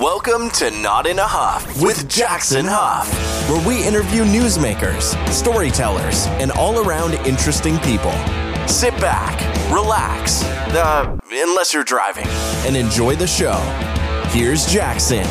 Welcome 0.00 0.50
to 0.50 0.70
Not 0.70 1.08
in 1.08 1.18
a 1.18 1.26
Huff 1.26 1.82
with 1.82 2.08
Jackson 2.08 2.64
Huff, 2.68 3.12
where 3.50 3.66
we 3.66 3.84
interview 3.84 4.22
newsmakers, 4.22 5.16
storytellers, 5.32 6.26
and 6.38 6.52
all 6.52 6.86
around 6.86 7.14
interesting 7.26 7.80
people. 7.80 8.12
Sit 8.68 8.92
back, 9.00 9.40
relax, 9.72 10.44
uh, 10.44 11.18
unless 11.32 11.74
you're 11.74 11.82
driving, 11.82 12.28
and 12.64 12.76
enjoy 12.76 13.16
the 13.16 13.26
show. 13.26 13.56
Here's 14.28 14.66
Jackson. 14.66 15.24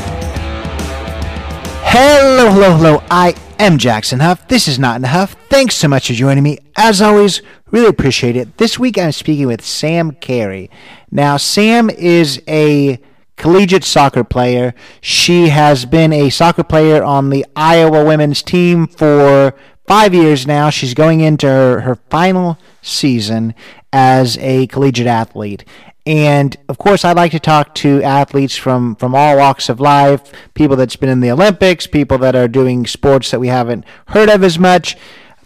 Hello, 1.86 2.52
hello, 2.52 2.76
hello. 2.76 3.04
I 3.10 3.36
am 3.60 3.78
Jackson 3.78 4.20
Huff. 4.20 4.50
This 4.50 4.68
is 4.68 4.78
Not 4.78 4.98
in 4.98 5.06
a 5.06 5.08
Huff. 5.08 5.38
Thanks 5.48 5.76
so 5.76 5.88
much 5.88 6.08
for 6.08 6.14
joining 6.14 6.44
me. 6.44 6.58
As 6.76 7.02
always, 7.02 7.42
really 7.72 7.88
appreciate 7.88 8.36
it. 8.36 8.58
This 8.58 8.78
week 8.78 8.98
I'm 8.98 9.14
speaking 9.14 9.48
with 9.48 9.64
Sam 9.64 10.12
Cary. 10.12 10.70
Now, 11.10 11.38
Sam 11.38 11.90
is 11.90 12.42
a 12.50 13.00
collegiate 13.38 13.84
soccer 13.84 14.24
player. 14.24 14.74
She 15.00 15.48
has 15.50 15.86
been 15.86 16.12
a 16.12 16.30
soccer 16.30 16.64
player 16.64 17.04
on 17.04 17.30
the 17.30 17.46
Iowa 17.56 18.04
women's 18.04 18.44
team 18.44 18.88
for 18.88 19.54
five 19.88 20.14
years 20.14 20.46
now. 20.46 20.70
She's 20.70 20.94
going 20.94 21.22
into 21.22 21.48
her, 21.48 21.82
her 21.82 21.96
final 22.10 22.58
season 22.82 23.56
as 23.94 24.38
a 24.40 24.68
collegiate 24.68 25.08
athlete. 25.08 25.64
And 26.06 26.56
of 26.70 26.78
course, 26.78 27.04
I 27.04 27.12
like 27.12 27.32
to 27.34 27.40
talk 27.40 27.76
to 27.76 28.02
athletes 28.02 28.56
from, 28.56 28.96
from 28.96 29.14
all 29.14 29.38
walks 29.38 29.68
of 29.68 29.82
life, 29.82 30.32
people 30.54 30.78
that's 30.78 30.96
been 30.96 31.10
in 31.10 31.20
the 31.20 31.32
Olympics, 31.32 31.86
people 31.86 32.18
that 32.20 32.36
are 32.36 32.48
doing 32.48 32.88
sports 32.88 33.32
that 33.32 33.42
we 33.42 33.50
haven't 33.50 33.84
heard 34.08 34.30
of 34.30 34.42
as 34.44 34.58
much. 34.58 34.96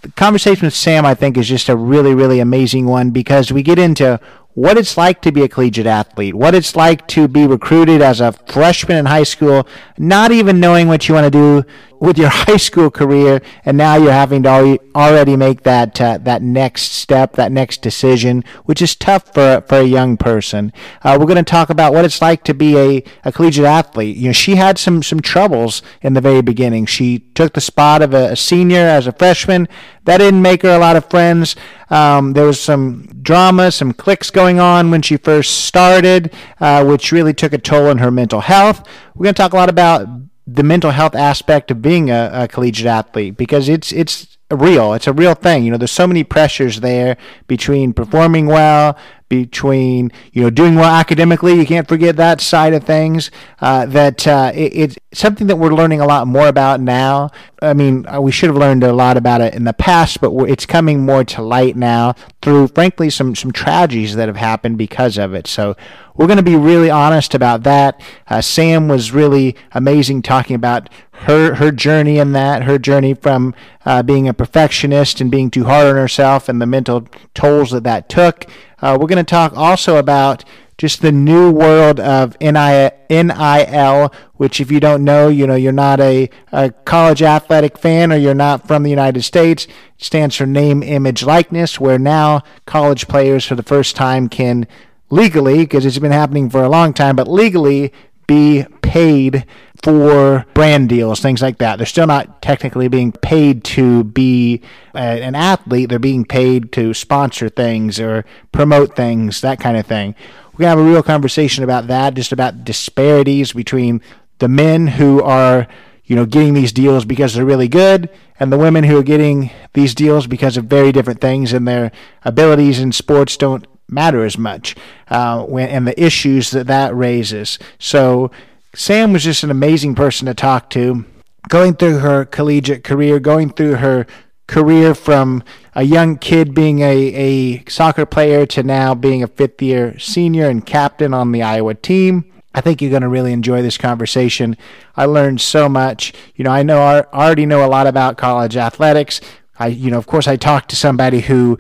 The 0.01 0.12
conversation 0.12 0.65
with 0.65 0.76
Sam, 0.76 1.03
I 1.05 1.15
think, 1.15 1.35
is 1.35 1.48
just 1.48 1.67
a 1.67 1.76
really, 1.76 2.13
really 2.13 2.39
amazing 2.39 2.85
one 2.85 3.09
because 3.09 3.51
we 3.51 3.63
get 3.63 3.79
into 3.79 4.20
what 4.53 4.77
it's 4.77 4.97
like 4.97 5.21
to 5.21 5.31
be 5.31 5.43
a 5.43 5.47
collegiate 5.47 5.87
athlete, 5.87 6.35
what 6.35 6.53
it's 6.53 6.75
like 6.75 7.07
to 7.07 7.27
be 7.27 7.47
recruited 7.47 8.01
as 8.01 8.19
a 8.19 8.31
freshman 8.31 8.97
in 8.97 9.05
high 9.05 9.23
school, 9.23 9.67
not 9.97 10.31
even 10.31 10.59
knowing 10.59 10.87
what 10.87 11.07
you 11.07 11.15
want 11.15 11.25
to 11.25 11.31
do 11.31 11.65
with 12.01 12.17
your 12.17 12.29
high 12.33 12.57
school 12.57 12.91
career, 12.91 13.41
and 13.63 13.77
now 13.77 13.95
you're 13.95 14.12
having 14.12 14.43
to 14.43 14.77
already 14.93 15.37
make 15.37 15.62
that 15.63 16.01
uh, 16.01 16.17
that 16.17 16.41
next 16.41 16.91
step, 16.91 17.34
that 17.34 17.51
next 17.51 17.81
decision, 17.81 18.43
which 18.65 18.81
is 18.81 18.95
tough 18.95 19.34
for 19.34 19.63
for 19.70 19.77
a 19.77 19.84
young 19.84 20.17
person. 20.17 20.73
Uh, 21.03 21.15
we're 21.17 21.27
going 21.27 21.37
to 21.37 21.43
talk 21.43 21.70
about 21.70 21.93
what 21.93 22.03
it's 22.03 22.21
like 22.21 22.43
to 22.43 22.53
be 22.53 22.76
a, 22.77 23.03
a 23.23 23.31
collegiate 23.31 23.65
athlete. 23.65 24.17
You 24.17 24.27
know, 24.27 24.34
she 24.34 24.55
had 24.55 24.77
some 24.77 25.01
some 25.01 25.21
troubles 25.21 25.81
in 26.01 26.13
the 26.13 26.21
very 26.21 26.41
beginning. 26.41 26.87
She 26.87 27.20
took 27.20 27.53
the 27.53 27.61
spot 27.61 28.01
of 28.01 28.13
a, 28.13 28.31
a 28.31 28.35
senior 28.35 28.79
as 28.79 29.07
a 29.07 29.13
freshman. 29.13 29.70
That 30.05 30.17
didn't 30.17 30.41
make 30.41 30.63
her 30.63 30.76
a 30.76 30.79
lot 30.79 30.95
of 30.95 31.07
friends. 31.09 31.55
Um, 31.91 32.33
there 32.33 32.45
was 32.45 32.59
some 32.59 33.07
drama, 33.21 33.71
some 33.71 33.93
cliques 33.93 34.31
going 34.31 34.59
on 34.59 34.89
when 34.89 35.04
she 35.04 35.17
first 35.17 35.65
started, 35.65 36.33
uh, 36.59 36.83
which 36.83 37.11
really 37.11 37.35
took 37.35 37.54
a 37.54 37.59
toll 37.59 37.87
on 37.87 37.99
her 37.99 38.09
mental 38.09 38.41
health. 38.41 38.87
We're 39.13 39.26
going 39.26 39.35
to 39.35 39.41
talk 39.41 39.54
a 39.54 39.57
lot 39.57 39.70
about 39.70 40.07
the 40.47 40.63
mental 40.63 40.91
health 40.91 41.15
aspect 41.15 41.71
of 41.71 41.81
being 41.81 42.09
a, 42.09 42.29
a, 42.34 42.47
collegiate 42.47 42.87
athlete 42.87 43.37
because 43.37 43.70
it's 43.70 43.91
it's 43.91 44.37
real. 44.49 44.93
It's 44.93 45.07
a 45.07 45.13
real 45.13 45.35
thing. 45.35 45.63
You 45.63 45.71
know, 45.71 45.77
there's 45.77 45.91
so 45.91 46.07
many 46.07 46.23
pressures 46.23 46.81
there 46.81 47.17
between 47.48 47.93
performing 47.93 48.48
well, 48.48 48.98
between 49.32 50.12
you 50.34 50.43
know 50.43 50.49
doing 50.49 50.76
well 50.76 50.93
academically. 50.93 51.54
You 51.54 51.65
can't 51.65 51.87
forget 51.87 52.18
that 52.18 52.41
side 52.41 52.74
of 52.74 52.84
things. 52.84 53.32
Uh, 53.62 53.85
that 53.85 54.27
uh, 54.27 54.51
it, 54.54 54.76
it's 54.76 54.98
something 55.13 55.48
that 55.48 55.55
we're 55.55 55.73
learning 55.73 56.01
a 56.01 56.05
lot 56.05 56.27
more 56.27 56.49
about 56.49 56.82
now. 56.82 57.32
I 57.62 57.73
mean, 57.73 58.05
uh, 58.07 58.20
we 58.20 58.34
should 58.34 58.49
have 58.49 58.57
learned 58.57 58.84
a 58.84 58.91
lot 58.91 59.15
about 59.15 59.40
it 59.40 59.54
in 59.54 59.63
the 59.63 59.71
past, 59.73 60.20
but 60.20 60.34
it's 60.49 60.65
coming 60.65 61.05
more 61.05 61.23
to 61.23 61.41
light 61.41 61.77
now 61.77 62.15
through, 62.41 62.68
frankly, 62.68 63.10
some 63.10 63.34
some 63.34 63.54
tragedies 63.54 64.16
that 64.16 64.28
have 64.28 64.35
happened 64.35 64.78
because 64.78 65.18
of 65.18 65.34
it. 65.34 65.47
So 65.47 65.78
we're 66.13 66.28
going 66.28 66.35
to 66.38 66.44
be 66.44 66.57
really 66.57 66.90
honest 66.90 67.34
about 67.34 67.63
that. 67.63 68.01
Uh, 68.28 68.41
Sam 68.41 68.90
was 68.90 69.13
really 69.13 69.56
amazing 69.72 70.23
talking 70.23 70.57
about 70.57 70.90
her 71.22 71.56
her 71.56 71.72
journey 71.72 72.18
in 72.18 72.31
that, 72.34 72.63
her 72.63 72.79
journey 72.79 73.13
from 73.13 73.53
uh, 73.85 74.03
being 74.03 74.28
a 74.28 74.34
perfectionist 74.34 75.22
and 75.22 75.29
being 75.29 75.51
too 75.51 75.66
hard 75.66 75.88
on 75.88 75.95
herself, 75.95 76.50
and 76.50 76.61
the 76.61 76.66
mental 76.66 77.07
tolls 77.34 77.72
that 77.72 77.84
that 77.84 78.09
took. 78.09 78.45
Uh, 78.81 78.97
we're 78.99 79.07
going 79.07 79.23
to 79.23 79.29
talk 79.29 79.55
also 79.55 79.97
about 79.97 80.43
just 80.77 81.03
the 81.03 81.11
new 81.11 81.51
world 81.51 81.99
of 81.99 82.35
NIL, 82.41 84.11
which 84.33 84.59
if 84.59 84.71
you 84.71 84.79
don't 84.79 85.03
know, 85.03 85.27
you 85.27 85.45
know, 85.45 85.53
you're 85.53 85.71
not 85.71 85.99
a, 85.99 86.27
a 86.51 86.71
college 86.71 87.21
athletic 87.21 87.77
fan 87.77 88.11
or 88.11 88.15
you're 88.15 88.33
not 88.33 88.67
from 88.67 88.81
the 88.81 88.89
United 88.89 89.21
States, 89.21 89.65
it 89.65 89.73
stands 89.97 90.35
for 90.35 90.47
name, 90.47 90.81
image, 90.81 91.21
likeness, 91.21 91.79
where 91.79 91.99
now 91.99 92.41
college 92.65 93.07
players 93.07 93.45
for 93.45 93.53
the 93.53 93.61
first 93.61 93.95
time 93.95 94.27
can 94.27 94.65
legally, 95.11 95.59
because 95.59 95.85
it's 95.85 95.99
been 95.99 96.11
happening 96.11 96.49
for 96.49 96.63
a 96.63 96.69
long 96.69 96.93
time, 96.93 97.15
but 97.15 97.27
legally 97.27 97.93
be 98.25 98.65
paid 98.81 99.45
for 99.83 100.45
brand 100.53 100.89
deals, 100.89 101.19
things 101.19 101.41
like 101.41 101.57
that. 101.57 101.77
They're 101.77 101.85
still 101.85 102.07
not 102.07 102.41
technically 102.41 102.87
being 102.87 103.11
paid 103.11 103.63
to 103.65 104.03
be 104.03 104.61
an 104.93 105.35
athlete. 105.35 105.89
They're 105.89 105.99
being 105.99 106.25
paid 106.25 106.71
to 106.73 106.93
sponsor 106.93 107.49
things 107.49 107.99
or 107.99 108.25
promote 108.51 108.95
things, 108.95 109.41
that 109.41 109.59
kind 109.59 109.77
of 109.77 109.85
thing. 109.87 110.15
We're 110.53 110.65
going 110.65 110.75
to 110.75 110.77
have 110.77 110.79
a 110.79 110.91
real 110.91 111.03
conversation 111.03 111.63
about 111.63 111.87
that, 111.87 112.13
just 112.13 112.31
about 112.31 112.63
disparities 112.63 113.53
between 113.53 114.01
the 114.39 114.47
men 114.47 114.87
who 114.87 115.21
are, 115.23 115.67
you 116.05 116.15
know, 116.15 116.25
getting 116.25 116.53
these 116.53 116.73
deals 116.73 117.05
because 117.05 117.33
they're 117.33 117.45
really 117.45 117.67
good 117.67 118.09
and 118.39 118.51
the 118.51 118.57
women 118.57 118.83
who 118.83 118.97
are 118.97 119.03
getting 119.03 119.51
these 119.73 119.93
deals 119.95 120.27
because 120.27 120.57
of 120.57 120.65
very 120.65 120.91
different 120.91 121.21
things 121.21 121.53
and 121.53 121.67
their 121.67 121.91
abilities 122.23 122.79
in 122.79 122.91
sports 122.91 123.37
don't 123.37 123.65
matter 123.87 124.23
as 124.25 124.37
much 124.37 124.75
uh, 125.09 125.43
when, 125.43 125.69
and 125.69 125.87
the 125.87 126.03
issues 126.03 126.51
that 126.51 126.67
that 126.67 126.95
raises. 126.95 127.59
So 127.77 128.31
Sam 128.73 129.11
was 129.11 129.23
just 129.23 129.43
an 129.43 129.51
amazing 129.51 129.95
person 129.95 130.27
to 130.27 130.33
talk 130.33 130.69
to, 130.71 131.03
going 131.49 131.75
through 131.75 131.99
her 131.99 132.23
collegiate 132.23 132.85
career, 132.85 133.19
going 133.19 133.49
through 133.49 133.75
her 133.75 134.07
career 134.47 134.95
from 134.95 135.43
a 135.75 135.83
young 135.83 136.17
kid 136.17 136.53
being 136.53 136.79
a, 136.79 137.13
a 137.13 137.69
soccer 137.69 138.05
player 138.05 138.45
to 138.45 138.63
now 138.63 138.95
being 138.95 139.23
a 139.23 139.27
fifth 139.27 139.61
year 139.61 139.97
senior 139.99 140.49
and 140.49 140.65
captain 140.65 141.13
on 141.13 141.31
the 141.31 141.43
Iowa 141.43 141.73
team. 141.73 142.25
I 142.53 142.61
think 142.61 142.81
you're 142.81 142.91
going 142.91 143.01
to 143.01 143.09
really 143.09 143.33
enjoy 143.33 143.61
this 143.61 143.77
conversation. 143.77 144.57
I 144.95 145.05
learned 145.05 145.41
so 145.41 145.67
much. 145.67 146.13
You 146.35 146.43
know, 146.43 146.51
I 146.51 146.63
know 146.63 146.81
I 146.81 147.01
already 147.13 147.45
know 147.45 147.65
a 147.65 147.67
lot 147.67 147.87
about 147.87 148.17
college 148.17 148.55
athletics. 148.57 149.19
I, 149.59 149.67
you 149.67 149.91
know, 149.91 149.97
of 149.97 150.07
course, 150.07 150.27
I 150.27 150.35
talked 150.37 150.69
to 150.69 150.75
somebody 150.75 151.21
who 151.21 151.57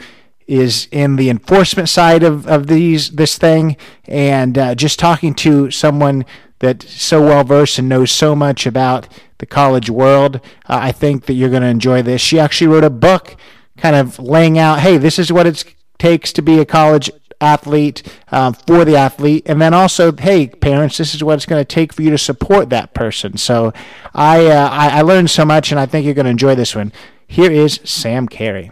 is 0.47 0.87
in 0.91 1.15
the 1.17 1.29
enforcement 1.29 1.87
side 1.87 2.23
of, 2.23 2.45
of 2.47 2.67
these 2.67 3.11
this 3.11 3.37
thing, 3.37 3.77
and 4.05 4.57
uh, 4.57 4.75
just 4.75 4.99
talking 4.99 5.33
to 5.35 5.71
someone 5.71 6.25
that's 6.61 6.89
so 7.01 7.21
well 7.21 7.43
versed 7.43 7.79
and 7.79 7.89
knows 7.89 8.11
so 8.11 8.35
much 8.35 8.65
about 8.65 9.07
the 9.39 9.45
college 9.45 9.89
world. 9.89 10.35
Uh, 10.69 10.79
I 10.81 10.91
think 10.91 11.25
that 11.25 11.33
you're 11.33 11.49
going 11.49 11.63
to 11.63 11.67
enjoy 11.67 12.01
this. 12.03 12.21
She 12.21 12.39
actually 12.39 12.67
wrote 12.67 12.83
a 12.83 12.89
book 12.89 13.35
kind 13.77 13.95
of 13.95 14.19
laying 14.19 14.57
out, 14.57 14.79
hey, 14.79 14.97
this 14.97 15.17
is 15.19 15.33
what 15.33 15.47
it 15.47 15.63
takes 15.97 16.31
to 16.33 16.41
be 16.41 16.59
a 16.59 16.65
college 16.65 17.09
athlete 17.41 18.03
um, 18.31 18.53
for 18.53 18.85
the 18.85 18.95
athlete 18.95 19.41
and 19.47 19.59
then 19.59 19.73
also 19.73 20.11
hey 20.15 20.47
parents 20.47 20.99
this 20.99 21.15
is 21.15 21.23
what 21.23 21.33
it's 21.33 21.47
going 21.47 21.59
to 21.59 21.65
take 21.65 21.91
for 21.91 22.03
you 22.03 22.11
to 22.11 22.17
support 22.17 22.69
that 22.69 22.93
person 22.93 23.35
so 23.35 23.73
I, 24.13 24.45
uh, 24.45 24.69
I, 24.69 24.99
I 24.99 25.01
learned 25.01 25.31
so 25.31 25.43
much 25.43 25.71
and 25.71 25.79
i 25.79 25.87
think 25.87 26.05
you're 26.05 26.13
going 26.13 26.25
to 26.25 26.31
enjoy 26.31 26.53
this 26.53 26.75
one 26.75 26.91
here 27.27 27.51
is 27.51 27.79
sam 27.83 28.27
cary 28.27 28.69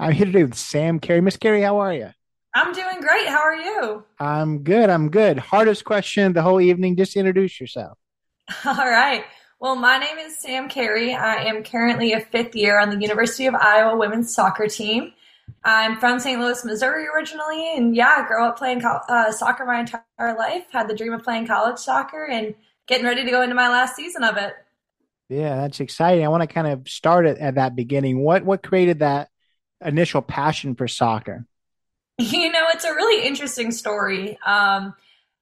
i'm 0.00 0.10
here 0.10 0.26
today 0.26 0.42
with 0.42 0.56
sam 0.56 0.98
cary 0.98 1.20
miss 1.20 1.36
cary 1.36 1.62
how 1.62 1.78
are 1.78 1.94
you 1.94 2.10
I'm 2.54 2.72
doing 2.72 3.00
great. 3.00 3.28
How 3.28 3.40
are 3.40 3.56
you? 3.56 4.04
I'm 4.18 4.62
good. 4.62 4.90
I'm 4.90 5.10
good. 5.10 5.38
Hardest 5.38 5.84
question 5.84 6.32
the 6.32 6.42
whole 6.42 6.60
evening. 6.60 6.96
Just 6.96 7.16
introduce 7.16 7.60
yourself. 7.60 7.98
All 8.66 8.74
right. 8.74 9.24
Well, 9.58 9.76
my 9.76 9.96
name 9.96 10.18
is 10.18 10.38
Sam 10.38 10.68
Cary. 10.68 11.14
I 11.14 11.44
am 11.44 11.62
currently 11.62 12.12
a 12.12 12.20
fifth 12.20 12.54
year 12.54 12.78
on 12.78 12.90
the 12.90 12.98
University 12.98 13.46
of 13.46 13.54
Iowa 13.54 13.96
women's 13.96 14.34
soccer 14.34 14.66
team. 14.66 15.12
I'm 15.64 15.98
from 15.98 16.18
St. 16.18 16.40
Louis, 16.40 16.64
Missouri 16.64 17.06
originally, 17.06 17.76
and 17.76 17.94
yeah, 17.94 18.16
I 18.18 18.26
grew 18.26 18.44
up 18.44 18.58
playing 18.58 18.84
uh, 18.84 19.30
soccer 19.30 19.64
my 19.64 19.80
entire 19.80 20.36
life. 20.36 20.64
Had 20.72 20.88
the 20.88 20.94
dream 20.94 21.12
of 21.12 21.22
playing 21.22 21.46
college 21.46 21.78
soccer 21.78 22.24
and 22.24 22.54
getting 22.86 23.06
ready 23.06 23.24
to 23.24 23.30
go 23.30 23.42
into 23.42 23.54
my 23.54 23.68
last 23.68 23.94
season 23.94 24.24
of 24.24 24.36
it. 24.36 24.54
Yeah, 25.28 25.56
that's 25.56 25.80
exciting. 25.80 26.24
I 26.24 26.28
want 26.28 26.42
to 26.42 26.52
kind 26.52 26.66
of 26.66 26.88
start 26.88 27.26
it 27.26 27.38
at 27.38 27.54
that 27.54 27.76
beginning. 27.76 28.18
What 28.18 28.44
what 28.44 28.62
created 28.62 28.98
that 28.98 29.30
initial 29.84 30.20
passion 30.22 30.74
for 30.74 30.88
soccer? 30.88 31.46
You 32.18 32.52
know, 32.52 32.66
it's 32.68 32.84
a 32.84 32.94
really 32.94 33.26
interesting 33.26 33.70
story. 33.70 34.38
Um, 34.46 34.94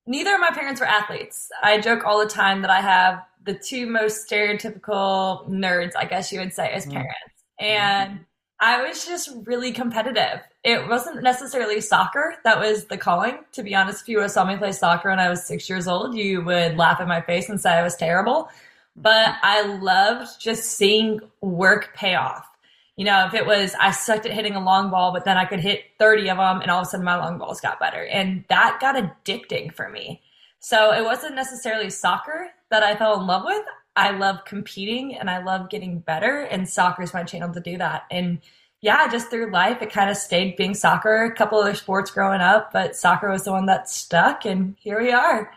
neither 0.06 0.34
of 0.34 0.40
my 0.40 0.50
parents 0.50 0.80
were 0.80 0.86
athletes. 0.86 1.50
I 1.62 1.80
joke 1.80 2.04
all 2.04 2.18
the 2.18 2.30
time 2.30 2.62
that 2.62 2.70
I 2.70 2.80
have 2.80 3.22
the 3.44 3.54
two 3.54 3.86
most 3.86 4.28
stereotypical 4.28 5.48
nerds, 5.48 5.92
I 5.96 6.04
guess 6.04 6.32
you 6.32 6.40
would 6.40 6.52
say, 6.52 6.70
as 6.70 6.84
mm-hmm. 6.84 6.94
parents. 6.94 7.44
And 7.58 8.20
I 8.60 8.82
was 8.82 9.06
just 9.06 9.30
really 9.44 9.72
competitive. 9.72 10.40
It 10.62 10.86
wasn't 10.86 11.22
necessarily 11.22 11.80
soccer 11.80 12.34
that 12.44 12.58
was 12.60 12.84
the 12.86 12.98
calling. 12.98 13.38
To 13.52 13.62
be 13.62 13.74
honest, 13.74 14.02
if 14.02 14.08
you 14.08 14.28
saw 14.28 14.44
me 14.44 14.56
play 14.56 14.72
soccer 14.72 15.08
when 15.08 15.18
I 15.18 15.30
was 15.30 15.44
six 15.44 15.68
years 15.68 15.88
old, 15.88 16.14
you 16.14 16.42
would 16.42 16.76
laugh 16.76 17.00
in 17.00 17.08
my 17.08 17.22
face 17.22 17.48
and 17.48 17.58
say 17.58 17.70
I 17.70 17.82
was 17.82 17.96
terrible. 17.96 18.50
But 18.96 19.36
I 19.42 19.62
loved 19.62 20.38
just 20.38 20.64
seeing 20.64 21.20
work 21.40 21.94
pay 21.94 22.16
off. 22.16 22.49
You 23.00 23.06
know, 23.06 23.24
if 23.24 23.32
it 23.32 23.46
was 23.46 23.74
I 23.80 23.92
sucked 23.92 24.26
at 24.26 24.32
hitting 24.32 24.56
a 24.56 24.62
long 24.62 24.90
ball, 24.90 25.10
but 25.10 25.24
then 25.24 25.38
I 25.38 25.46
could 25.46 25.60
hit 25.60 25.84
30 25.98 26.28
of 26.28 26.36
them 26.36 26.60
and 26.60 26.70
all 26.70 26.82
of 26.82 26.86
a 26.86 26.90
sudden 26.90 27.02
my 27.02 27.16
long 27.16 27.38
balls 27.38 27.58
got 27.58 27.80
better. 27.80 28.04
And 28.04 28.44
that 28.50 28.76
got 28.78 28.94
addicting 28.94 29.74
for 29.74 29.88
me. 29.88 30.20
So 30.58 30.92
it 30.92 31.02
wasn't 31.02 31.34
necessarily 31.34 31.88
soccer 31.88 32.50
that 32.68 32.82
I 32.82 32.94
fell 32.94 33.18
in 33.18 33.26
love 33.26 33.44
with. 33.46 33.64
I 33.96 34.10
love 34.10 34.44
competing 34.44 35.16
and 35.16 35.30
I 35.30 35.42
love 35.42 35.70
getting 35.70 36.00
better, 36.00 36.40
and 36.42 36.68
soccer 36.68 37.02
is 37.02 37.14
my 37.14 37.24
channel 37.24 37.50
to 37.54 37.60
do 37.60 37.78
that. 37.78 38.04
And 38.10 38.40
yeah, 38.82 39.08
just 39.08 39.30
through 39.30 39.50
life, 39.50 39.80
it 39.80 39.90
kind 39.90 40.10
of 40.10 40.18
stayed 40.18 40.58
being 40.58 40.74
soccer. 40.74 41.24
A 41.24 41.34
couple 41.34 41.58
other 41.58 41.74
sports 41.74 42.10
growing 42.10 42.42
up, 42.42 42.70
but 42.70 42.96
soccer 42.96 43.30
was 43.30 43.44
the 43.44 43.52
one 43.52 43.64
that 43.64 43.88
stuck, 43.88 44.44
and 44.44 44.76
here 44.78 45.00
we 45.00 45.10
are. 45.10 45.50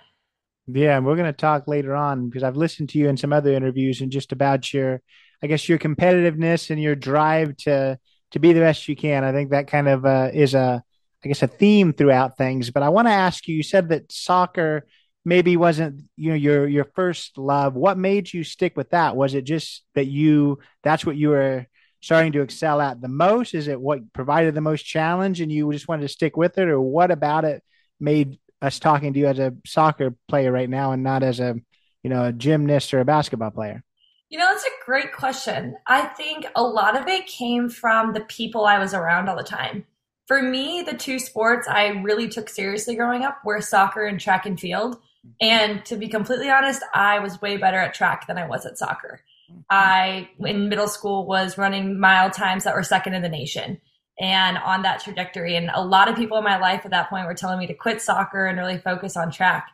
Yeah, 0.68 0.96
and 0.96 1.06
we're 1.06 1.18
going 1.18 1.26
to 1.26 1.34
talk 1.34 1.68
later 1.68 1.94
on 1.94 2.30
because 2.30 2.44
I've 2.44 2.56
listened 2.56 2.88
to 2.92 3.00
you 3.00 3.10
in 3.10 3.18
some 3.18 3.34
other 3.34 3.52
interviews 3.52 4.00
and 4.00 4.14
just 4.14 4.32
about 4.32 4.74
your, 4.74 5.02
I 5.44 5.48
guess, 5.48 5.68
your 5.68 5.78
competitiveness 5.78 6.70
and 6.70 6.82
your 6.82 6.96
drive 6.96 7.58
to 7.58 8.00
to 8.32 8.40
be 8.40 8.54
the 8.54 8.62
best 8.62 8.88
you 8.88 8.96
can. 8.96 9.24
I 9.24 9.32
think 9.32 9.52
that 9.52 9.68
kind 9.68 9.88
of 9.88 10.06
uh, 10.06 10.32
is 10.34 10.56
a, 10.56 10.84
I 11.24 11.28
guess, 11.28 11.44
a 11.44 11.48
theme 11.48 11.94
throughout 11.94 12.38
things. 12.38 12.72
But 12.72 12.82
I 12.82 12.90
want 12.90 13.08
to 13.08 13.12
ask 13.14 13.48
you. 13.48 13.56
You 13.56 13.64
said 13.64 13.90
that 13.90 14.12
soccer 14.12 14.88
maybe 15.26 15.56
wasn't 15.58 16.02
you 16.16 16.30
know 16.30 16.36
your 16.36 16.68
your 16.68 16.86
first 16.96 17.38
love. 17.38 17.76
What 17.76 17.98
made 17.98 18.32
you 18.34 18.44
stick 18.44 18.78
with 18.78 18.90
that? 18.92 19.16
Was 19.16 19.34
it 19.34 19.44
just 19.44 19.84
that 19.96 20.06
you 20.06 20.60
that's 20.82 21.06
what 21.06 21.18
you 21.18 21.30
were 21.30 21.68
starting 22.02 22.32
to 22.34 22.42
excel 22.42 22.82
at 22.82 23.02
the 23.02 23.08
most? 23.08 23.54
Is 23.54 23.68
it 23.68 23.80
what 23.80 24.14
provided 24.14 24.56
the 24.56 24.62
most 24.62 24.84
challenge 24.84 25.42
and 25.42 25.52
you 25.52 25.72
just 25.72 25.88
wanted 25.88 26.04
to 26.04 26.08
stick 26.10 26.38
with 26.38 26.58
it, 26.58 26.68
or 26.70 26.80
what 26.80 27.12
about 27.12 27.46
it 27.46 27.64
made 28.00 28.40
us 28.62 28.80
talking 28.80 29.14
to 29.14 29.20
you 29.20 29.28
as 29.28 29.40
a 29.40 29.54
soccer 29.66 30.16
player 30.30 30.52
right 30.52 30.70
now 30.70 30.94
and 30.94 31.04
not 31.04 31.22
as 31.22 31.42
a 31.42 31.56
you 32.02 32.10
know 32.10 32.26
a 32.26 32.34
gymnast 32.34 32.94
or 32.94 33.02
a 33.02 33.06
basketball 33.06 33.52
player? 33.52 33.84
You 34.30 34.40
know, 34.40 34.48
that's 34.50 34.64
a 34.64 34.86
great 34.86 35.14
question. 35.14 35.76
I 35.86 36.02
think 36.02 36.46
a 36.56 36.64
lot 36.64 37.00
of 37.00 37.08
it 37.08 37.28
came 37.28 37.70
from 37.70 38.14
the 38.14 38.22
people 38.22 38.66
I 38.66 38.80
was 38.80 38.94
around 38.94 39.30
all 39.30 39.38
the 39.38 39.44
time. 39.44 39.86
For 40.28 40.42
me, 40.42 40.82
the 40.82 40.98
two 40.98 41.20
sports 41.20 41.68
I 41.68 41.88
really 41.88 42.30
took 42.30 42.50
seriously 42.50 42.96
growing 42.96 43.24
up 43.24 43.40
were 43.46 43.62
soccer 43.62 44.06
and 44.06 44.20
track 44.20 44.46
and 44.46 44.60
field. 44.60 44.98
And 45.40 45.86
to 45.86 45.96
be 45.96 46.08
completely 46.08 46.50
honest, 46.50 46.82
I 46.94 47.20
was 47.20 47.42
way 47.42 47.58
better 47.58 47.78
at 47.78 47.94
track 47.94 48.28
than 48.28 48.38
I 48.38 48.48
was 48.48 48.66
at 48.66 48.78
soccer. 48.78 49.22
I, 49.70 50.30
in 50.40 50.70
middle 50.70 50.88
school, 50.88 51.26
was 51.26 51.58
running 51.58 52.00
mile 52.00 52.30
times 52.30 52.64
that 52.64 52.76
were 52.76 52.84
second 52.84 53.14
in 53.14 53.22
the 53.22 53.30
nation 53.30 53.80
and 54.20 54.58
on 54.58 54.84
that 54.84 55.02
trajectory. 55.02 55.56
And 55.56 55.70
a 55.74 55.84
lot 55.84 56.08
of 56.08 56.16
people 56.16 56.38
in 56.38 56.44
my 56.44 56.58
life 56.58 56.82
at 56.86 56.92
that 56.92 57.10
point 57.10 57.26
were 57.26 57.34
telling 57.34 57.60
me 57.60 57.68
to 57.68 57.74
quit 57.74 58.02
soccer 58.02 58.46
and 58.46 58.58
really 58.58 58.78
focus 58.78 59.18
on 59.18 59.32
track. 59.32 59.70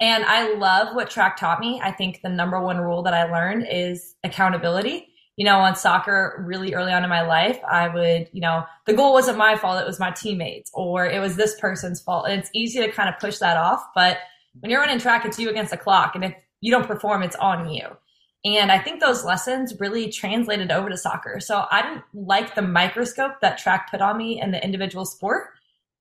And 0.00 0.24
I 0.24 0.54
love 0.54 0.94
what 0.94 1.10
track 1.10 1.38
taught 1.38 1.60
me. 1.60 1.80
I 1.82 1.90
think 1.90 2.20
the 2.22 2.28
number 2.28 2.60
one 2.60 2.78
rule 2.78 3.02
that 3.04 3.14
I 3.14 3.30
learned 3.30 3.66
is 3.70 4.14
accountability. 4.24 5.08
You 5.36 5.44
know, 5.44 5.58
on 5.58 5.76
soccer, 5.76 6.42
really 6.46 6.74
early 6.74 6.92
on 6.92 7.04
in 7.04 7.10
my 7.10 7.22
life, 7.22 7.58
I 7.70 7.88
would, 7.88 8.28
you 8.32 8.40
know, 8.40 8.64
the 8.86 8.94
goal 8.94 9.12
wasn't 9.12 9.36
my 9.36 9.56
fault, 9.56 9.80
it 9.80 9.86
was 9.86 10.00
my 10.00 10.10
teammates, 10.10 10.70
or 10.72 11.04
it 11.06 11.20
was 11.20 11.36
this 11.36 11.60
person's 11.60 12.00
fault. 12.00 12.26
And 12.26 12.40
it's 12.40 12.50
easy 12.54 12.80
to 12.80 12.90
kind 12.90 13.10
of 13.10 13.20
push 13.20 13.38
that 13.38 13.58
off. 13.58 13.84
But 13.94 14.18
when 14.60 14.70
you're 14.70 14.80
running 14.80 14.98
track, 14.98 15.26
it's 15.26 15.38
you 15.38 15.50
against 15.50 15.72
the 15.72 15.76
clock. 15.76 16.14
And 16.14 16.24
if 16.24 16.34
you 16.60 16.70
don't 16.70 16.86
perform, 16.86 17.22
it's 17.22 17.36
on 17.36 17.68
you. 17.68 17.86
And 18.46 18.70
I 18.70 18.78
think 18.78 19.00
those 19.00 19.24
lessons 19.24 19.74
really 19.80 20.10
translated 20.10 20.70
over 20.70 20.88
to 20.88 20.96
soccer. 20.96 21.40
So 21.40 21.66
I 21.70 21.82
didn't 21.82 22.04
like 22.14 22.54
the 22.54 22.62
microscope 22.62 23.40
that 23.42 23.58
track 23.58 23.90
put 23.90 24.00
on 24.00 24.16
me 24.16 24.40
in 24.40 24.52
the 24.52 24.62
individual 24.62 25.04
sport. 25.04 25.48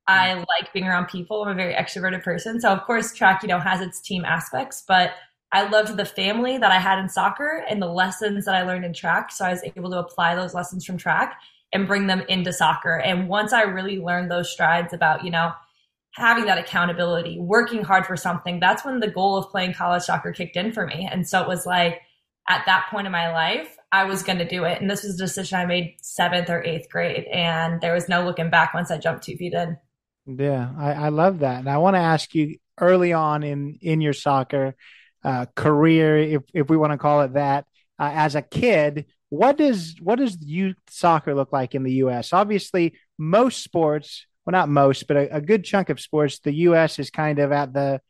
I 0.08 0.36
like 0.36 0.72
being 0.74 0.88
around 0.88 1.08
people. 1.08 1.44
I'm 1.44 1.52
a 1.52 1.56
very 1.56 1.74
extroverted 1.74 2.24
person. 2.24 2.60
So 2.60 2.72
of 2.72 2.84
course 2.84 3.14
track, 3.14 3.42
you 3.42 3.50
know, 3.50 3.60
has 3.60 3.82
its 3.82 4.00
team 4.00 4.24
aspects, 4.24 4.84
but 4.88 5.12
I 5.52 5.68
loved 5.70 5.98
the 5.98 6.06
family 6.06 6.58
that 6.58 6.72
I 6.72 6.80
had 6.80 7.00
in 7.00 7.10
soccer 7.10 7.64
and 7.70 7.82
the 7.82 7.88
lessons 7.88 8.46
that 8.46 8.56
I 8.56 8.64
learned 8.64 8.86
in 8.86 8.94
track. 8.94 9.32
So 9.32 9.46
I 9.46 9.52
was 9.52 9.64
able 9.64 9.90
to 9.92 10.00
apply 10.00 10.36
those 10.36 10.54
lessons 10.54 10.86
from 10.86 10.98
track 10.98 11.40
and 11.74 11.88
bring 11.88 12.08
them 12.08 12.22
into 12.28 12.54
soccer. 12.54 12.98
And 12.98 13.30
once 13.30 13.54
I 13.54 13.62
really 13.62 13.98
learned 13.98 14.30
those 14.30 14.52
strides 14.52 14.94
about, 14.94 15.24
you 15.24 15.32
know, 15.32 15.54
having 16.12 16.46
that 16.46 16.58
accountability, 16.58 17.40
working 17.40 17.84
hard 17.84 18.06
for 18.06 18.16
something, 18.16 18.60
that's 18.60 18.86
when 18.86 19.00
the 19.00 19.10
goal 19.10 19.38
of 19.38 19.50
playing 19.50 19.74
college 19.74 20.04
soccer 20.04 20.32
kicked 20.32 20.56
in 20.56 20.72
for 20.72 20.86
me. 20.86 21.08
And 21.12 21.28
so 21.28 21.42
it 21.42 21.48
was 21.48 21.66
like, 21.66 22.02
at 22.48 22.64
that 22.66 22.88
point 22.92 23.08
in 23.08 23.12
my 23.12 23.32
life, 23.32 23.76
I 23.92 24.04
was 24.04 24.24
going 24.24 24.38
to 24.38 24.48
do 24.48 24.66
it. 24.66 24.80
And 24.80 24.90
this 24.90 25.04
was 25.04 25.16
a 25.16 25.24
decision 25.24 25.58
I 25.58 25.66
made 25.66 25.96
seventh 26.02 26.50
or 26.50 26.64
eighth 26.64 26.90
grade. 26.90 27.26
And 27.26 27.82
there 27.82 27.94
was 27.94 28.08
no 28.08 28.24
looking 28.24 28.50
back 28.50 28.74
once 28.74 28.92
I 28.92 28.98
jumped 28.98 29.24
two 29.24 29.36
feet 29.36 29.54
in. 29.54 29.78
Yeah, 30.26 30.72
I, 30.78 30.94
I 30.94 31.10
love 31.10 31.40
that. 31.40 31.60
And 31.60 31.70
I 31.70 31.78
want 31.78 31.96
to 31.96 32.00
ask 32.00 32.34
you 32.34 32.58
early 32.80 33.14
on 33.14 33.44
in, 33.44 33.78
in 33.82 34.02
your 34.02 34.14
soccer 34.14 34.76
uh, 35.24 35.46
career, 35.56 36.18
if, 36.18 36.42
if 36.54 36.70
we 36.70 36.78
want 36.78 36.92
to 36.94 36.98
call 36.98 37.22
it 37.22 37.34
that, 37.34 37.66
uh, 38.00 38.12
as 38.14 38.36
a 38.36 38.42
kid, 38.42 39.06
what 39.30 39.58
does 39.58 39.96
what 40.02 40.18
does 40.18 40.38
youth 40.42 40.76
soccer 40.90 41.34
look 41.34 41.52
like 41.52 41.74
in 41.76 41.84
the 41.84 41.94
U.S.? 41.94 42.32
Obviously, 42.32 42.94
most 43.18 43.64
sports, 43.64 44.26
well, 44.46 44.52
not 44.52 44.70
most, 44.70 45.08
but 45.08 45.18
a, 45.18 45.38
a 45.38 45.42
good 45.42 45.64
chunk 45.64 45.90
of 45.90 46.00
sports, 46.00 46.40
the 46.40 46.54
U.S. 46.54 47.00
is 47.00 47.10
kind 47.10 47.40
of 47.40 47.52
at 47.52 47.74
the 47.74 48.02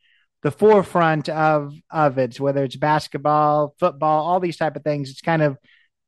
the 0.42 0.50
forefront 0.50 1.28
of 1.28 1.72
of 1.90 2.18
it, 2.18 2.38
whether 2.38 2.64
it's 2.64 2.76
basketball, 2.76 3.74
football, 3.78 4.24
all 4.26 4.40
these 4.40 4.56
type 4.58 4.76
of 4.76 4.84
things. 4.84 5.10
It's 5.10 5.20
kind 5.22 5.42
of 5.42 5.56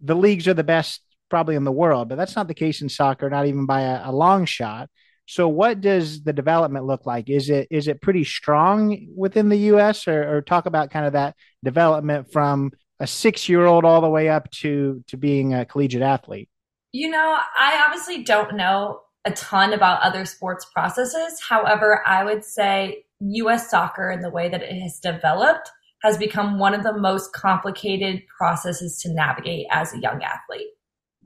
the 0.00 0.14
leagues 0.14 0.46
are 0.46 0.54
the 0.54 0.64
best 0.64 1.00
probably 1.30 1.54
in 1.56 1.64
the 1.64 1.72
world, 1.72 2.08
but 2.08 2.16
that's 2.16 2.36
not 2.36 2.48
the 2.48 2.54
case 2.54 2.82
in 2.82 2.88
soccer, 2.88 3.30
not 3.30 3.46
even 3.46 3.66
by 3.66 3.82
a, 3.82 4.10
a 4.10 4.12
long 4.12 4.44
shot. 4.44 4.90
So, 5.28 5.46
what 5.46 5.82
does 5.82 6.22
the 6.22 6.32
development 6.32 6.86
look 6.86 7.04
like? 7.04 7.28
Is 7.28 7.50
it 7.50 7.68
is 7.70 7.86
it 7.86 8.00
pretty 8.00 8.24
strong 8.24 9.08
within 9.14 9.50
the 9.50 9.58
U.S. 9.72 10.08
or, 10.08 10.36
or 10.36 10.40
talk 10.40 10.64
about 10.64 10.90
kind 10.90 11.04
of 11.04 11.12
that 11.12 11.36
development 11.62 12.32
from 12.32 12.72
a 12.98 13.06
six 13.06 13.46
year 13.46 13.66
old 13.66 13.84
all 13.84 14.00
the 14.00 14.08
way 14.08 14.30
up 14.30 14.50
to 14.52 15.04
to 15.08 15.18
being 15.18 15.52
a 15.52 15.66
collegiate 15.66 16.00
athlete? 16.00 16.48
You 16.92 17.10
know, 17.10 17.38
I 17.58 17.84
obviously 17.86 18.24
don't 18.24 18.56
know 18.56 19.02
a 19.26 19.32
ton 19.32 19.74
about 19.74 20.00
other 20.00 20.24
sports 20.24 20.64
processes. 20.64 21.38
However, 21.46 22.02
I 22.06 22.24
would 22.24 22.42
say 22.42 23.04
US 23.20 23.70
soccer 23.70 24.08
and 24.08 24.24
the 24.24 24.30
way 24.30 24.48
that 24.48 24.62
it 24.62 24.80
has 24.80 24.98
developed 24.98 25.70
has 26.02 26.16
become 26.16 26.58
one 26.58 26.72
of 26.72 26.84
the 26.84 26.96
most 26.96 27.34
complicated 27.34 28.22
processes 28.38 28.98
to 29.02 29.12
navigate 29.12 29.66
as 29.70 29.92
a 29.92 30.00
young 30.00 30.22
athlete. 30.22 30.68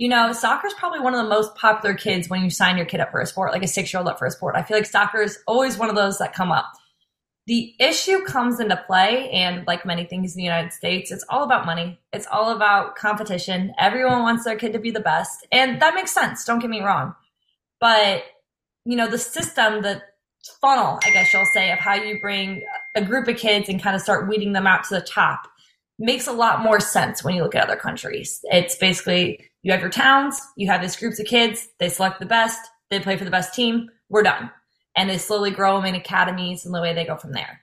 You 0.02 0.08
know, 0.08 0.32
soccer 0.32 0.66
is 0.66 0.74
probably 0.74 0.98
one 0.98 1.14
of 1.14 1.22
the 1.22 1.30
most 1.30 1.54
popular 1.54 1.94
kids 1.94 2.28
when 2.28 2.42
you 2.42 2.50
sign 2.50 2.76
your 2.76 2.86
kid 2.86 2.98
up 2.98 3.12
for 3.12 3.20
a 3.20 3.26
sport, 3.26 3.52
like 3.52 3.62
a 3.62 3.68
six 3.68 3.92
year 3.92 4.00
old 4.00 4.08
up 4.08 4.18
for 4.18 4.26
a 4.26 4.32
sport. 4.32 4.56
I 4.56 4.64
feel 4.64 4.76
like 4.76 4.84
soccer 4.84 5.22
is 5.22 5.38
always 5.46 5.78
one 5.78 5.90
of 5.90 5.94
those 5.94 6.18
that 6.18 6.34
come 6.34 6.50
up. 6.50 6.72
The 7.46 7.72
issue 7.78 8.24
comes 8.24 8.58
into 8.58 8.76
play, 8.84 9.30
and 9.30 9.64
like 9.64 9.86
many 9.86 10.04
things 10.04 10.34
in 10.34 10.38
the 10.38 10.42
United 10.42 10.72
States, 10.72 11.12
it's 11.12 11.24
all 11.28 11.44
about 11.44 11.66
money. 11.66 12.00
It's 12.12 12.26
all 12.32 12.50
about 12.50 12.96
competition. 12.96 13.74
Everyone 13.78 14.22
wants 14.22 14.42
their 14.42 14.56
kid 14.56 14.72
to 14.72 14.80
be 14.80 14.90
the 14.90 14.98
best. 14.98 15.46
And 15.52 15.80
that 15.80 15.94
makes 15.94 16.10
sense. 16.10 16.44
Don't 16.44 16.58
get 16.58 16.68
me 16.68 16.80
wrong. 16.80 17.14
But, 17.78 18.24
you 18.84 18.96
know, 18.96 19.08
the 19.08 19.18
system 19.18 19.82
the 19.82 20.02
funnel, 20.60 20.98
I 21.04 21.12
guess 21.12 21.32
you'll 21.32 21.46
say, 21.54 21.70
of 21.70 21.78
how 21.78 21.94
you 21.94 22.20
bring 22.20 22.64
a 22.96 23.04
group 23.04 23.28
of 23.28 23.36
kids 23.36 23.68
and 23.68 23.80
kind 23.80 23.94
of 23.94 24.02
start 24.02 24.28
weeding 24.28 24.52
them 24.52 24.66
out 24.66 24.82
to 24.88 24.96
the 24.96 25.00
top 25.00 25.46
makes 25.98 26.26
a 26.26 26.32
lot 26.32 26.62
more 26.62 26.80
sense 26.80 27.22
when 27.22 27.34
you 27.34 27.42
look 27.42 27.54
at 27.54 27.64
other 27.64 27.76
countries. 27.76 28.40
It's 28.44 28.76
basically 28.76 29.50
you 29.62 29.72
have 29.72 29.80
your 29.80 29.90
towns, 29.90 30.40
you 30.56 30.68
have 30.68 30.80
these 30.80 30.96
groups 30.96 31.20
of 31.20 31.26
kids, 31.26 31.68
they 31.78 31.88
select 31.88 32.18
the 32.18 32.26
best, 32.26 32.58
they 32.90 33.00
play 33.00 33.16
for 33.16 33.24
the 33.24 33.30
best 33.30 33.54
team, 33.54 33.88
we're 34.08 34.22
done. 34.22 34.50
And 34.96 35.08
they 35.08 35.18
slowly 35.18 35.50
grow 35.50 35.76
them 35.76 35.86
in 35.86 35.94
academies 35.94 36.66
and 36.66 36.74
the 36.74 36.82
way 36.82 36.94
they 36.94 37.06
go 37.06 37.16
from 37.16 37.32
there. 37.32 37.62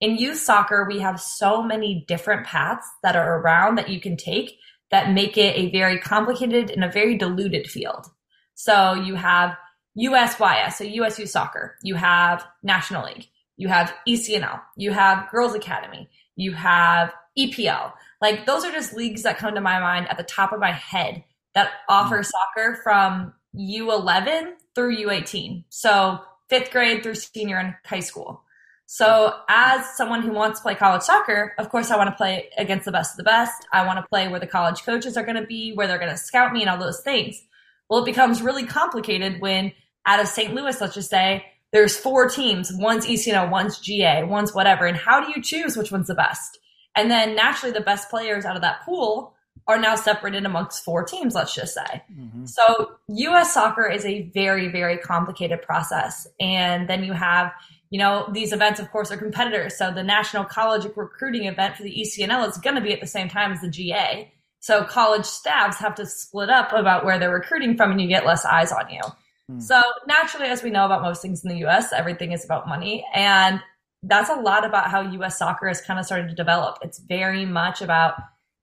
In 0.00 0.16
youth 0.16 0.38
soccer, 0.38 0.86
we 0.88 0.98
have 0.98 1.20
so 1.20 1.62
many 1.62 2.04
different 2.08 2.46
paths 2.46 2.86
that 3.02 3.16
are 3.16 3.38
around 3.38 3.76
that 3.76 3.88
you 3.88 4.00
can 4.00 4.16
take 4.16 4.58
that 4.90 5.12
make 5.12 5.38
it 5.38 5.56
a 5.56 5.70
very 5.70 5.98
complicated 5.98 6.70
and 6.70 6.84
a 6.84 6.90
very 6.90 7.16
diluted 7.16 7.70
field. 7.70 8.06
So 8.54 8.94
you 8.94 9.14
have 9.14 9.56
USYS, 9.98 10.72
so 10.74 10.84
USU 10.84 11.26
Soccer. 11.26 11.76
You 11.82 11.94
have 11.94 12.44
National 12.62 13.06
League. 13.06 13.28
You 13.56 13.68
have 13.68 13.94
ECNL. 14.08 14.60
You 14.76 14.90
have 14.90 15.30
Girls 15.30 15.54
Academy. 15.54 16.08
You 16.36 16.52
have 16.52 17.12
EPL. 17.38 17.92
Like 18.20 18.46
those 18.46 18.64
are 18.64 18.72
just 18.72 18.94
leagues 18.94 19.22
that 19.22 19.38
come 19.38 19.54
to 19.54 19.60
my 19.60 19.78
mind 19.80 20.08
at 20.08 20.16
the 20.16 20.24
top 20.24 20.52
of 20.52 20.60
my 20.60 20.72
head 20.72 21.24
that 21.54 21.70
offer 21.88 22.20
mm. 22.20 22.26
soccer 22.26 22.80
from 22.82 23.32
U11 23.56 24.52
through 24.74 24.96
U18. 24.96 25.64
So 25.68 26.20
fifth 26.48 26.70
grade 26.70 27.02
through 27.02 27.14
senior 27.14 27.58
in 27.58 27.74
high 27.84 28.00
school. 28.00 28.42
So 28.86 29.34
as 29.48 29.96
someone 29.96 30.22
who 30.22 30.32
wants 30.32 30.60
to 30.60 30.62
play 30.62 30.74
college 30.74 31.02
soccer, 31.02 31.54
of 31.58 31.70
course 31.70 31.90
I 31.90 31.96
want 31.96 32.10
to 32.10 32.16
play 32.16 32.50
against 32.58 32.84
the 32.84 32.92
best 32.92 33.12
of 33.12 33.16
the 33.16 33.24
best. 33.24 33.66
I 33.72 33.86
want 33.86 33.98
to 33.98 34.06
play 34.08 34.28
where 34.28 34.40
the 34.40 34.46
college 34.46 34.82
coaches 34.82 35.16
are 35.16 35.24
going 35.24 35.40
to 35.40 35.46
be, 35.46 35.72
where 35.72 35.86
they're 35.86 35.98
going 35.98 36.10
to 36.10 36.18
scout 36.18 36.52
me 36.52 36.60
and 36.60 36.68
all 36.68 36.78
those 36.78 37.00
things. 37.00 37.42
Well, 37.88 38.02
it 38.02 38.06
becomes 38.06 38.42
really 38.42 38.66
complicated 38.66 39.40
when 39.40 39.72
out 40.06 40.20
of 40.20 40.28
St. 40.28 40.54
Louis, 40.54 40.80
let's 40.80 40.94
just 40.94 41.10
say, 41.10 41.44
there's 41.72 41.96
four 41.96 42.28
teams. 42.28 42.70
One's 42.72 43.06
ECNL, 43.06 43.50
one's 43.50 43.78
GA, 43.78 44.22
one's 44.24 44.54
whatever. 44.54 44.86
And 44.86 44.96
how 44.96 45.20
do 45.20 45.32
you 45.34 45.42
choose 45.42 45.76
which 45.76 45.90
one's 45.90 46.06
the 46.06 46.14
best? 46.14 46.58
And 46.96 47.10
then 47.10 47.34
naturally, 47.34 47.72
the 47.72 47.80
best 47.80 48.10
players 48.10 48.44
out 48.44 48.56
of 48.56 48.62
that 48.62 48.84
pool 48.84 49.34
are 49.66 49.78
now 49.78 49.94
separated 49.96 50.44
amongst 50.44 50.84
four 50.84 51.04
teams, 51.04 51.34
let's 51.34 51.54
just 51.54 51.74
say. 51.74 52.02
Mm-hmm. 52.12 52.46
So, 52.46 52.92
US 53.08 53.54
soccer 53.54 53.88
is 53.90 54.04
a 54.04 54.30
very, 54.34 54.68
very 54.68 54.98
complicated 54.98 55.62
process. 55.62 56.26
And 56.38 56.88
then 56.88 57.02
you 57.02 57.12
have, 57.12 57.52
you 57.90 57.98
know, 57.98 58.28
these 58.32 58.52
events, 58.52 58.78
of 58.78 58.90
course, 58.90 59.10
are 59.10 59.16
competitors. 59.16 59.76
So, 59.76 59.92
the 59.92 60.02
National 60.02 60.44
College 60.44 60.86
Recruiting 60.96 61.46
event 61.46 61.76
for 61.76 61.82
the 61.82 61.94
ECNL 61.94 62.48
is 62.48 62.58
going 62.58 62.76
to 62.76 62.82
be 62.82 62.92
at 62.92 63.00
the 63.00 63.06
same 63.06 63.28
time 63.28 63.52
as 63.52 63.60
the 63.60 63.70
GA. 63.70 64.30
So, 64.60 64.84
college 64.84 65.24
staffs 65.24 65.78
have 65.78 65.94
to 65.96 66.06
split 66.06 66.50
up 66.50 66.72
about 66.72 67.04
where 67.04 67.18
they're 67.18 67.32
recruiting 67.32 67.76
from, 67.76 67.90
and 67.90 68.00
you 68.00 68.08
get 68.08 68.26
less 68.26 68.44
eyes 68.44 68.70
on 68.70 68.90
you. 68.90 69.00
Hmm. 69.48 69.60
So 69.60 69.80
naturally, 70.06 70.46
as 70.46 70.62
we 70.62 70.70
know 70.70 70.86
about 70.86 71.02
most 71.02 71.22
things 71.22 71.44
in 71.44 71.50
the 71.50 71.66
US, 71.66 71.92
everything 71.92 72.32
is 72.32 72.44
about 72.44 72.68
money. 72.68 73.04
And 73.14 73.60
that's 74.06 74.30
a 74.30 74.34
lot 74.34 74.64
about 74.64 74.90
how 74.90 75.00
US 75.00 75.38
soccer 75.38 75.68
has 75.68 75.80
kind 75.80 75.98
of 75.98 76.06
started 76.06 76.28
to 76.28 76.34
develop. 76.34 76.78
It's 76.82 76.98
very 76.98 77.46
much 77.46 77.82
about, 77.82 78.14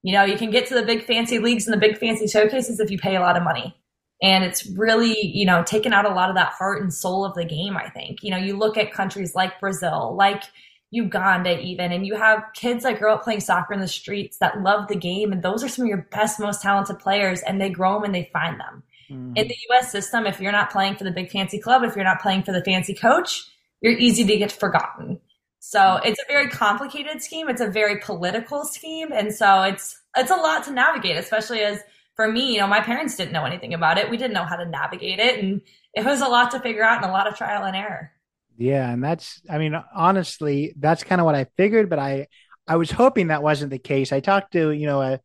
you 0.03 0.13
know, 0.13 0.24
you 0.24 0.38
can 0.38 0.51
get 0.51 0.67
to 0.67 0.75
the 0.75 0.83
big 0.83 1.03
fancy 1.05 1.39
leagues 1.39 1.67
and 1.67 1.74
the 1.74 1.79
big 1.79 1.98
fancy 1.98 2.27
showcases 2.27 2.79
if 2.79 2.91
you 2.91 2.98
pay 2.98 3.15
a 3.15 3.21
lot 3.21 3.38
of 3.38 3.43
money. 3.43 3.75
And 4.24 4.43
it's 4.43 4.67
really, 4.67 5.17
you 5.19 5.45
know, 5.45 5.63
taken 5.63 5.93
out 5.93 6.05
a 6.05 6.13
lot 6.13 6.29
of 6.29 6.36
that 6.36 6.50
heart 6.50 6.81
and 6.81 6.93
soul 6.93 7.25
of 7.25 7.33
the 7.33 7.45
game, 7.45 7.75
I 7.75 7.89
think. 7.89 8.19
You 8.21 8.29
know, 8.29 8.38
you 8.38 8.55
look 8.55 8.77
at 8.77 8.93
countries 8.93 9.33
like 9.33 9.60
Brazil, 9.60 10.15
like 10.15 10.43
Uganda, 10.91 11.60
even, 11.60 11.91
and 11.91 12.05
you 12.05 12.15
have 12.15 12.43
kids 12.53 12.83
that 12.83 13.00
grow 13.00 13.15
up 13.15 13.24
playing 13.24 13.39
soccer 13.39 13.74
in 13.74 13.79
the 13.79 13.88
streets 13.88 14.38
that 14.38 14.62
love 14.62 14.88
the 14.89 14.95
game. 14.95 15.31
And 15.31 15.41
those 15.41 15.63
are 15.63 15.69
some 15.69 15.86
of 15.86 15.89
your 15.89 16.07
best, 16.12 16.39
most 16.39 16.62
talented 16.62 17.00
players, 17.00 17.41
and 17.41 17.60
they 17.60 17.69
grow 17.69 17.95
them 17.95 18.03
and 18.03 18.13
they 18.13 18.29
find 18.31 18.60
them. 18.60 18.83
Mm-hmm. 19.10 19.38
In 19.38 19.48
the 19.48 19.55
US 19.71 19.91
system, 19.91 20.27
if 20.27 20.39
you're 20.39 20.51
not 20.51 20.71
playing 20.71 20.98
for 20.98 21.03
the 21.03 21.12
big 21.12 21.31
fancy 21.31 21.60
club, 21.60 21.83
if 21.83 21.95
you're 21.95 22.05
not 22.05 22.21
playing 22.21 22.43
for 22.43 22.51
the 22.51 22.63
fancy 22.63 22.93
coach, 22.93 23.50
you're 23.81 23.98
easy 23.98 24.24
to 24.24 24.38
get 24.38 24.51
forgotten. 24.51 25.19
So 25.63 26.00
it's 26.03 26.20
a 26.20 26.25
very 26.27 26.50
complicated 26.50 27.22
scheme. 27.22 27.48
It's 27.48 27.62
a 27.62 27.70
very 27.70 28.00
political 28.00 28.65
scheme. 28.65 29.12
And 29.13 29.34
so 29.34 29.62
it's, 29.62 30.01
it's 30.18 30.32
a 30.32 30.36
lot 30.36 30.63
to 30.65 30.72
navigate, 30.72 31.18
especially 31.18 31.60
as 31.60 31.80
for 32.15 32.27
me, 32.27 32.53
you 32.53 32.60
know, 32.60 32.65
my 32.65 32.82
parents 32.82 33.15
didn't 33.15 33.32
know 33.32 33.46
anything 33.46 33.75
about 33.75 34.00
it. 34.00 34.10
We 34.10 34.18
didn't 34.18 34.34
know 34.34 34.44
how 34.44 34.56
to 34.56 34.65
navigate 34.65 35.20
it. 35.20 35.41
And 35.41 35.62
it 35.94 36.03
was 36.03 36.22
a 36.22 36.27
lot 36.27 36.50
to 36.51 36.60
figure 36.60 36.84
out 36.84 37.03
and 37.03 37.06
a 37.06 37.13
lot 37.13 37.27
of 37.27 37.38
trial 37.38 37.63
and 37.63 37.75
error. 37.75 38.12
Yeah. 38.58 38.91
And 38.91 39.03
that's, 39.03 39.39
I 39.48 39.60
mean, 39.60 39.80
honestly, 39.96 40.74
that's 40.80 41.03
kind 41.03 41.22
of 41.22 41.25
what 41.25 41.36
I 41.36 41.46
figured, 41.58 41.91
but 41.91 42.00
I, 42.00 42.27
I 42.68 42.77
was 42.77 42.89
hoping 42.89 43.27
that 43.27 43.44
wasn't 43.44 43.70
the 43.70 43.77
case. 43.77 44.12
I 44.12 44.20
talked 44.20 44.53
to, 44.53 44.72
you 44.72 44.88
know, 44.88 45.01
a 45.01 45.20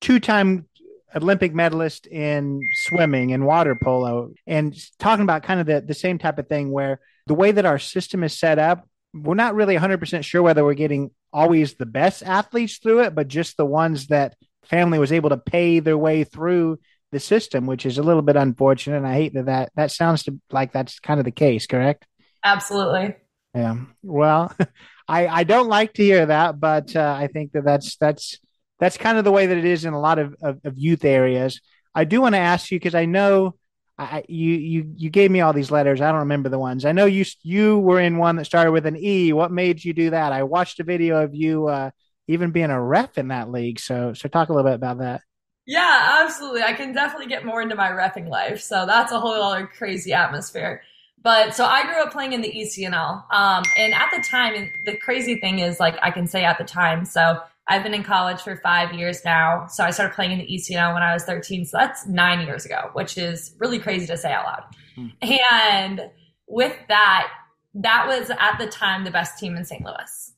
two 0.00 0.20
time 0.20 0.68
Olympic 1.16 1.52
medalist 1.52 2.06
in 2.06 2.60
swimming 2.84 3.32
and 3.32 3.44
water 3.44 3.76
polo 3.82 4.30
and 4.46 4.72
talking 5.00 5.24
about 5.24 5.42
kind 5.42 5.58
of 5.58 5.66
the, 5.66 5.80
the 5.80 5.94
same 5.94 6.18
type 6.18 6.38
of 6.38 6.48
thing 6.48 6.70
where 6.70 7.00
the 7.26 7.34
way 7.34 7.50
that 7.50 7.66
our 7.66 7.80
system 7.80 8.22
is 8.22 8.38
set 8.38 8.60
up, 8.60 8.86
we're 9.12 9.34
not 9.34 9.54
really 9.54 9.76
100% 9.76 10.24
sure 10.24 10.42
whether 10.42 10.64
we're 10.64 10.74
getting 10.74 11.10
always 11.32 11.74
the 11.74 11.86
best 11.86 12.22
athletes 12.22 12.78
through 12.78 13.00
it, 13.00 13.14
but 13.14 13.28
just 13.28 13.56
the 13.56 13.66
ones 13.66 14.08
that 14.08 14.36
family 14.64 14.98
was 14.98 15.12
able 15.12 15.30
to 15.30 15.36
pay 15.36 15.80
their 15.80 15.98
way 15.98 16.24
through 16.24 16.78
the 17.12 17.20
system, 17.20 17.66
which 17.66 17.86
is 17.86 17.98
a 17.98 18.02
little 18.02 18.22
bit 18.22 18.36
unfortunate. 18.36 18.98
And 18.98 19.06
I 19.06 19.14
hate 19.14 19.34
that 19.34 19.46
that, 19.46 19.72
that 19.74 19.90
sounds 19.90 20.24
to, 20.24 20.38
like 20.50 20.72
that's 20.72 21.00
kind 21.00 21.18
of 21.18 21.24
the 21.24 21.32
case, 21.32 21.66
correct? 21.66 22.06
Absolutely. 22.44 23.16
Yeah. 23.54 23.76
Well, 24.02 24.54
I, 25.08 25.26
I 25.26 25.44
don't 25.44 25.68
like 25.68 25.94
to 25.94 26.04
hear 26.04 26.26
that, 26.26 26.60
but 26.60 26.94
uh, 26.94 27.16
I 27.18 27.26
think 27.26 27.52
that 27.52 27.64
that's, 27.64 27.96
that's, 27.96 28.38
that's 28.78 28.96
kind 28.96 29.18
of 29.18 29.24
the 29.24 29.32
way 29.32 29.46
that 29.46 29.58
it 29.58 29.64
is 29.64 29.84
in 29.84 29.92
a 29.92 30.00
lot 30.00 30.20
of, 30.20 30.36
of, 30.40 30.60
of 30.64 30.78
youth 30.78 31.04
areas. 31.04 31.60
I 31.94 32.04
do 32.04 32.20
want 32.20 32.36
to 32.36 32.40
ask 32.40 32.70
you 32.70 32.78
because 32.78 32.94
I 32.94 33.06
know 33.06 33.56
I, 34.00 34.24
you 34.28 34.52
you 34.52 34.92
you 34.96 35.10
gave 35.10 35.30
me 35.30 35.40
all 35.40 35.52
these 35.52 35.70
letters. 35.70 36.00
I 36.00 36.10
don't 36.10 36.20
remember 36.20 36.48
the 36.48 36.58
ones. 36.58 36.84
I 36.84 36.92
know 36.92 37.04
you 37.04 37.24
you 37.42 37.78
were 37.78 38.00
in 38.00 38.16
one 38.16 38.36
that 38.36 38.46
started 38.46 38.72
with 38.72 38.86
an 38.86 38.96
E. 38.96 39.32
What 39.32 39.52
made 39.52 39.84
you 39.84 39.92
do 39.92 40.10
that? 40.10 40.32
I 40.32 40.42
watched 40.44 40.80
a 40.80 40.84
video 40.84 41.22
of 41.22 41.34
you 41.34 41.68
uh, 41.68 41.90
even 42.26 42.50
being 42.50 42.70
a 42.70 42.82
ref 42.82 43.18
in 43.18 43.28
that 43.28 43.50
league. 43.50 43.78
So 43.78 44.14
so 44.14 44.28
talk 44.28 44.48
a 44.48 44.52
little 44.52 44.68
bit 44.68 44.74
about 44.74 44.98
that. 44.98 45.20
Yeah, 45.66 46.22
absolutely. 46.22 46.62
I 46.62 46.72
can 46.72 46.92
definitely 46.92 47.26
get 47.26 47.44
more 47.44 47.60
into 47.60 47.76
my 47.76 47.90
refing 47.90 48.28
life. 48.28 48.60
So 48.60 48.86
that's 48.86 49.12
a 49.12 49.20
whole 49.20 49.32
other 49.32 49.66
crazy 49.66 50.12
atmosphere. 50.12 50.82
But 51.22 51.54
so 51.54 51.64
I 51.64 51.84
grew 51.84 52.02
up 52.02 52.12
playing 52.12 52.32
in 52.32 52.40
the 52.40 52.50
ECNL. 52.50 53.24
Um, 53.30 53.62
and 53.76 53.92
at 53.92 54.08
the 54.10 54.22
time, 54.22 54.70
the 54.86 54.96
crazy 54.96 55.36
thing 55.36 55.58
is, 55.58 55.78
like, 55.78 55.96
I 56.02 56.10
can 56.10 56.26
say 56.26 56.44
at 56.44 56.56
the 56.56 56.64
time. 56.64 57.04
So 57.04 57.40
I've 57.68 57.82
been 57.82 57.94
in 57.94 58.02
college 58.02 58.40
for 58.40 58.56
five 58.56 58.92
years 58.92 59.24
now. 59.24 59.66
So 59.68 59.84
I 59.84 59.90
started 59.90 60.14
playing 60.14 60.32
in 60.32 60.38
the 60.38 60.46
ECNL 60.46 60.92
when 60.92 61.02
I 61.02 61.12
was 61.12 61.24
13. 61.24 61.64
So 61.64 61.76
that's 61.78 62.06
nine 62.06 62.46
years 62.46 62.64
ago, 62.64 62.90
which 62.94 63.16
is 63.16 63.54
really 63.58 63.78
crazy 63.78 64.06
to 64.08 64.16
say 64.16 64.32
out 64.32 64.44
loud. 64.44 64.64
Mm. 64.96 65.12
And 65.52 66.00
with 66.48 66.76
that, 66.88 67.28
that 67.74 68.06
was 68.06 68.30
at 68.30 68.58
the 68.58 68.66
time 68.66 69.04
the 69.04 69.10
best 69.10 69.38
team 69.38 69.56
in 69.56 69.64
St. 69.64 69.84
Louis. 69.84 70.32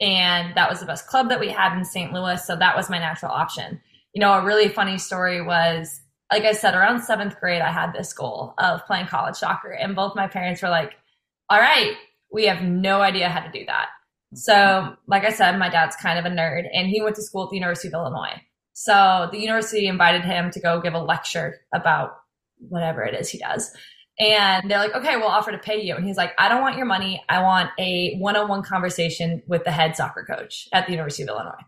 And 0.00 0.54
that 0.56 0.68
was 0.68 0.80
the 0.80 0.86
best 0.86 1.06
club 1.06 1.28
that 1.30 1.40
we 1.40 1.48
had 1.48 1.76
in 1.76 1.84
St. 1.84 2.12
Louis. 2.12 2.44
So 2.44 2.56
that 2.56 2.76
was 2.76 2.90
my 2.90 2.98
natural 2.98 3.32
option. 3.32 3.80
You 4.12 4.20
know, 4.20 4.34
a 4.34 4.44
really 4.44 4.68
funny 4.68 4.98
story 4.98 5.40
was, 5.40 6.00
like 6.30 6.44
I 6.44 6.52
said, 6.52 6.74
around 6.74 7.00
seventh 7.00 7.38
grade, 7.40 7.62
I 7.62 7.72
had 7.72 7.92
this 7.92 8.12
goal 8.12 8.54
of 8.58 8.84
playing 8.86 9.06
college 9.06 9.36
soccer. 9.36 9.70
And 9.70 9.96
both 9.96 10.14
my 10.14 10.26
parents 10.26 10.62
were 10.62 10.68
like, 10.68 10.92
all 11.48 11.60
right, 11.60 11.94
we 12.32 12.44
have 12.46 12.62
no 12.62 13.00
idea 13.00 13.28
how 13.28 13.40
to 13.40 13.50
do 13.50 13.64
that. 13.66 13.88
So, 14.34 14.94
like 15.06 15.24
I 15.24 15.30
said, 15.30 15.58
my 15.58 15.68
dad's 15.68 15.96
kind 15.96 16.18
of 16.18 16.24
a 16.24 16.34
nerd 16.34 16.64
and 16.72 16.88
he 16.88 17.00
went 17.00 17.16
to 17.16 17.22
school 17.22 17.44
at 17.44 17.50
the 17.50 17.56
University 17.56 17.88
of 17.88 17.94
Illinois. 17.94 18.40
So 18.74 19.28
the 19.30 19.38
university 19.38 19.86
invited 19.86 20.24
him 20.24 20.50
to 20.50 20.60
go 20.60 20.80
give 20.80 20.94
a 20.94 20.98
lecture 20.98 21.60
about 21.72 22.16
whatever 22.58 23.02
it 23.02 23.14
is 23.14 23.30
he 23.30 23.38
does. 23.38 23.70
And 24.18 24.70
they're 24.70 24.78
like, 24.78 24.94
okay, 24.94 25.16
we'll 25.16 25.26
offer 25.26 25.52
to 25.52 25.58
pay 25.58 25.82
you. 25.82 25.94
And 25.96 26.04
he's 26.04 26.16
like, 26.16 26.32
I 26.38 26.48
don't 26.48 26.60
want 26.60 26.76
your 26.76 26.86
money. 26.86 27.22
I 27.28 27.42
want 27.42 27.70
a 27.78 28.16
one 28.18 28.36
on 28.36 28.48
one 28.48 28.62
conversation 28.62 29.42
with 29.46 29.64
the 29.64 29.72
head 29.72 29.96
soccer 29.96 30.24
coach 30.24 30.68
at 30.72 30.86
the 30.86 30.92
University 30.92 31.24
of 31.24 31.30
Illinois. 31.30 31.62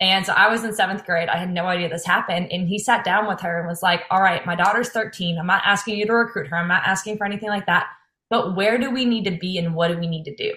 And 0.00 0.24
so 0.24 0.32
I 0.32 0.48
was 0.48 0.64
in 0.64 0.74
seventh 0.74 1.04
grade. 1.04 1.28
I 1.28 1.38
had 1.38 1.50
no 1.50 1.64
idea 1.64 1.88
this 1.88 2.04
happened. 2.04 2.52
And 2.52 2.68
he 2.68 2.78
sat 2.78 3.04
down 3.04 3.26
with 3.26 3.40
her 3.40 3.58
and 3.58 3.66
was 3.66 3.82
like, 3.82 4.02
all 4.10 4.22
right, 4.22 4.44
my 4.46 4.54
daughter's 4.54 4.90
13. 4.90 5.38
I'm 5.38 5.46
not 5.46 5.62
asking 5.64 5.98
you 5.98 6.06
to 6.06 6.12
recruit 6.14 6.48
her. 6.48 6.56
I'm 6.56 6.68
not 6.68 6.86
asking 6.86 7.16
for 7.18 7.24
anything 7.24 7.48
like 7.48 7.66
that. 7.66 7.88
But 8.30 8.54
where 8.54 8.78
do 8.78 8.90
we 8.90 9.04
need 9.04 9.24
to 9.24 9.32
be 9.32 9.58
and 9.58 9.74
what 9.74 9.88
do 9.88 9.98
we 9.98 10.06
need 10.06 10.24
to 10.24 10.36
do? 10.36 10.54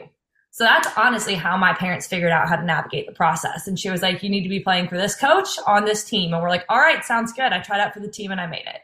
So 0.54 0.66
that's 0.66 0.88
honestly 0.98 1.36
how 1.36 1.56
my 1.56 1.74
parents 1.74 2.08
figured 2.08 2.32
out 2.32 2.50
how 2.50 2.58
to 2.58 2.64
navigate 2.64 3.08
the 3.08 3.14
process. 3.14 3.68
And 3.68 3.80
she 3.80 3.90
was 3.90 4.02
like, 4.02 4.22
you 4.22 4.30
need 4.30 4.44
to 4.44 4.50
be 4.50 4.60
playing 4.60 4.90
for 4.90 4.98
this 4.98 5.16
coach 5.16 5.58
on 5.66 5.86
this 5.86 6.04
team. 6.04 6.34
And 6.34 6.44
we're 6.44 6.50
like, 6.50 6.66
all 6.68 6.78
right, 6.78 7.04
sounds 7.06 7.32
good. 7.32 7.54
I 7.54 7.60
tried 7.60 7.80
out 7.80 7.94
for 7.94 8.02
the 8.02 8.10
team 8.10 8.32
and 8.32 8.42
I 8.42 8.48
made 8.48 8.66
it. 8.68 8.82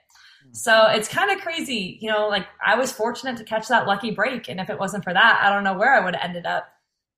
So 0.54 0.88
it's 0.88 1.10
kind 1.10 1.30
of 1.30 1.40
crazy. 1.40 1.98
You 2.02 2.10
know, 2.10 2.30
like 2.30 2.48
I 2.66 2.76
was 2.78 2.94
fortunate 2.94 3.36
to 3.38 3.44
catch 3.44 3.68
that 3.68 3.86
lucky 3.86 4.12
break. 4.12 4.48
And 4.48 4.62
if 4.62 4.70
it 4.70 4.80
wasn't 4.80 5.04
for 5.04 5.14
that, 5.14 5.42
I 5.44 5.50
don't 5.54 5.66
know 5.66 5.78
where 5.78 5.94
I 5.94 6.04
would 6.04 6.16
have 6.16 6.30
ended 6.30 6.46
up. 6.46 6.70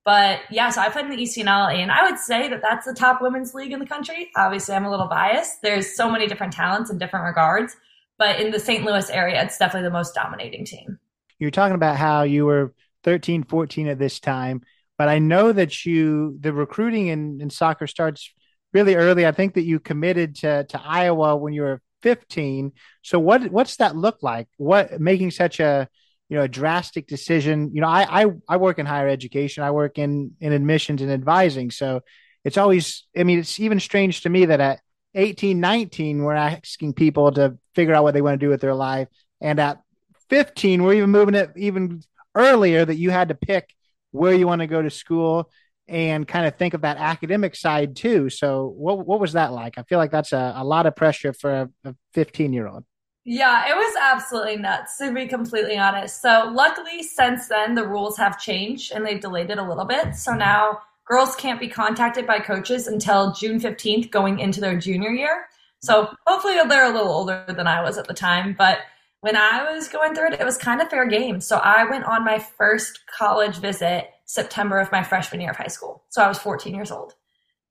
But 0.04 0.40
yeah, 0.50 0.70
so 0.70 0.80
I 0.80 0.88
played 0.88 1.04
in 1.04 1.10
the 1.12 1.16
ECNL 1.16 1.72
and 1.72 1.92
I 1.92 2.10
would 2.10 2.18
say 2.18 2.48
that 2.48 2.60
that's 2.60 2.86
the 2.86 2.94
top 2.94 3.22
women's 3.22 3.54
league 3.54 3.70
in 3.70 3.78
the 3.78 3.86
country. 3.86 4.30
Obviously, 4.36 4.74
I'm 4.74 4.84
a 4.84 4.90
little 4.90 5.06
biased. 5.06 5.62
There's 5.62 5.94
so 5.94 6.10
many 6.10 6.26
different 6.26 6.52
talents 6.52 6.90
in 6.90 6.98
different 6.98 7.26
regards. 7.26 7.76
But 8.18 8.40
in 8.40 8.50
the 8.50 8.58
St. 8.58 8.84
Louis 8.84 9.08
area, 9.10 9.42
it's 9.42 9.58
definitely 9.58 9.88
the 9.88 9.92
most 9.92 10.14
dominating 10.14 10.64
team. 10.64 10.98
You're 11.38 11.50
talking 11.50 11.74
about 11.74 11.96
how 11.96 12.22
you 12.22 12.44
were 12.44 12.74
13, 13.04 13.44
14 13.44 13.88
at 13.88 13.98
this 13.98 14.20
time. 14.20 14.62
But 14.98 15.08
I 15.08 15.18
know 15.18 15.52
that 15.52 15.86
you, 15.86 16.36
the 16.40 16.52
recruiting 16.52 17.06
in, 17.06 17.40
in 17.40 17.50
soccer 17.50 17.86
starts 17.86 18.32
really 18.72 18.94
early. 18.94 19.26
I 19.26 19.32
think 19.32 19.54
that 19.54 19.64
you 19.64 19.80
committed 19.80 20.36
to, 20.36 20.64
to 20.64 20.80
Iowa 20.82 21.36
when 21.36 21.52
you 21.52 21.62
were 21.62 21.80
15. 22.02 22.72
So 23.02 23.18
what, 23.18 23.50
what's 23.50 23.76
that 23.76 23.96
look 23.96 24.18
like? 24.22 24.48
What 24.56 25.00
making 25.00 25.30
such 25.30 25.60
a, 25.60 25.88
you 26.28 26.36
know, 26.36 26.44
a 26.44 26.48
drastic 26.48 27.06
decision, 27.06 27.70
you 27.74 27.80
know, 27.80 27.88
I, 27.88 28.24
I, 28.24 28.26
I 28.48 28.56
work 28.58 28.78
in 28.78 28.86
higher 28.86 29.08
education. 29.08 29.64
I 29.64 29.70
work 29.70 29.98
in, 29.98 30.32
in 30.40 30.52
admissions 30.52 31.02
and 31.02 31.10
advising. 31.10 31.70
So 31.70 32.02
it's 32.44 32.58
always, 32.58 33.06
I 33.16 33.24
mean, 33.24 33.38
it's 33.38 33.58
even 33.58 33.80
strange 33.80 34.22
to 34.22 34.28
me 34.28 34.46
that 34.46 34.60
at 34.60 34.80
18, 35.14 35.58
19, 35.58 36.22
we're 36.22 36.34
asking 36.34 36.94
people 36.94 37.32
to 37.32 37.58
figure 37.74 37.94
out 37.94 38.04
what 38.04 38.14
they 38.14 38.22
want 38.22 38.38
to 38.38 38.44
do 38.44 38.50
with 38.50 38.60
their 38.60 38.74
life. 38.74 39.08
And 39.40 39.58
at 39.58 39.80
15, 40.28 40.82
we're 40.82 40.94
even 40.94 41.10
moving 41.10 41.34
it 41.34 41.50
even 41.56 42.02
earlier 42.34 42.84
that 42.84 42.96
you 42.96 43.10
had 43.10 43.28
to 43.28 43.34
pick 43.34 43.74
where 44.12 44.34
you 44.34 44.46
want 44.46 44.60
to 44.60 44.66
go 44.66 44.82
to 44.82 44.90
school 44.90 45.50
and 45.88 46.26
kind 46.26 46.46
of 46.46 46.56
think 46.56 46.74
of 46.74 46.82
that 46.82 46.98
academic 46.98 47.56
side 47.56 47.96
too. 47.96 48.30
So 48.30 48.72
what 48.76 49.04
what 49.06 49.20
was 49.20 49.32
that 49.32 49.52
like? 49.52 49.76
I 49.76 49.82
feel 49.82 49.98
like 49.98 50.12
that's 50.12 50.32
a, 50.32 50.54
a 50.56 50.64
lot 50.64 50.86
of 50.86 50.94
pressure 50.94 51.32
for 51.32 51.68
a 51.84 51.94
15 52.14 52.52
year 52.52 52.68
old. 52.68 52.84
Yeah, 53.24 53.68
it 53.68 53.76
was 53.76 53.94
absolutely 54.00 54.56
nuts 54.56 54.96
to 54.98 55.12
be 55.12 55.26
completely 55.26 55.76
honest. 55.76 56.22
So 56.22 56.50
luckily 56.52 57.02
since 57.02 57.48
then 57.48 57.74
the 57.74 57.86
rules 57.86 58.16
have 58.16 58.40
changed 58.40 58.92
and 58.92 59.04
they've 59.04 59.20
delayed 59.20 59.50
it 59.50 59.58
a 59.58 59.68
little 59.68 59.84
bit. 59.84 60.14
So 60.14 60.32
now 60.32 60.80
girls 61.04 61.34
can't 61.34 61.58
be 61.60 61.68
contacted 61.68 62.26
by 62.26 62.38
coaches 62.38 62.86
until 62.86 63.32
June 63.32 63.58
15th 63.58 64.10
going 64.10 64.38
into 64.38 64.60
their 64.60 64.78
junior 64.78 65.10
year. 65.10 65.46
So 65.82 66.08
hopefully 66.26 66.54
they're 66.68 66.90
a 66.90 66.94
little 66.94 67.10
older 67.10 67.44
than 67.48 67.66
I 67.66 67.82
was 67.82 67.98
at 67.98 68.06
the 68.06 68.14
time, 68.14 68.54
but 68.56 68.78
when 69.20 69.36
I 69.36 69.74
was 69.74 69.88
going 69.88 70.14
through 70.14 70.28
it, 70.32 70.40
it 70.40 70.44
was 70.44 70.56
kind 70.56 70.80
of 70.80 70.88
fair 70.88 71.06
game. 71.06 71.40
So 71.40 71.56
I 71.56 71.84
went 71.88 72.04
on 72.04 72.24
my 72.24 72.38
first 72.38 73.00
college 73.06 73.56
visit 73.56 74.08
September 74.24 74.78
of 74.78 74.90
my 74.92 75.02
freshman 75.02 75.40
year 75.40 75.50
of 75.50 75.56
high 75.56 75.66
school. 75.66 76.04
So 76.08 76.22
I 76.22 76.28
was 76.28 76.38
14 76.38 76.74
years 76.74 76.90
old. 76.90 77.14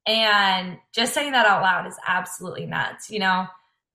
And 0.06 0.77
just 0.94 1.13
saying 1.13 1.32
that 1.32 1.46
out 1.46 1.62
loud 1.62 1.88
is 1.88 1.98
absolutely 2.08 2.65
nuts. 2.65 3.10
You 3.10 3.20
know, 3.20 3.48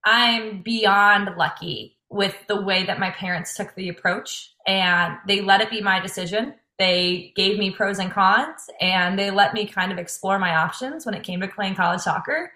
I'm 0.05 0.63
beyond 0.63 1.37
lucky 1.37 1.97
with 2.11 2.35
the 2.49 2.61
way 2.61 2.85
that 2.87 3.01
my 3.01 3.11
parents 3.11 3.57
took 3.57 3.75
the 3.75 3.89
approach 3.89 4.53
and 4.67 5.17
they 5.27 5.41
let 5.41 5.61
it 5.61 5.71
be 5.71 5.81
my 5.81 6.01
decision. 6.01 6.55
They 6.79 7.33
gave 7.37 7.59
me 7.59 7.71
pros 7.71 8.01
and 8.01 8.11
cons 8.11 8.69
and 8.81 9.19
they 9.19 9.31
let 9.31 9.55
me 9.55 9.67
kind 9.67 9.93
of 9.93 9.99
explore 9.99 10.39
my 10.39 10.57
options 10.57 11.07
when 11.07 11.15
it 11.15 11.23
came 11.23 11.41
to 11.41 11.49
playing 11.49 11.77
college 11.77 12.01
soccer. 12.01 12.53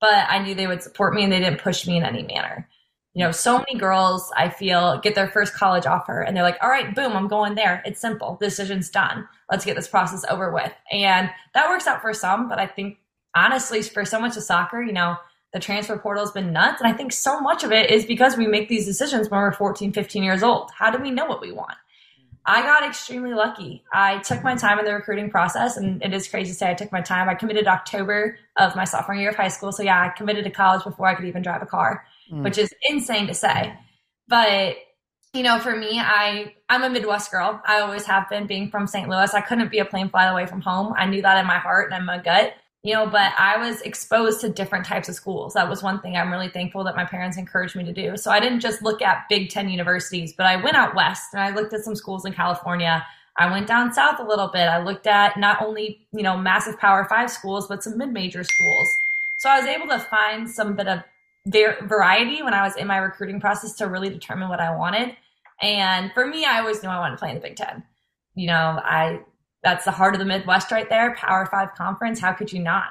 But 0.00 0.26
I 0.28 0.38
knew 0.40 0.54
they 0.54 0.66
would 0.66 0.82
support 0.82 1.14
me 1.14 1.22
and 1.22 1.32
they 1.32 1.38
didn't 1.38 1.60
push 1.60 1.86
me 1.86 1.96
in 1.96 2.04
any 2.04 2.22
manner 2.22 2.68
you 3.14 3.24
know, 3.24 3.32
so 3.32 3.58
many 3.58 3.76
girls 3.76 4.30
I 4.36 4.48
feel 4.48 5.00
get 5.00 5.14
their 5.14 5.28
first 5.28 5.54
college 5.54 5.86
offer 5.86 6.22
and 6.22 6.36
they're 6.36 6.44
like, 6.44 6.58
all 6.62 6.68
right, 6.68 6.94
boom, 6.94 7.12
I'm 7.12 7.26
going 7.28 7.56
there. 7.56 7.82
It's 7.84 8.00
simple. 8.00 8.38
Decision's 8.40 8.88
done. 8.88 9.28
Let's 9.50 9.64
get 9.64 9.74
this 9.74 9.88
process 9.88 10.24
over 10.30 10.52
with. 10.52 10.72
And 10.92 11.28
that 11.54 11.68
works 11.68 11.86
out 11.86 12.02
for 12.02 12.12
some, 12.14 12.48
but 12.48 12.60
I 12.60 12.66
think 12.66 12.98
honestly, 13.34 13.82
for 13.82 14.04
so 14.04 14.20
much 14.20 14.36
of 14.36 14.44
soccer, 14.44 14.80
you 14.80 14.92
know, 14.92 15.16
the 15.52 15.58
transfer 15.58 15.98
portal 15.98 16.24
has 16.24 16.32
been 16.32 16.52
nuts. 16.52 16.80
And 16.80 16.92
I 16.92 16.96
think 16.96 17.12
so 17.12 17.40
much 17.40 17.64
of 17.64 17.72
it 17.72 17.90
is 17.90 18.06
because 18.06 18.36
we 18.36 18.46
make 18.46 18.68
these 18.68 18.86
decisions 18.86 19.28
when 19.28 19.40
we're 19.40 19.52
14, 19.52 19.92
15 19.92 20.22
years 20.22 20.44
old. 20.44 20.70
How 20.76 20.90
do 20.90 21.02
we 21.02 21.10
know 21.10 21.26
what 21.26 21.40
we 21.40 21.50
want? 21.50 21.74
I 22.46 22.62
got 22.62 22.88
extremely 22.88 23.34
lucky. 23.34 23.84
I 23.92 24.18
took 24.18 24.42
my 24.42 24.54
time 24.54 24.78
in 24.78 24.84
the 24.84 24.94
recruiting 24.94 25.30
process, 25.30 25.76
and 25.76 26.02
it 26.02 26.14
is 26.14 26.26
crazy 26.26 26.52
to 26.52 26.56
say 26.56 26.70
I 26.70 26.74
took 26.74 26.90
my 26.90 27.02
time. 27.02 27.28
I 27.28 27.34
committed 27.34 27.66
October 27.66 28.38
of 28.56 28.74
my 28.74 28.84
sophomore 28.84 29.16
year 29.16 29.30
of 29.30 29.36
high 29.36 29.48
school. 29.48 29.72
So, 29.72 29.82
yeah, 29.82 30.00
I 30.00 30.08
committed 30.16 30.44
to 30.44 30.50
college 30.50 30.82
before 30.82 31.06
I 31.06 31.14
could 31.14 31.26
even 31.26 31.42
drive 31.42 31.62
a 31.62 31.66
car, 31.66 32.06
mm. 32.30 32.42
which 32.44 32.58
is 32.58 32.72
insane 32.88 33.26
to 33.26 33.34
say. 33.34 33.74
But 34.28 34.76
you 35.32 35.44
know, 35.44 35.58
for 35.60 35.76
me, 35.76 36.00
I 36.00 36.54
I'm 36.68 36.82
a 36.82 36.90
Midwest 36.90 37.30
girl. 37.30 37.60
I 37.66 37.80
always 37.80 38.04
have 38.06 38.28
been. 38.28 38.46
Being 38.46 38.70
from 38.70 38.86
St. 38.86 39.08
Louis, 39.08 39.32
I 39.32 39.40
couldn't 39.40 39.70
be 39.70 39.78
a 39.78 39.84
plane 39.84 40.08
flight 40.08 40.30
away 40.30 40.46
from 40.46 40.60
home. 40.60 40.92
I 40.96 41.06
knew 41.06 41.22
that 41.22 41.38
in 41.38 41.46
my 41.46 41.58
heart 41.58 41.92
and 41.92 42.00
in 42.00 42.06
my 42.06 42.18
gut. 42.18 42.54
You 42.82 42.94
know, 42.94 43.06
but 43.06 43.32
I 43.38 43.58
was 43.58 43.82
exposed 43.82 44.40
to 44.40 44.48
different 44.48 44.86
types 44.86 45.08
of 45.08 45.14
schools. 45.14 45.52
That 45.52 45.68
was 45.68 45.82
one 45.82 46.00
thing 46.00 46.16
I'm 46.16 46.32
really 46.32 46.48
thankful 46.48 46.82
that 46.84 46.96
my 46.96 47.04
parents 47.04 47.36
encouraged 47.36 47.76
me 47.76 47.84
to 47.84 47.92
do. 47.92 48.16
So 48.16 48.30
I 48.30 48.40
didn't 48.40 48.60
just 48.60 48.82
look 48.82 49.02
at 49.02 49.28
Big 49.28 49.50
Ten 49.50 49.68
universities, 49.68 50.32
but 50.34 50.46
I 50.46 50.56
went 50.56 50.76
out 50.76 50.94
west 50.94 51.34
and 51.34 51.42
I 51.42 51.50
looked 51.50 51.74
at 51.74 51.84
some 51.84 51.94
schools 51.94 52.24
in 52.24 52.32
California. 52.32 53.04
I 53.38 53.50
went 53.50 53.66
down 53.66 53.92
south 53.92 54.18
a 54.18 54.24
little 54.24 54.48
bit. 54.48 54.66
I 54.66 54.82
looked 54.82 55.06
at 55.06 55.36
not 55.38 55.62
only 55.62 56.08
you 56.12 56.22
know 56.22 56.36
massive 56.36 56.78
Power 56.78 57.04
Five 57.04 57.30
schools, 57.30 57.68
but 57.68 57.84
some 57.84 57.98
mid 57.98 58.12
major 58.12 58.42
schools. 58.42 58.88
So 59.38 59.48
I 59.48 59.60
was 59.60 59.68
able 59.68 59.88
to 59.88 59.98
find 59.98 60.50
some 60.50 60.74
bit 60.74 60.88
of 60.88 61.02
variety 61.46 62.42
when 62.42 62.54
I 62.54 62.62
was 62.62 62.76
in 62.76 62.86
my 62.86 62.98
recruiting 62.98 63.40
process 63.40 63.74
to 63.76 63.86
really 63.86 64.10
determine 64.10 64.48
what 64.48 64.60
I 64.60 64.76
wanted. 64.76 65.16
And 65.62 66.12
for 66.12 66.26
me, 66.26 66.44
I 66.44 66.60
always 66.60 66.82
knew 66.82 66.88
I 66.88 66.98
wanted 66.98 67.16
to 67.16 67.18
play 67.18 67.30
in 67.30 67.34
the 67.36 67.40
Big 67.40 67.56
Ten. 67.56 67.82
You 68.34 68.46
know, 68.46 68.80
I 68.82 69.20
that's 69.62 69.84
the 69.84 69.90
heart 69.90 70.14
of 70.14 70.20
the 70.20 70.24
Midwest 70.24 70.70
right 70.70 70.88
there, 70.88 71.14
Power 71.16 71.46
Five 71.46 71.74
conference. 71.74 72.20
How 72.20 72.32
could 72.32 72.52
you 72.52 72.60
not? 72.60 72.88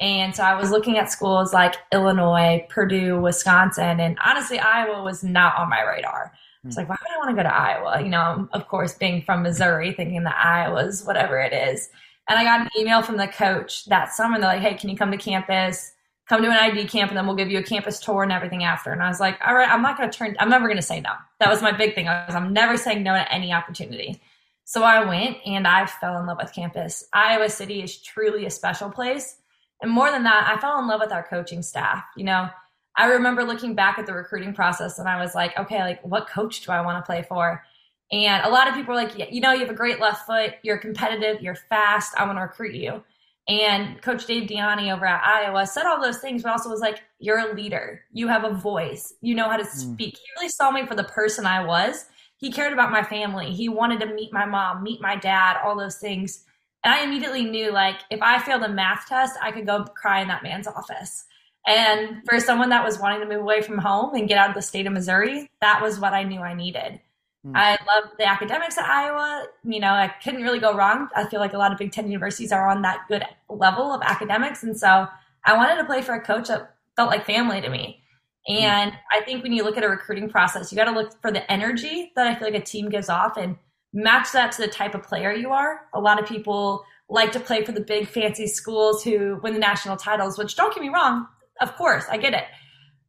And 0.00 0.34
so 0.34 0.44
I 0.44 0.54
was 0.54 0.70
looking 0.70 0.96
at 0.96 1.10
schools 1.10 1.52
like 1.52 1.74
Illinois, 1.92 2.64
Purdue, 2.70 3.20
Wisconsin, 3.20 4.00
and 4.00 4.16
honestly, 4.24 4.58
Iowa 4.58 5.02
was 5.02 5.24
not 5.24 5.56
on 5.56 5.68
my 5.68 5.82
radar. 5.82 6.32
It's 6.64 6.76
hmm. 6.76 6.80
like, 6.80 6.88
why 6.88 6.96
would 7.00 7.14
I 7.14 7.18
want 7.18 7.30
to 7.30 7.36
go 7.36 7.48
to 7.48 7.54
Iowa? 7.54 8.00
You 8.00 8.08
know, 8.08 8.48
of 8.52 8.68
course, 8.68 8.94
being 8.94 9.22
from 9.22 9.42
Missouri, 9.42 9.92
thinking 9.92 10.22
that 10.24 10.36
Iowa's 10.36 11.04
whatever 11.04 11.38
it 11.40 11.52
is. 11.52 11.90
And 12.28 12.38
I 12.38 12.44
got 12.44 12.60
an 12.60 12.68
email 12.78 13.02
from 13.02 13.16
the 13.16 13.26
coach 13.26 13.86
that 13.86 14.12
summer. 14.12 14.34
And 14.34 14.42
they're 14.42 14.52
like, 14.52 14.62
hey, 14.62 14.74
can 14.74 14.88
you 14.88 14.96
come 14.96 15.10
to 15.10 15.16
campus? 15.16 15.92
Come 16.28 16.42
to 16.42 16.48
an 16.48 16.56
ID 16.56 16.86
camp 16.88 17.10
and 17.10 17.16
then 17.16 17.26
we'll 17.26 17.36
give 17.36 17.50
you 17.50 17.58
a 17.58 17.62
campus 17.62 17.98
tour 17.98 18.22
and 18.22 18.30
everything 18.30 18.62
after. 18.62 18.92
And 18.92 19.02
I 19.02 19.08
was 19.08 19.18
like, 19.18 19.38
all 19.46 19.54
right, 19.54 19.68
I'm 19.68 19.82
not 19.82 19.96
going 19.96 20.10
to 20.10 20.16
turn, 20.16 20.36
I'm 20.38 20.50
never 20.50 20.66
going 20.66 20.76
to 20.76 20.82
say 20.82 21.00
no. 21.00 21.12
That 21.40 21.48
was 21.48 21.62
my 21.62 21.72
big 21.72 21.94
thing. 21.94 22.08
I 22.08 22.26
was, 22.26 22.34
I'm 22.34 22.52
never 22.52 22.76
saying 22.76 23.02
no 23.02 23.14
to 23.14 23.32
any 23.32 23.52
opportunity. 23.52 24.20
So 24.64 24.82
I 24.82 25.04
went 25.04 25.38
and 25.46 25.66
I 25.66 25.86
fell 25.86 26.18
in 26.20 26.26
love 26.26 26.38
with 26.40 26.52
campus. 26.52 27.08
Iowa 27.14 27.48
City 27.48 27.82
is 27.82 28.02
truly 28.02 28.44
a 28.44 28.50
special 28.50 28.90
place. 28.90 29.36
And 29.80 29.90
more 29.90 30.10
than 30.10 30.24
that, 30.24 30.52
I 30.54 30.60
fell 30.60 30.78
in 30.78 30.86
love 30.86 31.00
with 31.00 31.12
our 31.12 31.26
coaching 31.26 31.62
staff. 31.62 32.04
You 32.16 32.24
know, 32.24 32.50
I 32.96 33.06
remember 33.06 33.44
looking 33.44 33.74
back 33.74 33.98
at 33.98 34.04
the 34.04 34.12
recruiting 34.12 34.52
process 34.52 34.98
and 34.98 35.08
I 35.08 35.20
was 35.20 35.34
like, 35.34 35.58
okay, 35.58 35.80
like 35.80 36.02
what 36.02 36.28
coach 36.28 36.66
do 36.66 36.72
I 36.72 36.82
want 36.82 37.02
to 37.02 37.06
play 37.06 37.22
for? 37.22 37.62
And 38.10 38.44
a 38.44 38.50
lot 38.50 38.68
of 38.68 38.74
people 38.74 38.94
were 38.94 39.00
like, 39.00 39.32
you 39.32 39.40
know, 39.40 39.52
you 39.52 39.60
have 39.60 39.70
a 39.70 39.74
great 39.74 40.00
left 40.00 40.26
foot, 40.26 40.54
you're 40.62 40.78
competitive, 40.78 41.40
you're 41.40 41.54
fast, 41.54 42.14
I 42.18 42.24
want 42.26 42.36
to 42.36 42.42
recruit 42.42 42.74
you. 42.74 43.02
And 43.48 44.00
Coach 44.02 44.26
Dave 44.26 44.48
DiIanni 44.48 44.94
over 44.94 45.06
at 45.06 45.24
Iowa 45.24 45.66
said 45.66 45.86
all 45.86 46.02
those 46.02 46.18
things, 46.18 46.42
but 46.42 46.52
also 46.52 46.68
was 46.68 46.80
like, 46.80 47.02
You're 47.18 47.50
a 47.50 47.54
leader. 47.54 48.02
You 48.12 48.28
have 48.28 48.44
a 48.44 48.52
voice. 48.52 49.14
You 49.22 49.34
know 49.34 49.48
how 49.48 49.56
to 49.56 49.64
hmm. 49.64 49.92
speak. 49.94 50.14
Mm. 50.14 50.18
He 50.18 50.24
really 50.36 50.48
saw 50.50 50.70
me 50.70 50.86
for 50.86 50.94
the 50.94 51.04
person 51.04 51.46
I 51.46 51.64
was. 51.64 52.04
He 52.36 52.52
cared 52.52 52.72
about 52.72 52.92
my 52.92 53.02
family. 53.02 53.52
He 53.52 53.68
wanted 53.68 54.00
to 54.00 54.14
meet 54.14 54.32
my 54.32 54.44
mom, 54.44 54.82
meet 54.82 55.00
my 55.00 55.16
dad, 55.16 55.56
all 55.64 55.76
those 55.76 55.96
things. 55.96 56.44
And 56.84 56.94
I 56.94 57.02
immediately 57.02 57.44
knew 57.44 57.72
like 57.72 57.96
if 58.10 58.22
I 58.22 58.38
failed 58.38 58.62
a 58.62 58.68
math 58.68 59.08
test, 59.08 59.36
I 59.42 59.50
could 59.50 59.66
go 59.66 59.84
cry 59.84 60.20
in 60.20 60.28
that 60.28 60.42
man's 60.42 60.68
office. 60.68 61.24
And 61.66 62.22
for 62.28 62.38
someone 62.40 62.70
that 62.70 62.84
was 62.84 62.98
wanting 62.98 63.20
to 63.20 63.26
move 63.26 63.42
away 63.42 63.62
from 63.62 63.78
home 63.78 64.14
and 64.14 64.28
get 64.28 64.38
out 64.38 64.50
of 64.50 64.54
the 64.54 64.62
state 64.62 64.86
of 64.86 64.92
Missouri, 64.92 65.50
that 65.60 65.82
was 65.82 65.98
what 65.98 66.14
I 66.14 66.22
knew 66.22 66.40
I 66.40 66.54
needed. 66.54 67.00
Mm. 67.48 67.56
I 67.56 67.70
love 67.70 68.10
the 68.18 68.28
academics 68.28 68.78
at 68.78 68.84
Iowa. 68.84 69.46
You 69.64 69.80
know, 69.80 69.92
I 69.92 70.08
couldn't 70.22 70.42
really 70.42 70.58
go 70.58 70.76
wrong. 70.76 71.08
I 71.14 71.26
feel 71.26 71.40
like 71.40 71.52
a 71.52 71.58
lot 71.58 71.72
of 71.72 71.78
Big 71.78 71.92
Ten 71.92 72.06
universities 72.06 72.52
are 72.52 72.68
on 72.68 72.82
that 72.82 73.00
good 73.08 73.24
level 73.48 73.92
of 73.92 74.02
academics. 74.02 74.62
And 74.62 74.78
so 74.78 75.06
I 75.44 75.56
wanted 75.56 75.76
to 75.76 75.84
play 75.84 76.02
for 76.02 76.14
a 76.14 76.20
coach 76.20 76.48
that 76.48 76.74
felt 76.96 77.10
like 77.10 77.24
family 77.24 77.60
to 77.60 77.68
me. 77.68 78.02
Mm. 78.48 78.60
And 78.60 78.92
mm. 78.92 78.96
I 79.12 79.20
think 79.22 79.42
when 79.42 79.52
you 79.52 79.64
look 79.64 79.76
at 79.76 79.84
a 79.84 79.88
recruiting 79.88 80.28
process, 80.28 80.72
you 80.72 80.76
got 80.76 80.84
to 80.84 80.92
look 80.92 81.20
for 81.20 81.32
the 81.32 81.50
energy 81.50 82.12
that 82.16 82.26
I 82.26 82.34
feel 82.34 82.50
like 82.50 82.60
a 82.60 82.64
team 82.64 82.88
gives 82.88 83.08
off 83.08 83.36
and 83.36 83.56
match 83.92 84.32
that 84.32 84.52
to 84.52 84.62
the 84.62 84.68
type 84.68 84.94
of 84.94 85.02
player 85.02 85.32
you 85.32 85.50
are. 85.50 85.82
A 85.94 86.00
lot 86.00 86.20
of 86.20 86.28
people 86.28 86.84
like 87.08 87.32
to 87.32 87.40
play 87.40 87.64
for 87.64 87.72
the 87.72 87.80
big 87.80 88.06
fancy 88.06 88.46
schools 88.46 89.02
who 89.02 89.40
win 89.42 89.54
the 89.54 89.58
national 89.58 89.96
titles, 89.96 90.36
which 90.36 90.56
don't 90.56 90.74
get 90.74 90.82
me 90.82 90.90
wrong, 90.90 91.26
of 91.60 91.74
course, 91.76 92.04
I 92.10 92.18
get 92.18 92.34
it 92.34 92.44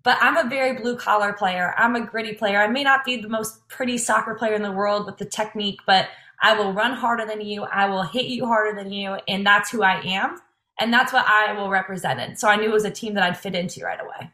but 0.04 0.18
I'm 0.22 0.38
a 0.38 0.50
very 0.50 0.74
blue 0.80 0.96
collar 0.96 1.34
player. 1.34 1.74
I'm 1.78 1.96
a 1.96 2.06
gritty 2.06 2.34
player. 2.34 2.60
I 2.60 2.68
may 2.68 2.84
not 2.84 3.04
be 3.04 3.18
the 3.18 3.30
most 3.30 3.68
pretty 3.68 3.98
soccer 3.98 4.36
player 4.36 4.54
in 4.54 4.64
the 4.64 4.72
world 4.72 5.06
with 5.06 5.18
the 5.18 5.26
technique, 5.26 5.80
but 5.86 6.08
I 6.42 6.58
will 6.58 6.74
run 6.74 6.94
harder 6.94 7.26
than 7.26 7.42
you. 7.42 7.64
I 7.64 7.88
will 7.88 8.04
hit 8.04 8.26
you 8.26 8.46
harder 8.46 8.82
than 8.82 8.92
you. 8.92 9.18
And 9.28 9.46
that's 9.46 9.70
who 9.70 9.84
I 9.84 10.02
am. 10.02 10.40
And 10.80 10.94
that's 10.94 11.12
what 11.12 11.26
I 11.28 11.52
will 11.54 11.70
represent. 11.70 12.18
represented. 12.18 12.40
So 12.40 12.48
I 12.48 12.56
knew 12.56 12.70
it 12.70 12.74
was 12.74 12.86
a 12.86 12.92
team 12.92 13.16
that 13.16 13.24
I'd 13.24 13.38
fit 13.38 13.56
into 13.56 13.84
right 13.84 14.00
away. 14.00 14.32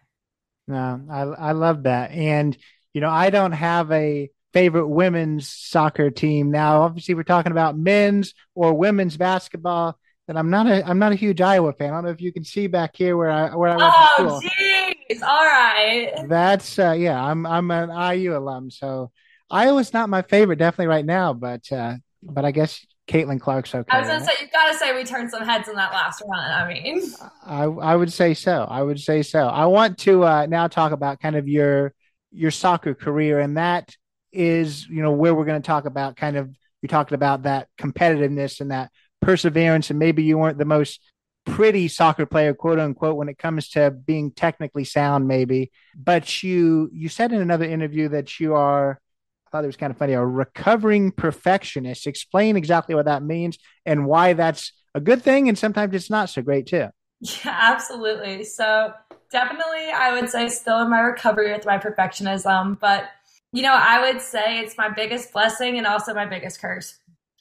No, 0.67 1.01
I, 1.10 1.21
I 1.21 1.51
love 1.54 1.84
that. 1.84 2.12
And, 2.12 2.56
you 2.93 3.01
know, 3.01 3.10
I 3.10 3.32
don't 3.32 3.51
have 3.51 3.91
a 3.91 4.30
favorite 4.54 4.88
women's 4.88 5.49
soccer 5.49 6.12
team. 6.12 6.51
Now, 6.51 6.84
obviously, 6.84 7.15
we're 7.15 7.23
talking 7.23 7.51
about 7.51 7.78
men's 7.78 8.34
or 8.54 8.73
women's 8.73 9.17
basketball. 9.17 9.99
And 10.28 10.40
I'm 10.40 10.50
not 10.50 10.68
a 10.68 10.88
I'm 10.88 10.98
not 10.98 11.12
a 11.12 11.16
huge 11.16 11.40
Iowa 11.40 11.74
fan. 11.74 11.90
I 11.90 11.98
don't 11.98 12.06
know 12.06 12.10
if 12.10 12.22
you 12.22 12.34
can 12.34 12.44
see 12.44 12.68
back 12.68 12.96
here 12.96 13.16
where 13.16 13.30
I 13.30 13.56
where 13.56 13.70
I 13.70 13.76
went 13.76 13.94
oh, 13.96 14.16
to 14.18 14.24
school. 14.24 14.42
Jeez. 14.42 15.22
All 15.22 15.46
right. 15.46 16.14
That's 16.28 16.80
uh, 16.80 16.94
yeah. 16.94 17.24
I'm 17.24 17.46
I'm 17.46 17.70
an 17.70 17.90
IU 18.18 18.36
alum, 18.36 18.72
so 18.72 19.12
Iowa's 19.52 19.94
not 19.94 20.10
my 20.10 20.24
favorite 20.24 20.58
definitely 20.58 20.88
right 20.88 21.06
now, 21.06 21.34
but 21.34 21.72
uh, 21.72 21.96
but 22.24 22.44
I 22.44 22.52
guess 22.52 22.84
Caitlin 23.08 23.40
Clark's 23.40 23.76
okay. 23.76 23.86
I 23.90 24.00
was 24.00 24.08
gonna 24.08 24.20
right? 24.20 24.28
say 24.28 24.34
you've 24.42 24.52
got 24.52 24.72
to 24.72 24.78
say 24.78 24.96
we 24.96 25.04
turned 25.04 25.30
some 25.30 25.44
heads 25.44 25.68
in 25.68 25.76
that 25.76 25.94
last 25.94 26.24
run. 26.28 26.40
I 26.40 26.74
mean, 26.74 27.04
I 27.44 27.64
I 27.66 27.96
would 27.96 28.12
say 28.12 28.34
so. 28.34 28.66
I 28.70 28.82
would 28.82 29.00
say 29.00 29.22
so. 29.22 29.48
I 29.48 29.66
want 29.66 30.00
to 30.00 30.24
uh, 30.24 30.46
now 30.48 30.68
talk 30.68 30.92
about 30.92 31.20
kind 31.20 31.36
of 31.36 31.48
your 31.48 31.94
your 32.32 32.52
soccer 32.52 32.96
career, 32.96 33.40
and 33.40 33.58
that 33.58 33.96
is 34.32 34.88
you 34.88 35.04
know 35.04 35.12
where 35.12 35.36
we're 35.36 35.46
going 35.46 35.62
to 35.62 35.66
talk 35.66 35.86
about 35.86 36.16
kind 36.16 36.36
of 36.36 36.50
you 36.82 36.88
talked 36.88 37.12
about 37.12 37.44
that 37.44 37.68
competitiveness 37.80 38.60
and 38.60 38.72
that 38.72 38.92
perseverance, 39.26 39.90
and 39.90 39.98
maybe 39.98 40.24
you 40.24 40.38
weren't 40.38 40.60
the 40.60 40.66
most 40.66 41.02
pretty 41.46 41.88
soccer 41.88 42.26
player, 42.26 42.54
quote 42.54 42.80
unquote, 42.80 43.18
when 43.18 43.28
it 43.28 43.38
comes 43.38 43.70
to 43.70 43.92
being 43.92 44.32
technically 44.32 44.86
sound, 44.86 45.28
maybe. 45.28 45.72
But 45.96 46.44
you 46.44 46.90
you 46.94 47.10
said 47.10 47.34
in 47.34 47.42
another 47.42 47.66
interview 47.66 48.10
that 48.10 48.40
you 48.40 48.54
are 48.54 49.00
I 49.48 49.50
thought 49.50 49.64
it 49.64 49.68
was 49.68 49.78
kind 49.78 49.92
of 49.92 49.98
funny, 49.98 50.14
a 50.14 50.26
recovering 50.26 51.12
perfectionist. 51.12 52.08
Explain 52.08 52.56
exactly 52.56 52.96
what 52.96 53.06
that 53.06 53.24
means 53.24 53.58
and 53.86 54.06
why 54.06 54.34
that's 54.34 54.72
a 54.94 55.00
good 55.00 55.22
thing 55.24 55.50
and 55.50 55.58
sometimes 55.58 55.94
it's 55.94 56.10
not 56.10 56.30
so 56.30 56.42
great 56.42 56.68
too. 56.68 56.88
Yeah, 57.22 57.58
absolutely. 57.74 58.44
So 58.44 58.94
definitely 59.32 59.90
I 59.94 60.20
would 60.20 60.30
say 60.30 60.50
still 60.50 60.82
in 60.82 60.90
my 60.90 61.00
recovery 61.00 61.52
with 61.52 61.66
my 61.66 61.78
perfectionism, 61.78 62.80
but 62.80 63.06
you 63.52 63.62
know, 63.62 63.74
I 63.74 64.02
would 64.02 64.22
say 64.22 64.60
it's 64.60 64.78
my 64.78 64.90
biggest 64.90 65.32
blessing 65.32 65.78
and 65.78 65.88
also 65.88 66.14
my 66.14 66.26
biggest 66.26 66.60
curse 66.60 67.00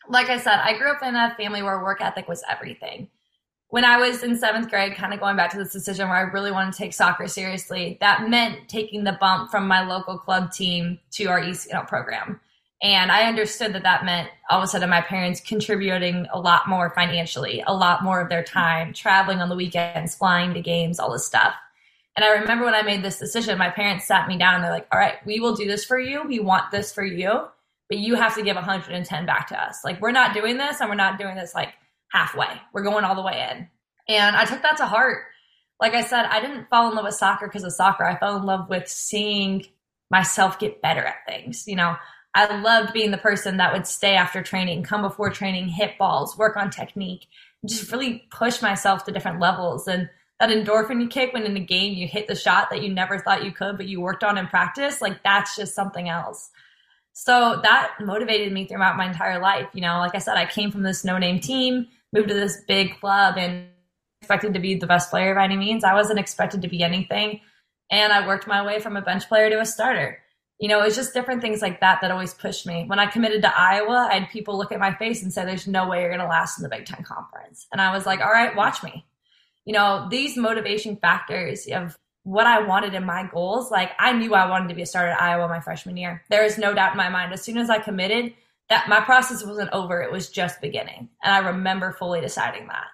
like 0.09 0.29
I 0.29 0.39
said, 0.39 0.61
I 0.63 0.77
grew 0.77 0.91
up 0.91 1.03
in 1.03 1.15
a 1.15 1.35
family 1.37 1.63
where 1.63 1.83
work 1.83 2.01
ethic 2.01 2.29
was 2.29 2.43
everything. 2.51 3.09
When 3.69 3.85
I 3.85 3.97
was 3.97 4.23
in 4.23 4.37
seventh 4.37 4.71
grade, 4.71 4.95
kind 4.95 5.13
of 5.13 5.21
going 5.21 5.37
back 5.37 5.51
to 5.51 5.59
this 5.59 5.73
decision 5.73 6.09
where 6.09 6.19
I 6.19 6.21
really 6.21 6.53
wanted 6.53 6.73
to 6.73 6.79
take 6.79 6.93
soccer 6.93 7.27
seriously, 7.27 7.99
that 8.01 8.29
meant 8.29 8.69
taking 8.69 9.05
the 9.05 9.19
bump 9.21 9.51
from 9.51 9.67
my 9.67 9.85
local 9.85 10.17
club 10.17 10.53
team 10.53 10.99
to 11.13 11.25
our 11.25 11.41
ECNL 11.41 11.89
program. 11.89 12.41
And 12.83 13.11
I 13.11 13.25
understood 13.25 13.73
that 13.73 13.83
that 13.83 14.05
meant 14.05 14.29
all 14.51 14.59
of 14.59 14.65
a 14.65 14.67
sudden 14.67 14.91
my 14.91 15.01
parents 15.01 15.41
contributing 15.41 16.27
a 16.33 16.39
lot 16.39 16.69
more 16.69 16.91
financially, 16.91 17.65
a 17.67 17.75
lot 17.75 18.05
more 18.05 18.21
of 18.21 18.29
their 18.29 18.45
time, 18.45 18.93
traveling 18.93 19.41
on 19.41 19.49
the 19.49 19.57
weekends, 19.57 20.15
flying 20.15 20.55
to 20.55 20.61
games, 20.61 21.01
all 21.01 21.11
this 21.11 21.27
stuff. 21.27 21.55
And 22.17 22.25
I 22.25 22.29
remember 22.29 22.65
when 22.65 22.75
I 22.75 22.83
made 22.83 23.03
this 23.03 23.19
decision, 23.19 23.59
my 23.59 23.71
parents 23.71 24.07
sat 24.07 24.29
me 24.29 24.39
down 24.39 24.63
they're 24.63 24.71
like, 24.71 24.87
all 24.93 24.99
right, 24.99 25.15
we 25.25 25.41
will 25.41 25.57
do 25.57 25.67
this 25.67 25.85
for 25.85 25.99
you. 25.99 26.23
We 26.29 26.39
want 26.39 26.71
this 26.71 26.93
for 26.93 27.05
you 27.05 27.49
you 27.99 28.15
have 28.15 28.35
to 28.37 28.43
give 28.43 28.57
110 28.57 29.27
back 29.27 29.49
to 29.49 29.63
us. 29.63 29.81
Like 29.85 30.01
we're 30.01 30.13
not 30.13 30.35
doing 30.35 30.57
this 30.57 30.81
and 30.81 30.89
we're 30.89 30.97
not 30.97 31.19
doing 31.19 31.37
this 31.37 31.55
like 31.55 31.75
halfway. 32.11 32.61
We're 32.73 32.83
going 32.83 33.05
all 33.05 33.15
the 33.15 33.23
way 33.23 33.49
in. 33.51 33.69
And 34.09 34.37
I 34.37 34.45
took 34.45 34.63
that 34.63 34.77
to 34.79 34.87
heart. 34.87 35.25
Like 35.81 35.95
I 35.95 36.03
said, 36.03 36.27
I 36.27 36.41
didn't 36.41 36.69
fall 36.69 36.89
in 36.89 36.97
love 36.97 37.05
with 37.05 37.15
soccer 37.15 37.47
because 37.47 37.65
of 37.65 37.73
soccer. 37.73 38.05
I 38.05 38.19
fell 38.19 38.37
in 38.37 38.45
love 38.45 38.69
with 38.69 38.89
seeing 38.89 39.67
myself 40.11 40.59
get 40.59 40.81
better 40.81 41.05
at 41.05 41.27
things. 41.27 41.67
You 41.67 41.77
know, 41.77 41.97
I 42.35 42.61
loved 42.61 42.93
being 42.93 43.11
the 43.11 43.19
person 43.19 43.57
that 43.59 43.73
would 43.73 43.87
stay 43.87 44.15
after 44.15 44.43
training, 44.43 44.83
come 44.83 45.03
before 45.03 45.31
training, 45.31 45.69
hit 45.69 45.99
balls, 45.99 46.37
work 46.37 46.57
on 46.57 46.71
technique, 46.71 47.27
just 47.67 47.91
really 47.91 48.25
push 48.31 48.61
myself 48.61 49.05
to 49.05 49.13
different 49.13 49.41
levels. 49.41 49.89
And 49.89 50.09
that 50.41 50.51
endorphin 50.51 51.01
you 51.01 51.09
kick 51.09 51.33
when 51.33 51.45
in 51.45 51.57
a 51.57 51.61
game 51.61 51.95
you 51.95 52.09
hit 52.09 52.27
the 52.27 52.35
shot 52.35 52.71
that 52.71 52.83
you 52.83 52.93
never 52.93 53.19
thought 53.19 53.45
you 53.45 53.53
could, 53.53 53.77
but 53.77 53.87
you 53.87 54.01
worked 54.01 54.25
on 54.25 54.37
in 54.37 54.47
practice, 54.49 55.01
like 55.01 55.23
that's 55.23 55.57
just 55.57 55.75
something 55.75 56.09
else. 56.09 56.51
So 57.15 57.61
that 57.63 57.95
motivated 58.01 58.53
me 58.53 58.67
throughout 58.67 58.97
my 58.97 59.07
entire 59.07 59.41
life. 59.41 59.69
You 59.73 59.81
know, 59.81 59.99
like 59.99 60.15
I 60.15 60.19
said, 60.19 60.37
I 60.37 60.47
came 60.47 60.71
from 60.71 60.83
this 60.83 61.05
no 61.05 61.17
name 61.17 61.41
team, 61.41 61.87
moved 62.13 62.29
to 62.29 62.35
this 62.35 62.61
big 62.67 62.99
club, 62.99 63.37
and 63.39 63.69
expected 64.21 64.55
to 64.55 64.61
be 64.61 64.75
the 64.75 64.87
best 64.87 65.11
player 65.11 65.35
by 65.35 65.45
any 65.45 65.57
means. 65.57 65.85
I 65.85 65.95
wasn't 65.95 66.19
expected 66.19 66.63
to 66.63 66.69
be 66.69 66.83
anything. 66.83 67.41
And 67.91 68.13
I 68.13 68.27
worked 68.27 68.49
my 68.49 68.65
way 68.67 68.81
from 68.81 68.97
a 68.97 69.03
bench 69.03 69.29
player 69.29 69.49
to 69.49 69.61
a 69.61 69.67
starter. 69.67 70.19
You 70.59 70.69
know, 70.69 70.81
it 70.81 70.87
was 70.87 70.97
just 70.97 71.15
different 71.15 71.41
things 71.41 71.63
like 71.63 71.81
that 71.81 72.01
that 72.01 72.11
always 72.11 72.35
pushed 72.35 72.67
me. 72.67 72.85
When 72.87 72.99
I 72.99 73.07
committed 73.07 73.43
to 73.43 73.57
Iowa, 73.57 74.09
I 74.11 74.19
had 74.19 74.31
people 74.31 74.57
look 74.59 74.73
at 74.73 74.81
my 74.81 74.95
face 74.95 75.23
and 75.23 75.33
say, 75.33 75.45
There's 75.45 75.69
no 75.69 75.89
way 75.89 76.01
you're 76.01 76.09
going 76.09 76.21
to 76.21 76.27
last 76.27 76.59
in 76.59 76.63
the 76.63 76.69
Big 76.69 76.87
Ten 76.87 77.05
Conference. 77.05 77.67
And 77.71 77.81
I 77.81 77.93
was 77.93 78.07
like, 78.07 78.21
All 78.21 78.31
right, 78.31 78.57
watch 78.57 78.83
me. 78.83 79.05
You 79.65 79.75
know, 79.75 80.09
these 80.11 80.37
motivation 80.37 80.97
factors 80.97 81.67
of 81.73 81.99
what 82.25 82.47
I 82.47 82.67
wanted 82.67 82.95
in 82.95 83.05
my 83.05 83.29
goals, 83.31 83.71
like 83.71 83.93
I 83.99 84.13
knew 84.13 84.35
I 84.35 84.49
wanted 84.49 84.69
to 84.69 84.75
be 84.75 84.83
a 84.83 84.87
starter 84.87 85.13
at 85.13 85.23
Iowa 85.23 85.47
my 85.47 85.61
freshman 85.61 85.97
year. 85.97 86.23
There 86.31 86.45
is 86.45 86.59
no 86.59 86.75
doubt 86.75 86.93
in 86.93 86.97
my 86.97 87.11
mind. 87.11 87.33
As 87.33 87.43
soon 87.43 87.59
as 87.59 87.71
I 87.71 87.79
committed, 87.79 88.33
that 88.71 88.89
my 88.89 89.01
process 89.01 89.45
wasn't 89.45 89.71
over. 89.73 90.01
It 90.01 90.11
was 90.11 90.31
just 90.31 90.61
beginning. 90.61 91.11
And 91.23 91.35
I 91.35 91.51
remember 91.51 91.93
fully 91.93 92.23
deciding 92.23 92.67
that. 92.69 92.87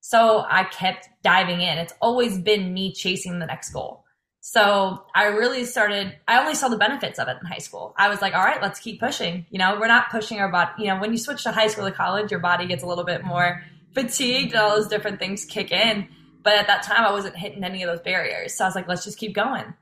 So 0.00 0.44
I 0.48 0.64
kept 0.64 1.08
diving 1.22 1.60
in. 1.60 1.78
It's 1.78 1.94
always 2.00 2.38
been 2.38 2.72
me 2.72 2.92
chasing 2.92 3.38
the 3.38 3.46
next 3.46 3.70
goal. 3.70 4.04
So 4.40 5.04
I 5.14 5.24
really 5.26 5.64
started, 5.64 6.16
I 6.26 6.38
only 6.40 6.54
saw 6.54 6.68
the 6.68 6.78
benefits 6.78 7.18
of 7.18 7.28
it 7.28 7.36
in 7.40 7.46
high 7.46 7.58
school. 7.58 7.94
I 7.98 8.08
was 8.08 8.22
like, 8.22 8.34
all 8.34 8.44
right, 8.44 8.62
let's 8.62 8.80
keep 8.80 9.00
pushing. 9.00 9.46
You 9.50 9.58
know, 9.58 9.78
we're 9.80 9.88
not 9.88 10.10
pushing 10.10 10.40
our 10.40 10.50
body. 10.50 10.70
You 10.78 10.86
know, 10.88 11.00
when 11.00 11.10
you 11.10 11.18
switch 11.18 11.42
to 11.42 11.52
high 11.52 11.66
school 11.68 11.84
to 11.86 11.92
college, 11.92 12.30
your 12.30 12.40
body 12.40 12.66
gets 12.66 12.82
a 12.82 12.86
little 12.86 13.04
bit 13.04 13.24
more 13.24 13.62
fatigued 13.94 14.52
and 14.52 14.60
all 14.60 14.76
those 14.76 14.88
different 14.88 15.18
things 15.18 15.44
kick 15.44 15.72
in. 15.72 16.08
But 16.42 16.54
at 16.54 16.66
that 16.66 16.82
time, 16.82 17.04
I 17.04 17.10
wasn't 17.10 17.36
hitting 17.36 17.64
any 17.64 17.82
of 17.82 17.90
those 17.90 18.00
barriers. 18.00 18.54
So 18.54 18.64
I 18.64 18.68
was 18.68 18.74
like, 18.74 18.88
let's 18.88 19.04
just 19.04 19.18
keep 19.18 19.34
going. 19.34 19.74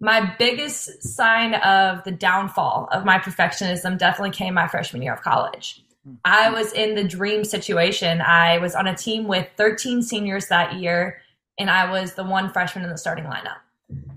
My 0.00 0.34
biggest 0.38 1.02
sign 1.02 1.54
of 1.54 2.04
the 2.04 2.10
downfall 2.10 2.88
of 2.92 3.04
my 3.04 3.18
perfectionism 3.18 3.98
definitely 3.98 4.30
came 4.30 4.54
my 4.54 4.68
freshman 4.68 5.02
year 5.02 5.14
of 5.14 5.22
college. 5.22 5.82
I 6.24 6.46
mm-hmm. 6.46 6.54
was 6.54 6.72
in 6.72 6.94
the 6.94 7.04
dream 7.04 7.44
situation. 7.44 8.20
I 8.20 8.58
was 8.58 8.74
on 8.74 8.86
a 8.86 8.96
team 8.96 9.26
with 9.26 9.48
13 9.56 10.02
seniors 10.02 10.48
that 10.48 10.74
year, 10.74 11.22
and 11.58 11.70
I 11.70 11.90
was 11.90 12.14
the 12.14 12.24
one 12.24 12.52
freshman 12.52 12.84
in 12.84 12.90
the 12.90 12.98
starting 12.98 13.24
lineup. 13.24 13.58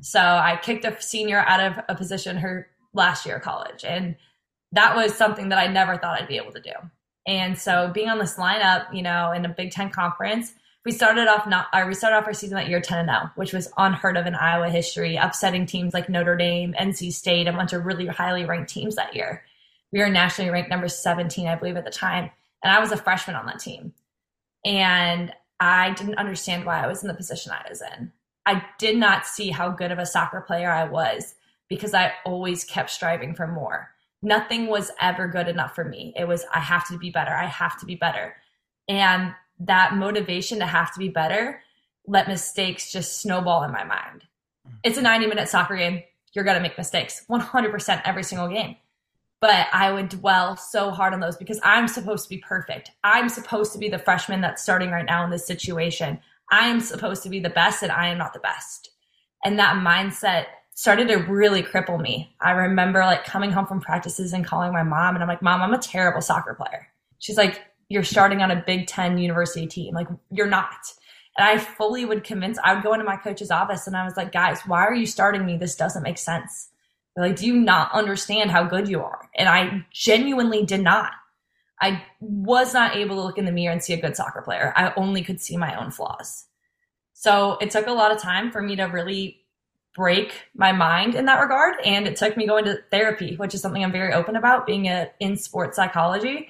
So 0.02 0.20
I 0.20 0.60
kicked 0.62 0.86
a 0.86 1.00
senior 1.02 1.40
out 1.40 1.60
of 1.60 1.84
a 1.88 1.96
position 1.96 2.38
her 2.38 2.68
last 2.94 3.26
year 3.26 3.38
of 3.38 3.44
college. 3.44 3.86
And 3.86 4.16
that 4.72 4.96
was 4.96 5.14
something 5.14 5.50
that 5.50 5.60
I 5.60 5.68
never 5.68 5.98
thought 5.98 6.20
I'd 6.20 6.28
be 6.28 6.38
able 6.38 6.54
to 6.54 6.62
do. 6.62 6.72
And 7.28 7.58
so 7.58 7.92
being 7.94 8.10
on 8.10 8.18
this 8.18 8.36
lineup, 8.36 8.94
you 8.94 9.02
know, 9.02 9.32
in 9.32 9.46
a 9.46 9.50
Big 9.50 9.72
Ten 9.72 9.90
conference, 9.90 10.54
we 10.90 10.96
started 10.96 11.28
off 11.28 11.46
not 11.46 11.68
or 11.72 11.86
we 11.86 11.94
started 11.94 12.18
off 12.18 12.26
our 12.26 12.34
season 12.34 12.56
that 12.56 12.68
year 12.68 12.82
10 12.82 12.98
and 12.98 13.10
0, 13.10 13.30
which 13.36 13.54
was 13.54 13.72
unheard 13.78 14.18
of 14.18 14.26
in 14.26 14.34
Iowa 14.34 14.72
history, 14.72 15.18
upsetting 15.18 15.68
teams 15.68 15.94
like 15.94 16.10
Notre 16.10 16.36
Dame, 16.36 16.74
NC 16.80 17.14
State, 17.14 17.48
a 17.48 17.54
bunch 17.54 17.74
of 17.74 17.86
really 17.86 18.08
highly 18.08 18.44
ranked 18.44 18.72
teams 18.72 18.96
that 18.96 19.16
year. 19.16 19.44
We 19.92 20.00
were 20.00 20.10
nationally 20.10 20.50
ranked 20.50 20.72
number 20.72 20.88
17, 20.88 21.46
I 21.46 21.54
believe, 21.54 21.78
at 21.78 21.86
the 21.86 21.92
time. 21.92 22.32
And 22.64 22.74
I 22.74 22.80
was 22.80 22.92
a 22.92 22.98
freshman 22.98 23.36
on 23.36 23.46
that 23.46 23.60
team. 23.60 23.94
And 24.66 25.32
I 25.60 25.94
didn't 25.94 26.18
understand 26.18 26.66
why 26.66 26.84
I 26.84 26.88
was 26.88 27.04
in 27.04 27.08
the 27.08 27.14
position 27.14 27.52
I 27.52 27.70
was 27.70 27.84
in. 27.84 28.12
I 28.48 28.66
did 28.80 28.98
not 28.98 29.28
see 29.28 29.52
how 29.52 29.70
good 29.70 29.92
of 29.92 30.00
a 30.00 30.08
soccer 30.08 30.42
player 30.42 30.72
I 30.72 30.86
was 30.86 31.36
because 31.70 31.94
I 31.94 32.14
always 32.26 32.64
kept 32.64 32.90
striving 32.90 33.36
for 33.36 33.46
more. 33.46 33.92
Nothing 34.24 34.66
was 34.66 34.90
ever 35.00 35.28
good 35.28 35.50
enough 35.50 35.76
for 35.76 35.84
me. 35.86 36.16
It 36.18 36.28
was, 36.28 36.46
I 36.52 36.62
have 36.62 36.88
to 36.88 36.98
be 36.98 37.12
better. 37.12 37.36
I 37.36 37.46
have 37.46 37.80
to 37.82 37.86
be 37.86 37.94
better. 37.94 38.34
And 38.88 39.36
that 39.60 39.96
motivation 39.96 40.60
to 40.60 40.66
have 40.66 40.94
to 40.94 41.00
be 41.00 41.10
better 41.10 41.62
let 42.08 42.28
mistakes 42.28 42.92
just 42.92 43.22
snowball 43.22 43.64
in 43.64 43.72
my 43.72 43.84
mind. 43.84 44.24
Mm-hmm. 44.68 44.78
It's 44.84 44.98
a 44.98 45.02
90 45.02 45.28
minute 45.28 45.48
soccer 45.48 45.78
game. 45.78 46.02
You're 46.34 46.46
going 46.46 46.58
to 46.58 46.62
make 46.62 46.78
mistakes 46.78 47.26
100% 47.30 48.02
every 48.06 48.24
single 48.24 48.48
game 48.48 48.76
but 49.42 49.68
I 49.72 49.92
would 49.92 50.10
dwell 50.10 50.58
so 50.58 50.92
hard 50.92 51.14
on 51.14 51.20
those 51.20 51.38
because 51.38 51.60
I'm 51.64 51.88
supposed 51.88 52.24
to 52.26 52.30
be 52.30 52.40
perfect. 52.40 52.92
I'm 53.04 53.30
supposed 53.30 53.72
to 53.74 53.80
be 53.80 53.90
the 53.90 54.00
freshman 54.00 54.42
that's 54.42 54.62
starting 54.62 54.92
right 54.92 55.06
now 55.06 55.24
in 55.24 55.32
this 55.32 55.48
situation. 55.48 56.20
I 56.52 56.68
am 56.68 56.82
supposed 56.82 57.24
to 57.24 57.30
be 57.30 57.40
the 57.40 57.50
best 57.50 57.84
and 57.84 57.92
I 57.92 58.10
am 58.10 58.18
not 58.18 58.34
the 58.34 58.40
best. 58.40 58.92
And 59.46 59.58
that 59.58 59.78
mindset 59.78 60.46
started 60.74 61.08
to 61.08 61.18
really 61.18 61.64
cripple 61.64 62.02
me. 62.02 62.36
I 62.42 62.52
remember 62.52 63.00
like 63.00 63.24
coming 63.24 63.52
home 63.52 63.66
from 63.66 63.80
practices 63.80 64.34
and 64.34 64.46
calling 64.46 64.74
my 64.74 64.84
mom 64.84 65.16
and 65.16 65.24
I'm 65.24 65.30
like, 65.30 65.42
"Mom, 65.42 65.62
I'm 65.62 65.74
a 65.74 65.78
terrible 65.78 66.22
soccer 66.22 66.54
player." 66.54 66.88
She's 67.20 67.38
like, 67.38 67.62
"You're 67.90 68.04
starting 68.04 68.42
on 68.42 68.52
a 68.52 68.64
Big 68.66 68.88
10 68.88 69.18
university 69.18 69.68
team. 69.68 69.94
Like, 69.94 70.08
you're 70.32 70.48
not." 70.48 70.94
And 71.38 71.48
I 71.48 71.58
fully 71.58 72.06
would 72.06 72.24
convince 72.24 72.58
I 72.64 72.74
would 72.74 72.84
go 72.84 72.94
into 72.94 73.06
my 73.06 73.18
coach's 73.18 73.52
office 73.52 73.88
and 73.88 73.98
I 73.98 74.06
was 74.06 74.18
like, 74.18 74.32
"Guys, 74.32 74.62
why 74.66 74.86
are 74.86 74.94
you 74.94 75.06
starting 75.06 75.46
me? 75.46 75.58
This 75.58 75.76
doesn't 75.76 76.04
make 76.04 76.18
sense." 76.18 76.70
like, 77.20 77.36
do 77.36 77.46
you 77.46 77.56
not 77.56 77.92
understand 77.92 78.52
how 78.52 78.64
good 78.64 78.88
you 78.88 79.02
are? 79.02 79.30
And 79.36 79.50
I 79.50 79.86
genuinely 79.92 80.66
did 80.66 80.82
not. 80.82 81.12
I 81.82 82.04
was 82.20 82.74
not 82.74 82.96
able 82.96 83.16
to 83.16 83.24
look 83.24 83.38
in 83.38 83.46
the 83.46 83.52
mirror 83.52 83.72
and 83.72 83.84
see 83.84 83.94
a 83.94 84.02
good 84.02 84.16
soccer 84.16 84.42
player. 84.42 84.74
I 84.76 84.94
only 84.96 85.24
could 85.24 85.42
see 85.42 85.58
my 85.58 85.80
own 85.82 85.92
flaws. 85.92 86.46
So 87.14 87.58
it 87.62 87.72
took 87.72 87.88
a 87.88 87.92
lot 87.92 88.12
of 88.12 88.22
time 88.22 88.52
for 88.52 88.62
me 88.62 88.76
to 88.78 88.84
really 88.84 89.42
break 89.96 90.34
my 90.56 90.72
mind 90.72 91.16
in 91.16 91.26
that 91.26 91.40
regard. 91.40 91.76
And 91.84 92.08
it 92.08 92.16
took 92.16 92.38
me 92.38 92.48
going 92.48 92.66
to 92.66 92.80
therapy, 92.92 93.36
which 93.36 93.54
is 93.54 93.62
something 93.62 93.84
I'm 93.84 93.92
very 93.92 94.14
open 94.14 94.36
about 94.36 94.66
being 94.66 94.88
a, 94.88 95.10
in 95.20 95.36
sports 95.36 95.76
psychology. 95.76 96.50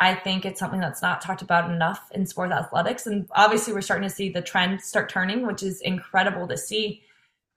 I 0.00 0.14
think 0.14 0.44
it's 0.44 0.60
something 0.60 0.80
that's 0.80 1.02
not 1.02 1.20
talked 1.20 1.42
about 1.42 1.70
enough 1.70 2.08
in 2.12 2.26
sports 2.26 2.52
athletics. 2.52 3.06
And 3.06 3.28
obviously, 3.32 3.72
we're 3.72 3.80
starting 3.80 4.08
to 4.08 4.14
see 4.14 4.30
the 4.30 4.42
trend 4.42 4.80
start 4.80 5.08
turning, 5.08 5.46
which 5.46 5.62
is 5.62 5.80
incredible 5.80 6.46
to 6.48 6.56
see. 6.56 7.02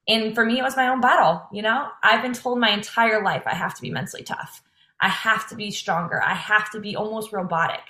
And 0.08 0.34
for 0.34 0.46
me, 0.46 0.60
it 0.60 0.64
was 0.64 0.76
my 0.76 0.88
own 0.88 1.02
battle. 1.02 1.44
You 1.52 1.62
know, 1.62 1.90
I've 2.04 2.24
been 2.24 2.34
told 2.34 2.60
my 2.60 2.72
entire 2.72 3.24
life 3.24 3.44
I 3.46 3.54
have 3.54 3.76
to 3.76 3.82
be 3.82 3.92
mentally 3.92 4.24
tough. 4.24 4.64
I 5.00 5.10
have 5.10 5.48
to 5.50 5.56
be 5.56 5.72
stronger. 5.72 6.22
I 6.22 6.34
have 6.34 6.72
to 6.72 6.80
be 6.80 6.96
almost 6.96 7.32
robotic. 7.32 7.82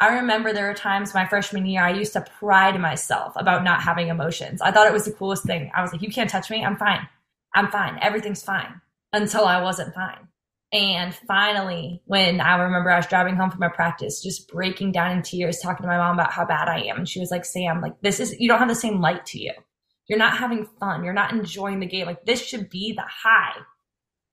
I 0.00 0.16
remember 0.16 0.52
there 0.52 0.66
were 0.66 0.74
times 0.74 1.14
my 1.14 1.26
freshman 1.26 1.66
year 1.66 1.82
I 1.82 1.92
used 1.92 2.12
to 2.14 2.20
pride 2.38 2.78
myself 2.80 3.32
about 3.36 3.64
not 3.64 3.82
having 3.82 4.08
emotions. 4.08 4.60
I 4.60 4.70
thought 4.70 4.86
it 4.86 4.92
was 4.92 5.04
the 5.04 5.12
coolest 5.12 5.44
thing. 5.44 5.70
I 5.74 5.82
was 5.82 5.92
like, 5.92 6.02
you 6.02 6.10
can't 6.10 6.28
touch 6.28 6.50
me. 6.50 6.64
I'm 6.64 6.76
fine. 6.76 7.08
I'm 7.54 7.70
fine. 7.70 7.98
Everything's 8.02 8.42
fine 8.42 8.80
until 9.12 9.44
I 9.44 9.62
wasn't 9.62 9.94
fine. 9.94 10.28
And 10.74 11.14
finally, 11.14 12.02
when 12.06 12.40
I 12.40 12.56
remember 12.56 12.90
I 12.90 12.96
was 12.96 13.06
driving 13.06 13.36
home 13.36 13.52
from 13.52 13.62
a 13.62 13.70
practice, 13.70 14.20
just 14.20 14.48
breaking 14.48 14.90
down 14.90 15.12
in 15.12 15.22
tears, 15.22 15.60
talking 15.60 15.84
to 15.84 15.88
my 15.88 15.98
mom 15.98 16.18
about 16.18 16.32
how 16.32 16.44
bad 16.44 16.68
I 16.68 16.80
am. 16.80 16.96
And 16.96 17.08
she 17.08 17.20
was 17.20 17.30
like, 17.30 17.44
Sam, 17.44 17.80
like, 17.80 18.00
this 18.02 18.18
is, 18.18 18.34
you 18.40 18.48
don't 18.48 18.58
have 18.58 18.68
the 18.68 18.74
same 18.74 19.00
light 19.00 19.24
to 19.26 19.38
you. 19.38 19.52
You're 20.08 20.18
not 20.18 20.36
having 20.36 20.66
fun. 20.80 21.04
You're 21.04 21.12
not 21.12 21.32
enjoying 21.32 21.78
the 21.78 21.86
game. 21.86 22.06
Like 22.06 22.24
this 22.24 22.44
should 22.44 22.70
be 22.70 22.92
the 22.92 23.04
high 23.06 23.54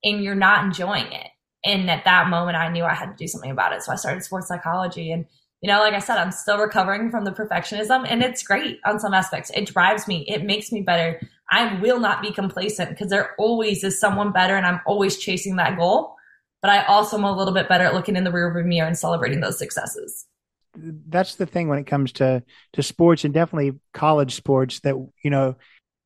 and 0.04 0.23
you're 0.23 0.34
not 0.34 0.65
enjoying 0.65 1.12
it. 1.12 1.27
And 1.63 1.89
at 1.91 2.06
that 2.06 2.27
moment, 2.27 2.58
I 2.58 2.69
knew 2.69 2.86
I 2.86 2.95
had 2.95 3.12
to 3.12 3.15
do 3.15 3.27
something 3.27 3.51
about 3.51 3.73
it. 3.73 3.84
So 3.84 3.91
I 3.91 3.95
started 3.95 4.23
sports 4.23 4.47
psychology. 4.47 5.12
And, 5.12 5.27
you 5.62 5.69
know, 5.69 5.80
like 5.80 5.93
I 5.93 5.99
said, 5.99 6.17
I'm 6.17 6.32
still 6.32 6.58
recovering 6.58 7.12
from 7.12 7.23
the 7.23 7.32
perfectionism 7.32 8.04
and 8.10 8.23
it's 8.23 8.41
great 8.41 8.80
on 8.84 8.99
some 8.99 9.13
aspects. 9.13 9.51
It 9.51 9.67
drives 9.67 10.08
me, 10.08 10.25
it 10.27 10.43
makes 10.43 10.71
me 10.71 10.82
better. 10.82 11.21
I 11.51 11.80
will 11.80 11.99
not 11.99 12.23
be 12.23 12.32
complacent 12.32 12.89
because 12.89 13.12
there 13.12 13.36
always 13.38 13.84
is 13.84 13.99
someone 13.99 14.32
better 14.32 14.56
and 14.56 14.65
I'm 14.65 14.82
always 14.88 15.17
chasing 15.17 15.58
that 15.58 15.77
goal. 15.77 16.15
But 16.62 16.71
I 16.71 16.84
also 16.86 17.17
am 17.17 17.24
a 17.24 17.36
little 17.36 17.54
bit 17.54 17.67
better 17.67 17.86
at 17.86 17.93
looking 17.93 18.15
in 18.15 18.24
the 18.24 18.32
rearview 18.32 18.65
mirror 18.65 18.88
and 18.88 18.97
celebrating 18.97 19.39
those 19.39 19.58
successes. 19.58 20.28
That's 20.76 21.36
the 21.36 21.45
thing 21.45 21.67
when 21.67 21.80
it 21.80 21.88
comes 21.88 22.13
to 22.13 22.43
to 22.74 22.84
sports 22.84 23.26
and 23.26 23.34
definitely 23.34 23.80
college 23.93 24.36
sports 24.36 24.80
that 24.82 24.95
you 25.24 25.30
know 25.30 25.56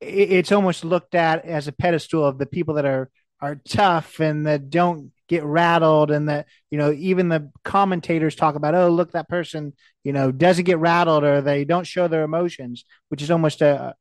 it, 0.02 0.32
it's 0.32 0.52
almost 0.52 0.84
looked 0.84 1.14
at 1.14 1.46
as 1.46 1.68
a 1.68 1.72
pedestal 1.72 2.26
of 2.26 2.38
the 2.38 2.46
people 2.46 2.76
that 2.76 2.86
are 2.86 3.10
are 3.42 3.56
tough 3.68 4.20
and 4.20 4.48
that 4.48 4.70
don't 4.70 5.12
get 5.28 5.44
rattled 5.44 6.12
and 6.12 6.30
that 6.30 6.48
you 6.72 6.78
know 6.78 6.92
even 6.92 7.30
the 7.30 7.52
commentators 7.64 8.36
talk 8.36 8.56
about 8.56 8.76
oh 8.76 8.90
look 8.90 9.12
that 9.12 9.28
person 9.28 9.74
you 10.04 10.14
know 10.14 10.32
doesn't 10.32 10.66
get 10.66 10.78
rattled 10.78 11.24
or 11.24 11.42
they 11.42 11.66
don't 11.66 11.88
show 11.88 12.08
their 12.08 12.24
emotions 12.24 12.86
which 13.10 13.22
is 13.22 13.32
almost 13.32 13.62
a 13.62 13.96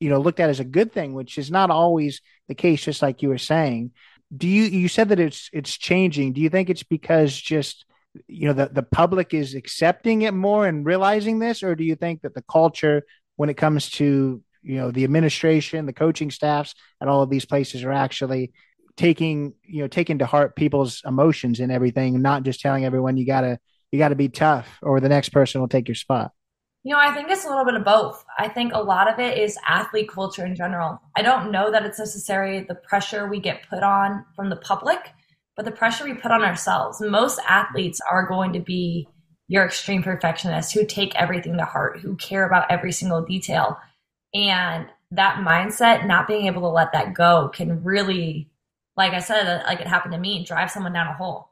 you 0.00 0.08
know 0.08 0.20
looked 0.20 0.40
at 0.40 0.50
as 0.50 0.60
a 0.60 0.64
good 0.64 0.92
thing 0.92 1.14
which 1.14 1.36
is 1.36 1.50
not 1.50 1.70
always 1.70 2.20
the 2.46 2.54
case 2.54 2.84
just 2.84 3.02
like 3.02 3.22
you 3.22 3.28
were 3.28 3.38
saying 3.38 3.90
do 4.36 4.46
you 4.46 4.64
you 4.64 4.88
said 4.88 5.08
that 5.08 5.20
it's 5.20 5.48
it's 5.52 5.76
changing. 5.76 6.32
Do 6.32 6.40
you 6.40 6.50
think 6.50 6.70
it's 6.70 6.82
because 6.82 7.36
just 7.36 7.84
you 8.26 8.46
know 8.46 8.52
the, 8.52 8.66
the 8.66 8.82
public 8.82 9.32
is 9.32 9.54
accepting 9.54 10.22
it 10.22 10.34
more 10.34 10.66
and 10.66 10.84
realizing 10.84 11.38
this? 11.38 11.62
Or 11.62 11.74
do 11.74 11.84
you 11.84 11.94
think 11.94 12.22
that 12.22 12.34
the 12.34 12.42
culture 12.42 13.04
when 13.36 13.48
it 13.48 13.56
comes 13.56 13.90
to 13.90 14.42
you 14.62 14.76
know 14.76 14.90
the 14.90 15.04
administration 15.04 15.86
the 15.86 15.92
coaching 15.92 16.30
staffs 16.30 16.74
at 17.00 17.08
all 17.08 17.22
of 17.22 17.30
these 17.30 17.44
places 17.44 17.84
are 17.84 17.92
actually 17.92 18.52
taking 18.96 19.54
you 19.62 19.82
know 19.82 19.88
taking 19.88 20.18
to 20.18 20.26
heart 20.26 20.56
people's 20.56 21.02
emotions 21.06 21.60
and 21.60 21.70
everything 21.70 22.20
not 22.20 22.42
just 22.42 22.60
telling 22.60 22.84
everyone 22.84 23.16
you 23.16 23.24
gotta 23.24 23.58
you 23.92 23.98
gotta 23.98 24.16
be 24.16 24.28
tough 24.28 24.78
or 24.82 25.00
the 25.00 25.08
next 25.08 25.28
person 25.30 25.60
will 25.60 25.68
take 25.68 25.88
your 25.88 25.94
spot 25.94 26.32
you 26.84 26.94
know 26.94 27.00
i 27.00 27.12
think 27.12 27.28
it's 27.30 27.44
a 27.44 27.48
little 27.48 27.64
bit 27.64 27.74
of 27.74 27.84
both 27.84 28.24
i 28.38 28.48
think 28.48 28.72
a 28.72 28.82
lot 28.82 29.12
of 29.12 29.18
it 29.18 29.38
is 29.38 29.58
athlete 29.66 30.08
culture 30.08 30.44
in 30.44 30.54
general 30.54 31.00
i 31.16 31.22
don't 31.22 31.50
know 31.50 31.70
that 31.70 31.84
it's 31.84 31.98
necessarily 31.98 32.64
the 32.64 32.74
pressure 32.74 33.28
we 33.28 33.40
get 33.40 33.68
put 33.68 33.82
on 33.82 34.24
from 34.34 34.48
the 34.48 34.56
public 34.56 35.12
but 35.58 35.64
the 35.64 35.72
pressure 35.72 36.04
we 36.04 36.14
put 36.14 36.30
on 36.30 36.44
ourselves. 36.44 37.00
Most 37.00 37.40
athletes 37.46 38.00
are 38.08 38.28
going 38.28 38.52
to 38.52 38.60
be 38.60 39.08
your 39.48 39.66
extreme 39.66 40.04
perfectionists 40.04 40.70
who 40.70 40.86
take 40.86 41.16
everything 41.16 41.56
to 41.56 41.64
heart, 41.64 41.98
who 41.98 42.14
care 42.14 42.46
about 42.46 42.70
every 42.70 42.92
single 42.92 43.22
detail. 43.22 43.76
And 44.32 44.86
that 45.10 45.44
mindset, 45.44 46.06
not 46.06 46.28
being 46.28 46.46
able 46.46 46.60
to 46.60 46.68
let 46.68 46.92
that 46.92 47.12
go, 47.12 47.50
can 47.52 47.82
really, 47.82 48.50
like 48.96 49.14
I 49.14 49.18
said, 49.18 49.64
like 49.66 49.80
it 49.80 49.88
happened 49.88 50.12
to 50.12 50.20
me, 50.20 50.44
drive 50.44 50.70
someone 50.70 50.92
down 50.92 51.08
a 51.08 51.14
hole. 51.14 51.48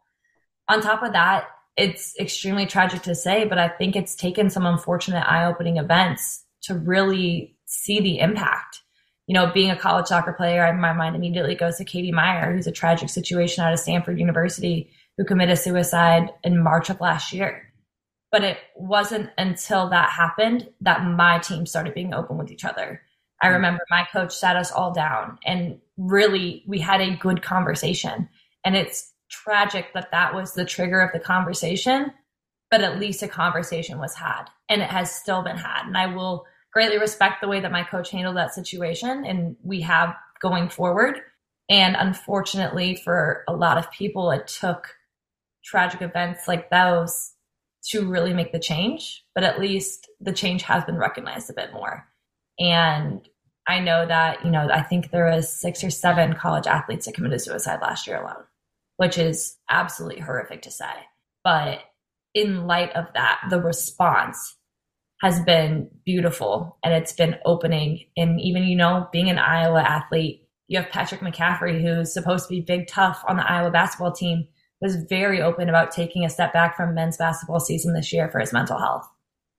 On 0.69 0.81
top 0.81 1.03
of 1.03 1.13
that, 1.15 1.49
it's 1.77 2.19
extremely 2.19 2.67
tragic 2.67 3.03
to 3.03 3.15
say, 3.15 3.45
but 3.45 3.59
I 3.59 3.69
think 3.69 3.97
it's 3.97 4.15
taken 4.15 4.51
some 4.51 4.67
unfortunate 4.67 5.25
eye 5.31 5.45
opening 5.45 5.77
events 5.77 6.45
to 6.63 6.75
really 6.75 7.57
see 7.67 8.01
the 8.01 8.19
impact. 8.19 8.83
you 9.27 9.35
know, 9.35 9.51
being 9.53 9.73
a 9.73 9.77
college 9.77 10.07
soccer 10.07 10.33
player, 10.33 10.73
my 10.73 10.93
mind 10.93 11.17
immediately 11.17 11.57
goes 11.57 11.79
to 11.79 11.85
Katie 11.85 12.13
Meyer, 12.13 12.55
who's 12.55 12.69
a 12.69 12.73
tragic 12.73 13.09
situation 13.09 13.65
out 13.65 13.73
of 13.73 13.81
Stanford 13.81 14.21
University 14.21 14.89
who 15.17 15.25
committed 15.25 15.59
suicide 15.59 16.31
in 16.45 16.63
March 16.63 16.91
of 16.91 17.01
last 17.01 17.33
year. 17.33 17.73
But 18.31 18.45
it 18.45 18.59
wasn't 18.77 19.31
until 19.37 19.89
that 19.91 20.11
happened 20.11 20.69
that 20.81 21.05
my 21.05 21.39
team 21.41 21.67
started 21.67 21.95
being 21.95 22.15
open 22.15 22.39
with 22.39 22.53
each 22.53 22.65
other. 22.65 23.01
I 23.43 23.47
mm-hmm. 23.47 23.55
remember 23.57 23.81
my 23.91 24.07
coach 24.13 24.33
sat 24.35 24.57
us 24.57 24.71
all 24.71 24.93
down 24.93 25.39
and 25.45 25.81
really 25.97 26.63
we 26.67 26.79
had 26.79 27.01
a 27.01 27.17
good 27.17 27.43
conversation. 27.43 28.29
And 28.65 28.77
it's 28.77 29.13
tragic 29.31 29.93
that 29.95 30.11
that 30.13 30.35
was 30.35 30.55
the 30.55 30.65
trigger 30.65 31.01
of 31.01 31.13
the 31.13 31.21
conversation, 31.21 32.13
but 32.71 32.83
at 32.83 32.99
least 32.99 33.23
a 33.23 33.29
conversation 33.29 33.99
was 33.99 34.15
had 34.15 34.45
and 34.69 34.83
it 34.83 34.91
has 34.91 35.15
still 35.15 35.43
been 35.43 35.57
had. 35.57 35.87
And 35.87 35.97
I 35.97 36.07
will 36.15 36.45
greatly 36.73 36.99
respect 36.99 37.41
the 37.41 37.49
way 37.49 37.61
that 37.61 37.73
my 37.73 37.83
coach 37.83 38.11
handled 38.11 38.37
that 38.37 38.55
situation 38.55 39.25
and 39.25 39.57
we 39.63 39.81
have 39.83 40.15
going 40.41 40.69
forward. 40.69 41.21
And 41.69 41.97
unfortunately, 41.97 42.97
for 42.97 43.45
a 43.49 43.55
lot 43.55 43.79
of 43.79 43.91
people, 43.91 44.31
it 44.31 44.47
took 44.47 44.95
tragic 45.65 46.03
events 46.03 46.47
like 46.47 46.71
those 46.71 47.33
to 47.91 48.09
really 48.09 48.33
make 48.33 48.53
the 48.53 48.59
change. 48.59 49.25
But 49.35 49.45
at 49.45 49.61
least 49.61 50.09
the 50.21 50.33
change 50.33 50.63
has 50.63 50.85
been 50.85 50.97
recognized 50.97 51.51
a 51.51 51.55
bit 51.55 51.73
more. 51.73 52.07
And 52.59 53.27
I 53.67 53.81
know 53.81 54.07
that, 54.07 54.45
you 54.45 54.51
know, 54.51 54.69
I 54.71 54.83
think 54.83 55.11
there 55.11 55.31
was 55.31 55.51
six 55.51 55.83
or 55.83 55.91
seven 55.91 56.35
college 56.35 56.67
athletes 56.67 57.07
that 57.07 57.15
committed 57.15 57.41
suicide 57.41 57.81
last 57.83 58.07
year 58.07 58.23
alone, 58.23 58.45
which 58.97 59.19
is 59.19 59.57
absolutely 59.69 60.21
horrific 60.21 60.63
to 60.63 60.71
say. 60.71 60.93
But 61.45 61.81
in 62.35 62.67
light 62.67 62.93
of 62.95 63.07
that, 63.15 63.41
the 63.51 63.61
response 63.61 64.57
has 65.23 65.41
been 65.41 65.89
beautiful 66.05 66.79
and 66.85 66.93
it's 66.93 67.13
been 67.13 67.37
opening. 67.45 68.07
And 68.17 68.41
even, 68.41 68.65
you 68.65 68.77
know, 68.77 69.09
being 69.13 69.31
an 69.31 69.39
Iowa 69.39 69.81
athlete, 69.81 70.43
you 70.69 70.79
have 70.79 70.91
Patrick 70.91 71.21
McCaffery, 71.21 71.81
who's 71.81 72.13
supposed 72.13 72.49
to 72.49 72.55
be 72.55 72.61
big 72.61 72.89
tough 72.89 73.25
on 73.27 73.37
the 73.37 73.51
Iowa 73.51 73.71
basketball 73.71 74.13
team, 74.13 74.49
was 74.81 74.97
very 75.09 75.41
open 75.41 75.69
about 75.69 75.91
taking 75.91 76.25
a 76.25 76.29
step 76.29 76.53
back 76.53 76.77
from 76.77 76.95
men's 76.95 77.17
basketball 77.17 77.61
season 77.61 77.95
this 77.95 78.13
year 78.13 78.29
for 78.29 78.41
his 78.41 78.53
mental 78.53 78.79
health. 78.79 79.09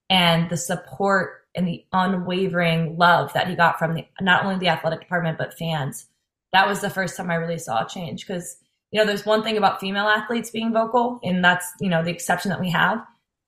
And 0.09 0.49
the 0.49 0.57
support 0.57 1.45
and 1.55 1.67
the 1.67 1.83
unwavering 1.91 2.97
love 2.97 3.33
that 3.33 3.47
he 3.47 3.55
got 3.55 3.79
from 3.79 3.95
the, 3.95 4.05
not 4.21 4.45
only 4.45 4.59
the 4.59 4.67
athletic 4.67 5.01
department, 5.01 5.39
but 5.39 5.57
fans. 5.57 6.05
That 6.53 6.67
was 6.67 6.81
the 6.81 6.89
first 6.89 7.17
time 7.17 7.31
I 7.31 7.35
really 7.35 7.57
saw 7.57 7.83
a 7.83 7.89
change 7.89 8.25
because, 8.27 8.57
you 8.91 8.99
know, 8.99 9.05
there's 9.05 9.25
one 9.25 9.43
thing 9.43 9.57
about 9.57 9.79
female 9.79 10.07
athletes 10.07 10.49
being 10.49 10.73
vocal, 10.73 11.19
and 11.23 11.43
that's, 11.43 11.65
you 11.79 11.89
know, 11.89 12.03
the 12.03 12.11
exception 12.11 12.49
that 12.49 12.59
we 12.59 12.69
have 12.71 13.05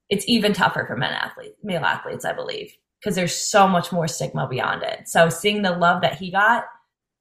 it's 0.10 0.26
even 0.28 0.54
tougher 0.54 0.86
for 0.86 0.98
men 0.98 1.14
athletes, 1.14 1.56
male 1.64 1.86
athletes, 1.86 2.26
I 2.26 2.34
believe, 2.34 2.76
because 3.00 3.16
there's 3.16 3.36
so 3.36 3.68
much 3.68 3.92
more 3.92 4.08
stigma 4.08 4.48
beyond 4.48 4.84
it. 4.84 5.08
So 5.08 5.30
seeing 5.30 5.62
the 5.62 5.72
love 5.72 6.02
that 6.02 6.18
he 6.18 6.32
got, 6.32 6.66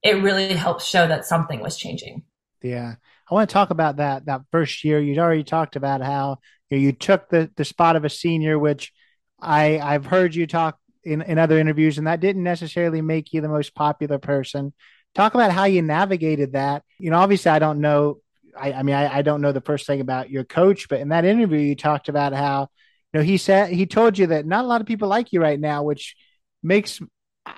it 0.02 0.22
really 0.22 0.54
helps 0.54 0.86
show 0.86 1.06
that 1.06 1.26
something 1.26 1.60
was 1.60 1.76
changing. 1.76 2.22
Yeah. 2.62 2.94
I 3.30 3.34
want 3.34 3.48
to 3.48 3.52
talk 3.52 3.70
about 3.70 3.96
that 3.96 4.24
that 4.26 4.42
first 4.50 4.84
year. 4.84 4.98
You'd 4.98 5.18
already 5.18 5.44
talked 5.44 5.76
about 5.76 6.00
how 6.00 6.38
you, 6.70 6.78
know, 6.78 6.82
you 6.82 6.92
took 6.92 7.28
the, 7.28 7.50
the 7.56 7.64
spot 7.64 7.94
of 7.94 8.04
a 8.04 8.10
senior, 8.10 8.58
which 8.58 8.92
I 9.38 9.78
I've 9.78 10.06
heard 10.06 10.34
you 10.34 10.46
talk 10.46 10.78
in, 11.04 11.20
in 11.20 11.38
other 11.38 11.58
interviews, 11.58 11.98
and 11.98 12.06
that 12.06 12.20
didn't 12.20 12.42
necessarily 12.42 13.02
make 13.02 13.32
you 13.32 13.42
the 13.42 13.48
most 13.48 13.74
popular 13.74 14.18
person. 14.18 14.72
Talk 15.14 15.34
about 15.34 15.52
how 15.52 15.64
you 15.64 15.82
navigated 15.82 16.52
that. 16.52 16.84
You 16.98 17.10
know, 17.10 17.18
obviously 17.18 17.50
I 17.50 17.58
don't 17.58 17.80
know 17.80 18.20
I, 18.58 18.72
I 18.72 18.82
mean, 18.82 18.94
I, 18.94 19.18
I, 19.18 19.22
don't 19.22 19.40
know 19.40 19.52
the 19.52 19.60
first 19.60 19.86
thing 19.86 20.00
about 20.00 20.30
your 20.30 20.44
coach, 20.44 20.88
but 20.88 21.00
in 21.00 21.08
that 21.08 21.24
interview, 21.24 21.58
you 21.58 21.76
talked 21.76 22.08
about 22.08 22.32
how, 22.32 22.68
you 23.12 23.20
know, 23.20 23.24
he 23.24 23.36
said 23.36 23.70
he 23.70 23.86
told 23.86 24.18
you 24.18 24.28
that 24.28 24.46
not 24.46 24.64
a 24.64 24.68
lot 24.68 24.80
of 24.80 24.86
people 24.86 25.08
like 25.08 25.32
you 25.32 25.40
right 25.40 25.58
now, 25.58 25.82
which 25.82 26.16
makes, 26.62 27.00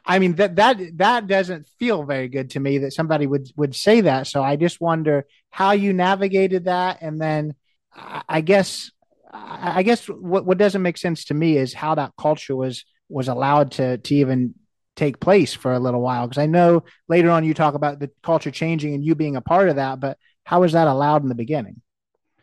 I 0.04 0.18
mean, 0.18 0.34
that 0.36 0.56
that 0.56 0.78
that 0.98 1.26
doesn't 1.26 1.68
feel 1.78 2.04
very 2.04 2.28
good 2.28 2.50
to 2.50 2.60
me 2.60 2.78
that 2.78 2.92
somebody 2.92 3.26
would 3.26 3.48
would 3.56 3.74
say 3.74 4.02
that. 4.02 4.28
So 4.28 4.42
I 4.42 4.56
just 4.56 4.80
wonder 4.80 5.26
how 5.50 5.72
you 5.72 5.92
navigated 5.92 6.66
that, 6.66 6.98
and 7.00 7.20
then 7.20 7.54
I 8.28 8.40
guess 8.40 8.92
I 9.32 9.82
guess 9.82 10.06
what 10.06 10.46
what 10.46 10.58
doesn't 10.58 10.82
make 10.82 10.98
sense 10.98 11.24
to 11.26 11.34
me 11.34 11.56
is 11.56 11.74
how 11.74 11.96
that 11.96 12.12
culture 12.16 12.54
was 12.54 12.84
was 13.08 13.26
allowed 13.26 13.72
to 13.72 13.98
to 13.98 14.14
even 14.14 14.54
take 15.00 15.18
place 15.18 15.54
for 15.54 15.72
a 15.72 15.78
little 15.78 16.00
while 16.00 16.26
because 16.26 16.38
I 16.38 16.46
know 16.46 16.84
later 17.08 17.30
on 17.30 17.44
you 17.44 17.54
talk 17.54 17.74
about 17.74 17.98
the 17.98 18.10
culture 18.22 18.50
changing 18.50 18.94
and 18.94 19.04
you 19.04 19.14
being 19.14 19.34
a 19.34 19.40
part 19.40 19.68
of 19.68 19.76
that, 19.76 19.98
but 19.98 20.18
how 20.44 20.60
was 20.60 20.72
that 20.72 20.86
allowed 20.86 21.22
in 21.22 21.28
the 21.28 21.34
beginning? 21.34 21.80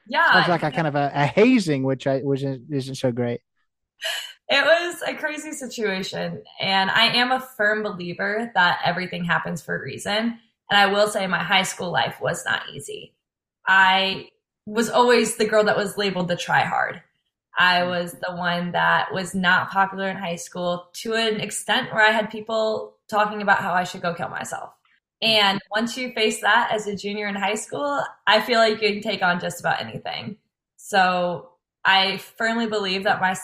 Yeah, 0.08 0.32
sounds 0.32 0.48
like 0.48 0.64
a 0.64 0.72
kind 0.72 0.88
of 0.88 0.96
a, 0.96 1.12
a 1.14 1.26
hazing, 1.26 1.84
which 1.84 2.08
I 2.08 2.22
was 2.24 2.44
isn't 2.44 2.96
so 2.96 3.12
great. 3.12 3.42
It 4.50 4.64
was 4.64 5.02
a 5.06 5.14
crazy 5.14 5.52
situation, 5.52 6.42
and 6.60 6.90
I 6.90 7.08
am 7.08 7.32
a 7.32 7.40
firm 7.40 7.84
believer 7.84 8.52
that 8.56 8.80
everything 8.84 9.26
happens 9.26 9.62
for 9.62 9.78
a 9.78 9.82
reason. 9.82 10.40
And 10.70 10.80
I 10.80 10.88
will 10.88 11.08
say, 11.08 11.28
my 11.28 11.44
high 11.44 11.64
school 11.64 11.92
life 11.92 12.20
was 12.22 12.44
not 12.46 12.64
easy. 12.74 13.14
I 13.68 14.30
was 14.66 14.90
always 14.90 15.36
the 15.36 15.46
girl 15.46 15.66
that 15.66 15.78
was 15.78 15.98
labeled 15.98 16.30
the 16.30 16.38
try 16.38 16.64
hard. 16.64 17.02
I 17.58 17.80
mm-hmm. 17.80 17.90
was 17.90 18.14
the 18.14 18.36
one 18.36 18.72
that 18.72 19.14
was 19.14 19.34
not 19.34 19.72
popular 19.72 20.10
in 20.10 20.18
high 20.18 20.36
school 20.36 20.90
to 20.94 21.14
an 21.14 21.40
extent 21.40 21.94
where 21.94 22.06
I 22.06 22.12
had 22.12 22.30
people 22.30 22.96
talking 23.10 23.42
about 23.42 23.60
how 23.60 23.74
I 23.74 23.84
should 23.84 24.02
go 24.02 24.14
kill 24.14 24.30
myself. 24.30 24.72
Mm-hmm. 25.24 25.46
And 25.46 25.62
once 25.72 25.98
you 25.98 26.12
face 26.14 26.42
that 26.42 26.70
as 26.72 26.88
a 26.88 26.96
junior 26.96 27.28
in 27.28 27.36
high 27.36 27.56
school, 27.56 28.04
I 28.28 28.42
feel 28.42 28.60
like 28.60 28.82
you 28.82 28.94
can 28.94 29.02
take 29.02 29.24
on 29.24 29.40
just 29.40 29.60
about 29.60 29.82
anything. 29.82 30.38
So 30.78 31.50
I 31.84 32.18
firmly 32.18 32.68
believe 32.68 33.04
that 33.04 33.22
my 33.22 33.36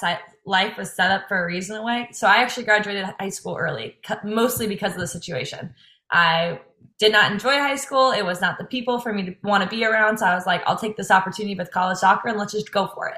life 0.46 0.78
was 0.78 0.94
set 0.94 1.12
up 1.12 1.28
for 1.28 1.44
a 1.44 1.46
reason 1.48 1.78
away. 1.78 2.10
So 2.12 2.28
I 2.28 2.38
actually 2.38 2.66
graduated 2.66 3.06
high 3.20 3.30
school 3.30 3.58
early, 3.58 3.98
mostly 4.24 4.68
because 4.68 4.94
of 4.94 5.00
the 5.00 5.08
situation. 5.08 5.74
I 6.12 6.60
did 7.00 7.12
not 7.12 7.32
enjoy 7.32 7.54
high 7.54 7.78
school. 7.78 8.12
It 8.12 8.24
was 8.24 8.42
not 8.42 8.58
the 8.58 8.66
people 8.66 9.00
for 9.00 9.14
me 9.14 9.24
to 9.26 9.36
want 9.44 9.64
to 9.64 9.70
be 9.70 9.84
around. 9.84 10.18
So 10.20 10.26
I 10.26 10.36
was 10.36 10.46
like, 10.46 10.62
I'll 10.68 10.78
take 10.78 10.98
this 10.98 11.10
opportunity 11.10 11.56
with 11.56 11.72
college 11.72 11.98
soccer 11.98 12.28
and 12.28 12.38
let's 12.38 12.54
just 12.54 12.72
go 12.72 12.88
for 12.88 13.08
it. 13.08 13.18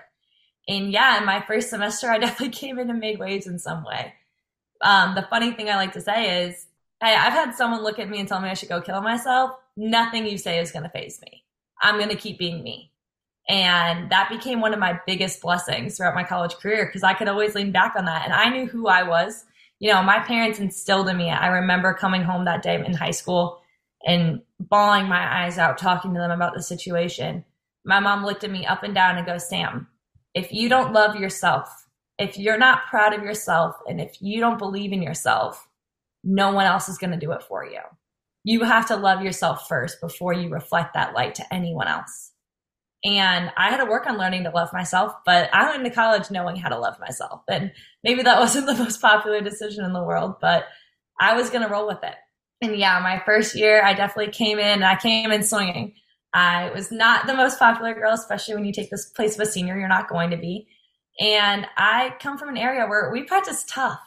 And 0.67 0.91
yeah, 0.91 1.19
in 1.19 1.25
my 1.25 1.41
first 1.41 1.69
semester, 1.69 2.09
I 2.09 2.17
definitely 2.19 2.49
came 2.49 2.79
in 2.79 2.89
and 2.89 2.99
made 2.99 3.19
waves 3.19 3.47
in 3.47 3.59
some 3.59 3.83
way. 3.83 4.13
Um, 4.81 5.15
the 5.15 5.27
funny 5.29 5.51
thing 5.51 5.69
I 5.69 5.75
like 5.75 5.93
to 5.93 6.01
say 6.01 6.45
is 6.45 6.67
Hey, 7.01 7.13
I've 7.13 7.33
had 7.33 7.53
someone 7.55 7.83
look 7.83 7.99
at 7.99 8.09
me 8.09 8.19
and 8.19 8.27
tell 8.27 8.39
me 8.39 8.49
I 8.49 8.53
should 8.53 8.69
go 8.69 8.81
kill 8.81 9.01
myself. 9.01 9.51
Nothing 9.75 10.25
you 10.25 10.37
say 10.37 10.59
is 10.59 10.71
going 10.71 10.83
to 10.83 10.89
phase 10.89 11.19
me. 11.21 11.43
I'm 11.81 11.97
going 11.97 12.09
to 12.09 12.15
keep 12.15 12.39
being 12.39 12.63
me. 12.63 12.91
And 13.49 14.09
that 14.11 14.29
became 14.29 14.61
one 14.61 14.73
of 14.73 14.79
my 14.79 14.99
biggest 15.05 15.41
blessings 15.41 15.97
throughout 15.97 16.15
my 16.15 16.23
college 16.23 16.55
career 16.55 16.85
because 16.85 17.03
I 17.03 17.13
could 17.13 17.27
always 17.27 17.53
lean 17.53 17.71
back 17.71 17.95
on 17.97 18.05
that. 18.05 18.23
And 18.23 18.33
I 18.33 18.49
knew 18.49 18.65
who 18.65 18.87
I 18.87 19.03
was. 19.03 19.45
You 19.79 19.91
know, 19.91 20.01
my 20.01 20.19
parents 20.19 20.59
instilled 20.59 21.09
in 21.09 21.17
me. 21.17 21.29
I 21.29 21.47
remember 21.47 21.93
coming 21.93 22.23
home 22.23 22.45
that 22.45 22.63
day 22.63 22.73
in 22.83 22.93
high 22.93 23.11
school 23.11 23.61
and 24.05 24.41
bawling 24.59 25.07
my 25.07 25.43
eyes 25.43 25.57
out, 25.57 25.77
talking 25.77 26.13
to 26.13 26.19
them 26.19 26.31
about 26.31 26.55
the 26.55 26.63
situation. 26.63 27.43
My 27.83 27.99
mom 27.99 28.25
looked 28.25 28.45
at 28.45 28.51
me 28.51 28.65
up 28.65 28.83
and 28.83 28.95
down 28.95 29.17
and 29.17 29.27
goes, 29.27 29.49
Sam, 29.49 29.87
if 30.35 30.51
you 30.51 30.69
don't 30.69 30.93
love 30.93 31.15
yourself, 31.15 31.87
if 32.19 32.37
you're 32.37 32.57
not 32.57 32.85
proud 32.89 33.13
of 33.13 33.23
yourself, 33.23 33.75
and 33.87 33.99
if 33.99 34.21
you 34.21 34.39
don't 34.39 34.59
believe 34.59 34.91
in 34.91 35.01
yourself, 35.01 35.67
no 36.23 36.51
one 36.51 36.65
else 36.65 36.89
is 36.89 36.97
going 36.97 37.11
to 37.11 37.25
do 37.25 37.31
it 37.31 37.41
for 37.41 37.65
you. 37.65 37.79
You 38.43 38.63
have 38.63 38.87
to 38.89 38.95
love 38.95 39.23
yourself 39.23 39.67
first 39.67 39.99
before 40.01 40.33
you 40.33 40.49
reflect 40.49 40.93
that 40.93 41.13
light 41.13 41.35
to 41.35 41.53
anyone 41.53 41.87
else. 41.87 42.31
And 43.03 43.51
I 43.55 43.69
had 43.69 43.77
to 43.77 43.89
work 43.89 44.07
on 44.07 44.17
learning 44.17 44.43
to 44.43 44.49
love 44.49 44.73
myself, 44.73 45.13
but 45.25 45.49
I 45.53 45.65
went 45.69 45.85
into 45.85 45.95
college 45.95 46.31
knowing 46.31 46.55
how 46.55 46.69
to 46.69 46.79
love 46.79 46.99
myself. 46.99 47.41
And 47.47 47.71
maybe 48.03 48.23
that 48.23 48.39
wasn't 48.39 48.67
the 48.67 48.73
most 48.73 49.01
popular 49.01 49.41
decision 49.41 49.85
in 49.85 49.93
the 49.93 50.03
world, 50.03 50.35
but 50.41 50.65
I 51.19 51.35
was 51.35 51.49
going 51.49 51.61
to 51.63 51.71
roll 51.71 51.87
with 51.87 52.03
it. 52.03 52.15
And 52.61 52.75
yeah, 52.77 52.99
my 52.99 53.21
first 53.25 53.55
year, 53.55 53.83
I 53.83 53.93
definitely 53.93 54.33
came 54.33 54.59
in, 54.59 54.83
I 54.83 54.95
came 54.95 55.31
in 55.31 55.43
swinging. 55.43 55.93
Uh, 56.35 56.37
I 56.37 56.71
was 56.71 56.91
not 56.91 57.27
the 57.27 57.33
most 57.33 57.57
popular 57.57 57.93
girl, 57.93 58.11
especially 58.11 58.55
when 58.55 58.65
you 58.65 58.73
take 58.73 58.89
this 58.89 59.05
place 59.05 59.35
of 59.35 59.41
a 59.41 59.45
senior, 59.45 59.77
you're 59.77 59.87
not 59.87 60.09
going 60.09 60.31
to 60.31 60.37
be. 60.37 60.67
And 61.19 61.65
I 61.77 62.13
come 62.19 62.37
from 62.37 62.49
an 62.49 62.57
area 62.57 62.85
where 62.87 63.09
we 63.09 63.23
practice 63.23 63.63
tough. 63.67 63.99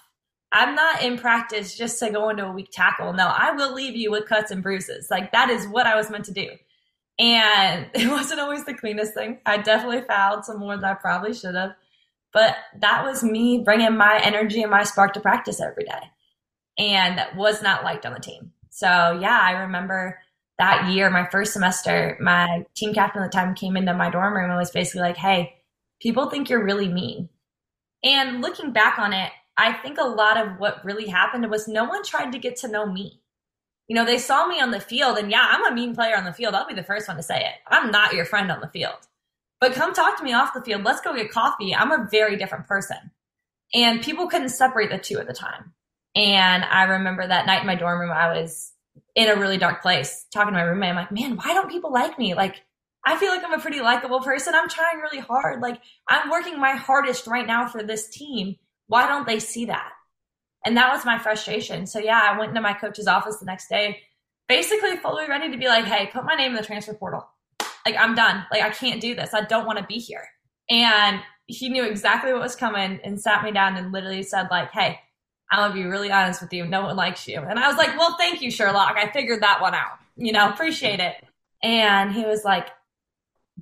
I'm 0.53 0.75
not 0.75 1.03
in 1.03 1.19
practice 1.19 1.77
just 1.77 1.99
to 2.01 2.11
go 2.11 2.29
into 2.29 2.45
a 2.45 2.53
weak 2.53 2.69
tackle. 2.71 3.15
No, 3.15 3.27
I 3.27 3.53
will 3.53 3.73
leave 3.73 3.97
you 3.97 4.11
with 4.11 4.27
cuts 4.27 4.51
and 4.51 4.63
bruises. 4.63 5.09
Like 5.11 5.33
that 5.33 5.49
is 5.49 5.67
what 5.69 5.87
I 5.87 5.97
was 5.97 6.11
meant 6.11 6.27
to 6.27 6.33
do. 6.33 6.51
And 7.19 7.87
it 7.95 8.11
wasn't 8.11 8.41
always 8.41 8.65
the 8.65 8.75
cleanest 8.75 9.15
thing. 9.15 9.39
I 9.47 9.59
definitely 9.59 10.03
fouled 10.03 10.45
some 10.45 10.59
more 10.59 10.77
than 10.77 10.85
I 10.85 10.95
probably 10.95 11.33
should 11.33 11.55
have. 11.55 11.73
But 12.35 12.57
that 12.81 13.05
was 13.05 13.25
me 13.25 13.63
bringing 13.65 13.97
my 13.97 14.21
energy 14.23 14.61
and 14.61 14.71
my 14.71 14.83
spark 14.83 15.15
to 15.15 15.21
practice 15.21 15.63
every 15.63 15.85
day. 15.85 16.11
And 16.79 17.19
that 17.19 17.37
was 17.37 17.63
not 17.63 17.85
liked 17.85 18.05
on 18.05 18.13
the 18.13 18.21
team. 18.21 18.53
So 18.71 19.19
yeah, 19.21 19.41
I 19.43 19.53
remember 19.63 20.19
that 20.59 20.91
year, 20.91 21.09
my 21.11 21.29
first 21.31 21.53
semester, 21.53 22.17
my 22.21 22.65
team 22.75 22.93
captain 22.93 23.23
at 23.23 23.31
the 23.31 23.37
time 23.37 23.55
came 23.55 23.77
into 23.77 23.95
my 23.95 24.11
dorm 24.11 24.35
room 24.35 24.51
and 24.51 24.59
was 24.59 24.71
basically 24.71 25.03
like, 25.03 25.17
Hey, 25.17 25.55
people 26.01 26.31
think 26.31 26.51
you're 26.51 26.65
really 26.65 26.89
mean. 26.89 27.29
And 28.05 28.43
looking 28.43 28.73
back 28.73 28.99
on 28.99 29.13
it, 29.13 29.31
I 29.57 29.73
think 29.73 29.99
a 29.99 30.05
lot 30.05 30.37
of 30.37 30.59
what 30.59 30.85
really 30.85 31.07
happened 31.09 31.49
was 31.51 31.67
no 31.67 31.85
one 31.85 32.05
tried 32.05 32.33
to 32.33 32.39
get 32.39 32.57
to 32.59 32.69
know 32.69 32.87
me. 32.87 33.21
You 33.89 33.97
know, 33.97 34.05
they 34.05 34.19
saw 34.19 34.47
me 34.47 34.61
on 34.61 34.71
the 34.71 34.81
field, 34.81 35.17
and 35.17 35.31
yeah, 35.31 35.45
I'm 35.49 35.67
a 35.67 35.75
mean 35.75 35.95
player 35.95 36.17
on 36.17 36.25
the 36.25 36.33
field. 36.33 36.55
I'll 36.55 36.69
be 36.69 36.75
the 36.75 36.83
first 36.83 37.09
one 37.09 37.17
to 37.17 37.23
say 37.23 37.41
it. 37.41 37.55
I'm 37.67 37.91
not 37.91 38.13
your 38.13 38.27
friend 38.27 38.53
on 38.53 38.61
the 38.61 38.69
field. 38.69 38.99
But 39.61 39.73
come 39.73 39.93
talk 39.93 40.19
to 40.19 40.25
me 40.25 40.33
off 40.33 40.55
the 40.55 40.63
field. 40.63 40.85
Let's 40.85 41.01
go 41.01 41.17
get 41.17 41.33
coffee. 41.33 41.75
I'm 41.75 41.91
a 41.91 42.07
very 42.11 42.37
different 42.37 42.69
person. 42.69 42.99
And 43.75 44.03
people 44.03 44.29
couldn't 44.29 44.51
separate 44.51 44.91
the 44.91 44.99
two 44.99 45.19
at 45.19 45.27
the 45.27 45.33
time. 45.33 45.73
And 46.15 46.65
I 46.65 46.85
remember 46.85 47.27
that 47.27 47.47
night 47.47 47.63
in 47.63 47.67
my 47.67 47.75
dorm 47.75 48.01
room, 48.01 48.13
I 48.13 48.39
was 48.39 48.73
in 49.19 49.29
a 49.29 49.35
really 49.35 49.59
dark 49.59 49.83
place 49.83 50.27
talking 50.33 50.53
to 50.55 50.59
my 50.61 50.63
roommate. 50.63 50.91
I'm 50.91 50.95
like, 50.95 51.11
man, 51.11 51.37
why 51.37 51.53
don't 51.53 51.69
people 51.69 51.93
like 51.93 52.17
me? 52.21 52.35
Like, 52.35 52.63
I 53.05 53.17
feel 53.17 53.31
like 53.31 53.43
I'm 53.45 53.53
a 53.53 53.61
pretty 53.61 53.81
likable 53.81 54.21
person. 54.21 54.55
I'm 54.55 54.69
trying 54.69 54.99
really 54.99 55.19
hard. 55.19 55.61
Like, 55.61 55.81
I'm 56.09 56.31
working 56.31 56.61
my 56.61 56.77
hardest 56.77 57.27
right 57.27 57.47
now 57.47 57.67
for 57.67 57.83
this 57.83 58.09
team. 58.11 58.55
Why 58.87 59.09
don't 59.09 59.27
they 59.27 59.41
see 59.41 59.65
that? 59.65 59.91
And 60.65 60.77
that 60.77 60.93
was 60.93 61.05
my 61.05 61.19
frustration. 61.19 61.89
So, 61.89 61.99
yeah, 61.99 62.21
I 62.23 62.39
went 62.39 62.51
into 62.51 62.61
my 62.61 62.75
coach's 62.75 63.09
office 63.09 63.39
the 63.39 63.47
next 63.47 63.69
day, 63.69 64.03
basically 64.49 64.97
fully 64.99 65.27
ready 65.27 65.51
to 65.51 65.59
be 65.59 65.67
like, 65.67 65.87
hey, 65.87 66.11
put 66.13 66.25
my 66.25 66.37
name 66.37 66.53
in 66.53 66.57
the 66.57 66.63
transfer 66.63 66.95
portal. 66.95 67.29
Like, 67.85 67.97
I'm 67.99 68.15
done. 68.15 68.47
Like, 68.53 68.63
I 68.63 68.71
can't 68.71 69.01
do 69.01 69.17
this. 69.17 69.35
I 69.35 69.41
don't 69.41 69.67
want 69.67 69.81
to 69.81 69.85
be 69.85 69.99
here. 69.99 70.29
And 70.71 71.21
he 71.47 71.71
knew 71.71 71.85
exactly 71.85 72.33
what 72.33 72.43
was 72.43 72.55
coming 72.55 73.01
and 73.03 73.21
sat 73.21 73.43
me 73.43 73.51
down 73.51 73.77
and 73.77 73.91
literally 73.91 74.23
said, 74.23 74.47
like, 74.49 74.71
hey, 74.71 75.01
I'm 75.51 75.71
gonna 75.71 75.75
be 75.75 75.89
really 75.89 76.11
honest 76.11 76.41
with 76.41 76.53
you. 76.53 76.67
No 76.67 76.83
one 76.83 76.97
likes 76.97 77.27
you. 77.27 77.41
And 77.41 77.59
I 77.59 77.69
was 77.69 77.77
like, 77.77 77.97
well, 77.99 78.17
thank 78.19 78.43
you, 78.43 78.51
Sherlock. 78.51 78.97
I 78.97 79.11
figured 79.11 79.43
that 79.43 79.61
one 79.61 79.75
out. 79.75 79.99
You 80.17 80.33
know, 80.33 80.49
appreciate 80.49 81.01
it. 81.01 81.15
And 81.63 82.13
he 82.13 82.25
was 82.25 82.45
like, 82.45 82.69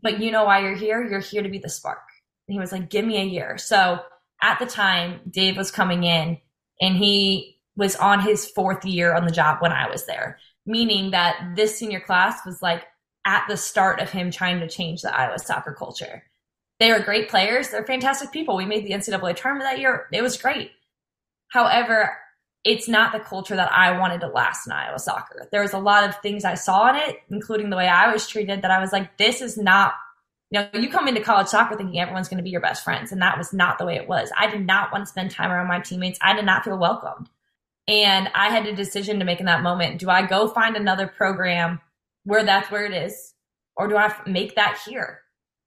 but 0.03 0.21
you 0.21 0.31
know 0.31 0.45
why 0.45 0.61
you're 0.61 0.75
here? 0.75 1.07
You're 1.07 1.21
here 1.21 1.43
to 1.43 1.49
be 1.49 1.59
the 1.59 1.69
spark. 1.69 2.03
And 2.49 2.55
he 2.55 2.61
was 2.61 2.73
like, 2.73 2.91
give 2.91 3.05
me 3.05 3.19
a 3.19 3.25
year. 3.25 3.59
So 3.59 4.01
at 4.43 4.59
the 4.59 4.67
time, 4.67 5.21
Dave 5.31 5.57
was 5.57 5.71
coming 5.71 6.05
in 6.05 6.39
and 6.81 6.97
he 6.97 7.59
was 7.77 7.97
on 7.97 8.21
his 8.21 8.47
fourth 8.47 8.85
year 8.85 9.15
on 9.15 9.25
the 9.25 9.31
job 9.33 9.59
when 9.61 9.73
I 9.73 9.89
was 9.89 10.07
there, 10.07 10.39
meaning 10.65 11.11
that 11.13 11.53
this 11.57 11.79
senior 11.79 12.01
class 12.01 12.45
was 12.45 12.63
like 12.63 12.85
at 13.27 13.45
the 13.49 13.57
start 13.57 14.01
of 14.01 14.11
him 14.11 14.31
trying 14.31 14.61
to 14.61 14.69
change 14.69 15.03
the 15.03 15.15
Iowa 15.15 15.39
soccer 15.39 15.73
culture. 15.73 16.23
They 16.79 16.91
are 16.91 17.01
great 17.01 17.29
players. 17.29 17.71
They're 17.71 17.85
fantastic 17.85 18.33
people. 18.33 18.57
We 18.57 18.67
made 18.67 18.85
the 18.85 18.93
NCAA 18.93 19.37
tournament 19.37 19.69
that 19.69 19.81
year. 19.81 20.07
It 20.13 20.23
was 20.23 20.37
great. 20.37 20.73
However, 21.49 22.17
it's 22.65 22.89
not 22.89 23.13
the 23.13 23.21
culture 23.21 23.55
that 23.55 23.73
I 23.73 23.99
wanted 23.99 24.21
to 24.23 24.29
last 24.29 24.67
in 24.67 24.73
Iowa 24.73 24.99
soccer. 24.99 25.47
There 25.53 25.63
was 25.63 25.73
a 25.73 25.79
lot 25.79 26.09
of 26.09 26.17
things 26.17 26.45
I 26.45 26.55
saw 26.55 26.91
in 26.91 26.97
it, 26.97 27.19
including 27.31 27.71
the 27.71 27.77
way 27.77 27.87
I 27.87 28.13
was 28.13 28.27
treated, 28.27 28.63
that 28.63 28.73
I 28.73 28.81
was 28.81 28.93
like, 28.93 29.17
this 29.19 29.41
is 29.41 29.57
not, 29.57 29.95
you 30.51 30.61
know, 30.61 30.69
you 30.75 30.89
come 30.89 31.07
into 31.07 31.21
college 31.21 31.47
soccer 31.47 31.77
thinking 31.77 32.01
everyone's 32.01 32.29
going 32.29 32.39
to 32.39 32.45
be 32.45 32.51
your 32.51 32.61
best 32.61 32.83
friends. 32.83 33.13
And 33.13 33.23
that 33.23 33.39
was 33.39 33.53
not 33.53 33.79
the 33.79 33.87
way 33.87 33.95
it 33.95 34.09
was. 34.09 34.33
I 34.37 34.51
did 34.51 34.67
not 34.67 34.91
want 34.91 35.05
to 35.05 35.11
spend 35.11 35.31
time 35.31 35.53
around 35.53 35.69
my 35.69 35.79
teammates. 35.79 36.19
I 36.21 36.35
did 36.35 36.45
not 36.45 36.65
feel 36.65 36.77
welcomed. 36.77 37.29
And 37.87 38.29
I 38.35 38.49
had 38.49 38.67
a 38.67 38.75
decision 38.75 39.21
to 39.21 39.25
make 39.25 39.39
in 39.39 39.47
that 39.47 39.63
moment. 39.63 40.01
Do 40.01 40.11
I 40.11 40.27
go 40.27 40.49
find 40.49 40.77
another 40.77 41.07
program 41.07 41.81
where 42.25 42.45
that's 42.45 42.71
where 42.71 42.85
it 42.85 42.93
is? 42.93 43.33
Or 43.77 43.87
do 43.87 43.97
I 43.97 44.13
make 44.27 44.57
that 44.57 44.81
here? 44.85 45.21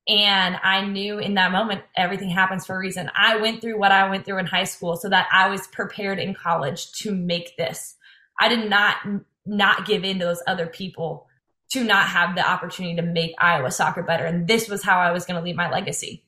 And 0.10 0.58
I 0.64 0.86
knew 0.86 1.20
in 1.20 1.36
that 1.36 1.52
moment, 1.52 1.84
everything 1.96 2.32
happens 2.32 2.66
for 2.66 2.76
a 2.76 2.80
reason. 2.80 3.12
I 3.16 3.38
went 3.38 3.62
through 3.62 3.78
what 3.78 3.92
I 3.92 4.10
went 4.10 4.26
through 4.26 4.40
in 4.40 4.48
high 4.48 4.64
school 4.64 4.96
so 4.96 5.08
that 5.10 5.28
I 5.32 5.50
was 5.50 5.68
prepared 5.68 6.18
in 6.18 6.34
college 6.34 6.92
to 6.94 7.14
make 7.14 7.56
this. 7.58 7.96
I 8.40 8.50
did 8.50 8.70
not 8.70 8.98
not 9.46 9.86
give 9.86 10.04
in 10.04 10.20
to 10.20 10.26
those 10.26 10.42
other 10.48 10.68
people 10.68 11.28
to 11.72 11.84
not 11.84 12.08
have 12.08 12.36
the 12.36 12.48
opportunity 12.48 12.96
to 12.96 13.02
make 13.04 13.36
Iowa 13.40 13.72
soccer 13.72 14.02
better. 14.02 14.26
And 14.26 14.48
this 14.48 14.68
was 14.68 14.84
how 14.84 15.00
I 15.00 15.12
was 15.12 15.26
going 15.26 15.40
to 15.40 15.44
leave 15.44 15.56
my 15.56 15.70
legacy. 15.70 16.24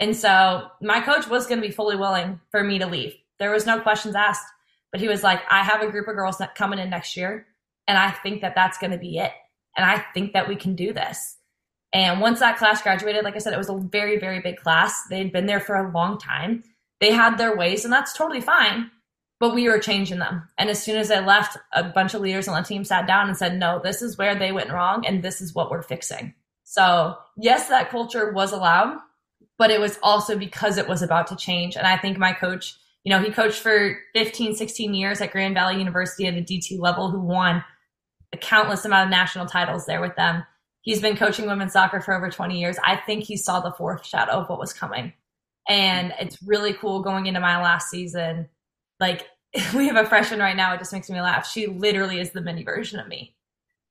And 0.00 0.16
so 0.16 0.66
my 0.80 1.00
coach 1.00 1.28
was 1.28 1.46
going 1.46 1.60
to 1.60 1.66
be 1.66 1.72
fully 1.72 1.96
willing 1.96 2.40
for 2.50 2.64
me 2.64 2.78
to 2.80 2.86
leave. 2.86 3.14
There 3.38 3.52
was 3.52 3.66
no 3.66 3.80
questions 3.80 4.16
asked, 4.16 4.44
but 4.90 5.00
he 5.00 5.08
was 5.08 5.22
like, 5.22 5.40
I 5.48 5.62
have 5.62 5.82
a 5.82 5.90
group 5.90 6.08
of 6.08 6.14
girls 6.14 6.42
coming 6.56 6.78
in 6.78 6.90
next 6.90 7.16
year, 7.16 7.46
and 7.86 7.96
I 7.96 8.10
think 8.10 8.40
that 8.40 8.54
that's 8.54 8.78
going 8.78 8.92
to 8.92 8.98
be 8.98 9.18
it. 9.18 9.32
And 9.76 9.86
I 9.86 10.04
think 10.14 10.32
that 10.32 10.48
we 10.48 10.56
can 10.56 10.74
do 10.74 10.92
this. 10.92 11.36
And 11.92 12.20
once 12.20 12.38
that 12.38 12.56
class 12.56 12.82
graduated, 12.82 13.24
like 13.24 13.34
I 13.34 13.38
said, 13.38 13.52
it 13.52 13.58
was 13.58 13.68
a 13.68 13.76
very, 13.76 14.18
very 14.18 14.40
big 14.40 14.58
class. 14.58 15.06
They'd 15.08 15.32
been 15.32 15.46
there 15.46 15.60
for 15.60 15.74
a 15.74 15.90
long 15.90 16.18
time. 16.18 16.62
They 17.00 17.12
had 17.12 17.36
their 17.36 17.56
ways, 17.56 17.84
and 17.84 17.92
that's 17.92 18.12
totally 18.12 18.40
fine. 18.40 18.90
But 19.40 19.54
we 19.54 19.68
were 19.68 19.78
changing 19.78 20.18
them. 20.18 20.46
And 20.58 20.68
as 20.68 20.82
soon 20.82 20.98
as 20.98 21.10
I 21.10 21.20
left, 21.20 21.56
a 21.72 21.82
bunch 21.82 22.14
of 22.14 22.20
leaders 22.20 22.46
on 22.46 22.60
the 22.60 22.66
team 22.66 22.84
sat 22.84 23.06
down 23.06 23.26
and 23.26 23.36
said, 23.36 23.58
no, 23.58 23.80
this 23.82 24.02
is 24.02 24.18
where 24.18 24.38
they 24.38 24.52
went 24.52 24.70
wrong, 24.70 25.04
and 25.06 25.22
this 25.22 25.40
is 25.40 25.54
what 25.54 25.70
we're 25.70 25.82
fixing. 25.82 26.34
So, 26.64 27.16
yes, 27.36 27.68
that 27.68 27.90
culture 27.90 28.32
was 28.32 28.52
allowed, 28.52 28.98
but 29.58 29.70
it 29.70 29.80
was 29.80 29.98
also 30.02 30.38
because 30.38 30.78
it 30.78 30.86
was 30.86 31.02
about 31.02 31.26
to 31.28 31.36
change. 31.36 31.74
And 31.74 31.86
I 31.86 31.96
think 31.96 32.18
my 32.18 32.32
coach, 32.32 32.76
you 33.02 33.10
know, 33.10 33.20
he 33.20 33.32
coached 33.32 33.60
for 33.60 33.98
15, 34.14 34.54
16 34.54 34.94
years 34.94 35.20
at 35.20 35.32
Grand 35.32 35.54
Valley 35.54 35.78
University 35.78 36.26
at 36.26 36.34
a 36.34 36.42
D2 36.42 36.78
level, 36.78 37.10
who 37.10 37.20
won 37.20 37.64
a 38.32 38.36
countless 38.36 38.84
amount 38.84 39.06
of 39.06 39.10
national 39.10 39.46
titles 39.46 39.86
there 39.86 40.00
with 40.00 40.14
them 40.14 40.44
He's 40.82 41.00
been 41.00 41.16
coaching 41.16 41.46
women's 41.46 41.72
soccer 41.72 42.00
for 42.00 42.14
over 42.14 42.30
20 42.30 42.58
years. 42.58 42.76
I 42.82 42.96
think 42.96 43.24
he 43.24 43.36
saw 43.36 43.60
the 43.60 43.72
foreshadow 43.72 44.32
of 44.32 44.48
what 44.48 44.58
was 44.58 44.72
coming. 44.72 45.12
And 45.68 46.12
it's 46.18 46.42
really 46.42 46.72
cool 46.72 47.02
going 47.02 47.26
into 47.26 47.40
my 47.40 47.60
last 47.60 47.90
season. 47.90 48.48
Like, 48.98 49.26
we 49.74 49.86
have 49.88 49.96
a 49.96 50.08
freshman 50.08 50.40
right 50.40 50.56
now. 50.56 50.72
It 50.74 50.78
just 50.78 50.92
makes 50.92 51.10
me 51.10 51.20
laugh. 51.20 51.50
She 51.50 51.66
literally 51.66 52.20
is 52.20 52.30
the 52.30 52.40
mini 52.40 52.64
version 52.64 52.98
of 52.98 53.08
me. 53.08 53.36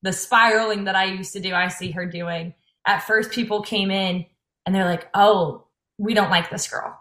The 0.02 0.14
spiraling 0.14 0.86
that 0.86 0.96
I 0.96 1.06
used 1.06 1.34
to 1.34 1.40
do, 1.40 1.54
I 1.54 1.68
see 1.68 1.92
her 1.92 2.06
doing. 2.06 2.54
At 2.88 3.04
first, 3.04 3.32
people 3.32 3.62
came 3.62 3.92
in 3.92 4.26
and 4.66 4.74
they're 4.74 4.86
like, 4.86 5.10
oh, 5.14 5.68
we 5.98 6.14
don't 6.14 6.30
like 6.30 6.50
this 6.50 6.68
girl. 6.68 6.98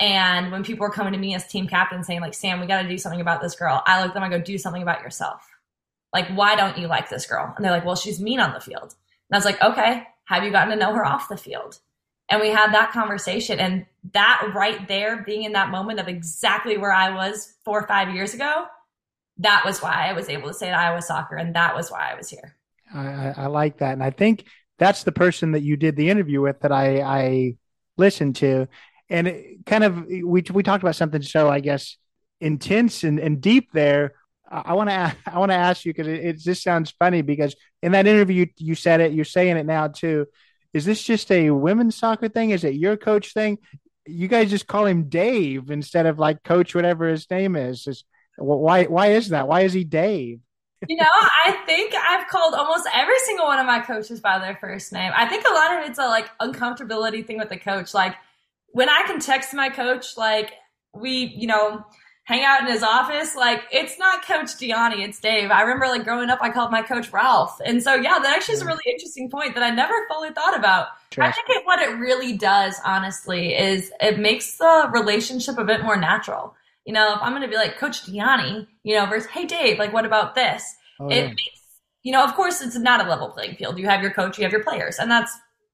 And 0.00 0.50
when 0.50 0.64
people 0.64 0.86
are 0.86 0.90
coming 0.90 1.12
to 1.12 1.18
me 1.18 1.34
as 1.34 1.46
team 1.46 1.68
captain 1.68 2.02
saying, 2.02 2.22
like, 2.22 2.34
Sam, 2.34 2.60
we 2.60 2.66
got 2.66 2.82
to 2.82 2.88
do 2.88 2.98
something 2.98 3.20
about 3.20 3.42
this 3.42 3.54
girl, 3.54 3.82
I 3.86 4.00
look 4.00 4.08
at 4.08 4.14
them, 4.14 4.22
I 4.22 4.30
go, 4.30 4.40
do 4.40 4.58
something 4.58 4.82
about 4.82 5.02
yourself. 5.02 5.46
Like, 6.12 6.28
why 6.30 6.56
don't 6.56 6.78
you 6.78 6.88
like 6.88 7.08
this 7.08 7.26
girl? 7.26 7.52
And 7.54 7.64
they're 7.64 7.72
like, 7.72 7.84
well, 7.84 7.96
she's 7.96 8.20
mean 8.20 8.40
on 8.40 8.52
the 8.52 8.60
field. 8.60 8.94
I 9.32 9.38
was 9.38 9.44
like, 9.44 9.62
okay, 9.62 10.04
have 10.24 10.44
you 10.44 10.50
gotten 10.50 10.70
to 10.70 10.76
know 10.76 10.94
her 10.94 11.04
off 11.04 11.28
the 11.28 11.36
field? 11.36 11.78
And 12.28 12.40
we 12.40 12.48
had 12.48 12.72
that 12.72 12.92
conversation. 12.92 13.58
And 13.58 13.86
that 14.12 14.52
right 14.54 14.86
there, 14.88 15.22
being 15.22 15.42
in 15.42 15.52
that 15.52 15.70
moment 15.70 16.00
of 16.00 16.08
exactly 16.08 16.78
where 16.78 16.92
I 16.92 17.14
was 17.14 17.54
four 17.64 17.80
or 17.80 17.86
five 17.86 18.14
years 18.14 18.34
ago, 18.34 18.64
that 19.38 19.64
was 19.64 19.82
why 19.82 20.08
I 20.08 20.12
was 20.12 20.28
able 20.28 20.48
to 20.48 20.54
say 20.54 20.68
at 20.68 20.78
Iowa 20.78 21.02
soccer. 21.02 21.36
And 21.36 21.54
that 21.54 21.74
was 21.74 21.90
why 21.90 22.10
I 22.10 22.14
was 22.14 22.30
here. 22.30 22.56
I, 22.94 23.34
I 23.36 23.46
like 23.46 23.78
that. 23.78 23.92
And 23.92 24.02
I 24.02 24.10
think 24.10 24.44
that's 24.78 25.04
the 25.04 25.12
person 25.12 25.52
that 25.52 25.62
you 25.62 25.76
did 25.76 25.96
the 25.96 26.10
interview 26.10 26.40
with 26.40 26.60
that 26.60 26.72
I, 26.72 27.00
I 27.00 27.56
listened 27.96 28.36
to. 28.36 28.68
And 29.08 29.28
it 29.28 29.66
kind 29.66 29.84
of, 29.84 30.06
we, 30.06 30.42
we 30.50 30.62
talked 30.62 30.82
about 30.82 30.96
something 30.96 31.22
so, 31.22 31.48
I 31.48 31.60
guess, 31.60 31.96
intense 32.40 33.04
and, 33.04 33.18
and 33.18 33.40
deep 33.40 33.72
there 33.72 34.14
I 34.52 34.74
want 34.74 34.90
to 34.90 35.16
I 35.26 35.38
want 35.38 35.50
to 35.50 35.56
ask 35.70 35.84
you 35.84 35.92
because 35.92 36.06
it, 36.06 36.24
it, 36.24 36.38
just 36.38 36.62
sounds 36.62 36.90
funny 36.98 37.22
because 37.22 37.56
in 37.82 37.92
that 37.92 38.06
interview 38.06 38.44
you, 38.44 38.48
you 38.58 38.74
said 38.74 39.00
it 39.00 39.12
you're 39.12 39.24
saying 39.24 39.56
it 39.56 39.66
now 39.66 39.88
too. 39.88 40.26
Is 40.74 40.84
this 40.84 41.02
just 41.02 41.30
a 41.30 41.50
women's 41.50 41.96
soccer 41.96 42.28
thing? 42.28 42.50
Is 42.50 42.64
it 42.64 42.74
your 42.74 42.96
coach 42.96 43.32
thing? 43.32 43.58
You 44.06 44.28
guys 44.28 44.50
just 44.50 44.66
call 44.66 44.86
him 44.86 45.08
Dave 45.08 45.70
instead 45.70 46.06
of 46.06 46.18
like 46.18 46.42
coach 46.42 46.74
whatever 46.74 47.08
his 47.08 47.28
name 47.30 47.56
is. 47.56 47.86
is 47.86 48.04
why 48.36 48.84
why 48.84 49.08
is 49.08 49.30
that? 49.30 49.48
Why 49.48 49.62
is 49.62 49.72
he 49.72 49.84
Dave? 49.84 50.40
You 50.88 50.96
know, 50.96 51.06
I 51.46 51.52
think 51.64 51.94
I've 51.94 52.26
called 52.26 52.54
almost 52.54 52.88
every 52.92 53.18
single 53.20 53.46
one 53.46 53.60
of 53.60 53.66
my 53.66 53.80
coaches 53.80 54.20
by 54.20 54.38
their 54.38 54.56
first 54.60 54.92
name. 54.92 55.12
I 55.14 55.26
think 55.28 55.44
a 55.46 55.52
lot 55.52 55.78
of 55.78 55.88
it's 55.88 55.98
a 55.98 56.06
like 56.06 56.28
uncomfortability 56.40 57.24
thing 57.24 57.38
with 57.38 57.50
the 57.50 57.56
coach. 57.56 57.94
Like 57.94 58.16
when 58.68 58.88
I 58.88 59.04
can 59.06 59.20
text 59.20 59.54
my 59.54 59.68
coach, 59.68 60.16
like 60.16 60.52
we, 60.92 61.32
you 61.36 61.46
know, 61.46 61.84
hang 62.24 62.44
out 62.44 62.60
in 62.60 62.66
his 62.66 62.82
office. 62.82 63.34
Like 63.34 63.62
it's 63.72 63.98
not 63.98 64.24
Coach 64.24 64.56
DiIanni, 64.56 65.04
it's 65.04 65.20
Dave. 65.20 65.50
I 65.50 65.62
remember 65.62 65.86
like 65.86 66.04
growing 66.04 66.30
up, 66.30 66.38
I 66.40 66.50
called 66.50 66.70
my 66.70 66.82
coach 66.82 67.12
Ralph, 67.12 67.60
and 67.64 67.82
so 67.82 67.94
yeah, 67.94 68.18
that 68.18 68.36
actually 68.36 68.54
is 68.54 68.62
a 68.62 68.66
really 68.66 68.84
interesting 68.86 69.30
point 69.30 69.54
that 69.54 69.62
I 69.62 69.70
never 69.70 69.94
fully 70.08 70.30
thought 70.30 70.56
about. 70.56 70.88
I 71.18 71.30
think 71.30 71.46
it, 71.50 71.66
what 71.66 71.80
it 71.80 71.98
really 71.98 72.36
does, 72.36 72.76
honestly, 72.84 73.54
is 73.54 73.92
it 74.00 74.18
makes 74.18 74.56
the 74.56 74.90
relationship 74.92 75.58
a 75.58 75.64
bit 75.64 75.82
more 75.82 75.96
natural. 75.96 76.54
You 76.86 76.94
know, 76.94 77.14
if 77.14 77.22
I'm 77.22 77.32
going 77.32 77.42
to 77.42 77.48
be 77.48 77.56
like 77.56 77.78
Coach 77.78 78.06
DiIanni, 78.06 78.66
you 78.82 78.96
know, 78.96 79.06
versus 79.06 79.30
Hey 79.30 79.44
Dave, 79.44 79.78
like 79.78 79.92
what 79.92 80.06
about 80.06 80.34
this? 80.34 80.64
Oh, 80.98 81.08
it 81.08 81.16
yeah. 81.16 81.28
makes 81.28 81.62
you 82.02 82.10
know, 82.10 82.24
of 82.24 82.34
course, 82.34 82.60
it's 82.60 82.76
not 82.76 83.04
a 83.04 83.08
level 83.08 83.28
playing 83.30 83.56
field. 83.56 83.78
You 83.78 83.86
have 83.86 84.02
your 84.02 84.12
coach, 84.12 84.36
you 84.36 84.44
have 84.44 84.52
your 84.52 84.64
players, 84.64 84.98
and 84.98 85.10
that's 85.10 85.32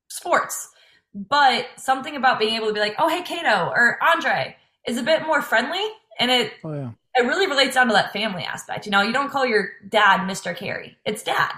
sports. 0.09 0.69
But 1.15 1.67
something 1.77 2.17
about 2.17 2.39
being 2.39 2.55
able 2.55 2.67
to 2.69 2.75
be 2.75 2.81
like, 2.81 2.95
oh, 2.99 3.09
hey, 3.09 3.23
Kato 3.23 3.71
or 3.71 3.99
Andre 4.03 4.57
is 4.87 4.99
a 4.99 5.03
bit 5.03 5.27
more 5.27 5.41
friendly 5.41 5.87
and 6.19 6.31
it 6.31 6.53
oh, 6.65 6.75
yeah. 6.75 6.91
it 7.17 7.27
really 7.27 7.47
relates 7.47 7.75
down 7.75 7.89
to 7.89 7.93
that 7.93 8.13
family 8.13 8.43
aspect. 8.43 8.87
You 8.87 8.93
know, 8.93 9.03
you 9.03 9.13
don't 9.13 9.31
call 9.31 9.47
your 9.47 9.71
dad 9.89 10.29
Mr. 10.29 10.57
Cary. 10.57 10.97
It's 11.05 11.23
dad. 11.23 11.53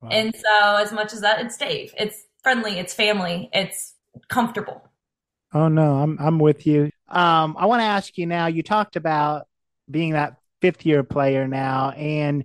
Wow. 0.00 0.08
And 0.10 0.34
so 0.34 0.76
as 0.76 0.92
much 0.92 1.12
as 1.12 1.20
that, 1.20 1.44
it's 1.44 1.56
Dave. 1.56 1.94
It's 1.96 2.24
friendly, 2.42 2.78
it's 2.78 2.92
family, 2.92 3.48
it's 3.52 3.94
comfortable. 4.28 4.88
Oh 5.54 5.68
no, 5.68 5.96
I'm 5.96 6.18
I'm 6.18 6.38
with 6.38 6.66
you. 6.66 6.90
Um, 7.08 7.56
I 7.58 7.66
want 7.66 7.80
to 7.80 7.86
ask 7.86 8.16
you 8.16 8.26
now, 8.26 8.46
you 8.46 8.62
talked 8.62 8.96
about 8.96 9.46
being 9.90 10.12
that 10.12 10.36
fifth 10.60 10.86
year 10.86 11.02
player 11.02 11.46
now 11.46 11.90
and 11.90 12.44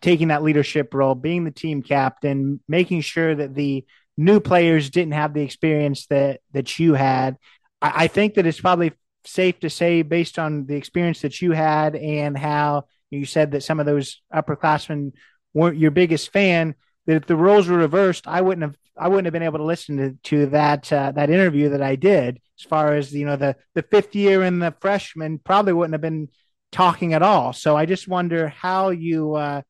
taking 0.00 0.28
that 0.28 0.42
leadership 0.42 0.94
role, 0.94 1.14
being 1.14 1.44
the 1.44 1.50
team 1.50 1.82
captain, 1.82 2.60
making 2.66 3.02
sure 3.02 3.34
that 3.34 3.54
the 3.54 3.84
new 4.16 4.40
players 4.40 4.90
didn't 4.90 5.12
have 5.12 5.34
the 5.34 5.42
experience 5.42 6.06
that 6.06 6.40
that 6.52 6.78
you 6.78 6.94
had. 6.94 7.36
I, 7.82 8.04
I 8.04 8.06
think 8.08 8.34
that 8.34 8.46
it's 8.46 8.60
probably 8.60 8.92
safe 9.24 9.60
to 9.60 9.70
say, 9.70 10.02
based 10.02 10.38
on 10.38 10.66
the 10.66 10.76
experience 10.76 11.22
that 11.22 11.40
you 11.40 11.52
had 11.52 11.96
and 11.96 12.36
how 12.36 12.84
you 13.10 13.24
said 13.24 13.52
that 13.52 13.62
some 13.62 13.80
of 13.80 13.86
those 13.86 14.22
upperclassmen 14.34 15.12
weren't 15.52 15.78
your 15.78 15.90
biggest 15.90 16.32
fan, 16.32 16.74
that 17.06 17.16
if 17.16 17.26
the 17.26 17.36
roles 17.36 17.68
were 17.68 17.78
reversed, 17.78 18.26
I 18.26 18.40
wouldn't 18.40 18.62
have 18.62 18.76
I 18.96 19.08
wouldn't 19.08 19.26
have 19.26 19.32
been 19.32 19.42
able 19.42 19.58
to 19.58 19.64
listen 19.64 19.96
to, 19.96 20.18
to 20.24 20.46
that 20.46 20.92
uh, 20.92 21.12
that 21.12 21.30
interview 21.30 21.70
that 21.70 21.82
I 21.82 21.96
did. 21.96 22.40
As 22.58 22.64
far 22.64 22.94
as 22.94 23.12
you 23.12 23.24
know, 23.24 23.36
the 23.36 23.56
the 23.74 23.82
fifth 23.82 24.14
year 24.14 24.42
and 24.42 24.60
the 24.60 24.74
freshman 24.80 25.38
probably 25.38 25.72
wouldn't 25.72 25.94
have 25.94 26.00
been 26.00 26.28
talking 26.70 27.14
at 27.14 27.22
all. 27.22 27.52
So 27.52 27.76
I 27.76 27.86
just 27.86 28.08
wonder 28.08 28.48
how 28.48 28.90
you, 28.90 29.34
uh, 29.34 29.62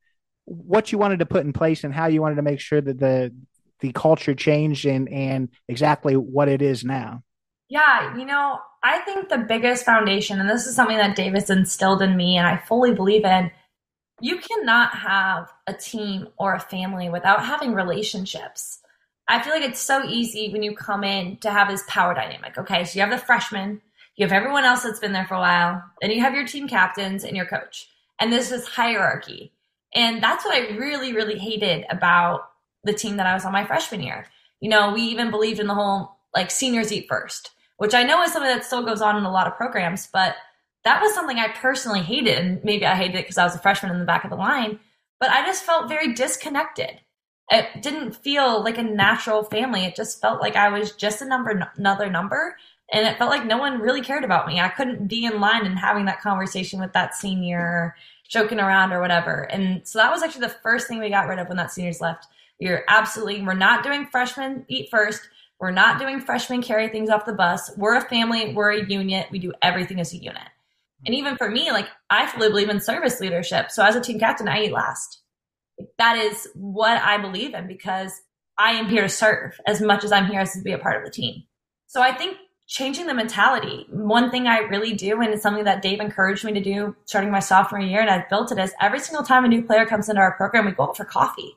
what 0.44 0.92
you 0.92 0.98
wanted 0.98 1.20
to 1.20 1.26
put 1.26 1.44
in 1.44 1.52
place 1.52 1.84
and 1.84 1.94
how 1.94 2.06
you 2.06 2.20
wanted 2.20 2.36
to 2.36 2.42
make 2.42 2.60
sure 2.60 2.80
that 2.80 2.98
the 2.98 3.32
the 3.80 3.92
culture 3.92 4.34
changed 4.34 4.84
and 4.84 5.08
and 5.08 5.48
exactly 5.68 6.14
what 6.14 6.48
it 6.48 6.60
is 6.60 6.84
now. 6.84 7.22
Yeah, 7.70 8.16
you 8.18 8.24
know, 8.26 8.58
I 8.82 8.98
think 8.98 9.28
the 9.28 9.38
biggest 9.38 9.84
foundation, 9.84 10.40
and 10.40 10.50
this 10.50 10.66
is 10.66 10.74
something 10.74 10.96
that 10.96 11.14
Dave's 11.14 11.50
instilled 11.50 12.02
in 12.02 12.16
me, 12.16 12.36
and 12.36 12.46
I 12.46 12.58
fully 12.58 12.92
believe 12.92 13.24
in. 13.24 13.50
You 14.20 14.38
cannot 14.38 14.92
have 14.92 15.50
a 15.68 15.72
team 15.72 16.28
or 16.36 16.54
a 16.54 16.60
family 16.60 17.08
without 17.08 17.46
having 17.46 17.72
relationships. 17.72 18.80
I 19.28 19.40
feel 19.40 19.52
like 19.52 19.62
it's 19.62 19.80
so 19.80 20.04
easy 20.04 20.52
when 20.52 20.64
you 20.64 20.74
come 20.74 21.04
in 21.04 21.36
to 21.38 21.50
have 21.50 21.68
this 21.68 21.84
power 21.86 22.12
dynamic. 22.12 22.58
Okay, 22.58 22.84
so 22.84 22.98
you 22.98 23.02
have 23.02 23.12
the 23.12 23.24
freshmen, 23.24 23.80
you 24.16 24.26
have 24.26 24.32
everyone 24.32 24.64
else 24.64 24.82
that's 24.82 24.98
been 24.98 25.12
there 25.12 25.26
for 25.26 25.34
a 25.34 25.40
while, 25.40 25.82
then 26.02 26.10
you 26.10 26.20
have 26.20 26.34
your 26.34 26.46
team 26.46 26.66
captains 26.68 27.22
and 27.22 27.36
your 27.36 27.46
coach. 27.46 27.88
And 28.18 28.32
this 28.32 28.50
this 28.50 28.66
hierarchy. 28.66 29.52
And 29.94 30.20
that's 30.20 30.44
what 30.44 30.54
I 30.54 30.76
really, 30.76 31.12
really 31.12 31.38
hated 31.38 31.86
about 31.88 32.50
the 32.82 32.92
team 32.92 33.16
that 33.16 33.26
I 33.26 33.34
was 33.34 33.44
on 33.44 33.52
my 33.52 33.64
freshman 33.64 34.02
year. 34.02 34.26
You 34.60 34.70
know, 34.70 34.92
we 34.92 35.02
even 35.02 35.30
believed 35.30 35.60
in 35.60 35.68
the 35.68 35.74
whole 35.74 36.16
like 36.34 36.50
seniors 36.50 36.92
eat 36.92 37.06
first, 37.08 37.50
which 37.80 37.94
I 37.94 38.02
know 38.02 38.22
is 38.22 38.32
something 38.32 38.50
that 38.50 38.64
still 38.64 38.84
goes 38.84 39.02
on 39.02 39.16
in 39.16 39.24
a 39.24 39.32
lot 39.32 39.46
of 39.46 39.56
programs, 39.56 40.06
but 40.06 40.36
that 40.84 41.02
was 41.02 41.14
something 41.14 41.38
I 41.38 41.48
personally 41.48 42.00
hated. 42.00 42.38
And 42.38 42.64
maybe 42.64 42.86
I 42.86 42.94
hated 42.94 43.16
it 43.16 43.24
because 43.24 43.38
I 43.38 43.44
was 43.44 43.54
a 43.54 43.58
freshman 43.58 43.92
in 43.92 43.98
the 43.98 44.06
back 44.06 44.24
of 44.24 44.30
the 44.30 44.36
line, 44.36 44.80
but 45.18 45.30
I 45.30 45.44
just 45.44 45.64
felt 45.64 45.88
very 45.88 46.14
disconnected 46.14 47.00
it 47.50 47.82
didn't 47.82 48.14
feel 48.14 48.62
like 48.62 48.78
a 48.78 48.82
natural 48.82 49.42
family. 49.42 49.84
It 49.84 49.96
just 49.96 50.20
felt 50.20 50.40
like 50.40 50.54
I 50.54 50.68
was 50.68 50.92
just 50.92 51.20
a 51.20 51.26
number, 51.26 51.68
another 51.76 52.08
number. 52.08 52.56
And 52.92 53.06
it 53.06 53.18
felt 53.18 53.30
like 53.30 53.44
no 53.44 53.58
one 53.58 53.80
really 53.80 54.02
cared 54.02 54.24
about 54.24 54.46
me. 54.46 54.60
I 54.60 54.68
couldn't 54.68 55.08
be 55.08 55.24
in 55.24 55.40
line 55.40 55.66
and 55.66 55.78
having 55.78 56.04
that 56.06 56.20
conversation 56.20 56.80
with 56.80 56.92
that 56.92 57.14
senior, 57.14 57.96
joking 58.28 58.60
around 58.60 58.92
or 58.92 59.00
whatever. 59.00 59.42
And 59.50 59.86
so 59.86 59.98
that 59.98 60.12
was 60.12 60.22
actually 60.22 60.42
the 60.42 60.56
first 60.62 60.86
thing 60.86 61.00
we 61.00 61.10
got 61.10 61.28
rid 61.28 61.38
of 61.38 61.48
when 61.48 61.56
that 61.56 61.72
seniors 61.72 62.00
left. 62.00 62.26
We 62.60 62.68
are 62.68 62.84
absolutely, 62.88 63.42
we're 63.42 63.54
not 63.54 63.82
doing 63.82 64.06
freshmen 64.06 64.64
eat 64.68 64.88
first. 64.90 65.28
We're 65.60 65.70
not 65.70 65.98
doing 65.98 66.20
freshmen 66.20 66.62
carry 66.62 66.88
things 66.88 67.10
off 67.10 67.26
the 67.26 67.32
bus. 67.32 67.70
We're 67.76 67.96
a 67.96 68.00
family. 68.00 68.54
We're 68.54 68.72
a 68.72 68.86
unit. 68.86 69.28
We 69.30 69.38
do 69.38 69.52
everything 69.62 70.00
as 70.00 70.12
a 70.14 70.16
unit. 70.16 70.48
And 71.06 71.14
even 71.14 71.36
for 71.36 71.50
me, 71.50 71.70
like 71.70 71.88
I 72.08 72.26
fully 72.26 72.48
believe 72.48 72.70
in 72.70 72.80
service 72.80 73.20
leadership. 73.20 73.70
So 73.70 73.84
as 73.84 73.94
a 73.94 74.00
team 74.00 74.18
captain, 74.18 74.48
I 74.48 74.64
eat 74.64 74.72
last 74.72 75.20
that 75.98 76.16
is 76.16 76.48
what 76.54 77.00
I 77.02 77.18
believe 77.18 77.54
in 77.54 77.66
because 77.66 78.12
I 78.58 78.72
am 78.72 78.88
here 78.88 79.02
to 79.02 79.08
serve 79.08 79.58
as 79.66 79.80
much 79.80 80.04
as 80.04 80.12
I'm 80.12 80.26
here 80.26 80.40
as 80.40 80.52
to 80.52 80.62
be 80.62 80.72
a 80.72 80.78
part 80.78 80.96
of 80.96 81.04
the 81.04 81.10
team. 81.10 81.44
So 81.86 82.02
I 82.02 82.12
think 82.12 82.36
changing 82.66 83.06
the 83.06 83.14
mentality, 83.14 83.86
one 83.90 84.30
thing 84.30 84.46
I 84.46 84.58
really 84.58 84.92
do, 84.92 85.20
and 85.20 85.32
it's 85.32 85.42
something 85.42 85.64
that 85.64 85.82
Dave 85.82 86.00
encouraged 86.00 86.44
me 86.44 86.52
to 86.52 86.60
do 86.60 86.94
starting 87.04 87.30
my 87.30 87.40
sophomore 87.40 87.80
year, 87.80 88.00
and 88.00 88.10
I've 88.10 88.28
built 88.28 88.52
it 88.52 88.58
is 88.58 88.72
every 88.80 89.00
single 89.00 89.24
time 89.24 89.44
a 89.44 89.48
new 89.48 89.62
player 89.62 89.86
comes 89.86 90.08
into 90.08 90.20
our 90.20 90.36
program, 90.36 90.66
we 90.66 90.72
go 90.72 90.84
out 90.84 90.96
for 90.96 91.04
coffee. 91.04 91.56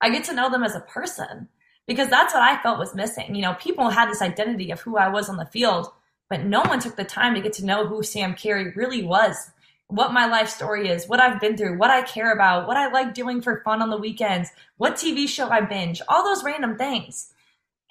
I 0.00 0.10
get 0.10 0.24
to 0.24 0.34
know 0.34 0.50
them 0.50 0.62
as 0.62 0.74
a 0.74 0.80
person 0.80 1.48
because 1.86 2.08
that's 2.08 2.34
what 2.34 2.42
I 2.42 2.62
felt 2.62 2.78
was 2.78 2.94
missing. 2.94 3.34
You 3.34 3.42
know, 3.42 3.54
people 3.54 3.90
had 3.90 4.10
this 4.10 4.22
identity 4.22 4.70
of 4.70 4.80
who 4.80 4.96
I 4.96 5.08
was 5.08 5.28
on 5.28 5.36
the 5.36 5.46
field, 5.46 5.88
but 6.30 6.44
no 6.44 6.62
one 6.62 6.80
took 6.80 6.96
the 6.96 7.04
time 7.04 7.34
to 7.34 7.40
get 7.40 7.52
to 7.54 7.66
know 7.66 7.86
who 7.86 8.02
Sam 8.02 8.34
Cary 8.34 8.72
really 8.74 9.02
was 9.02 9.50
what 9.88 10.12
my 10.12 10.26
life 10.26 10.48
story 10.48 10.88
is, 10.88 11.06
what 11.06 11.20
I've 11.20 11.40
been 11.40 11.56
through, 11.56 11.78
what 11.78 11.90
I 11.90 12.02
care 12.02 12.32
about, 12.32 12.66
what 12.66 12.76
I 12.76 12.90
like 12.90 13.14
doing 13.14 13.42
for 13.42 13.60
fun 13.64 13.82
on 13.82 13.90
the 13.90 13.96
weekends, 13.96 14.50
what 14.76 14.94
TV 14.94 15.28
show 15.28 15.48
I 15.48 15.60
binge, 15.60 16.00
all 16.08 16.24
those 16.24 16.42
random 16.42 16.76
things. 16.76 17.32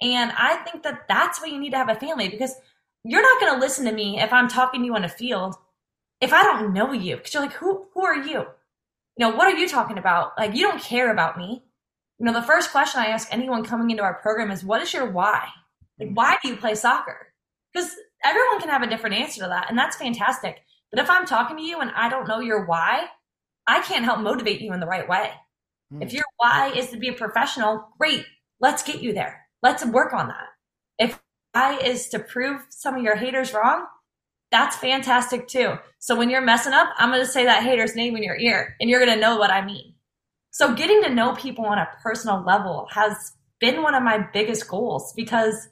And 0.01 0.31
I 0.35 0.55
think 0.57 0.83
that 0.83 1.07
that's 1.07 1.39
why 1.39 1.47
you 1.47 1.59
need 1.59 1.69
to 1.69 1.77
have 1.77 1.89
a 1.89 1.95
family 1.95 2.29
because 2.29 2.55
you're 3.03 3.21
not 3.21 3.39
going 3.39 3.53
to 3.53 3.59
listen 3.59 3.85
to 3.85 3.91
me 3.91 4.19
if 4.19 4.33
I'm 4.33 4.47
talking 4.47 4.81
to 4.81 4.85
you 4.85 4.95
in 4.95 5.03
a 5.03 5.09
field 5.09 5.55
if 6.19 6.33
I 6.33 6.43
don't 6.43 6.73
know 6.73 6.93
you. 6.93 7.17
Because 7.17 7.33
you're 7.33 7.43
like, 7.43 7.53
who, 7.53 7.85
who 7.93 8.03
are 8.03 8.15
you? 8.15 8.39
You 8.39 9.19
know, 9.19 9.29
what 9.35 9.53
are 9.53 9.57
you 9.57 9.67
talking 9.67 9.97
about? 9.97 10.37
Like, 10.37 10.55
you 10.55 10.61
don't 10.67 10.81
care 10.81 11.11
about 11.11 11.37
me. 11.37 11.63
You 12.19 12.25
know, 12.25 12.33
the 12.33 12.41
first 12.41 12.71
question 12.71 13.01
I 13.01 13.07
ask 13.07 13.27
anyone 13.31 13.65
coming 13.65 13.91
into 13.91 14.03
our 14.03 14.13
program 14.15 14.51
is, 14.51 14.63
what 14.63 14.81
is 14.81 14.93
your 14.93 15.09
why? 15.09 15.47
Like, 15.99 16.09
why 16.13 16.37
do 16.41 16.49
you 16.49 16.55
play 16.55 16.75
soccer? 16.75 17.33
Because 17.73 17.91
everyone 18.23 18.59
can 18.59 18.69
have 18.69 18.83
a 18.83 18.89
different 18.89 19.15
answer 19.15 19.41
to 19.41 19.47
that. 19.47 19.69
And 19.69 19.77
that's 19.77 19.97
fantastic. 19.97 20.61
But 20.91 21.01
if 21.01 21.09
I'm 21.09 21.25
talking 21.25 21.57
to 21.57 21.63
you 21.63 21.79
and 21.81 21.91
I 21.95 22.09
don't 22.09 22.27
know 22.27 22.39
your 22.39 22.65
why, 22.65 23.05
I 23.67 23.81
can't 23.81 24.05
help 24.05 24.19
motivate 24.19 24.61
you 24.61 24.73
in 24.73 24.79
the 24.79 24.85
right 24.85 25.07
way. 25.07 25.31
Mm. 25.93 26.03
If 26.03 26.13
your 26.13 26.25
why 26.37 26.71
is 26.75 26.89
to 26.89 26.97
be 26.97 27.09
a 27.09 27.13
professional, 27.13 27.89
great. 27.97 28.25
Let's 28.59 28.83
get 28.83 29.01
you 29.01 29.13
there. 29.13 29.41
Let's 29.61 29.85
work 29.85 30.13
on 30.13 30.27
that. 30.27 30.47
If 30.99 31.19
why 31.53 31.77
is 31.77 32.09
to 32.09 32.19
prove 32.19 32.61
some 32.69 32.95
of 32.95 33.03
your 33.03 33.15
haters 33.15 33.53
wrong, 33.53 33.85
that's 34.51 34.75
fantastic 34.75 35.47
too. 35.47 35.73
So 35.99 36.15
when 36.15 36.29
you're 36.29 36.41
messing 36.41 36.73
up, 36.73 36.89
I'm 36.97 37.09
going 37.09 37.21
to 37.21 37.27
say 37.27 37.45
that 37.45 37.63
hater's 37.63 37.95
name 37.95 38.15
in 38.15 38.23
your 38.23 38.35
ear 38.35 38.75
and 38.79 38.89
you're 38.89 39.03
going 39.03 39.13
to 39.13 39.19
know 39.19 39.37
what 39.37 39.49
I 39.49 39.65
mean. 39.65 39.92
So 40.53 40.75
getting 40.75 41.01
to 41.01 41.09
know 41.09 41.33
people 41.33 41.65
on 41.65 41.79
a 41.79 41.89
personal 42.03 42.43
level 42.45 42.87
has 42.91 43.33
been 43.59 43.81
one 43.81 43.95
of 43.95 44.03
my 44.03 44.27
biggest 44.33 44.67
goals 44.67 45.11
because 45.15 45.67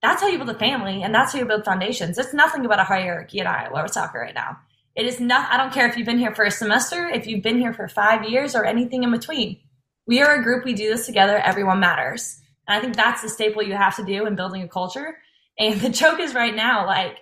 that's 0.00 0.22
how 0.22 0.28
you 0.28 0.38
build 0.38 0.48
a 0.48 0.58
family 0.58 1.02
and 1.02 1.14
that's 1.14 1.34
how 1.34 1.40
you 1.40 1.44
build 1.44 1.66
foundations. 1.66 2.16
It's 2.16 2.32
nothing 2.32 2.64
about 2.64 2.80
a 2.80 2.84
hierarchy 2.84 3.40
in 3.40 3.46
Iowa 3.46 3.86
soccer 3.86 4.20
right 4.20 4.34
now. 4.34 4.58
It 4.96 5.04
is 5.04 5.20
not, 5.20 5.52
I 5.52 5.58
don't 5.58 5.74
care 5.74 5.86
if 5.86 5.98
you've 5.98 6.06
been 6.06 6.18
here 6.18 6.34
for 6.34 6.46
a 6.46 6.50
semester, 6.50 7.06
if 7.06 7.26
you've 7.26 7.42
been 7.42 7.58
here 7.58 7.74
for 7.74 7.86
five 7.86 8.24
years, 8.24 8.54
or 8.54 8.64
anything 8.64 9.02
in 9.02 9.10
between. 9.10 9.60
We 10.06 10.22
are 10.22 10.36
a 10.36 10.42
group, 10.42 10.64
we 10.64 10.72
do 10.72 10.88
this 10.88 11.04
together, 11.04 11.36
everyone 11.36 11.80
matters. 11.80 12.40
And 12.66 12.78
I 12.78 12.80
think 12.80 12.96
that's 12.96 13.20
the 13.20 13.28
staple 13.28 13.62
you 13.62 13.74
have 13.74 13.96
to 13.96 14.04
do 14.04 14.24
in 14.24 14.36
building 14.36 14.62
a 14.62 14.68
culture. 14.68 15.18
And 15.58 15.80
the 15.82 15.90
joke 15.90 16.20
is 16.20 16.34
right 16.34 16.54
now, 16.54 16.86
like, 16.86 17.18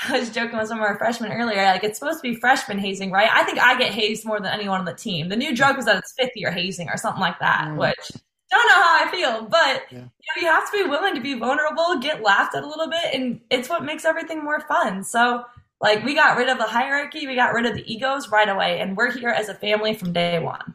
I 0.08 0.18
was 0.18 0.30
joking 0.30 0.58
with 0.58 0.68
some 0.68 0.78
of 0.78 0.84
our 0.84 0.98
freshmen 0.98 1.32
earlier, 1.32 1.64
like, 1.64 1.84
it's 1.84 1.98
supposed 1.98 2.22
to 2.22 2.28
be 2.28 2.34
freshman 2.34 2.78
hazing, 2.78 3.10
right? 3.10 3.28
I 3.32 3.44
think 3.44 3.58
I 3.58 3.78
get 3.78 3.92
hazed 3.92 4.24
more 4.24 4.40
than 4.40 4.52
anyone 4.52 4.80
on 4.80 4.84
the 4.84 4.94
team. 4.94 5.28
The 5.28 5.36
new 5.36 5.54
joke 5.54 5.76
was 5.76 5.86
that 5.86 5.96
it's 5.96 6.14
fifth 6.18 6.32
year 6.34 6.50
hazing 6.50 6.88
or 6.88 6.96
something 6.96 7.20
like 7.20 7.38
that, 7.38 7.68
mm. 7.68 7.76
which 7.76 8.10
don't 8.50 8.68
know 8.68 8.82
how 8.82 9.04
I 9.04 9.10
feel, 9.10 9.46
but 9.46 9.82
yeah. 9.90 9.98
you, 9.98 10.02
know, 10.02 10.42
you 10.42 10.46
have 10.46 10.70
to 10.70 10.84
be 10.84 10.88
willing 10.88 11.14
to 11.14 11.20
be 11.20 11.34
vulnerable, 11.34 11.98
get 12.00 12.22
laughed 12.22 12.54
at 12.54 12.62
a 12.62 12.68
little 12.68 12.88
bit, 12.88 13.14
and 13.14 13.40
it's 13.50 13.68
what 13.68 13.84
makes 13.84 14.04
everything 14.04 14.42
more 14.42 14.60
fun. 14.60 15.02
So, 15.04 15.44
like, 15.80 16.04
we 16.04 16.14
got 16.14 16.36
rid 16.36 16.48
of 16.48 16.58
the 16.58 16.64
hierarchy, 16.64 17.26
we 17.26 17.34
got 17.34 17.52
rid 17.52 17.66
of 17.66 17.74
the 17.74 17.92
egos 17.92 18.28
right 18.28 18.48
away, 18.48 18.80
and 18.80 18.96
we're 18.96 19.12
here 19.12 19.30
as 19.30 19.48
a 19.48 19.54
family 19.54 19.94
from 19.94 20.12
day 20.12 20.38
one. 20.38 20.74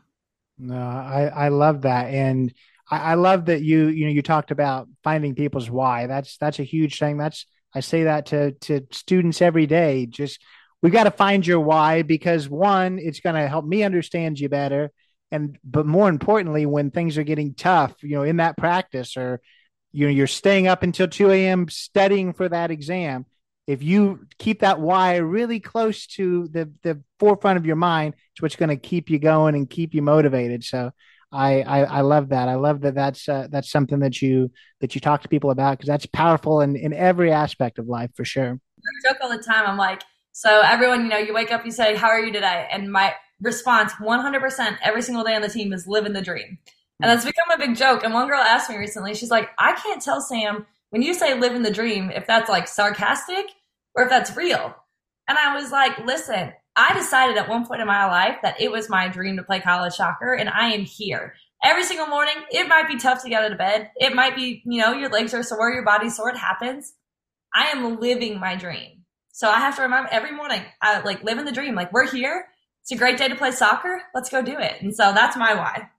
No, 0.57 0.75
I 0.75 1.31
I 1.33 1.47
love 1.49 1.83
that, 1.83 2.13
and 2.13 2.53
I, 2.91 3.11
I 3.11 3.13
love 3.13 3.45
that 3.45 3.61
you 3.61 3.87
you 3.87 4.05
know 4.05 4.11
you 4.11 4.21
talked 4.21 4.51
about 4.51 4.89
finding 5.03 5.33
people's 5.35 5.69
why. 5.69 6.07
That's 6.07 6.37
that's 6.37 6.59
a 6.59 6.63
huge 6.63 6.99
thing. 6.99 7.17
That's 7.17 7.45
I 7.73 7.81
say 7.81 8.03
that 8.03 8.27
to 8.27 8.51
to 8.51 8.87
students 8.91 9.41
every 9.41 9.67
day. 9.67 10.05
Just 10.05 10.41
we 10.81 10.89
got 10.89 11.03
to 11.03 11.11
find 11.11 11.45
your 11.45 11.59
why 11.59 12.03
because 12.03 12.49
one, 12.49 12.99
it's 12.99 13.19
going 13.19 13.35
to 13.35 13.47
help 13.47 13.65
me 13.65 13.83
understand 13.83 14.39
you 14.39 14.49
better 14.49 14.91
and 15.31 15.57
but 15.63 15.85
more 15.85 16.09
importantly 16.09 16.65
when 16.65 16.91
things 16.91 17.17
are 17.17 17.23
getting 17.23 17.53
tough 17.53 17.93
you 18.01 18.15
know 18.15 18.23
in 18.23 18.37
that 18.37 18.57
practice 18.57 19.17
or 19.17 19.41
you 19.91 20.05
know 20.05 20.11
you're 20.11 20.27
staying 20.27 20.67
up 20.67 20.83
until 20.83 21.07
2 21.07 21.31
a.m 21.31 21.69
studying 21.69 22.33
for 22.33 22.49
that 22.49 22.71
exam 22.71 23.25
if 23.67 23.83
you 23.83 24.25
keep 24.37 24.61
that 24.61 24.79
why 24.79 25.17
really 25.17 25.59
close 25.59 26.07
to 26.07 26.47
the 26.49 26.71
the 26.83 27.01
forefront 27.19 27.57
of 27.57 27.65
your 27.65 27.75
mind 27.75 28.13
it's 28.33 28.41
what's 28.41 28.55
going 28.55 28.69
to 28.69 28.77
keep 28.77 29.09
you 29.09 29.19
going 29.19 29.55
and 29.55 29.69
keep 29.69 29.93
you 29.93 30.01
motivated 30.01 30.63
so 30.63 30.91
I, 31.31 31.61
I, 31.61 31.79
I 31.83 32.01
love 32.01 32.29
that. 32.29 32.49
I 32.49 32.55
love 32.55 32.81
that. 32.81 32.95
That's 32.95 33.29
uh, 33.29 33.47
that's 33.51 33.69
something 33.69 33.99
that 33.99 34.21
you 34.21 34.51
that 34.81 34.95
you 34.95 35.01
talk 35.01 35.21
to 35.21 35.29
people 35.29 35.51
about 35.51 35.77
because 35.77 35.87
that's 35.87 36.05
powerful 36.07 36.61
in 36.61 36.75
in 36.75 36.93
every 36.93 37.31
aspect 37.31 37.77
of 37.79 37.87
life 37.87 38.11
for 38.15 38.25
sure. 38.25 38.59
I 38.79 39.09
joke 39.09 39.17
all 39.21 39.29
the 39.29 39.43
time. 39.43 39.65
I'm 39.67 39.77
like, 39.77 40.01
so 40.31 40.61
everyone, 40.63 41.03
you 41.03 41.09
know, 41.09 41.17
you 41.17 41.33
wake 41.33 41.51
up, 41.51 41.65
you 41.65 41.71
say, 41.71 41.95
"How 41.95 42.07
are 42.07 42.19
you 42.19 42.31
today?" 42.31 42.67
And 42.71 42.91
my 42.91 43.13
response 43.41 43.93
100% 43.93 44.77
every 44.81 45.01
single 45.01 45.23
day 45.23 45.35
on 45.35 45.41
the 45.41 45.49
team 45.49 45.73
is 45.73 45.87
living 45.87 46.13
the 46.13 46.21
dream. 46.21 46.57
And 47.01 47.09
that's 47.09 47.25
become 47.25 47.49
a 47.51 47.57
big 47.57 47.77
joke. 47.77 48.03
And 48.03 48.13
one 48.13 48.27
girl 48.27 48.41
asked 48.41 48.69
me 48.69 48.75
recently, 48.75 49.15
she's 49.15 49.31
like, 49.31 49.49
I 49.57 49.73
can't 49.73 50.01
tell 50.01 50.19
Sam 50.19 50.65
when 50.89 51.01
you 51.01 51.13
say 51.13 51.39
living 51.39 51.61
the 51.61 51.71
dream 51.71 52.11
if 52.11 52.27
that's 52.27 52.49
like 52.49 52.67
sarcastic 52.67 53.45
or 53.95 54.03
if 54.03 54.09
that's 54.09 54.35
real. 54.35 54.75
And 55.27 55.37
I 55.37 55.55
was 55.55 55.71
like, 55.71 55.97
listen, 55.99 56.51
I 56.75 56.93
decided 56.93 57.37
at 57.37 57.49
one 57.49 57.65
point 57.65 57.81
in 57.81 57.87
my 57.87 58.05
life 58.05 58.37
that 58.41 58.61
it 58.61 58.71
was 58.71 58.89
my 58.89 59.07
dream 59.07 59.37
to 59.37 59.43
play 59.43 59.59
college 59.59 59.93
soccer, 59.93 60.33
and 60.33 60.49
I 60.49 60.69
am 60.69 60.81
here. 60.81 61.33
Every 61.63 61.83
single 61.83 62.07
morning, 62.07 62.35
it 62.51 62.69
might 62.69 62.87
be 62.87 62.97
tough 62.97 63.21
to 63.23 63.29
get 63.29 63.43
out 63.43 63.51
of 63.51 63.57
bed. 63.57 63.91
It 63.97 64.15
might 64.15 64.35
be, 64.35 64.61
you 64.65 64.79
know, 64.79 64.93
your 64.93 65.09
legs 65.09 65.33
are 65.33 65.43
sore, 65.43 65.71
your 65.71 65.83
body's 65.83 66.15
sore. 66.15 66.29
It 66.29 66.37
happens. 66.37 66.93
I 67.53 67.67
am 67.67 67.99
living 67.99 68.39
my 68.39 68.55
dream. 68.55 69.03
So 69.31 69.49
I 69.49 69.59
have 69.59 69.75
to 69.75 69.81
remember 69.81 70.09
every 70.11 70.31
morning, 70.31 70.61
I 70.81 70.99
like 71.01 71.23
living 71.23 71.45
the 71.45 71.51
dream. 71.51 71.75
Like 71.75 71.91
we're 71.91 72.09
here 72.09 72.45
it's 72.89 72.91
a 72.91 72.97
great 72.97 73.19
day 73.19 73.27
to 73.27 73.35
play 73.35 73.51
soccer. 73.51 74.01
Let's 74.15 74.29
go 74.29 74.41
do 74.41 74.57
it. 74.57 74.81
And 74.81 74.95
so 74.95 75.13
that's 75.13 75.37
my 75.37 75.53
why. 75.53 75.89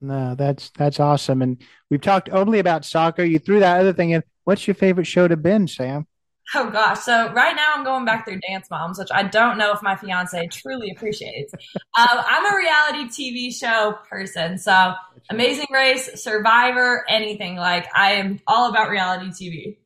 No, 0.00 0.34
that's 0.34 0.70
that's 0.70 0.98
awesome. 0.98 1.40
And 1.40 1.62
we've 1.88 2.00
talked 2.00 2.28
only 2.30 2.58
about 2.58 2.84
soccer. 2.84 3.22
You 3.22 3.38
threw 3.38 3.60
that 3.60 3.78
other 3.78 3.92
thing 3.92 4.10
in. 4.10 4.24
What's 4.42 4.66
your 4.66 4.74
favorite 4.74 5.06
show 5.06 5.28
to 5.28 5.36
binge, 5.36 5.76
Sam? 5.76 6.08
Oh 6.54 6.70
gosh. 6.70 7.00
So 7.00 7.32
right 7.32 7.56
now 7.56 7.68
I'm 7.74 7.84
going 7.84 8.04
back 8.04 8.26
through 8.26 8.40
Dance 8.40 8.68
Moms, 8.70 8.98
which 8.98 9.08
I 9.12 9.22
don't 9.22 9.56
know 9.56 9.72
if 9.72 9.82
my 9.82 9.96
fiance 9.96 10.48
truly 10.48 10.90
appreciates. 10.90 11.54
um, 11.54 11.80
I'm 11.96 12.52
a 12.52 12.56
reality 12.56 13.08
TV 13.08 13.54
show 13.54 13.98
person. 14.08 14.58
So 14.58 14.92
Amazing 15.30 15.68
Race, 15.72 16.22
Survivor, 16.22 17.04
anything. 17.08 17.56
Like 17.56 17.86
I 17.94 18.12
am 18.12 18.40
all 18.46 18.68
about 18.70 18.90
reality 18.90 19.30
TV. 19.30 19.78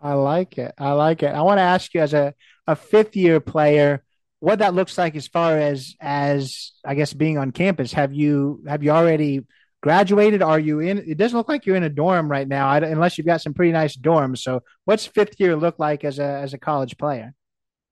I 0.00 0.14
like 0.14 0.58
it. 0.58 0.74
I 0.78 0.92
like 0.92 1.22
it. 1.22 1.34
I 1.34 1.42
want 1.42 1.58
to 1.58 1.62
ask 1.62 1.92
you 1.94 2.00
as 2.00 2.14
a, 2.14 2.34
a 2.66 2.74
fifth 2.74 3.16
year 3.16 3.38
player, 3.38 4.02
what 4.40 4.60
that 4.60 4.74
looks 4.74 4.96
like 4.96 5.14
as 5.14 5.28
far 5.28 5.58
as 5.58 5.94
as 6.00 6.72
I 6.84 6.94
guess 6.94 7.12
being 7.12 7.38
on 7.38 7.52
campus. 7.52 7.92
Have 7.92 8.12
you 8.14 8.64
have 8.66 8.82
you 8.82 8.90
already 8.90 9.42
graduated? 9.80 10.42
Are 10.42 10.58
you 10.58 10.80
in? 10.80 10.98
It 10.98 11.16
doesn't 11.16 11.36
look 11.36 11.48
like 11.48 11.66
you're 11.66 11.76
in 11.76 11.82
a 11.82 11.88
dorm 11.88 12.30
right 12.30 12.46
now, 12.46 12.72
unless 12.72 13.18
you've 13.18 13.26
got 13.26 13.40
some 13.40 13.54
pretty 13.54 13.72
nice 13.72 13.96
dorms. 13.96 14.38
So, 14.38 14.62
what's 14.84 15.06
fifth 15.06 15.38
year 15.38 15.56
look 15.56 15.78
like 15.78 16.04
as 16.04 16.18
a 16.18 16.24
as 16.24 16.54
a 16.54 16.58
college 16.58 16.96
player? 16.98 17.34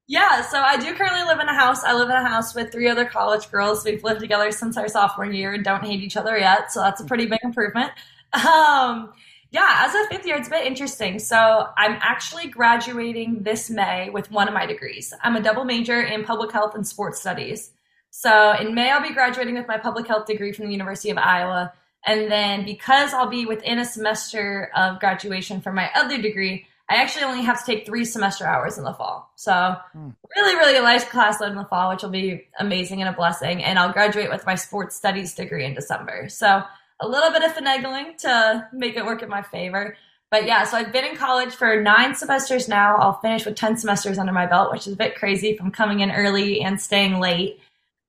Yeah, 0.06 0.40
so 0.40 0.58
I 0.58 0.78
do 0.78 0.94
currently 0.94 1.22
live 1.24 1.38
in 1.38 1.48
a 1.48 1.54
house. 1.54 1.84
I 1.84 1.94
live 1.94 2.08
in 2.08 2.16
a 2.16 2.26
house 2.26 2.54
with 2.54 2.72
three 2.72 2.88
other 2.88 3.04
college 3.04 3.50
girls. 3.50 3.84
We've 3.84 4.02
lived 4.02 4.20
together 4.20 4.50
since 4.52 4.78
our 4.78 4.88
sophomore 4.88 5.30
year 5.30 5.52
and 5.52 5.62
don't 5.62 5.84
hate 5.84 6.00
each 6.00 6.16
other 6.16 6.38
yet, 6.38 6.72
so 6.72 6.80
that's 6.80 7.00
a 7.00 7.04
pretty 7.04 7.26
big 7.26 7.40
improvement. 7.42 7.92
Um, 8.34 9.14
yeah, 9.50 9.86
as 9.86 9.94
a 9.94 10.06
fifth 10.08 10.26
year, 10.26 10.36
it's 10.36 10.48
a 10.48 10.50
bit 10.50 10.66
interesting. 10.66 11.18
So 11.18 11.68
I'm 11.76 11.92
actually 12.02 12.48
graduating 12.48 13.42
this 13.42 13.70
May 13.70 14.10
with 14.10 14.30
one 14.30 14.48
of 14.48 14.54
my 14.54 14.66
degrees. 14.66 15.14
I'm 15.22 15.36
a 15.36 15.40
double 15.40 15.64
major 15.64 16.02
in 16.02 16.24
public 16.24 16.52
health 16.52 16.74
and 16.74 16.86
sports 16.86 17.20
studies. 17.20 17.70
So 18.10 18.52
in 18.52 18.74
May, 18.74 18.90
I'll 18.90 19.02
be 19.02 19.14
graduating 19.14 19.54
with 19.54 19.68
my 19.68 19.78
public 19.78 20.06
health 20.06 20.26
degree 20.26 20.52
from 20.52 20.66
the 20.66 20.72
University 20.72 21.10
of 21.10 21.18
Iowa. 21.18 21.72
And 22.06 22.30
then 22.30 22.64
because 22.64 23.12
I'll 23.12 23.28
be 23.28 23.46
within 23.46 23.78
a 23.78 23.84
semester 23.84 24.70
of 24.74 25.00
graduation 25.00 25.60
for 25.60 25.72
my 25.72 25.90
other 25.94 26.20
degree, 26.20 26.66
I 26.90 26.96
actually 26.96 27.24
only 27.24 27.42
have 27.42 27.58
to 27.64 27.66
take 27.66 27.84
three 27.84 28.04
semester 28.04 28.46
hours 28.46 28.78
in 28.78 28.84
the 28.84 28.94
fall. 28.94 29.30
So 29.36 29.52
mm. 29.52 30.14
really, 30.36 30.56
really 30.56 30.80
light 30.80 31.02
class 31.10 31.40
load 31.40 31.50
in 31.50 31.58
the 31.58 31.64
fall, 31.64 31.90
which 31.90 32.02
will 32.02 32.10
be 32.10 32.48
amazing 32.58 33.02
and 33.02 33.10
a 33.10 33.16
blessing. 33.16 33.62
And 33.62 33.78
I'll 33.78 33.92
graduate 33.92 34.30
with 34.30 34.46
my 34.46 34.54
sports 34.54 34.96
studies 34.96 35.34
degree 35.34 35.66
in 35.66 35.74
December. 35.74 36.28
So 36.30 36.62
a 37.00 37.06
little 37.08 37.30
bit 37.30 37.44
of 37.44 37.52
finagling 37.52 38.16
to 38.18 38.68
make 38.72 38.96
it 38.96 39.04
work 39.04 39.22
in 39.22 39.28
my 39.28 39.42
favor. 39.42 39.96
But 40.30 40.46
yeah, 40.46 40.64
so 40.64 40.76
I've 40.76 40.92
been 40.92 41.04
in 41.04 41.16
college 41.16 41.54
for 41.54 41.80
nine 41.80 42.14
semesters 42.14 42.68
now. 42.68 42.96
I'll 42.96 43.20
finish 43.20 43.44
with 43.44 43.56
10 43.56 43.78
semesters 43.78 44.18
under 44.18 44.32
my 44.32 44.46
belt, 44.46 44.72
which 44.72 44.86
is 44.86 44.92
a 44.94 44.96
bit 44.96 45.14
crazy 45.14 45.56
from 45.56 45.70
coming 45.70 46.00
in 46.00 46.10
early 46.10 46.60
and 46.60 46.80
staying 46.80 47.18
late. 47.18 47.60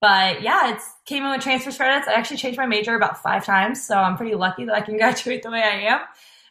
But 0.02 0.42
yeah, 0.42 0.74
it's 0.74 0.86
came 1.06 1.24
in 1.26 1.32
with 1.32 1.42
transfer 1.42 1.72
credits. 1.72 2.08
I 2.08 2.14
actually 2.14 2.38
changed 2.38 2.58
my 2.58 2.66
major 2.66 2.96
about 2.96 3.22
five 3.22 3.46
times, 3.46 3.86
so 3.86 3.96
I'm 3.96 4.16
pretty 4.16 4.36
lucky 4.36 4.66
that 4.66 4.76
I 4.76 4.82
can 4.82 4.98
graduate 4.98 5.44
the 5.44 5.52
way 5.52 5.62
I 5.62 5.94
am. 5.94 6.02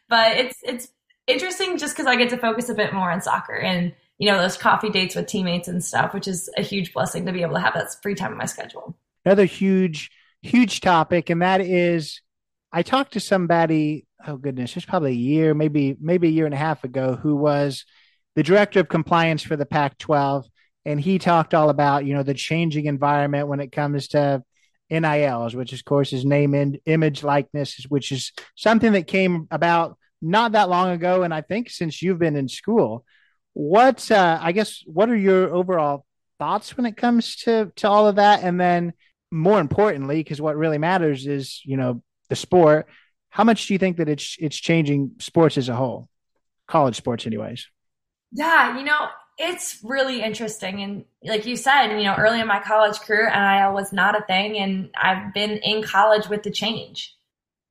But 0.08 0.36
it's 0.36 0.56
it's 0.62 0.88
interesting 1.26 1.78
just 1.78 1.96
because 1.96 2.06
I 2.06 2.16
get 2.16 2.30
to 2.30 2.36
focus 2.38 2.68
a 2.68 2.74
bit 2.74 2.92
more 2.92 3.10
on 3.10 3.20
soccer 3.20 3.54
and 3.54 3.94
you 4.18 4.30
know 4.30 4.38
those 4.38 4.56
coffee 4.56 4.90
dates 4.90 5.14
with 5.14 5.26
teammates 5.26 5.68
and 5.68 5.82
stuff, 5.82 6.12
which 6.12 6.28
is 6.28 6.50
a 6.56 6.62
huge 6.62 6.92
blessing 6.92 7.26
to 7.26 7.32
be 7.32 7.42
able 7.42 7.54
to 7.54 7.60
have 7.60 7.74
that 7.74 7.88
free 8.02 8.14
time 8.14 8.32
in 8.32 8.38
my 8.38 8.46
schedule. 8.46 8.96
Another 9.24 9.44
huge, 9.44 10.10
huge 10.42 10.80
topic, 10.80 11.30
and 11.30 11.40
that 11.42 11.60
is 11.60 12.20
I 12.72 12.82
talked 12.82 13.14
to 13.14 13.20
somebody, 13.20 14.06
oh 14.26 14.36
goodness, 14.36 14.76
it's 14.76 14.84
probably 14.84 15.12
a 15.12 15.14
year, 15.14 15.54
maybe 15.54 15.96
maybe 16.00 16.28
a 16.28 16.32
year 16.32 16.46
and 16.46 16.54
a 16.54 16.58
half 16.58 16.84
ago, 16.84 17.14
who 17.14 17.36
was 17.36 17.84
the 18.34 18.42
director 18.42 18.80
of 18.80 18.88
compliance 18.88 19.42
for 19.42 19.56
the 19.56 19.66
Pac-12, 19.66 20.44
and 20.88 20.98
he 20.98 21.18
talked 21.18 21.52
all 21.52 21.68
about 21.68 22.06
you 22.06 22.14
know 22.14 22.22
the 22.22 22.34
changing 22.34 22.86
environment 22.86 23.46
when 23.46 23.60
it 23.60 23.70
comes 23.72 24.08
to 24.08 24.42
NILs, 24.90 25.54
which 25.54 25.74
of 25.74 25.84
course 25.84 26.14
is 26.14 26.24
name 26.24 26.54
and 26.54 26.78
image 26.86 27.22
likeness, 27.22 27.84
which 27.90 28.10
is 28.10 28.32
something 28.56 28.92
that 28.92 29.06
came 29.06 29.46
about 29.50 29.98
not 30.22 30.52
that 30.52 30.70
long 30.70 30.90
ago, 30.90 31.22
and 31.22 31.34
I 31.34 31.42
think 31.42 31.68
since 31.68 32.00
you've 32.02 32.18
been 32.18 32.36
in 32.36 32.48
school. 32.48 33.04
What 33.52 34.10
uh, 34.10 34.38
I 34.40 34.52
guess 34.52 34.82
what 34.86 35.10
are 35.10 35.16
your 35.16 35.52
overall 35.52 36.06
thoughts 36.38 36.76
when 36.76 36.86
it 36.86 36.96
comes 36.96 37.36
to 37.36 37.70
to 37.76 37.88
all 37.88 38.08
of 38.08 38.16
that, 38.16 38.42
and 38.42 38.58
then 38.58 38.94
more 39.30 39.60
importantly, 39.60 40.16
because 40.16 40.40
what 40.40 40.56
really 40.56 40.78
matters 40.78 41.26
is 41.26 41.60
you 41.64 41.76
know 41.76 42.02
the 42.30 42.36
sport. 42.36 42.86
How 43.28 43.44
much 43.44 43.66
do 43.66 43.74
you 43.74 43.78
think 43.78 43.98
that 43.98 44.08
it's 44.08 44.36
it's 44.40 44.56
changing 44.56 45.16
sports 45.18 45.58
as 45.58 45.68
a 45.68 45.76
whole, 45.76 46.08
college 46.66 46.96
sports, 46.96 47.26
anyways? 47.26 47.66
Yeah, 48.32 48.78
you 48.78 48.84
know, 48.84 49.08
it's 49.38 49.78
really 49.84 50.20
interesting. 50.22 50.82
And 50.82 51.04
like 51.22 51.46
you 51.46 51.56
said, 51.56 51.96
you 51.96 52.04
know, 52.04 52.16
early 52.16 52.40
in 52.40 52.46
my 52.48 52.60
college 52.60 52.98
career, 53.00 53.30
NIL 53.30 53.72
was 53.72 53.92
not 53.92 54.18
a 54.18 54.24
thing, 54.24 54.58
and 54.58 54.90
I've 55.00 55.32
been 55.32 55.58
in 55.58 55.82
college 55.82 56.28
with 56.28 56.42
the 56.42 56.50
change. 56.50 57.16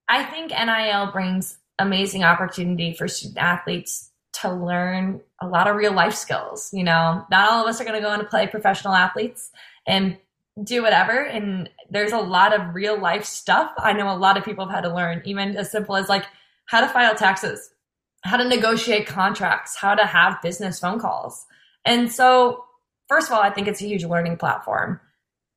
I 0.07 0.24
think 0.24 0.51
NIL 0.51 1.11
brings 1.11 1.57
amazing 1.78 2.24
opportunity 2.24 2.93
for 2.93 3.07
student 3.07 3.38
athletes 3.38 4.11
to 4.41 4.51
learn 4.51 5.22
a 5.41 5.47
lot 5.47 5.68
of 5.68 5.76
real 5.76 5.93
life 5.93 6.15
skills. 6.15 6.70
You 6.72 6.84
know, 6.84 7.26
not 7.30 7.49
all 7.49 7.63
of 7.63 7.68
us 7.68 7.82
are 7.82 7.86
going 7.86 8.01
to 8.01 8.07
go 8.07 8.13
into 8.13 8.26
play 8.26 8.47
professional 8.47 8.93
athletes 8.93 9.51
and 9.86 10.18
do 10.63 10.82
whatever. 10.82 11.24
And 11.24 11.70
there's 11.89 12.13
a 12.13 12.18
lot 12.18 12.53
of 12.53 12.74
real 12.74 12.99
life 12.99 13.26
stuff 13.26 13.72
I 13.78 13.93
know 13.93 14.09
a 14.09 14.18
lot 14.18 14.38
of 14.38 14.45
people 14.45 14.65
have 14.65 14.76
had 14.76 14.82
to 14.82 14.93
learn, 14.93 15.22
even 15.26 15.55
as 15.57 15.72
simple 15.72 15.95
as 15.95 16.09
like 16.09 16.26
how 16.65 16.82
to 16.82 16.88
file 16.88 17.15
taxes, 17.15 17.72
how 18.22 18.38
to 18.38 18.47
negotiate 18.47 19.07
contracts, 19.07 19.76
how 19.76 19.95
to 19.95 20.05
have 20.05 20.41
business 20.41 20.80
phone 20.80 20.99
calls. 20.99 21.45
And 21.88 22.11
so, 22.11 22.65
first 23.07 23.27
of 23.27 23.33
all, 23.33 23.41
I 23.41 23.49
think 23.49 23.69
it's 23.69 23.81
a 23.81 23.88
huge 23.88 24.03
learning 24.03 24.38
platform. 24.38 24.99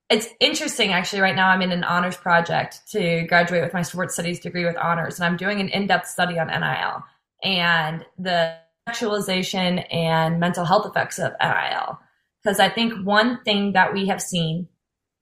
It's 0.08 0.28
interesting, 0.38 0.92
actually, 0.92 1.20
right 1.20 1.34
now 1.34 1.48
I'm 1.48 1.60
in 1.60 1.72
an 1.72 1.84
honors 1.84 2.16
project 2.16 2.82
to 2.92 3.26
graduate 3.28 3.62
with 3.62 3.74
my 3.74 3.82
sports 3.82 4.14
studies 4.14 4.38
degree 4.38 4.64
with 4.64 4.76
honors, 4.76 5.18
and 5.18 5.26
I'm 5.26 5.36
doing 5.36 5.60
an 5.60 5.68
in 5.68 5.88
depth 5.88 6.06
study 6.06 6.38
on 6.38 6.46
NIL 6.46 7.04
and 7.42 8.06
the 8.16 8.56
sexualization 8.88 9.84
and 9.92 10.38
mental 10.38 10.64
health 10.64 10.86
effects 10.86 11.18
of 11.18 11.32
NIL. 11.40 11.98
Because 12.42 12.60
I 12.60 12.68
think 12.68 13.04
one 13.04 13.42
thing 13.44 13.72
that 13.72 13.92
we 13.92 14.06
have 14.06 14.22
seen 14.22 14.68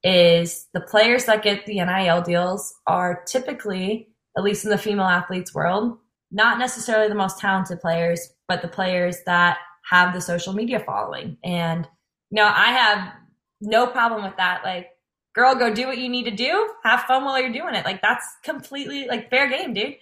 is 0.04 0.66
the 0.74 0.80
players 0.80 1.24
that 1.24 1.42
get 1.42 1.64
the 1.64 1.82
NIL 1.84 2.20
deals 2.20 2.74
are 2.86 3.22
typically, 3.26 4.08
at 4.36 4.44
least 4.44 4.64
in 4.64 4.70
the 4.70 4.78
female 4.78 5.06
athletes 5.06 5.54
world, 5.54 5.98
not 6.30 6.58
necessarily 6.58 7.08
the 7.08 7.14
most 7.14 7.38
talented 7.38 7.80
players, 7.80 8.28
but 8.46 8.60
the 8.62 8.68
players 8.68 9.16
that 9.24 9.58
have 9.88 10.12
the 10.12 10.20
social 10.20 10.52
media 10.52 10.80
following. 10.80 11.38
And, 11.42 11.86
you 12.30 12.36
know, 12.36 12.44
I 12.44 12.72
have 12.72 13.12
no 13.60 13.86
problem 13.86 14.24
with 14.24 14.36
that. 14.36 14.62
Like, 14.64 14.88
girl, 15.34 15.54
go 15.54 15.72
do 15.72 15.86
what 15.86 15.98
you 15.98 16.08
need 16.08 16.24
to 16.24 16.30
do. 16.30 16.70
Have 16.84 17.02
fun 17.02 17.24
while 17.24 17.40
you're 17.40 17.52
doing 17.52 17.74
it. 17.74 17.84
Like, 17.84 18.02
that's 18.02 18.26
completely 18.44 19.06
like 19.06 19.30
fair 19.30 19.48
game, 19.48 19.74
dude. 19.74 19.96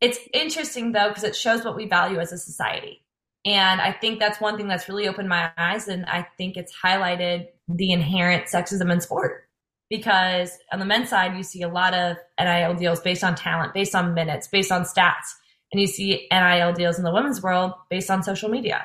It's 0.00 0.18
interesting 0.34 0.92
though, 0.92 1.08
because 1.08 1.24
it 1.24 1.36
shows 1.36 1.64
what 1.64 1.76
we 1.76 1.86
value 1.86 2.18
as 2.18 2.32
a 2.32 2.38
society. 2.38 3.04
And 3.46 3.80
I 3.80 3.92
think 3.92 4.18
that's 4.18 4.40
one 4.40 4.56
thing 4.56 4.68
that's 4.68 4.88
really 4.88 5.08
opened 5.08 5.28
my 5.28 5.50
eyes. 5.56 5.88
And 5.88 6.04
I 6.06 6.26
think 6.36 6.56
it's 6.56 6.74
highlighted 6.84 7.46
the 7.68 7.92
inherent 7.92 8.46
sexism 8.46 8.92
in 8.92 9.00
sport. 9.00 9.44
Because 9.88 10.56
on 10.72 10.78
the 10.78 10.84
men's 10.84 11.08
side, 11.08 11.36
you 11.36 11.42
see 11.42 11.62
a 11.62 11.68
lot 11.68 11.94
of 11.94 12.16
NIL 12.38 12.74
deals 12.74 13.00
based 13.00 13.24
on 13.24 13.34
talent, 13.34 13.74
based 13.74 13.94
on 13.94 14.14
minutes, 14.14 14.46
based 14.46 14.70
on 14.70 14.82
stats. 14.82 15.34
And 15.72 15.80
you 15.80 15.86
see 15.86 16.28
NIL 16.30 16.72
deals 16.72 16.98
in 16.98 17.04
the 17.04 17.12
women's 17.12 17.42
world 17.42 17.72
based 17.88 18.10
on 18.10 18.22
social 18.22 18.48
media. 18.48 18.84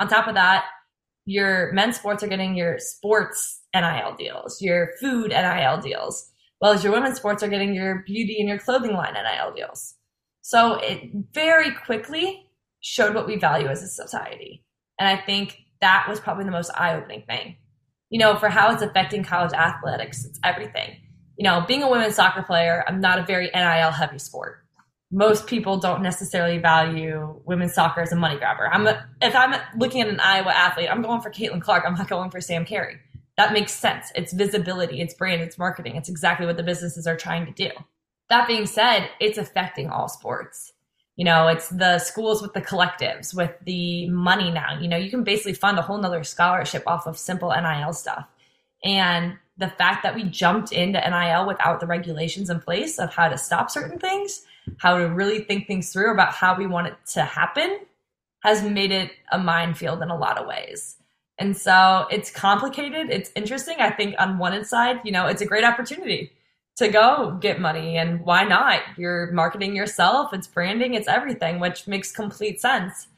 On 0.00 0.08
top 0.08 0.26
of 0.26 0.34
that, 0.34 0.64
your 1.26 1.72
men's 1.72 1.96
sports 1.96 2.22
are 2.22 2.28
getting 2.28 2.56
your 2.56 2.78
sports 2.78 3.60
NIL 3.74 4.14
deals, 4.18 4.60
your 4.60 4.90
food 5.00 5.30
NIL 5.30 5.78
deals, 5.78 6.30
while 6.58 6.78
your 6.78 6.92
women's 6.92 7.16
sports 7.16 7.42
are 7.42 7.48
getting 7.48 7.74
your 7.74 8.02
beauty 8.06 8.36
and 8.38 8.48
your 8.48 8.58
clothing 8.58 8.92
line 8.92 9.14
NIL 9.14 9.54
deals. 9.54 9.94
So 10.42 10.74
it 10.74 11.10
very 11.32 11.72
quickly 11.72 12.50
showed 12.80 13.14
what 13.14 13.26
we 13.26 13.36
value 13.36 13.68
as 13.68 13.82
a 13.82 13.88
society. 13.88 14.64
And 14.98 15.08
I 15.08 15.16
think 15.24 15.56
that 15.80 16.06
was 16.08 16.20
probably 16.20 16.44
the 16.44 16.50
most 16.50 16.70
eye 16.74 16.94
opening 16.94 17.22
thing. 17.26 17.56
You 18.10 18.18
know, 18.18 18.36
for 18.36 18.48
how 18.48 18.72
it's 18.72 18.82
affecting 18.82 19.24
college 19.24 19.52
athletics, 19.52 20.24
it's 20.24 20.38
everything. 20.44 20.96
You 21.36 21.44
know, 21.44 21.64
being 21.66 21.82
a 21.82 21.90
women's 21.90 22.14
soccer 22.14 22.42
player, 22.42 22.84
I'm 22.86 23.00
not 23.00 23.18
a 23.18 23.24
very 23.24 23.50
NIL 23.54 23.90
heavy 23.90 24.18
sport. 24.18 24.63
Most 25.14 25.46
people 25.46 25.78
don't 25.78 26.02
necessarily 26.02 26.58
value 26.58 27.40
women's 27.44 27.72
soccer 27.72 28.00
as 28.00 28.10
a 28.10 28.16
money 28.16 28.36
grabber. 28.36 28.68
I'm 28.72 28.84
a, 28.88 29.06
if 29.22 29.34
I'm 29.36 29.54
looking 29.78 30.00
at 30.00 30.08
an 30.08 30.18
Iowa 30.18 30.50
athlete, 30.50 30.88
I'm 30.90 31.02
going 31.02 31.20
for 31.20 31.30
Caitlin 31.30 31.62
Clark. 31.62 31.84
I'm 31.86 31.94
not 31.94 32.08
going 32.08 32.30
for 32.30 32.40
Sam 32.40 32.64
Cary. 32.64 32.96
That 33.36 33.52
makes 33.52 33.72
sense. 33.72 34.10
It's 34.16 34.32
visibility, 34.32 35.00
it's 35.00 35.14
brand, 35.14 35.40
it's 35.40 35.56
marketing. 35.56 35.94
It's 35.94 36.08
exactly 36.08 36.46
what 36.46 36.56
the 36.56 36.64
businesses 36.64 37.06
are 37.06 37.16
trying 37.16 37.46
to 37.46 37.52
do. 37.52 37.70
That 38.28 38.48
being 38.48 38.66
said, 38.66 39.08
it's 39.20 39.38
affecting 39.38 39.88
all 39.88 40.08
sports 40.08 40.72
you 41.16 41.24
know 41.24 41.46
it's 41.46 41.68
the 41.68 41.98
schools 41.98 42.42
with 42.42 42.52
the 42.54 42.60
collectives 42.60 43.34
with 43.34 43.52
the 43.64 44.08
money 44.08 44.50
now 44.50 44.78
you 44.80 44.88
know 44.88 44.96
you 44.96 45.10
can 45.10 45.22
basically 45.22 45.54
fund 45.54 45.78
a 45.78 45.82
whole 45.82 45.98
nother 45.98 46.24
scholarship 46.24 46.82
off 46.86 47.06
of 47.06 47.16
simple 47.16 47.50
nil 47.50 47.92
stuff 47.92 48.26
and 48.84 49.36
the 49.56 49.68
fact 49.68 50.02
that 50.02 50.14
we 50.14 50.24
jumped 50.24 50.72
into 50.72 51.00
nil 51.00 51.46
without 51.46 51.80
the 51.80 51.86
regulations 51.86 52.50
in 52.50 52.60
place 52.60 52.98
of 52.98 53.14
how 53.14 53.28
to 53.28 53.38
stop 53.38 53.70
certain 53.70 53.98
things 53.98 54.42
how 54.78 54.98
to 54.98 55.08
really 55.08 55.40
think 55.40 55.66
things 55.66 55.92
through 55.92 56.12
about 56.12 56.32
how 56.32 56.56
we 56.56 56.66
want 56.66 56.86
it 56.86 56.94
to 57.06 57.22
happen 57.22 57.80
has 58.42 58.62
made 58.62 58.92
it 58.92 59.10
a 59.32 59.38
minefield 59.38 60.02
in 60.02 60.10
a 60.10 60.16
lot 60.16 60.38
of 60.38 60.46
ways. 60.46 60.96
And 61.38 61.56
so 61.56 62.06
it's 62.10 62.30
complicated. 62.30 63.10
It's 63.10 63.30
interesting 63.34 63.76
i 63.80 63.90
think 63.90 64.14
on 64.18 64.38
one 64.38 64.64
side 64.64 65.00
you 65.04 65.12
know 65.12 65.26
it's 65.26 65.42
a 65.42 65.46
great 65.46 65.64
opportunity 65.64 66.32
to 66.76 66.88
go 66.88 67.38
get 67.40 67.60
money 67.60 67.96
and 67.96 68.20
why 68.24 68.42
not? 68.44 68.80
You're 68.96 69.30
marketing 69.32 69.76
yourself 69.76 70.32
it's 70.32 70.46
branding 70.46 70.94
it's 70.94 71.08
everything 71.08 71.60
which 71.60 71.86
makes 71.86 72.12
complete 72.12 72.60
sense. 72.60 73.08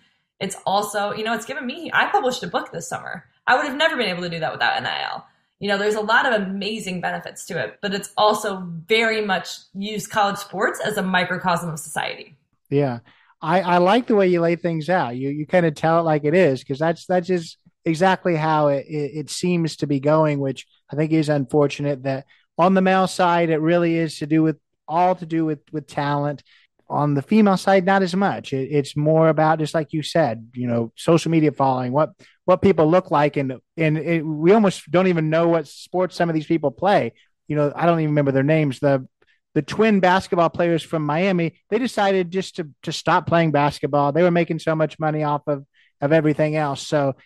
It's 0.41 0.57
also 0.66 1.12
you 1.12 1.24
know 1.24 1.34
it's 1.34 1.47
given 1.47 1.66
me 1.66 1.91
i 1.93 2.07
published 2.11 2.43
a 2.43 2.49
book 2.49 2.72
this 2.72 2.89
summer. 2.89 3.24
I 3.47 3.57
would 3.57 3.66
have 3.66 3.76
never 3.76 3.97
been 3.97 4.09
able 4.09 4.22
to 4.22 4.30
do 4.30 4.41
that 4.41 4.53
without 4.53 4.82
nil 4.82 5.24
you 5.59 5.68
know 5.68 5.78
there's 5.78 5.94
a 5.94 6.00
lot 6.00 6.26
of 6.26 6.42
amazing 6.42 7.00
benefits 7.00 7.46
to 7.46 7.59
it 7.59 7.78
but 7.80 7.94
it's 7.94 8.11
also 8.16 8.66
very 8.86 9.24
much 9.24 9.48
used 9.74 10.11
college 10.11 10.36
sports 10.36 10.80
as 10.80 10.96
a 10.96 11.02
microcosm 11.02 11.70
of 11.70 11.78
society 11.78 12.36
yeah 12.70 12.98
i 13.40 13.61
i 13.61 13.78
like 13.78 14.07
the 14.07 14.14
way 14.14 14.26
you 14.26 14.40
lay 14.40 14.57
things 14.57 14.88
out 14.88 15.16
you 15.16 15.28
you 15.28 15.46
kind 15.46 15.66
of 15.66 15.74
tell 15.74 16.00
it 16.00 16.02
like 16.02 16.24
it 16.24 16.34
is 16.34 16.61
because 16.61 16.78
that's 16.78 17.07
that's 17.07 17.26
just 17.26 17.59
exactly 17.86 18.34
how 18.34 18.66
it, 18.66 18.84
it, 18.86 19.12
it 19.14 19.30
seems 19.30 19.76
to 19.76 19.86
be 19.86 20.00
going, 20.00 20.40
which 20.40 20.66
I 20.92 20.96
think 20.96 21.12
is 21.12 21.30
unfortunate. 21.30 22.02
That 22.02 22.26
on 22.59 22.74
the 22.74 22.82
male 22.82 23.07
side, 23.07 23.48
it 23.48 23.61
really 23.61 23.96
is 23.96 24.18
to 24.18 24.26
do 24.26 24.42
with 24.42 24.59
all 24.86 25.14
to 25.14 25.24
do 25.24 25.46
with 25.46 25.61
with 25.72 25.86
talent. 25.86 26.42
On 26.89 27.14
the 27.14 27.22
female 27.22 27.57
side, 27.57 27.84
not 27.84 28.03
as 28.03 28.14
much. 28.14 28.53
It, 28.53 28.68
it's 28.70 28.97
more 28.97 29.28
about 29.28 29.59
just 29.59 29.74
like 29.74 29.93
you 29.93 30.03
said, 30.03 30.49
you 30.55 30.68
know, 30.68 30.93
social 30.97 31.30
media 31.30 31.51
following, 31.51 31.93
what 31.93 32.11
what 32.45 32.62
people 32.62 32.89
look 32.89 33.11
like, 33.11 33.37
and 33.37 33.55
and 33.76 33.99
it, 33.99 34.22
we 34.22 34.53
almost 34.53 34.89
don't 34.91 35.09
even 35.09 35.28
know 35.30 35.49
what 35.49 35.66
sports 35.66 36.14
some 36.14 36.28
of 36.28 36.34
these 36.34 36.47
people 36.47 36.70
play. 36.70 37.12
You 37.49 37.57
know, 37.57 37.72
I 37.74 37.87
don't 37.87 37.99
even 37.99 38.11
remember 38.11 38.32
their 38.32 38.45
names. 38.45 38.78
The 38.78 39.07
the 39.55 39.62
twin 39.62 40.01
basketball 40.01 40.51
players 40.51 40.82
from 40.82 41.05
Miami, 41.05 41.55
they 41.70 41.78
decided 41.78 42.30
just 42.30 42.57
to 42.57 42.68
to 42.82 42.93
stop 42.93 43.26
playing 43.26 43.51
basketball. 43.51 44.12
They 44.12 44.22
were 44.22 44.30
making 44.30 44.61
so 44.61 44.76
much 44.76 44.99
money 44.99 45.24
off 45.24 45.43
of 45.49 45.64
of 46.01 46.12
everything 46.12 46.57
else. 46.57 46.87
So 46.87 47.16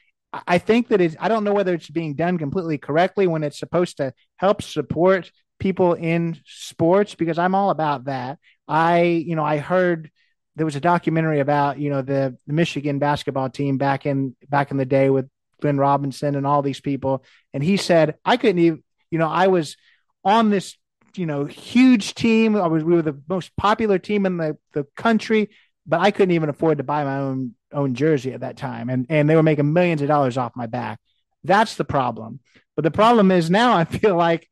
I 0.46 0.58
think 0.58 0.88
that 0.88 1.00
it's 1.00 1.16
I 1.18 1.28
don't 1.28 1.44
know 1.44 1.54
whether 1.54 1.74
it's 1.74 1.90
being 1.90 2.14
done 2.14 2.38
completely 2.38 2.78
correctly 2.78 3.26
when 3.26 3.42
it's 3.42 3.58
supposed 3.58 3.96
to 3.96 4.12
help 4.36 4.62
support 4.62 5.30
people 5.58 5.94
in 5.94 6.38
sports 6.46 7.14
because 7.14 7.38
I'm 7.38 7.54
all 7.54 7.70
about 7.70 8.04
that. 8.04 8.38
I, 8.70 9.02
you 9.02 9.34
know, 9.34 9.44
I 9.44 9.58
heard 9.58 10.10
there 10.54 10.64
was 10.64 10.76
a 10.76 10.80
documentary 10.80 11.40
about, 11.40 11.78
you 11.80 11.90
know, 11.90 12.02
the, 12.02 12.36
the 12.46 12.52
Michigan 12.52 13.00
basketball 13.00 13.50
team 13.50 13.78
back 13.78 14.06
in 14.06 14.36
back 14.48 14.70
in 14.70 14.76
the 14.76 14.84
day 14.84 15.10
with 15.10 15.28
Glenn 15.60 15.76
Robinson 15.76 16.36
and 16.36 16.46
all 16.46 16.62
these 16.62 16.80
people. 16.80 17.24
And 17.52 17.64
he 17.64 17.76
said, 17.76 18.14
I 18.24 18.36
couldn't 18.36 18.60
even, 18.60 18.84
you 19.10 19.18
know, 19.18 19.28
I 19.28 19.48
was 19.48 19.76
on 20.24 20.50
this, 20.50 20.76
you 21.16 21.26
know, 21.26 21.46
huge 21.46 22.14
team. 22.14 22.54
I 22.54 22.68
was 22.68 22.84
we 22.84 22.94
were 22.94 23.02
the 23.02 23.20
most 23.28 23.56
popular 23.56 23.98
team 23.98 24.24
in 24.24 24.36
the, 24.36 24.56
the 24.72 24.86
country, 24.96 25.50
but 25.84 26.00
I 26.00 26.12
couldn't 26.12 26.34
even 26.34 26.48
afford 26.48 26.78
to 26.78 26.84
buy 26.84 27.02
my 27.02 27.18
own 27.18 27.54
own 27.72 27.94
jersey 27.94 28.32
at 28.32 28.40
that 28.40 28.56
time. 28.56 28.88
And 28.88 29.06
and 29.08 29.28
they 29.28 29.34
were 29.34 29.42
making 29.42 29.72
millions 29.72 30.00
of 30.00 30.08
dollars 30.08 30.38
off 30.38 30.52
my 30.54 30.66
back. 30.66 31.00
That's 31.42 31.74
the 31.74 31.84
problem. 31.84 32.38
But 32.76 32.84
the 32.84 32.90
problem 32.92 33.32
is 33.32 33.50
now 33.50 33.76
I 33.76 33.84
feel 33.84 34.14
like 34.14 34.48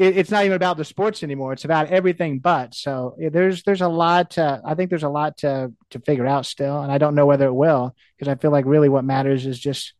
it, 0.00 0.16
it's 0.16 0.30
not 0.30 0.44
even 0.44 0.56
about 0.56 0.78
the 0.78 0.84
sports 0.84 1.22
anymore. 1.22 1.52
It's 1.52 1.66
about 1.66 1.88
everything 1.88 2.38
but. 2.38 2.74
So 2.74 3.16
there's 3.18 3.62
there's 3.62 3.82
a 3.82 3.88
lot. 3.88 4.30
To, 4.32 4.60
I 4.64 4.74
think 4.74 4.88
there's 4.88 5.02
a 5.02 5.08
lot 5.08 5.38
to 5.38 5.72
to 5.90 6.00
figure 6.00 6.26
out 6.26 6.46
still, 6.46 6.80
and 6.80 6.90
I 6.90 6.98
don't 6.98 7.14
know 7.14 7.26
whether 7.26 7.46
it 7.46 7.52
will 7.52 7.94
because 8.16 8.30
I 8.30 8.36
feel 8.36 8.50
like 8.50 8.64
really 8.64 8.88
what 8.88 9.04
matters 9.04 9.44
is 9.44 9.58
just 9.58 9.92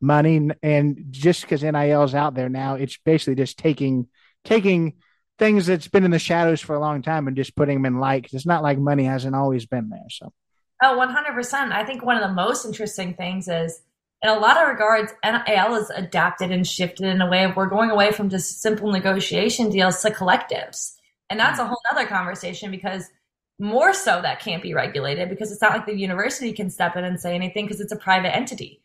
money. 0.00 0.50
And 0.62 1.06
just 1.10 1.40
because 1.40 1.62
NIL 1.62 2.02
is 2.02 2.14
out 2.14 2.34
there 2.34 2.50
now, 2.50 2.74
it's 2.74 2.98
basically 2.98 3.36
just 3.36 3.58
taking 3.58 4.08
taking 4.44 4.94
things 5.38 5.66
that's 5.66 5.88
been 5.88 6.04
in 6.04 6.10
the 6.10 6.18
shadows 6.18 6.60
for 6.60 6.76
a 6.76 6.80
long 6.80 7.02
time 7.02 7.26
and 7.26 7.36
just 7.36 7.56
putting 7.56 7.78
them 7.82 7.94
in 7.94 8.00
light. 8.00 8.28
It's 8.32 8.46
not 8.46 8.62
like 8.62 8.78
money 8.78 9.04
hasn't 9.04 9.34
always 9.34 9.66
been 9.66 9.88
there. 9.88 10.06
So. 10.10 10.32
Oh, 10.82 10.98
100%. 10.98 11.72
I 11.72 11.84
think 11.84 12.04
one 12.04 12.16
of 12.16 12.28
the 12.28 12.34
most 12.34 12.66
interesting 12.66 13.14
things 13.14 13.48
is 13.48 13.80
in 14.26 14.32
a 14.36 14.40
lot 14.40 14.60
of 14.60 14.66
regards, 14.66 15.12
NIL 15.24 15.74
has 15.74 15.88
adapted 15.90 16.50
and 16.50 16.66
shifted 16.66 17.06
in 17.06 17.20
a 17.20 17.30
way 17.30 17.44
of 17.44 17.54
we're 17.54 17.68
going 17.68 17.90
away 17.90 18.10
from 18.10 18.28
just 18.28 18.60
simple 18.60 18.90
negotiation 18.90 19.70
deals 19.70 20.02
to 20.02 20.10
collectives. 20.10 20.94
And 21.30 21.38
that's 21.38 21.60
a 21.60 21.62
mm. 21.62 21.68
whole 21.68 21.80
other 21.92 22.06
conversation 22.06 22.72
because 22.72 23.04
more 23.60 23.94
so 23.94 24.20
that 24.20 24.40
can't 24.40 24.64
be 24.64 24.74
regulated 24.74 25.28
because 25.28 25.52
it's 25.52 25.62
not 25.62 25.72
like 25.72 25.86
the 25.86 25.96
university 25.96 26.52
can 26.52 26.70
step 26.70 26.96
in 26.96 27.04
and 27.04 27.20
say 27.20 27.36
anything 27.36 27.66
because 27.66 27.80
it's 27.80 27.92
a 27.92 27.96
private 27.96 28.34
entity. 28.34 28.80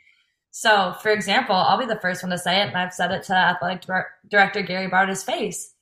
So, 0.51 0.93
for 1.01 1.09
example, 1.09 1.55
I'll 1.55 1.79
be 1.79 1.85
the 1.85 1.99
first 1.99 2.21
one 2.21 2.29
to 2.29 2.37
say 2.37 2.61
it, 2.61 2.67
and 2.67 2.77
I've 2.77 2.93
said 2.93 3.11
it 3.11 3.23
to 3.23 3.33
athletic 3.33 3.87
director 4.29 4.61
Gary 4.61 4.89
Barta's 4.89 5.23
face. 5.23 5.73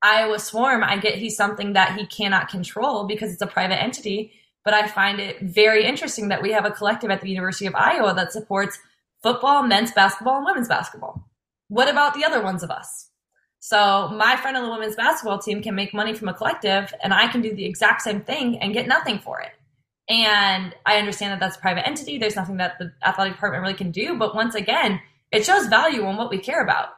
Iowa 0.00 0.38
Swarm, 0.38 0.82
I 0.82 0.96
get 0.96 1.16
he's 1.16 1.36
something 1.36 1.74
that 1.74 1.98
he 1.98 2.06
cannot 2.06 2.48
control 2.48 3.04
because 3.06 3.32
it's 3.32 3.42
a 3.42 3.46
private 3.46 3.82
entity, 3.82 4.32
but 4.64 4.74
I 4.74 4.86
find 4.86 5.20
it 5.20 5.40
very 5.40 5.84
interesting 5.84 6.28
that 6.28 6.40
we 6.40 6.52
have 6.52 6.64
a 6.64 6.70
collective 6.70 7.10
at 7.10 7.20
the 7.20 7.28
University 7.28 7.66
of 7.66 7.74
Iowa 7.74 8.14
that 8.14 8.32
supports 8.32 8.78
football, 9.22 9.62
men's 9.62 9.92
basketball, 9.92 10.36
and 10.36 10.46
women's 10.46 10.68
basketball. 10.68 11.28
What 11.68 11.88
about 11.88 12.14
the 12.14 12.24
other 12.24 12.42
ones 12.42 12.62
of 12.62 12.70
us? 12.70 13.08
So 13.60 14.08
my 14.08 14.36
friend 14.36 14.56
on 14.56 14.64
the 14.64 14.70
women's 14.70 14.96
basketball 14.96 15.38
team 15.38 15.62
can 15.62 15.74
make 15.74 15.94
money 15.94 16.14
from 16.14 16.28
a 16.28 16.34
collective, 16.34 16.92
and 17.02 17.14
I 17.14 17.28
can 17.28 17.40
do 17.40 17.54
the 17.54 17.64
exact 17.64 18.02
same 18.02 18.22
thing 18.22 18.58
and 18.58 18.74
get 18.74 18.88
nothing 18.88 19.20
for 19.20 19.40
it. 19.40 19.52
And 20.08 20.74
I 20.84 20.96
understand 20.96 21.32
that 21.32 21.40
that's 21.40 21.56
a 21.56 21.60
private 21.60 21.86
entity. 21.86 22.18
There's 22.18 22.36
nothing 22.36 22.56
that 22.56 22.78
the 22.78 22.92
athletic 23.04 23.34
department 23.34 23.62
really 23.62 23.74
can 23.74 23.92
do. 23.92 24.18
But 24.18 24.34
once 24.34 24.54
again, 24.54 25.00
it 25.30 25.44
shows 25.44 25.66
value 25.66 26.04
on 26.04 26.16
what 26.16 26.28
we 26.28 26.38
care 26.38 26.62
about. 26.62 26.88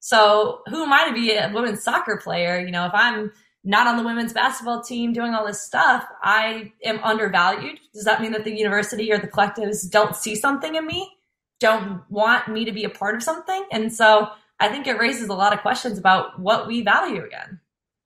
So 0.00 0.60
who 0.68 0.82
am 0.82 0.92
I 0.92 1.08
to 1.08 1.14
be 1.14 1.32
a 1.32 1.50
women's 1.52 1.82
soccer 1.82 2.18
player? 2.22 2.60
You 2.60 2.70
know, 2.70 2.86
if 2.86 2.92
I'm 2.94 3.32
not 3.64 3.86
on 3.86 3.96
the 3.96 4.04
women's 4.04 4.32
basketball 4.32 4.82
team 4.82 5.12
doing 5.12 5.34
all 5.34 5.46
this 5.46 5.62
stuff, 5.62 6.06
I 6.22 6.72
am 6.84 7.00
undervalued. 7.02 7.78
Does 7.92 8.04
that 8.04 8.20
mean 8.20 8.32
that 8.32 8.44
the 8.44 8.54
university 8.54 9.12
or 9.12 9.18
the 9.18 9.28
collectives 9.28 9.90
don't 9.90 10.14
see 10.14 10.36
something 10.36 10.74
in 10.74 10.86
me? 10.86 11.16
Don't 11.60 12.02
want 12.10 12.48
me 12.48 12.64
to 12.64 12.72
be 12.72 12.84
a 12.84 12.90
part 12.90 13.14
of 13.14 13.22
something. 13.22 13.64
And 13.70 13.92
so 13.92 14.30
I 14.58 14.68
think 14.68 14.86
it 14.86 14.98
raises 14.98 15.28
a 15.28 15.34
lot 15.34 15.52
of 15.52 15.60
questions 15.60 15.98
about 15.98 16.38
what 16.40 16.66
we 16.66 16.82
value 16.82 17.24
again. 17.24 17.60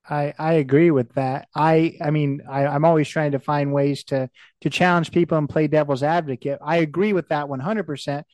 I, 0.09 0.35
I 0.39 0.53
agree 0.55 0.91
with 0.91 1.15
that. 1.15 1.49
I 1.55 1.97
I 2.01 2.11
mean 2.11 2.43
I, 2.49 2.67
I'm 2.67 2.85
always 2.85 3.09
trying 3.09 3.33
to 3.33 3.39
find 3.39 3.73
ways 3.73 4.05
to 4.05 4.29
to 4.61 4.71
challenge 4.71 5.13
people 5.13 5.39
and 5.39 5.49
play 5.49 5.67
devil's 5.67 6.03
advocate. 6.03 6.59
I 6.63 6.77
agree 6.79 7.15
with 7.15 7.29
that 7.29 7.49
100. 7.49 7.85
percent 7.85 8.27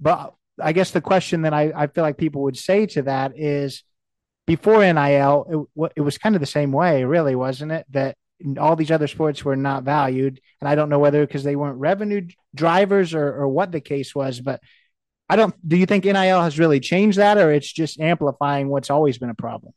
But 0.00 0.34
I 0.60 0.72
guess 0.72 0.90
the 0.90 1.00
question 1.00 1.42
that 1.42 1.54
I, 1.54 1.72
I 1.74 1.86
feel 1.88 2.04
like 2.04 2.16
people 2.18 2.42
would 2.42 2.56
say 2.56 2.86
to 2.86 3.02
that 3.02 3.32
is, 3.36 3.82
before 4.46 4.80
NIL, 4.80 5.68
it, 5.76 5.92
it 5.96 6.00
was 6.00 6.18
kind 6.18 6.36
of 6.36 6.40
the 6.40 6.46
same 6.46 6.70
way, 6.72 7.04
really, 7.04 7.34
wasn't 7.34 7.72
it? 7.72 7.86
That 7.90 8.16
all 8.58 8.76
these 8.76 8.90
other 8.90 9.06
sports 9.06 9.44
were 9.44 9.56
not 9.56 9.84
valued. 9.84 10.40
And 10.60 10.68
I 10.68 10.74
don't 10.74 10.88
know 10.88 10.98
whether 10.98 11.26
because 11.26 11.44
they 11.44 11.56
weren't 11.56 11.78
revenue 11.78 12.26
drivers 12.54 13.14
or, 13.14 13.26
or 13.26 13.48
what 13.48 13.72
the 13.72 13.80
case 13.80 14.14
was, 14.14 14.40
but 14.40 14.60
I 15.28 15.36
don't. 15.36 15.54
Do 15.66 15.76
you 15.76 15.86
think 15.86 16.04
NIL 16.04 16.42
has 16.42 16.58
really 16.58 16.80
changed 16.80 17.18
that, 17.18 17.38
or 17.38 17.50
it's 17.50 17.72
just 17.72 17.98
amplifying 17.98 18.68
what's 18.68 18.90
always 18.90 19.18
been 19.18 19.30
a 19.30 19.34
problem? 19.34 19.72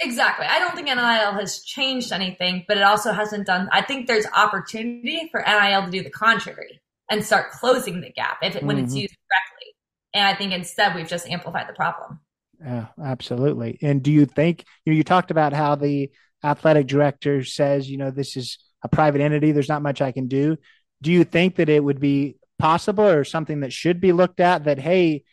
Exactly. 0.00 0.46
I 0.46 0.58
don't 0.58 0.74
think 0.74 0.86
NIL 0.86 1.32
has 1.32 1.62
changed 1.62 2.12
anything, 2.12 2.64
but 2.66 2.76
it 2.76 2.82
also 2.82 3.12
hasn't 3.12 3.46
done. 3.46 3.68
I 3.72 3.82
think 3.82 4.06
there's 4.06 4.26
opportunity 4.34 5.28
for 5.30 5.42
NIL 5.46 5.84
to 5.84 5.90
do 5.90 6.02
the 6.02 6.10
contrary 6.10 6.80
and 7.10 7.24
start 7.24 7.52
closing 7.52 8.00
the 8.00 8.10
gap 8.10 8.38
if 8.42 8.56
it, 8.56 8.62
when 8.62 8.76
mm-hmm. 8.76 8.86
it's 8.86 8.94
used 8.94 9.14
correctly. 9.28 9.74
And 10.14 10.24
I 10.26 10.34
think 10.34 10.52
instead 10.52 10.94
we've 10.94 11.08
just 11.08 11.28
amplified 11.28 11.68
the 11.68 11.74
problem. 11.74 12.20
Yeah, 12.60 12.86
absolutely. 13.02 13.78
And 13.82 14.02
do 14.02 14.12
you 14.12 14.26
think 14.26 14.64
you 14.84 14.92
know, 14.92 14.96
you 14.96 15.04
talked 15.04 15.30
about 15.30 15.52
how 15.52 15.74
the 15.74 16.10
athletic 16.44 16.86
director 16.86 17.44
says, 17.44 17.90
you 17.90 17.98
know, 17.98 18.10
this 18.10 18.36
is 18.36 18.58
a 18.82 18.88
private 18.88 19.20
entity, 19.20 19.52
there's 19.52 19.68
not 19.68 19.82
much 19.82 20.00
I 20.00 20.12
can 20.12 20.28
do. 20.28 20.56
Do 21.00 21.12
you 21.12 21.24
think 21.24 21.56
that 21.56 21.68
it 21.68 21.82
would 21.82 22.00
be 22.00 22.36
possible 22.58 23.04
or 23.04 23.24
something 23.24 23.60
that 23.60 23.72
should 23.72 24.00
be 24.00 24.12
looked 24.12 24.40
at 24.40 24.64
that, 24.64 24.78
hey, 24.78 25.24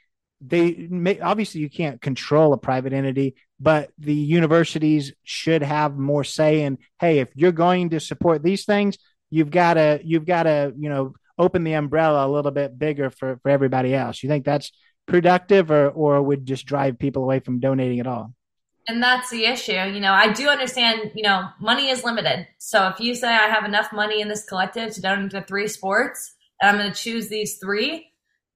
they 0.41 0.87
may, 0.89 1.19
obviously 1.19 1.61
you 1.61 1.69
can't 1.69 2.01
control 2.01 2.53
a 2.53 2.57
private 2.57 2.93
entity, 2.93 3.35
but 3.59 3.91
the 3.97 4.13
universities 4.13 5.13
should 5.23 5.61
have 5.61 5.97
more 5.97 6.23
say 6.23 6.61
in, 6.61 6.77
hey, 6.99 7.19
if 7.19 7.29
you're 7.35 7.51
going 7.51 7.89
to 7.89 7.99
support 7.99 8.41
these 8.41 8.65
things, 8.65 8.97
you've 9.29 9.51
got 9.51 9.75
to, 9.75 9.99
you've 10.03 10.25
got 10.25 10.43
to, 10.43 10.73
you 10.77 10.89
know, 10.89 11.13
open 11.37 11.63
the 11.63 11.73
umbrella 11.73 12.25
a 12.25 12.31
little 12.31 12.51
bit 12.51 12.77
bigger 12.77 13.09
for, 13.09 13.39
for 13.43 13.49
everybody 13.49 13.93
else. 13.93 14.23
You 14.23 14.29
think 14.29 14.45
that's 14.45 14.71
productive 15.05 15.71
or, 15.71 15.89
or 15.89 16.21
would 16.21 16.45
just 16.45 16.65
drive 16.65 16.99
people 16.99 17.23
away 17.23 17.39
from 17.39 17.59
donating 17.59 17.99
at 17.99 18.07
all? 18.07 18.33
And 18.89 19.03
that's 19.03 19.29
the 19.29 19.45
issue. 19.45 19.73
You 19.73 19.99
know, 19.99 20.13
I 20.13 20.33
do 20.33 20.47
understand, 20.49 21.11
you 21.13 21.21
know, 21.21 21.47
money 21.61 21.89
is 21.89 22.03
limited. 22.03 22.47
So 22.57 22.87
if 22.87 22.99
you 22.99 23.13
say 23.13 23.27
I 23.27 23.47
have 23.47 23.63
enough 23.63 23.93
money 23.93 24.19
in 24.19 24.29
this 24.29 24.43
collective 24.43 24.91
to 24.95 25.01
donate 25.01 25.29
to 25.29 25.43
three 25.43 25.67
sports 25.67 26.33
and 26.59 26.71
I'm 26.71 26.81
going 26.81 26.91
to 26.91 26.99
choose 26.99 27.27
these 27.27 27.59
three, 27.59 28.11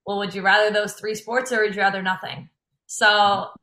well, 0.07 0.17
would 0.17 0.33
you 0.33 0.41
rather 0.41 0.71
those 0.73 0.93
three 0.93 1.13
sports 1.13 1.51
or 1.51 1.61
would 1.61 1.75
you 1.75 1.81
rather 1.81 2.01
nothing? 2.01 2.49
So 2.87 3.05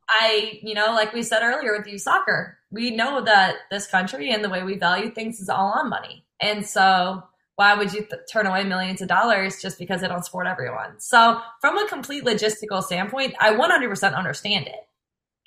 I, 0.07 0.59
you 0.63 0.73
know, 0.73 0.93
like 0.93 1.11
we 1.11 1.23
said 1.23 1.43
earlier 1.43 1.77
with 1.77 1.87
you 1.87 1.97
soccer, 1.97 2.57
we 2.71 2.95
know 2.95 3.19
that 3.19 3.55
this 3.69 3.85
country 3.85 4.31
and 4.31 4.41
the 4.41 4.49
way 4.49 4.63
we 4.63 4.77
value 4.77 5.11
things 5.11 5.41
is 5.41 5.49
all 5.49 5.73
on 5.77 5.89
money. 5.89 6.25
And 6.39 6.65
so 6.65 7.21
why 7.57 7.73
would 7.73 7.91
you 7.91 8.05
th- 8.05 8.21
turn 8.31 8.47
away 8.47 8.63
millions 8.63 9.01
of 9.01 9.09
dollars 9.09 9.61
just 9.61 9.77
because 9.77 9.99
they 9.99 10.07
don't 10.07 10.23
support 10.23 10.47
everyone? 10.47 11.01
So 11.01 11.41
from 11.59 11.77
a 11.77 11.89
complete 11.89 12.23
logistical 12.23 12.81
standpoint, 12.81 13.35
I 13.41 13.55
100% 13.55 14.15
understand 14.15 14.67
it. 14.67 14.87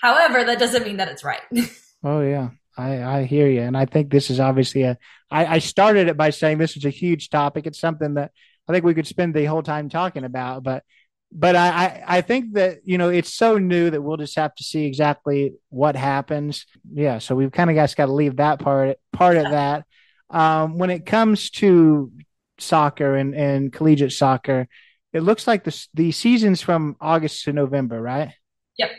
However, 0.05 0.45
that 0.45 0.59
doesn't 0.59 0.85
mean 0.85 0.99
that 0.99 1.09
it's 1.09 1.25
right. 1.25 1.41
oh 2.05 2.21
yeah. 2.21 2.51
I, 2.77 3.03
I 3.03 3.25
hear 3.25 3.49
you. 3.49 3.63
And 3.63 3.75
I 3.75 3.87
think 3.87 4.11
this 4.11 4.29
is 4.29 4.39
obviously 4.39 4.83
a 4.83 4.99
I, 5.31 5.47
I 5.47 5.59
started 5.61 6.09
it 6.09 6.17
by 6.19 6.29
saying 6.29 6.59
this 6.59 6.77
is 6.77 6.85
a 6.85 6.91
huge 6.91 7.31
topic. 7.31 7.67
It's 7.67 7.81
something 7.81 8.15
that 8.15 8.33
I 8.69 8.73
think 8.73 8.85
we 8.85 8.93
could 8.93 9.07
spend 9.07 9.33
the 9.33 9.47
whole 9.47 9.63
time 9.63 9.89
talking 9.89 10.25
about, 10.25 10.63
but 10.63 10.85
but 11.33 11.57
I, 11.57 12.05
I 12.07 12.21
think 12.21 12.53
that 12.53 12.81
you 12.85 12.99
know 12.99 13.09
it's 13.09 13.33
so 13.33 13.57
new 13.57 13.89
that 13.89 14.03
we'll 14.03 14.19
just 14.19 14.37
have 14.37 14.55
to 14.57 14.63
see 14.63 14.85
exactly 14.85 15.55
what 15.71 15.97
happens. 15.97 16.67
Yeah, 16.93 17.19
so 17.19 17.35
we've 17.35 17.51
kind 17.51 17.71
of 17.71 17.77
got 17.77 18.07
to 18.07 18.13
leave 18.13 18.37
that 18.37 18.59
part 18.59 18.99
part 19.11 19.39
of 19.39 19.45
that. 19.45 19.87
Um, 20.29 20.77
when 20.77 20.91
it 20.91 21.07
comes 21.07 21.49
to 21.63 22.13
soccer 22.59 23.17
and, 23.17 23.35
and 23.35 23.73
collegiate 23.73 24.13
soccer, 24.13 24.69
it 25.15 25.21
looks 25.21 25.47
like 25.47 25.65
the 25.65 25.87
the 25.95 26.13
season's 26.13 26.61
from 26.61 26.95
August 27.01 27.45
to 27.45 27.55
November, 27.55 28.01
right? 28.03 28.35
Yep. 28.77 28.91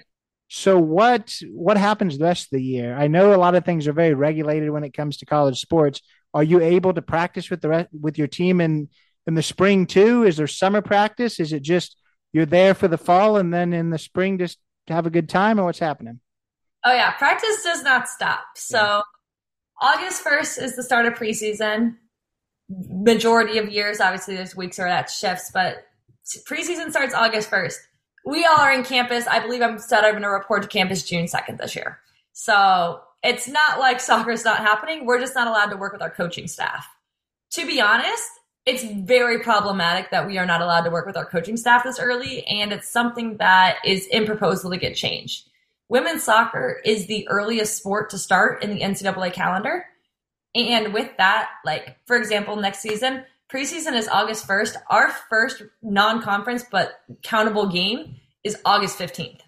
So 0.48 0.78
what 0.78 1.34
what 1.52 1.78
happens 1.78 2.18
the 2.18 2.26
rest 2.26 2.46
of 2.46 2.58
the 2.58 2.64
year? 2.64 2.96
I 2.96 3.08
know 3.08 3.34
a 3.34 3.38
lot 3.38 3.56
of 3.56 3.66
things 3.66 3.88
are 3.88 3.94
very 3.94 4.14
regulated 4.14 4.70
when 4.70 4.84
it 4.84 4.94
comes 4.94 5.18
to 5.18 5.26
college 5.26 5.60
sports. 5.60 6.02
Are 6.34 6.44
you 6.44 6.62
able 6.62 6.94
to 6.94 7.02
practice 7.02 7.50
with 7.50 7.62
the 7.62 7.70
rest, 7.70 7.90
with 8.00 8.18
your 8.18 8.28
team 8.28 8.62
in 8.62 8.90
in 9.26 9.34
the 9.34 9.42
spring 9.42 9.88
too? 9.88 10.24
Is 10.24 10.38
there 10.38 10.48
summer 10.48 10.82
practice? 10.82 11.40
Is 11.40 11.52
it 11.52 11.64
just 11.64 11.98
you're 12.32 12.46
there 12.46 12.74
for 12.74 12.88
the 12.88 12.98
fall, 12.98 13.38
and 13.38 13.54
then 13.54 13.74
in 13.74 13.90
the 13.90 13.98
spring, 13.98 14.38
just 14.38 14.60
have 14.88 15.06
a 15.06 15.10
good 15.10 15.30
time, 15.30 15.60
or 15.60 15.66
what's 15.66 15.80
happening? 15.80 16.20
Oh 16.84 16.94
yeah, 16.94 17.12
practice 17.12 17.64
does 17.64 17.82
not 17.82 18.08
stop. 18.08 18.44
So 18.56 18.78
yeah. 18.78 19.02
August 19.82 20.22
first 20.22 20.60
is 20.60 20.76
the 20.76 20.84
start 20.84 21.06
of 21.08 21.14
preseason. 21.14 21.96
Majority 22.70 23.58
of 23.58 23.70
years, 23.70 24.00
obviously, 24.00 24.36
there's 24.36 24.56
weeks 24.56 24.78
where 24.78 24.90
that 24.90 25.10
shifts, 25.10 25.50
but 25.52 25.86
preseason 26.48 26.92
starts 26.92 27.14
August 27.14 27.50
first. 27.50 27.80
We 28.26 28.44
all 28.44 28.60
are 28.60 28.74
in 28.74 28.84
campus. 28.84 29.28
I 29.28 29.40
believe 29.40 29.62
I'm 29.62 29.78
said 29.78 30.04
I'm 30.04 30.14
going 30.14 30.24
to 30.24 30.30
report 30.30 30.64
to 30.64 30.68
campus 30.68 31.04
June 31.04 31.28
second 31.28 31.60
this 31.60 31.76
year. 31.76 32.00
So 32.34 33.02
it's 33.24 33.48
not 33.48 33.80
like 33.80 34.00
soccer's 34.00 34.44
not 34.44 34.58
happening. 34.58 35.06
We're 35.06 35.20
just 35.20 35.36
not 35.36 35.48
allowed 35.48 35.68
to 35.68 35.78
work 35.78 35.94
with 35.94 36.02
our 36.02 36.10
coaching 36.10 36.48
staff. 36.48 36.88
To 37.52 37.66
be 37.66 37.80
honest, 37.80 38.24
it's 38.66 38.84
very 38.84 39.40
problematic 39.40 40.10
that 40.10 40.26
we 40.26 40.40
are 40.40 40.46
not 40.46 40.62
allowed 40.62 40.82
to 40.82 40.90
work 40.90 41.06
with 41.06 41.16
our 41.16 41.26
coaching 41.26 41.56
staff 41.56 41.84
this 41.84 42.00
early, 42.00 42.44
and 42.48 42.74
it's 42.74 42.90
something 42.90 43.38
that 43.38 43.78
is 43.86 44.08
in 44.08 44.26
proposal 44.26 44.72
to 44.72 44.78
get 44.78 44.96
changed. 44.96 45.48
Women's 45.88 46.24
soccer 46.24 46.82
is 46.84 47.06
the 47.06 47.28
earliest 47.28 47.78
sport 47.78 48.10
to 48.10 48.18
start 48.18 48.64
in 48.64 48.72
the 48.72 48.82
NCAA 48.82 49.34
calendar. 49.34 49.86
And 50.56 50.94
with 50.94 51.16
that, 51.18 51.50
like, 51.64 51.98
for 52.08 52.16
example, 52.16 52.56
next 52.56 52.80
season, 52.80 53.24
preseason 53.52 53.96
is 53.96 54.08
August 54.08 54.48
1st. 54.48 54.76
Our 54.90 55.12
first 55.30 55.64
non 55.82 56.22
conference 56.22 56.64
but 56.70 57.02
countable 57.24 57.68
game 57.68 58.16
is 58.44 58.58
August 58.66 58.98
15th. 58.98 59.40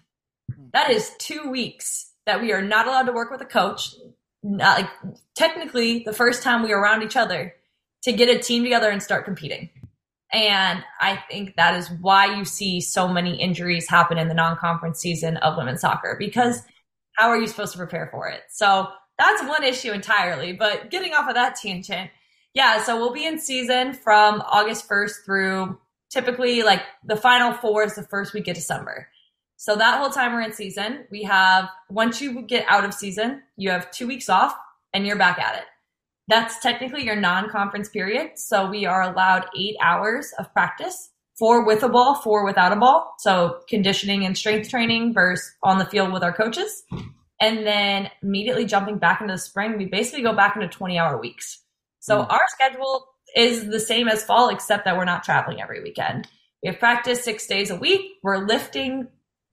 Hmm. 0.54 0.66
That 0.72 0.90
is 0.90 1.12
two 1.18 1.50
weeks 1.50 2.12
that 2.26 2.40
we 2.40 2.52
are 2.52 2.62
not 2.62 2.86
allowed 2.86 3.04
to 3.04 3.12
work 3.12 3.30
with 3.30 3.40
a 3.40 3.46
coach. 3.46 3.94
Not, 4.42 4.78
like, 4.78 4.90
technically, 5.34 6.04
the 6.04 6.12
first 6.12 6.42
time 6.42 6.62
we 6.62 6.72
are 6.72 6.80
around 6.80 7.02
each 7.02 7.16
other 7.16 7.54
to 8.02 8.12
get 8.12 8.28
a 8.28 8.38
team 8.38 8.62
together 8.62 8.90
and 8.90 9.02
start 9.02 9.24
competing. 9.24 9.70
And 10.32 10.84
I 11.00 11.16
think 11.30 11.56
that 11.56 11.74
is 11.74 11.90
why 12.00 12.36
you 12.36 12.44
see 12.44 12.80
so 12.80 13.08
many 13.08 13.40
injuries 13.40 13.88
happen 13.88 14.18
in 14.18 14.28
the 14.28 14.34
non 14.34 14.56
conference 14.56 15.00
season 15.00 15.38
of 15.38 15.56
women's 15.56 15.80
soccer 15.80 16.16
because 16.18 16.62
how 17.14 17.28
are 17.28 17.38
you 17.38 17.46
supposed 17.46 17.72
to 17.72 17.78
prepare 17.78 18.08
for 18.12 18.28
it? 18.28 18.42
So 18.50 18.88
that's 19.18 19.42
one 19.42 19.64
issue 19.64 19.92
entirely. 19.92 20.52
But 20.52 20.90
getting 20.90 21.14
off 21.14 21.28
of 21.28 21.34
that 21.34 21.56
tangent, 21.56 22.10
yeah, 22.54 22.82
so 22.82 22.96
we'll 22.96 23.12
be 23.12 23.26
in 23.26 23.38
season 23.38 23.92
from 23.92 24.42
August 24.46 24.88
1st 24.88 25.24
through 25.24 25.78
typically 26.10 26.62
like 26.62 26.82
the 27.04 27.16
final 27.16 27.52
four 27.52 27.84
is 27.84 27.94
the 27.94 28.02
first 28.02 28.32
week 28.32 28.48
of 28.48 28.54
December. 28.54 29.08
So 29.56 29.76
that 29.76 29.98
whole 29.98 30.10
time 30.10 30.32
we're 30.32 30.42
in 30.42 30.52
season, 30.52 31.06
we 31.10 31.24
have 31.24 31.68
once 31.90 32.20
you 32.20 32.42
get 32.42 32.64
out 32.68 32.84
of 32.84 32.94
season, 32.94 33.42
you 33.56 33.70
have 33.70 33.90
two 33.90 34.06
weeks 34.06 34.28
off 34.28 34.56
and 34.94 35.06
you're 35.06 35.18
back 35.18 35.38
at 35.38 35.56
it. 35.56 35.64
That's 36.28 36.60
technically 36.60 37.04
your 37.04 37.16
non 37.16 37.50
conference 37.50 37.88
period. 37.88 38.38
So 38.38 38.68
we 38.68 38.86
are 38.86 39.02
allowed 39.02 39.46
eight 39.58 39.76
hours 39.82 40.32
of 40.38 40.52
practice 40.52 41.10
four 41.38 41.64
with 41.64 41.82
a 41.82 41.88
ball, 41.88 42.16
four 42.16 42.44
without 42.44 42.72
a 42.72 42.76
ball. 42.76 43.14
So 43.18 43.60
conditioning 43.68 44.24
and 44.24 44.36
strength 44.36 44.68
training 44.68 45.14
versus 45.14 45.54
on 45.62 45.78
the 45.78 45.86
field 45.86 46.12
with 46.12 46.22
our 46.22 46.32
coaches. 46.32 46.82
And 47.40 47.64
then 47.64 48.10
immediately 48.22 48.64
jumping 48.64 48.98
back 48.98 49.20
into 49.20 49.34
the 49.34 49.38
spring, 49.38 49.78
we 49.78 49.86
basically 49.86 50.22
go 50.22 50.34
back 50.34 50.56
into 50.56 50.68
20 50.68 50.98
hour 50.98 51.20
weeks. 51.20 51.62
So 52.00 52.22
mm. 52.22 52.30
our 52.30 52.44
schedule 52.48 53.06
is 53.36 53.66
the 53.66 53.80
same 53.80 54.08
as 54.08 54.24
fall, 54.24 54.48
except 54.48 54.84
that 54.84 54.96
we're 54.96 55.04
not 55.04 55.24
traveling 55.24 55.60
every 55.60 55.82
weekend. 55.82 56.28
We 56.62 56.68
have 56.68 56.78
practice 56.78 57.22
six 57.22 57.46
days 57.46 57.70
a 57.70 57.76
week. 57.76 58.18
We're 58.22 58.46
lifting 58.46 59.08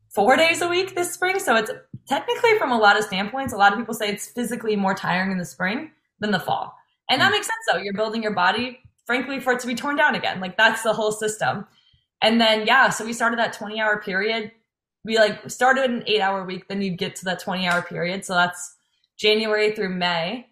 four 0.10 0.38
days 0.38 0.62
a 0.62 0.68
week 0.68 0.96
this 0.96 1.14
spring. 1.14 1.40
So 1.40 1.56
it's 1.58 1.72
technically 2.08 2.58
from 2.58 2.72
a 2.72 2.78
lot 2.78 2.98
of 2.98 3.04
standpoints, 3.04 3.54
a 3.54 3.58
lot 3.58 3.74
of 3.74 3.80
people 3.80 3.94
say 3.94 4.10
it's 4.10 4.28
physically 4.28 4.76
more 4.76 4.96
tiring 4.96 5.32
in 5.32 5.38
the 5.38 5.46
spring 5.46 5.92
than 6.20 6.32
the 6.32 6.40
fall. 6.40 6.74
And 7.10 7.22
that 7.22 7.28
hmm. 7.28 7.34
makes 7.34 7.48
sense 7.48 7.66
though. 7.72 7.80
You're 7.80 7.94
building 7.94 8.24
your 8.24 8.34
body, 8.34 8.80
frankly, 9.06 9.40
for 9.40 9.54
it 9.54 9.60
to 9.60 9.68
be 9.68 9.76
torn 9.76 9.98
down 9.98 10.16
again. 10.16 10.40
Like 10.40 10.58
that's 10.58 10.84
the 10.84 10.94
whole 10.94 11.12
system. 11.12 11.68
And 12.22 12.40
then, 12.40 12.66
yeah, 12.66 12.90
so 12.90 13.06
we 13.06 13.14
started 13.14 13.38
that 13.40 13.54
20 13.54 13.80
hour 13.80 14.02
period. 14.02 14.52
We 15.04 15.18
like 15.18 15.50
started 15.50 15.92
an 15.92 16.04
eight 16.08 16.22
hour 16.22 16.44
week, 16.44 16.68
then 16.68 16.82
you'd 16.82 16.98
get 16.98 17.16
to 17.18 17.26
that 17.26 17.40
20 17.40 17.68
hour 17.68 17.82
period. 17.84 18.26
So 18.26 18.34
that's 18.34 18.76
January 19.18 19.74
through 19.74 19.90
May. 19.90 20.48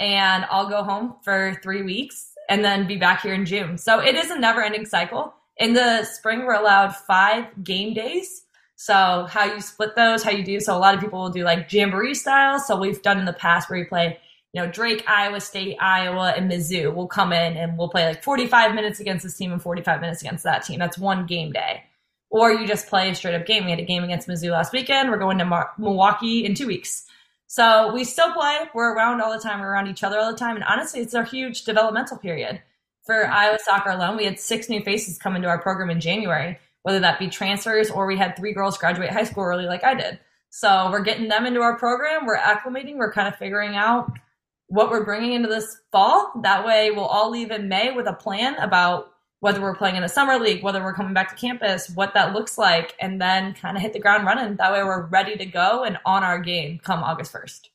And 0.00 0.46
I'll 0.50 0.68
go 0.68 0.82
home 0.82 1.16
for 1.22 1.58
three 1.62 1.82
weeks 1.82 2.32
and 2.48 2.64
then 2.64 2.86
be 2.86 2.96
back 2.96 3.22
here 3.22 3.34
in 3.34 3.46
June. 3.46 3.78
So 3.78 4.00
it 4.00 4.16
is 4.16 4.30
a 4.30 4.38
never 4.38 4.62
ending 4.62 4.86
cycle. 4.86 5.34
In 5.58 5.74
the 5.74 6.04
spring, 6.04 6.40
we're 6.40 6.54
allowed 6.54 6.96
five 6.96 7.46
game 7.62 7.94
days. 7.94 8.44
So 8.76 9.26
how 9.28 9.44
you 9.44 9.60
split 9.60 9.94
those, 9.94 10.22
how 10.22 10.30
you 10.30 10.42
do. 10.42 10.58
So 10.58 10.74
a 10.74 10.78
lot 10.78 10.94
of 10.94 11.00
people 11.00 11.20
will 11.20 11.30
do 11.30 11.44
like 11.44 11.70
jamboree 11.70 12.14
style. 12.14 12.58
So 12.58 12.78
we've 12.78 13.02
done 13.02 13.18
in 13.18 13.26
the 13.26 13.34
past 13.34 13.68
where 13.68 13.78
you 13.78 13.84
play 13.86 14.18
you 14.52 14.60
know, 14.60 14.70
Drake, 14.70 15.04
Iowa 15.06 15.40
State, 15.40 15.76
Iowa, 15.80 16.34
and 16.36 16.50
Mizzou 16.50 16.92
will 16.94 17.06
come 17.06 17.32
in 17.32 17.56
and 17.56 17.78
we'll 17.78 17.88
play 17.88 18.04
like 18.04 18.22
45 18.22 18.74
minutes 18.74 18.98
against 18.98 19.22
this 19.22 19.36
team 19.36 19.52
and 19.52 19.62
45 19.62 20.00
minutes 20.00 20.22
against 20.22 20.44
that 20.44 20.64
team. 20.64 20.78
That's 20.78 20.98
one 20.98 21.26
game 21.26 21.52
day. 21.52 21.84
Or 22.30 22.52
you 22.52 22.66
just 22.66 22.88
play 22.88 23.10
a 23.10 23.14
straight 23.14 23.34
up 23.34 23.46
game. 23.46 23.64
We 23.64 23.70
had 23.70 23.80
a 23.80 23.84
game 23.84 24.02
against 24.02 24.28
Mizzou 24.28 24.50
last 24.50 24.72
weekend. 24.72 25.10
We're 25.10 25.18
going 25.18 25.38
to 25.38 25.44
Mar- 25.44 25.72
Milwaukee 25.78 26.44
in 26.44 26.54
two 26.54 26.66
weeks. 26.66 27.06
So 27.50 27.92
we 27.92 28.04
still 28.04 28.32
play. 28.32 28.60
We're 28.74 28.94
around 28.94 29.20
all 29.20 29.32
the 29.32 29.42
time. 29.42 29.58
We're 29.58 29.72
around 29.72 29.88
each 29.88 30.04
other 30.04 30.20
all 30.20 30.30
the 30.30 30.38
time. 30.38 30.54
And 30.54 30.64
honestly, 30.64 31.00
it's 31.00 31.14
a 31.14 31.24
huge 31.24 31.64
developmental 31.64 32.16
period. 32.16 32.62
For 33.04 33.26
Iowa 33.26 33.58
soccer 33.60 33.90
alone, 33.90 34.16
we 34.16 34.24
had 34.24 34.38
six 34.38 34.68
new 34.68 34.80
faces 34.84 35.18
come 35.18 35.34
into 35.34 35.48
our 35.48 35.60
program 35.60 35.90
in 35.90 35.98
January, 35.98 36.60
whether 36.82 37.00
that 37.00 37.18
be 37.18 37.26
transfers 37.26 37.90
or 37.90 38.06
we 38.06 38.16
had 38.16 38.36
three 38.36 38.52
girls 38.52 38.78
graduate 38.78 39.10
high 39.10 39.24
school 39.24 39.42
early 39.42 39.64
like 39.64 39.82
I 39.82 39.94
did. 39.94 40.20
So 40.50 40.92
we're 40.92 41.02
getting 41.02 41.26
them 41.26 41.44
into 41.44 41.60
our 41.60 41.76
program. 41.76 42.24
We're 42.24 42.38
acclimating. 42.38 42.98
We're 42.98 43.12
kind 43.12 43.26
of 43.26 43.34
figuring 43.34 43.74
out 43.74 44.12
what 44.68 44.88
we're 44.88 45.04
bringing 45.04 45.32
into 45.32 45.48
this 45.48 45.76
fall. 45.90 46.30
That 46.44 46.64
way, 46.64 46.92
we'll 46.92 47.04
all 47.04 47.32
leave 47.32 47.50
in 47.50 47.68
May 47.68 47.90
with 47.90 48.06
a 48.06 48.12
plan 48.12 48.54
about 48.58 49.10
whether 49.40 49.60
we're 49.60 49.74
playing 49.74 49.96
in 49.96 50.04
a 50.04 50.08
summer 50.08 50.38
league, 50.38 50.62
whether 50.62 50.82
we're 50.82 50.94
coming 50.94 51.14
back 51.14 51.30
to 51.30 51.34
campus, 51.34 51.90
what 51.90 52.14
that 52.14 52.34
looks 52.34 52.58
like, 52.58 52.94
and 53.00 53.20
then 53.20 53.54
kind 53.54 53.76
of 53.76 53.82
hit 53.82 53.92
the 53.92 53.98
ground 53.98 54.26
running. 54.26 54.56
That 54.56 54.72
way, 54.72 54.82
we're 54.84 55.06
ready 55.06 55.36
to 55.36 55.46
go 55.46 55.84
and 55.84 55.98
on 56.04 56.22
our 56.22 56.38
game 56.38 56.78
come 56.82 57.02
August 57.02 57.32
1st. 57.32 57.68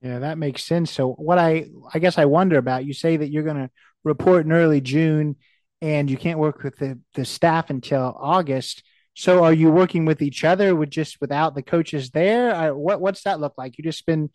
Yeah, 0.00 0.20
that 0.20 0.38
makes 0.38 0.62
sense. 0.62 0.92
So, 0.92 1.12
what 1.14 1.38
I 1.38 1.66
I 1.92 1.98
guess 1.98 2.18
I 2.18 2.26
wonder 2.26 2.56
about 2.56 2.84
you 2.84 2.94
say 2.94 3.16
that 3.16 3.30
you're 3.30 3.42
going 3.42 3.56
to 3.56 3.70
report 4.04 4.46
in 4.46 4.52
early 4.52 4.80
June 4.80 5.36
and 5.82 6.08
you 6.08 6.16
can't 6.16 6.38
work 6.38 6.62
with 6.62 6.76
the, 6.78 6.98
the 7.14 7.24
staff 7.24 7.70
until 7.70 8.16
August. 8.18 8.84
So, 9.14 9.42
are 9.42 9.52
you 9.52 9.72
working 9.72 10.04
with 10.04 10.22
each 10.22 10.44
other 10.44 10.76
with 10.76 10.90
just 10.90 11.20
without 11.20 11.56
the 11.56 11.62
coaches 11.62 12.10
there? 12.10 12.54
I, 12.54 12.70
what 12.70 13.00
what's 13.00 13.24
that 13.24 13.40
look 13.40 13.54
like? 13.58 13.76
You 13.76 13.82
just 13.82 13.98
spend 13.98 14.30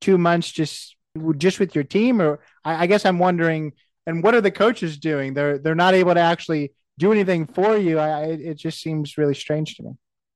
two 0.00 0.18
months 0.18 0.52
just 0.52 0.94
just 1.36 1.58
with 1.58 1.74
your 1.74 1.82
team, 1.82 2.22
or 2.22 2.38
I, 2.64 2.84
I 2.84 2.86
guess 2.86 3.04
I'm 3.04 3.18
wondering. 3.18 3.72
And 4.08 4.22
what 4.22 4.34
are 4.34 4.40
the 4.40 4.50
coaches 4.50 4.96
doing? 4.96 5.34
They're 5.34 5.58
they're 5.58 5.74
not 5.74 5.92
able 5.92 6.14
to 6.14 6.20
actually 6.20 6.72
do 6.98 7.12
anything 7.12 7.46
for 7.46 7.76
you. 7.76 7.98
I, 7.98 8.22
it 8.22 8.54
just 8.54 8.80
seems 8.80 9.18
really 9.18 9.34
strange 9.34 9.76
to 9.76 9.82
me. 9.82 9.90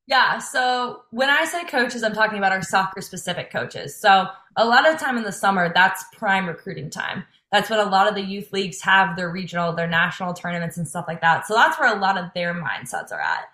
Yeah. 0.06 0.38
So 0.38 1.04
when 1.10 1.30
I 1.30 1.46
say 1.46 1.64
coaches, 1.64 2.02
I'm 2.02 2.12
talking 2.12 2.36
about 2.36 2.52
our 2.52 2.62
soccer 2.62 3.00
specific 3.00 3.50
coaches. 3.50 3.98
So 3.98 4.26
a 4.56 4.66
lot 4.66 4.86
of 4.86 5.00
time 5.00 5.16
in 5.16 5.22
the 5.22 5.32
summer, 5.32 5.72
that's 5.72 6.04
prime 6.12 6.46
recruiting 6.46 6.90
time. 6.90 7.24
That's 7.50 7.70
when 7.70 7.78
a 7.78 7.88
lot 7.88 8.08
of 8.08 8.14
the 8.14 8.20
youth 8.20 8.52
leagues 8.52 8.82
have 8.82 9.16
their 9.16 9.30
regional, 9.30 9.72
their 9.72 9.88
national 9.88 10.34
tournaments 10.34 10.76
and 10.76 10.86
stuff 10.86 11.06
like 11.08 11.22
that. 11.22 11.46
So 11.46 11.54
that's 11.54 11.80
where 11.80 11.96
a 11.96 11.98
lot 11.98 12.18
of 12.18 12.26
their 12.34 12.52
mindsets 12.52 13.10
are 13.10 13.20
at. 13.20 13.44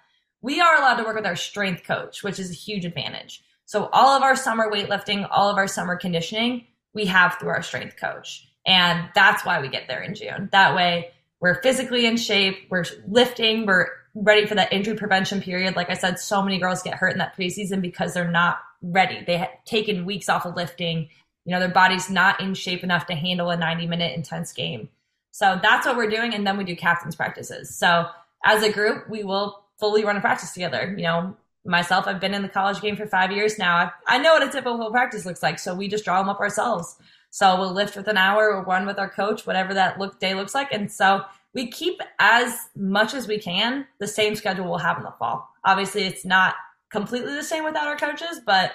We 0.42 0.60
are 0.60 0.76
allowed 0.78 0.96
to 0.96 1.04
work 1.04 1.14
with 1.14 1.26
our 1.26 1.36
strength 1.36 1.84
coach, 1.84 2.24
which 2.24 2.40
is 2.40 2.50
a 2.50 2.54
huge 2.54 2.84
advantage. 2.84 3.44
So 3.66 3.88
all 3.92 4.16
of 4.16 4.24
our 4.24 4.34
summer 4.34 4.68
weightlifting, 4.68 5.28
all 5.30 5.48
of 5.48 5.58
our 5.58 5.68
summer 5.68 5.94
conditioning, 5.94 6.66
we 6.92 7.06
have 7.06 7.36
through 7.38 7.50
our 7.50 7.62
strength 7.62 7.96
coach. 8.00 8.47
And 8.68 9.08
that's 9.14 9.46
why 9.46 9.62
we 9.62 9.68
get 9.68 9.88
there 9.88 10.02
in 10.02 10.14
June. 10.14 10.50
That 10.52 10.76
way, 10.76 11.10
we're 11.40 11.62
physically 11.62 12.04
in 12.04 12.18
shape, 12.18 12.66
we're 12.68 12.84
lifting, 13.08 13.64
we're 13.64 13.88
ready 14.14 14.46
for 14.46 14.56
that 14.56 14.72
injury 14.72 14.94
prevention 14.94 15.40
period. 15.40 15.74
Like 15.74 15.88
I 15.88 15.94
said, 15.94 16.18
so 16.18 16.42
many 16.42 16.58
girls 16.58 16.82
get 16.82 16.94
hurt 16.94 17.12
in 17.12 17.18
that 17.18 17.34
preseason 17.34 17.80
because 17.80 18.12
they're 18.12 18.30
not 18.30 18.58
ready. 18.82 19.24
They 19.26 19.38
have 19.38 19.64
taken 19.64 20.04
weeks 20.04 20.28
off 20.28 20.44
of 20.44 20.54
lifting. 20.54 21.08
You 21.46 21.54
know, 21.54 21.60
their 21.60 21.70
body's 21.70 22.10
not 22.10 22.42
in 22.42 22.52
shape 22.52 22.84
enough 22.84 23.06
to 23.06 23.14
handle 23.14 23.48
a 23.48 23.56
90 23.56 23.86
minute 23.86 24.14
intense 24.14 24.52
game. 24.52 24.90
So 25.30 25.58
that's 25.62 25.86
what 25.86 25.96
we're 25.96 26.10
doing. 26.10 26.34
And 26.34 26.46
then 26.46 26.58
we 26.58 26.64
do 26.64 26.76
captain's 26.76 27.16
practices. 27.16 27.74
So 27.74 28.06
as 28.44 28.62
a 28.62 28.70
group, 28.70 29.08
we 29.08 29.24
will 29.24 29.64
fully 29.80 30.04
run 30.04 30.16
a 30.16 30.20
practice 30.20 30.52
together. 30.52 30.94
You 30.94 31.04
know, 31.04 31.36
myself, 31.64 32.06
I've 32.06 32.20
been 32.20 32.34
in 32.34 32.42
the 32.42 32.48
college 32.48 32.82
game 32.82 32.96
for 32.96 33.06
five 33.06 33.32
years 33.32 33.58
now. 33.58 33.76
I, 33.76 33.90
I 34.06 34.18
know 34.18 34.34
what 34.34 34.46
a 34.46 34.50
typical 34.50 34.90
practice 34.90 35.24
looks 35.24 35.42
like. 35.42 35.58
So 35.58 35.74
we 35.74 35.88
just 35.88 36.04
draw 36.04 36.20
them 36.20 36.28
up 36.28 36.40
ourselves. 36.40 36.96
So 37.30 37.58
we'll 37.58 37.72
lift 37.72 37.96
with 37.96 38.08
an 38.08 38.16
hour 38.16 38.52
or 38.52 38.64
run 38.64 38.86
with 38.86 38.98
our 38.98 39.08
coach, 39.08 39.46
whatever 39.46 39.74
that 39.74 39.98
look 39.98 40.18
day 40.18 40.34
looks 40.34 40.54
like. 40.54 40.72
And 40.72 40.90
so 40.90 41.24
we 41.54 41.70
keep 41.70 42.00
as 42.18 42.56
much 42.76 43.14
as 43.14 43.28
we 43.28 43.38
can 43.38 43.86
the 43.98 44.06
same 44.06 44.34
schedule 44.34 44.66
we'll 44.66 44.78
have 44.78 44.98
in 44.98 45.04
the 45.04 45.14
fall. 45.18 45.48
Obviously, 45.64 46.04
it's 46.04 46.24
not 46.24 46.54
completely 46.90 47.32
the 47.34 47.44
same 47.44 47.64
without 47.64 47.86
our 47.86 47.96
coaches, 47.96 48.40
but 48.44 48.72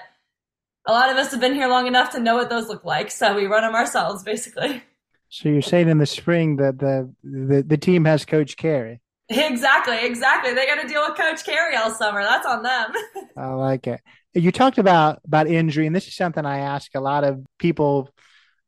a 0.87 0.91
lot 0.91 1.09
of 1.09 1.17
us 1.17 1.31
have 1.31 1.39
been 1.39 1.53
here 1.53 1.67
long 1.67 1.87
enough 1.87 2.11
to 2.11 2.19
know 2.19 2.35
what 2.35 2.49
those 2.49 2.67
look 2.67 2.83
like. 2.83 3.09
So 3.09 3.35
we 3.35 3.45
run 3.45 3.63
them 3.63 3.75
ourselves, 3.75 4.23
basically. 4.23 4.83
So 5.29 5.49
you're 5.49 5.61
saying 5.61 5.89
in 5.89 5.97
the 5.97 6.05
spring 6.05 6.57
that 6.57 6.77
the 6.77 7.11
the, 7.23 7.63
the 7.63 7.77
team 7.77 8.05
has 8.05 8.25
Coach 8.25 8.55
Cary. 8.55 9.01
Exactly, 9.29 10.05
exactly. 10.05 10.53
They 10.53 10.67
got 10.67 10.81
to 10.81 10.87
deal 10.87 11.03
with 11.07 11.17
Coach 11.17 11.43
Cary 11.43 11.75
all 11.75 11.89
summer. 11.89 12.21
That's 12.21 12.45
on 12.45 12.61
them. 12.61 12.91
I 13.37 13.47
like 13.53 13.87
it. 13.87 14.01
You 14.33 14.51
talked 14.51 14.77
about 14.77 15.21
about 15.25 15.47
injury, 15.47 15.87
and 15.87 15.95
this 15.95 16.07
is 16.07 16.15
something 16.15 16.45
I 16.45 16.59
ask 16.59 16.93
a 16.93 16.99
lot 16.99 17.23
of 17.23 17.43
people 17.57 18.09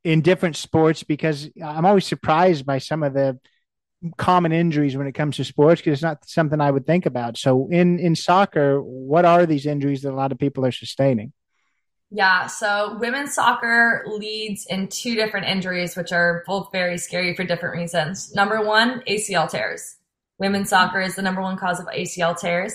in 0.06 0.22
different 0.22 0.56
sports 0.56 1.02
because 1.04 1.50
I'm 1.62 1.86
always 1.86 2.06
surprised 2.06 2.64
by 2.64 2.78
some 2.78 3.02
of 3.02 3.14
the 3.14 3.40
common 4.18 4.52
injuries 4.52 4.96
when 4.96 5.08
it 5.08 5.14
comes 5.14 5.38
to 5.38 5.44
sports 5.44 5.82
because 5.82 5.94
it's 5.94 6.04
not 6.04 6.30
something 6.30 6.62
I 6.62 6.70
would 6.70 6.86
think 6.86 7.08
about. 7.08 7.38
So 7.38 7.68
in 7.72 7.98
in 7.98 8.16
soccer, 8.16 8.80
what 8.82 9.26
are 9.26 9.48
these 9.48 9.66
injuries 9.66 10.04
that 10.04 10.12
a 10.12 10.16
lot 10.16 10.32
of 10.32 10.38
people 10.38 10.64
are 10.64 10.72
sustaining? 10.72 11.34
Yeah, 12.12 12.46
so 12.46 12.98
women's 13.00 13.34
soccer 13.34 14.06
leads 14.06 14.68
in 14.68 14.88
two 14.90 15.16
different 15.16 15.48
injuries, 15.48 15.96
which 15.96 16.12
are 16.12 16.44
both 16.46 16.72
very 16.72 17.00
scary 17.00 17.36
for 17.36 17.44
different 17.44 17.76
reasons. 17.76 18.34
Number 18.36 18.64
one, 18.64 19.02
ACL 19.08 19.50
tears. 19.50 19.96
Women's 20.38 20.70
soccer 20.70 21.02
is 21.02 21.16
the 21.16 21.24
number 21.24 21.42
one 21.42 21.58
cause 21.58 21.80
of 21.80 21.88
ACL 21.88 22.40
tears. 22.40 22.74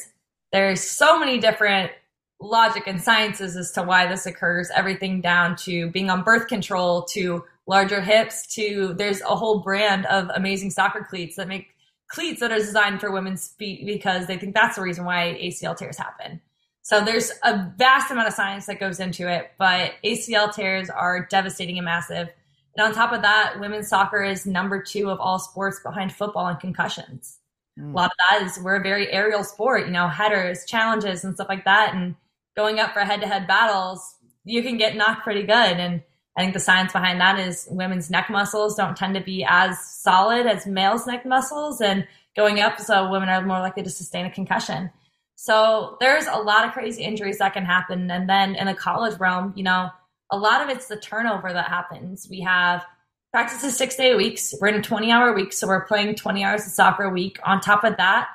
There's 0.53 0.83
so 0.83 1.17
many 1.17 1.39
different 1.39 1.93
logic 2.41 2.85
and 2.87 3.01
sciences 3.01 3.57
as 3.57 3.71
to 3.73 3.83
why 3.83 4.07
this 4.07 4.27
occurs, 4.27 4.71
everything 4.75 5.21
down 5.21 5.57
to 5.57 5.91
being 5.91 6.11
on 6.11 6.23
birth 6.23 6.49
control 6.49 7.03
to 7.03 7.45
larger 7.67 8.01
hips 8.01 8.47
to 8.55 8.95
there's 8.95 9.21
a 9.21 9.37
whole 9.37 9.61
brand 9.61 10.07
of 10.07 10.29
amazing 10.35 10.71
soccer 10.71 11.07
cleats 11.09 11.37
that 11.37 11.47
make 11.47 11.69
cleats 12.09 12.41
that 12.41 12.51
are 12.51 12.57
designed 12.57 13.01
for 13.01 13.13
women's 13.13 13.49
feet 13.49 13.87
because 13.87 14.27
they 14.27 14.37
think 14.37 14.55
that's 14.55 14.77
the 14.77 14.83
reason 14.83 15.05
why 15.05 15.39
ACL 15.41 15.77
tears 15.77 15.97
happen. 15.97 16.41
So 16.83 17.05
there's 17.05 17.31
a 17.45 17.73
vast 17.77 18.11
amount 18.11 18.27
of 18.27 18.35
science 18.35 18.67
that 18.67 18.81
goes 18.81 18.99
into 18.99 19.31
it, 19.33 19.53
but 19.59 19.93
ACL 20.05 20.53
tears 20.53 20.91
are 20.91 21.27
devastating 21.27 21.79
and 21.79 21.85
massive. 21.85 22.29
And 22.77 22.87
on 22.87 22.93
top 22.93 23.13
of 23.13 23.23
that, 23.23 23.61
women's 23.61 23.89
soccer 23.89 24.25
is 24.25 24.47
number 24.47 24.83
two 24.83 25.11
of 25.11 25.21
all 25.21 25.39
sports 25.39 25.79
behind 25.85 26.13
football 26.13 26.47
and 26.47 26.59
concussions. 26.59 27.39
Mm. 27.79 27.93
A 27.93 27.97
lot 27.97 28.11
of 28.11 28.17
that 28.31 28.47
is 28.47 28.59
we're 28.59 28.77
a 28.77 28.83
very 28.83 29.13
aerial 29.13 29.45
sport, 29.45 29.87
you 29.87 29.93
know, 29.93 30.09
headers, 30.09 30.65
challenges, 30.67 31.23
and 31.23 31.35
stuff 31.35 31.49
like 31.49 31.65
that. 31.65 31.95
And 31.95 32.17
going 32.57 32.79
up 32.79 32.93
for 32.93 33.01
head 33.01 33.21
to 33.21 33.27
head 33.27 33.47
battles, 33.47 34.17
you 34.45 34.63
can 34.63 34.77
get 34.77 34.97
knocked 34.97 35.25
pretty 35.25 35.43
good. 35.43 35.51
And 35.51 36.03
I 36.37 36.43
think 36.43 36.55
the 36.55 36.61
science 36.61 36.93
behind 36.93 37.21
that 37.21 37.39
is 37.39 37.69
women's 37.71 38.11
neck 38.11 38.31
muscles 38.31 38.77
don't 38.77 38.97
tend 38.97 39.15
to 39.15 39.21
be 39.21 39.45
as 39.49 39.79
solid 39.85 40.47
as 40.47 40.67
males' 40.67 41.07
neck 41.07 41.27
muscles, 41.27 41.81
and 41.81 42.07
going 42.37 42.61
up, 42.61 42.81
so 42.81 43.11
women 43.11 43.29
are 43.29 43.45
more 43.45 43.61
likely 43.61 43.83
to 43.83 43.91
sustain 43.91 44.27
a 44.27 44.31
concussion. 44.31 44.91
So 45.35 45.97
there's 46.01 46.27
a 46.27 46.37
lot 46.37 46.67
of 46.67 46.73
crazy 46.73 47.03
injuries 47.03 47.39
that 47.39 47.55
can 47.55 47.65
happen. 47.65 48.11
And 48.11 48.29
then 48.29 48.55
in 48.55 48.67
the 48.67 48.75
college 48.75 49.19
realm, 49.19 49.53
you 49.57 49.65
know, 49.65 49.89
a 50.31 50.39
lot 50.39 50.63
of 50.63 50.69
it's 50.69 50.87
the 50.87 50.97
turnover 50.97 51.53
that 51.53 51.69
happens. 51.69 52.29
We 52.31 52.41
have 52.41 52.85
practices 53.33 53.77
six 53.77 53.97
day 53.97 54.15
weeks. 54.15 54.55
We're 54.61 54.69
in 54.69 54.75
a 54.77 54.83
20 54.83 55.11
hour 55.11 55.33
week, 55.33 55.53
so 55.53 55.67
we're 55.67 55.85
playing 55.87 56.15
20 56.15 56.45
hours 56.45 56.67
of 56.67 56.73
soccer 56.73 57.05
a 57.05 57.11
week. 57.11 57.39
On 57.45 57.61
top 57.61 57.85
of 57.85 57.97
that, 57.97 58.29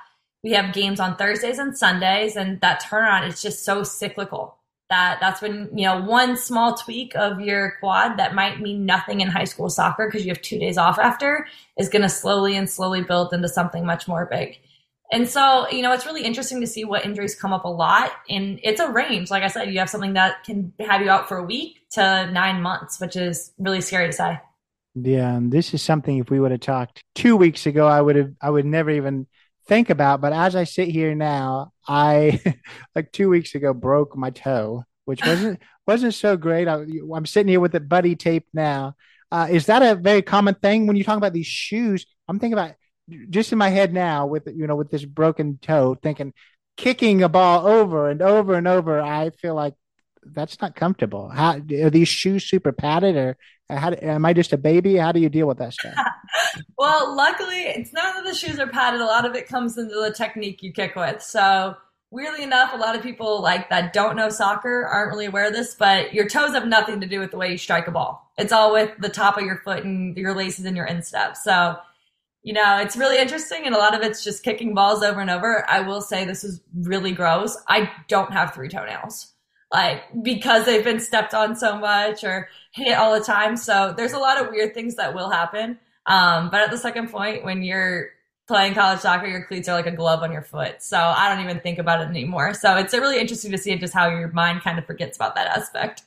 we 0.45 0.51
have 0.51 0.73
games 0.75 0.99
on 0.99 1.15
Thursdays 1.15 1.57
and 1.57 1.75
Sundays, 1.75 2.35
and 2.35 2.61
that 2.61 2.83
turnaround 2.83 3.27
is 3.27 3.41
just 3.41 3.65
so 3.65 3.81
cyclical. 3.81 4.55
That 4.91 5.17
that's 5.19 5.41
when 5.41 5.71
you 5.73 5.87
know 5.87 5.99
one 5.99 6.37
small 6.37 6.75
tweak 6.75 7.15
of 7.15 7.41
your 7.41 7.73
quad 7.79 8.17
that 8.17 8.35
might 8.35 8.61
mean 8.61 8.85
nothing 8.85 9.21
in 9.21 9.27
high 9.27 9.45
school 9.45 9.71
soccer 9.71 10.05
because 10.07 10.23
you 10.23 10.29
have 10.29 10.43
two 10.43 10.59
days 10.59 10.77
off 10.77 10.99
after 10.99 11.47
is 11.79 11.89
going 11.89 12.03
to 12.03 12.09
slowly 12.09 12.55
and 12.55 12.69
slowly 12.69 13.01
build 13.01 13.33
into 13.33 13.49
something 13.49 13.87
much 13.87 14.07
more 14.07 14.27
big. 14.27 14.59
And 15.11 15.27
so 15.27 15.67
you 15.71 15.81
know 15.81 15.91
it's 15.91 16.05
really 16.05 16.23
interesting 16.23 16.61
to 16.61 16.67
see 16.67 16.85
what 16.85 17.03
injuries 17.03 17.33
come 17.33 17.51
up 17.51 17.65
a 17.65 17.69
lot 17.69 18.11
and 18.29 18.59
it's 18.61 18.79
a 18.79 18.91
range. 18.91 19.31
Like 19.31 19.41
i 19.41 19.47
said 19.47 19.73
you 19.73 19.79
have 19.79 19.89
something 19.89 20.13
that 20.13 20.43
can 20.43 20.71
have 20.79 21.01
you 21.01 21.09
out 21.09 21.27
for 21.27 21.37
a 21.37 21.43
week 21.43 21.79
to 21.93 22.29
nine 22.31 22.61
months 22.61 22.99
which 22.99 23.15
is 23.15 23.51
really 23.57 23.81
scary 23.81 24.09
to 24.09 24.13
say. 24.13 24.39
Yeah 24.93 25.35
and 25.35 25.51
this 25.51 25.73
is 25.73 25.81
something 25.81 26.19
if 26.19 26.29
we 26.29 26.39
would 26.39 26.51
have 26.51 26.59
talked 26.59 27.03
two 27.15 27.35
weeks 27.35 27.65
ago 27.65 27.87
i 27.87 27.99
would 27.99 28.15
have 28.15 28.31
i 28.39 28.49
would 28.49 28.65
never 28.65 28.91
even 28.91 29.27
think 29.67 29.89
about. 29.89 30.21
But 30.21 30.33
as 30.33 30.55
I 30.55 30.63
sit 30.63 30.89
here 30.89 31.15
now, 31.15 31.73
I 31.87 32.41
like 32.95 33.11
two 33.11 33.29
weeks 33.29 33.55
ago 33.55 33.73
broke 33.73 34.15
my 34.15 34.29
toe, 34.29 34.83
which 35.05 35.21
wasn't 35.25 35.61
wasn't 35.87 36.13
so 36.13 36.37
great. 36.37 36.67
I, 36.67 36.85
am 37.15 37.25
sitting 37.25 37.49
here 37.49 37.59
with 37.59 37.75
it 37.75 37.89
buddy 37.89 38.15
tape 38.15 38.47
now. 38.53 38.95
Uh, 39.31 39.47
is 39.49 39.65
that 39.65 39.81
a 39.81 39.95
very 39.95 40.21
common 40.21 40.55
thing 40.55 40.87
when 40.87 40.95
you 40.95 41.03
talk 41.03 41.17
about 41.17 41.33
these 41.33 41.47
shoes? 41.47 42.05
I'm 42.27 42.39
thinking 42.39 42.53
about 42.53 42.75
just 43.29 43.51
in 43.51 43.57
my 43.57 43.69
head 43.69 43.93
now 43.93 44.25
with 44.25 44.47
you 44.47 44.67
know 44.67 44.75
with 44.75 44.91
this 44.91 45.05
broken 45.05 45.59
toe, 45.61 45.97
thinking 46.01 46.33
kicking 46.77 47.23
a 47.23 47.29
ball 47.29 47.65
over 47.65 48.09
and 48.09 48.21
over 48.21 48.55
and 48.55 48.67
over. 48.67 49.01
I 49.01 49.29
feel 49.29 49.55
like 49.55 49.73
that's 50.33 50.61
not 50.61 50.75
comfortable. 50.75 51.29
How 51.29 51.55
are 51.55 51.89
these 51.89 52.07
shoes 52.07 52.45
super 52.45 52.71
padded, 52.71 53.15
or 53.15 53.37
how, 53.69 53.93
am 54.01 54.25
I 54.25 54.33
just 54.33 54.53
a 54.53 54.57
baby? 54.57 54.97
How 54.97 55.11
do 55.11 55.19
you 55.19 55.29
deal 55.29 55.47
with 55.47 55.57
that 55.59 55.73
stuff? 55.73 55.93
well, 56.77 57.15
luckily, 57.15 57.61
it's 57.61 57.93
not 57.93 58.15
that 58.15 58.25
the 58.25 58.35
shoes 58.35 58.59
are 58.59 58.67
padded. 58.67 59.01
A 59.01 59.05
lot 59.05 59.25
of 59.25 59.35
it 59.35 59.47
comes 59.47 59.77
into 59.77 59.95
the 59.95 60.11
technique 60.11 60.61
you 60.61 60.71
kick 60.71 60.95
with. 60.95 61.21
So, 61.21 61.75
weirdly 62.11 62.43
enough, 62.43 62.73
a 62.73 62.77
lot 62.77 62.95
of 62.95 63.03
people 63.03 63.41
like 63.41 63.69
that 63.69 63.93
don't 63.93 64.15
know 64.15 64.29
soccer 64.29 64.85
aren't 64.85 65.11
really 65.11 65.25
aware 65.25 65.47
of 65.47 65.53
this. 65.53 65.75
But 65.75 66.13
your 66.13 66.27
toes 66.27 66.53
have 66.53 66.67
nothing 66.67 67.01
to 67.01 67.07
do 67.07 67.19
with 67.19 67.31
the 67.31 67.37
way 67.37 67.51
you 67.51 67.57
strike 67.57 67.87
a 67.87 67.91
ball. 67.91 68.31
It's 68.37 68.51
all 68.51 68.73
with 68.73 68.91
the 68.99 69.09
top 69.09 69.37
of 69.37 69.43
your 69.43 69.57
foot 69.57 69.83
and 69.83 70.15
your 70.17 70.35
laces 70.35 70.65
and 70.65 70.75
your 70.75 70.85
instep. 70.85 71.37
So, 71.37 71.77
you 72.43 72.53
know, 72.53 72.77
it's 72.77 72.95
really 72.95 73.17
interesting, 73.17 73.65
and 73.65 73.73
a 73.73 73.79
lot 73.79 73.95
of 73.95 74.01
it's 74.01 74.23
just 74.23 74.43
kicking 74.43 74.75
balls 74.75 75.01
over 75.01 75.19
and 75.19 75.31
over. 75.31 75.65
I 75.69 75.81
will 75.81 76.01
say 76.01 76.25
this 76.25 76.43
is 76.43 76.61
really 76.75 77.11
gross. 77.11 77.57
I 77.67 77.91
don't 78.07 78.31
have 78.31 78.53
three 78.53 78.69
toenails 78.69 79.34
like 79.71 80.03
because 80.21 80.65
they've 80.65 80.83
been 80.83 80.99
stepped 80.99 81.33
on 81.33 81.55
so 81.55 81.77
much 81.77 82.23
or 82.23 82.49
hit 82.71 82.93
all 82.93 83.17
the 83.17 83.25
time. 83.25 83.57
So 83.57 83.93
there's 83.95 84.13
a 84.13 84.19
lot 84.19 84.41
of 84.41 84.49
weird 84.49 84.73
things 84.73 84.95
that 84.95 85.13
will 85.13 85.29
happen. 85.29 85.79
Um, 86.05 86.49
but 86.49 86.61
at 86.61 86.71
the 86.71 86.77
second 86.77 87.09
point, 87.09 87.43
when 87.43 87.63
you're 87.63 88.09
playing 88.47 88.75
college 88.75 88.99
soccer, 88.99 89.27
your 89.27 89.43
cleats 89.45 89.67
are 89.67 89.75
like 89.75 89.87
a 89.87 89.91
glove 89.91 90.21
on 90.21 90.31
your 90.31 90.43
foot. 90.43 90.81
So 90.81 90.97
I 90.97 91.33
don't 91.33 91.43
even 91.43 91.59
think 91.61 91.79
about 91.79 92.01
it 92.01 92.09
anymore. 92.09 92.53
So 92.53 92.77
it's 92.77 92.93
really 92.93 93.19
interesting 93.19 93.51
to 93.51 93.57
see 93.57 93.75
just 93.77 93.93
how 93.93 94.09
your 94.09 94.31
mind 94.31 94.61
kind 94.61 94.77
of 94.77 94.85
forgets 94.85 95.17
about 95.17 95.35
that 95.35 95.47
aspect. 95.47 96.03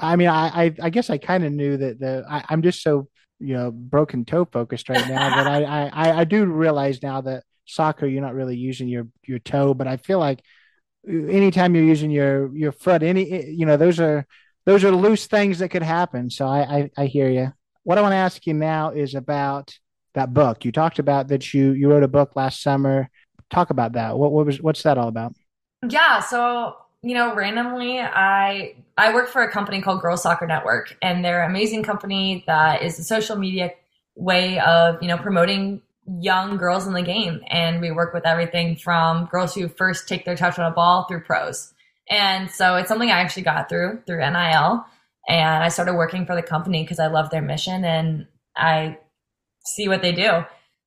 I 0.00 0.16
mean, 0.16 0.28
I 0.28 0.64
I, 0.64 0.74
I 0.82 0.90
guess 0.90 1.10
I 1.10 1.18
kind 1.18 1.44
of 1.44 1.52
knew 1.52 1.76
that 1.76 1.98
the 1.98 2.24
I, 2.28 2.44
I'm 2.48 2.62
just 2.62 2.82
so 2.82 3.08
you 3.38 3.54
know 3.54 3.70
broken 3.70 4.24
toe 4.24 4.46
focused 4.46 4.88
right 4.88 5.06
now 5.08 5.42
that 5.42 5.46
I, 5.46 5.88
I 5.88 6.20
I 6.20 6.24
do 6.24 6.46
realize 6.46 7.02
now 7.02 7.20
that 7.22 7.44
soccer 7.66 8.06
you're 8.06 8.22
not 8.22 8.34
really 8.34 8.56
using 8.56 8.88
your 8.88 9.08
your 9.24 9.38
toe, 9.38 9.74
but 9.74 9.86
I 9.86 9.96
feel 9.96 10.18
like 10.18 10.42
anytime 11.06 11.74
you're 11.74 11.84
using 11.84 12.10
your 12.10 12.54
your 12.54 12.72
foot, 12.72 13.02
any 13.02 13.50
you 13.50 13.66
know 13.66 13.76
those 13.76 14.00
are 14.00 14.26
those 14.64 14.84
are 14.84 14.90
loose 14.90 15.26
things 15.26 15.58
that 15.60 15.68
could 15.70 15.82
happen. 15.82 16.30
So 16.30 16.46
I 16.46 16.60
I, 16.60 16.90
I 16.96 17.06
hear 17.06 17.28
you. 17.28 17.52
What 17.84 17.98
I 17.98 18.02
want 18.02 18.12
to 18.12 18.16
ask 18.16 18.46
you 18.46 18.54
now 18.54 18.90
is 18.90 19.14
about 19.14 19.78
that 20.14 20.34
book. 20.34 20.64
You 20.64 20.72
talked 20.72 20.98
about 20.98 21.28
that 21.28 21.54
you 21.54 21.72
you 21.72 21.90
wrote 21.90 22.02
a 22.02 22.08
book 22.08 22.36
last 22.36 22.62
summer. 22.62 23.08
Talk 23.50 23.70
about 23.70 23.92
that. 23.92 24.18
What 24.18 24.32
what 24.32 24.46
was 24.46 24.60
what's 24.60 24.82
that 24.82 24.98
all 24.98 25.08
about? 25.08 25.34
Yeah, 25.88 26.20
so 26.20 26.76
you 27.02 27.14
know, 27.14 27.34
randomly 27.34 28.00
I 28.00 28.74
I 28.98 29.14
work 29.14 29.28
for 29.28 29.42
a 29.42 29.50
company 29.50 29.80
called 29.80 30.02
Girls 30.02 30.22
Soccer 30.22 30.46
Network 30.46 30.96
and 31.02 31.24
they're 31.24 31.44
an 31.44 31.50
amazing 31.50 31.84
company 31.84 32.42
that 32.46 32.82
is 32.82 32.98
a 32.98 33.04
social 33.04 33.36
media 33.36 33.70
way 34.16 34.58
of, 34.58 35.00
you 35.02 35.08
know, 35.08 35.18
promoting 35.18 35.82
young 36.20 36.56
girls 36.56 36.86
in 36.86 36.92
the 36.92 37.02
game. 37.02 37.40
And 37.48 37.80
we 37.80 37.90
work 37.90 38.14
with 38.14 38.26
everything 38.26 38.76
from 38.76 39.26
girls 39.26 39.54
who 39.54 39.68
first 39.68 40.08
take 40.08 40.24
their 40.24 40.36
touch 40.36 40.58
on 40.58 40.70
a 40.70 40.74
ball 40.74 41.04
through 41.04 41.22
pros. 41.22 41.72
And 42.08 42.50
so 42.50 42.76
it's 42.76 42.88
something 42.88 43.10
I 43.10 43.20
actually 43.20 43.42
got 43.42 43.68
through 43.68 44.02
through 44.06 44.18
NIL. 44.18 44.84
And 45.28 45.64
I 45.64 45.68
started 45.68 45.94
working 45.94 46.24
for 46.24 46.36
the 46.36 46.42
company 46.42 46.82
because 46.84 47.00
I 47.00 47.08
love 47.08 47.30
their 47.30 47.42
mission 47.42 47.84
and 47.84 48.26
I 48.56 48.98
see 49.64 49.88
what 49.88 50.02
they 50.02 50.12
do. 50.12 50.44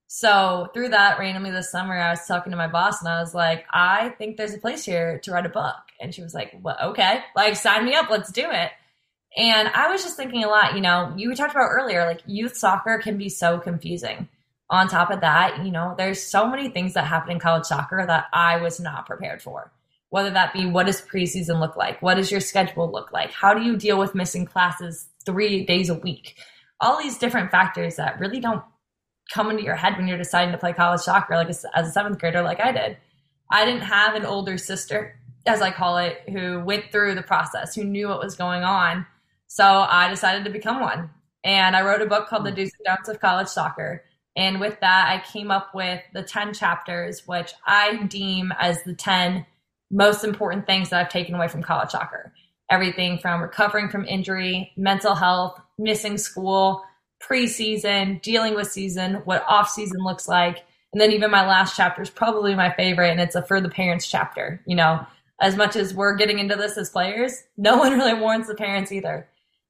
So 0.07 0.69
through 0.73 0.89
that, 0.89 1.19
randomly 1.19 1.51
this 1.51 1.71
summer, 1.71 1.93
I 1.93 2.11
was 2.11 2.25
talking 2.25 2.51
to 2.51 2.57
my 2.57 2.67
boss 2.67 3.01
and 3.01 3.09
I 3.09 3.19
was 3.21 3.35
like, 3.35 3.65
I 3.71 4.09
think 4.17 4.37
there's 4.37 4.53
a 4.53 4.59
place 4.59 4.83
here 4.85 5.19
to 5.19 5.31
write 5.31 5.45
a 5.45 5.49
book. 5.49 5.75
And 6.01 6.15
she 6.15 6.23
was 6.23 6.33
like, 6.33 6.57
well, 6.63 6.77
okay, 6.81 7.21
like 7.35 7.57
sign 7.57 7.85
me 7.85 7.93
up, 7.93 8.09
let's 8.09 8.31
do 8.31 8.49
it. 8.49 8.71
And 9.37 9.67
I 9.67 9.91
was 9.91 10.01
just 10.01 10.17
thinking 10.17 10.43
a 10.43 10.47
lot, 10.47 10.73
you 10.73 10.81
know, 10.81 11.13
you 11.15 11.35
talked 11.35 11.51
about 11.51 11.69
earlier, 11.69 12.05
like 12.07 12.21
youth 12.25 12.55
soccer 12.55 12.99
can 13.03 13.17
be 13.17 13.29
so 13.29 13.59
confusing 13.59 14.27
on 14.69 14.87
top 14.87 15.09
of 15.09 15.21
that, 15.21 15.65
you 15.65 15.71
know, 15.71 15.95
there's 15.97 16.21
so 16.21 16.47
many 16.47 16.69
things 16.69 16.93
that 16.93 17.05
happen 17.05 17.31
in 17.31 17.39
college 17.39 17.65
soccer 17.65 18.03
that 18.05 18.25
I 18.31 18.57
was 18.57 18.79
not 18.79 19.07
prepared 19.07 19.41
for. 19.41 19.71
Whether 20.09 20.31
that 20.31 20.53
be 20.53 20.65
what 20.65 20.85
does 20.85 21.01
preseason 21.01 21.59
look 21.59 21.75
like? 21.75 22.01
What 22.01 22.15
does 22.15 22.31
your 22.31 22.39
schedule 22.39 22.91
look 22.91 23.11
like? 23.11 23.31
How 23.31 23.53
do 23.53 23.63
you 23.63 23.77
deal 23.77 23.97
with 23.97 24.15
missing 24.15 24.45
classes 24.45 25.07
three 25.25 25.65
days 25.65 25.89
a 25.89 25.95
week? 25.95 26.35
All 26.79 27.01
these 27.01 27.17
different 27.17 27.51
factors 27.51 27.95
that 27.97 28.19
really 28.19 28.39
don't 28.39 28.63
come 29.31 29.51
into 29.51 29.63
your 29.63 29.75
head 29.75 29.97
when 29.97 30.07
you're 30.07 30.17
deciding 30.17 30.51
to 30.51 30.57
play 30.57 30.73
college 30.73 31.01
soccer, 31.01 31.35
like 31.35 31.49
as 31.49 31.65
a 31.75 31.91
seventh 31.91 32.19
grader, 32.19 32.41
like 32.41 32.59
I 32.59 32.71
did. 32.71 32.97
I 33.51 33.65
didn't 33.65 33.81
have 33.81 34.15
an 34.15 34.25
older 34.25 34.57
sister, 34.57 35.19
as 35.45 35.61
I 35.61 35.71
call 35.71 35.97
it, 35.97 36.21
who 36.29 36.59
went 36.63 36.91
through 36.91 37.15
the 37.15 37.23
process, 37.23 37.75
who 37.75 37.83
knew 37.83 38.07
what 38.07 38.19
was 38.19 38.35
going 38.35 38.63
on. 38.63 39.05
So 39.47 39.63
I 39.63 40.09
decided 40.09 40.45
to 40.45 40.51
become 40.51 40.79
one. 40.79 41.09
And 41.43 41.75
I 41.75 41.81
wrote 41.81 42.01
a 42.01 42.05
book 42.05 42.27
called 42.27 42.45
The 42.45 42.51
Do's 42.51 42.71
and 42.77 42.85
Don'ts 42.85 43.09
of 43.09 43.19
College 43.19 43.47
Soccer 43.47 44.03
and 44.39 44.61
with 44.61 44.79
that, 44.79 45.09
I 45.09 45.31
came 45.33 45.51
up 45.51 45.75
with 45.75 46.01
the 46.13 46.23
10 46.23 46.53
chapters, 46.53 47.27
which 47.27 47.51
I 47.67 48.03
deem 48.03 48.53
as 48.57 48.81
the 48.83 48.93
10 48.93 49.45
most 49.91 50.23
important 50.23 50.65
things 50.65 50.89
that 50.89 51.01
I've 51.01 51.11
taken 51.11 51.35
away 51.35 51.49
from 51.49 51.61
college 51.61 51.89
soccer. 51.89 52.31
Everything 52.71 53.17
from 53.17 53.41
recovering 53.41 53.89
from 53.89 54.05
injury, 54.05 54.71
mental 54.77 55.13
health, 55.13 55.59
missing 55.77 56.17
school, 56.17 56.85
preseason, 57.21 58.21
dealing 58.21 58.55
with 58.55 58.71
season, 58.71 59.15
what 59.25 59.43
off 59.45 59.69
season 59.69 60.05
looks 60.05 60.29
like. 60.29 60.59
And 60.93 61.01
then 61.01 61.11
even 61.11 61.31
my 61.31 61.45
last 61.45 61.75
chapter 61.75 62.01
is 62.01 62.09
probably 62.09 62.55
my 62.55 62.73
favorite, 62.73 63.11
and 63.11 63.19
it's 63.19 63.35
a 63.35 63.43
for 63.43 63.59
the 63.59 63.67
parents 63.67 64.07
chapter. 64.07 64.61
You 64.65 64.77
know, 64.77 65.05
as 65.41 65.57
much 65.57 65.75
as 65.75 65.93
we're 65.93 66.15
getting 66.15 66.39
into 66.39 66.55
this 66.55 66.77
as 66.77 66.89
players, 66.89 67.43
no 67.57 67.75
one 67.79 67.91
really 67.91 68.13
warns 68.13 68.47
the 68.47 68.55
parents 68.55 68.93
either. 68.93 69.27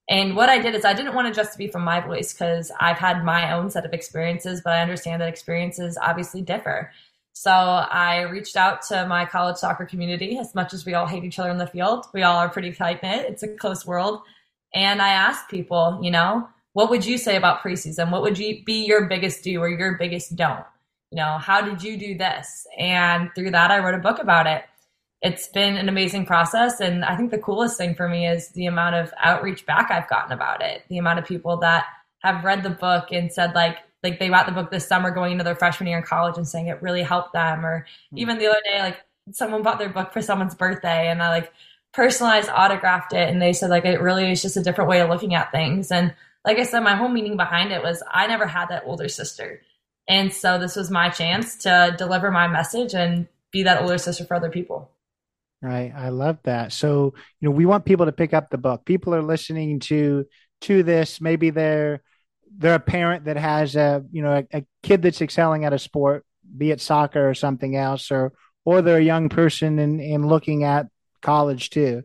And 0.10 0.36
what 0.36 0.50
I 0.50 0.58
did 0.58 0.74
is 0.74 0.86
I 0.86 0.94
didn't 0.94 1.14
want 1.14 1.28
it 1.28 1.36
just 1.36 1.52
to 1.52 1.58
be 1.58 1.68
from 1.68 1.84
my 1.84 2.00
voice 2.00 2.34
because 2.34 2.72
I've 2.80 2.98
had 2.98 3.24
my 3.24 3.54
own 3.54 3.70
set 3.70 3.86
of 3.86 3.94
experiences, 3.94 4.62
but 4.64 4.74
I 4.74 4.82
understand 4.82 5.22
that 5.22 5.30
experiences 5.30 6.00
obviously 6.02 6.42
differ. 6.42 6.92
So 7.34 7.52
I 7.52 8.22
reached 8.22 8.58
out 8.58 8.82
to 8.88 9.08
my 9.08 9.26
college 9.26 9.58
soccer 9.58 9.86
community. 9.86 10.40
As 10.40 10.56
much 10.56 10.74
as 10.74 10.86
we 10.86 10.96
all 10.96 11.06
hate 11.06 11.24
each 11.24 11.38
other 11.38 11.52
in 11.52 11.60
the 11.60 11.68
field, 11.68 12.08
we 12.12 12.24
all 12.24 12.38
are 12.38 12.50
pretty 12.50 12.74
tight 12.74 13.04
knit. 13.04 13.28
It's 13.30 13.44
a 13.44 13.56
close 13.56 13.86
world. 13.86 14.22
And 14.74 15.02
I 15.02 15.10
asked 15.10 15.48
people, 15.48 16.00
you 16.02 16.12
know, 16.12 16.50
what 16.74 16.90
would 16.90 17.06
you 17.06 17.18
say 17.18 17.36
about 17.36 17.62
preseason? 17.62 18.12
What 18.12 18.24
would 18.24 18.38
you 18.38 18.64
be 18.66 18.86
your 18.86 19.06
biggest 19.06 19.44
do 19.44 19.60
or 19.62 19.70
your 19.70 19.98
biggest 19.98 20.36
don't? 20.36 20.66
You 21.12 21.18
know, 21.18 21.38
how 21.38 21.62
did 21.62 21.84
you 21.84 21.98
do 21.98 22.18
this? 22.18 22.68
And 22.78 23.30
through 23.36 23.52
that, 23.52 23.72
I 23.72 23.80
wrote 23.80 23.96
a 23.96 24.00
book 24.00 24.20
about 24.20 24.48
it. 24.48 24.64
It's 25.22 25.48
been 25.48 25.76
an 25.76 25.90
amazing 25.90 26.26
process. 26.26 26.80
And 26.80 27.04
I 27.04 27.16
think 27.18 27.32
the 27.32 27.38
coolest 27.38 27.78
thing 27.78 27.96
for 27.96 28.08
me 28.08 28.28
is 28.28 28.50
the 28.50 28.68
amount 28.68 28.96
of 28.96 29.14
outreach 29.18 29.66
back 29.66 29.92
I've 29.92 30.10
gotten 30.10 30.32
about 30.32 30.62
it, 30.62 30.84
the 30.90 30.98
amount 30.98 31.20
of 31.20 31.26
people 31.26 31.58
that 31.58 31.86
have 32.20 32.44
read 32.44 32.64
the 32.64 32.70
book 32.70 33.12
and 33.12 33.32
said, 33.32 33.54
like, 33.54 33.78
like 34.04 34.20
they 34.20 34.30
bought 34.30 34.46
the 34.46 34.54
book 34.54 34.72
this 34.72 34.88
summer 34.88 35.12
going 35.12 35.34
into 35.34 35.44
their 35.44 35.56
freshman 35.56 35.88
year 35.88 35.98
in 35.98 36.04
college 36.04 36.38
and 36.38 36.48
saying 36.48 36.68
it 36.68 36.82
really 36.82 37.04
helped 37.04 37.34
them. 37.34 37.66
Or 37.66 37.82
mm-hmm. 37.82 38.18
even 38.18 38.38
the 38.38 38.48
other 38.48 38.62
day, 38.64 38.80
like 38.80 38.98
someone 39.32 39.64
bought 39.64 39.80
their 39.80 39.90
book 39.90 40.14
for 40.14 40.22
someone's 40.22 40.56
birthday 40.56 41.10
and 41.10 41.22
I 41.22 41.30
like 41.30 41.52
personalized 41.92 42.50
autographed 42.50 43.14
it 43.14 43.30
and 43.30 43.42
they 43.42 43.52
said 43.52 43.70
like 43.70 43.84
it 43.84 44.00
really 44.00 44.32
is 44.32 44.42
just 44.42 44.58
a 44.58 44.64
different 44.64 44.90
way 44.90 45.02
of 45.02 45.10
looking 45.10 45.36
at 45.36 45.52
things. 45.52 45.92
And 45.92 46.14
like 46.46 46.58
I 46.58 46.64
said, 46.64 46.82
my 46.82 46.96
whole 46.96 47.10
meaning 47.10 47.38
behind 47.38 47.72
it 47.72 47.84
was 47.84 48.02
I 48.10 48.28
never 48.28 48.46
had 48.46 48.70
that 48.70 48.84
older 48.86 49.10
sister. 49.10 49.62
And 50.08 50.34
so 50.34 50.58
this 50.58 50.76
was 50.76 50.90
my 50.90 51.10
chance 51.10 51.56
to 51.58 51.94
deliver 51.98 52.32
my 52.32 52.48
message 52.48 52.94
and 52.94 53.28
be 53.52 53.64
that 53.64 53.82
older 53.82 53.98
sister 53.98 54.26
for 54.26 54.36
other 54.36 54.50
people. 54.50 54.90
Right. 55.62 55.92
I 55.94 56.10
love 56.10 56.38
that. 56.44 56.72
So, 56.72 57.14
you 57.40 57.50
know, 57.50 57.52
we 57.52 57.66
want 57.66 57.84
people 57.84 58.06
to 58.06 58.14
pick 58.14 58.34
up 58.34 58.50
the 58.50 58.58
book. 58.58 58.86
People 58.86 59.14
are 59.14 59.22
listening 59.22 59.80
to 59.82 60.26
to 60.62 60.84
this. 60.84 61.20
Maybe 61.20 61.50
they're 61.50 62.02
they're 62.58 62.76
a 62.76 62.80
parent 62.80 63.26
that 63.26 63.38
has 63.38 63.76
a 63.76 64.04
you 64.12 64.22
know 64.22 64.38
a, 64.54 64.58
a, 64.58 64.66
kid 64.84 65.02
that's 65.02 65.22
excelling 65.22 65.66
at 65.66 65.74
a 65.74 65.80
sport, 65.80 66.26
be 66.58 66.72
it 66.72 66.80
soccer 66.80 67.30
or 67.30 67.34
something 67.34 67.76
else, 67.76 68.10
or 68.10 68.34
or 68.64 68.82
they're 68.82 69.00
a 69.00 69.04
young 69.04 69.30
person 69.30 69.80
and 69.80 70.00
in, 70.00 70.14
in 70.24 70.28
looking 70.28 70.64
at 70.64 70.88
college 71.22 71.70
too. 71.70 72.04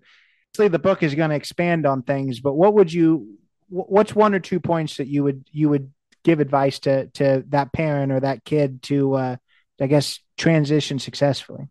Obviously, 0.50 0.68
the 0.68 0.78
book 0.78 1.02
is 1.02 1.14
going 1.14 1.30
to 1.30 1.36
expand 1.36 1.86
on 1.86 2.02
things, 2.02 2.40
but 2.40 2.54
what 2.54 2.74
would 2.74 2.92
you? 2.92 3.38
What's 3.68 4.14
one 4.14 4.34
or 4.34 4.40
two 4.40 4.60
points 4.60 4.98
that 4.98 5.08
you 5.08 5.24
would 5.24 5.48
you 5.50 5.68
would 5.68 5.92
give 6.22 6.40
advice 6.40 6.80
to 6.80 7.06
to 7.08 7.44
that 7.48 7.72
parent 7.72 8.12
or 8.12 8.20
that 8.20 8.44
kid 8.44 8.82
to, 8.82 9.14
uh, 9.14 9.36
I 9.80 9.86
guess, 9.86 10.20
transition 10.36 10.98
successfully? 10.98 11.68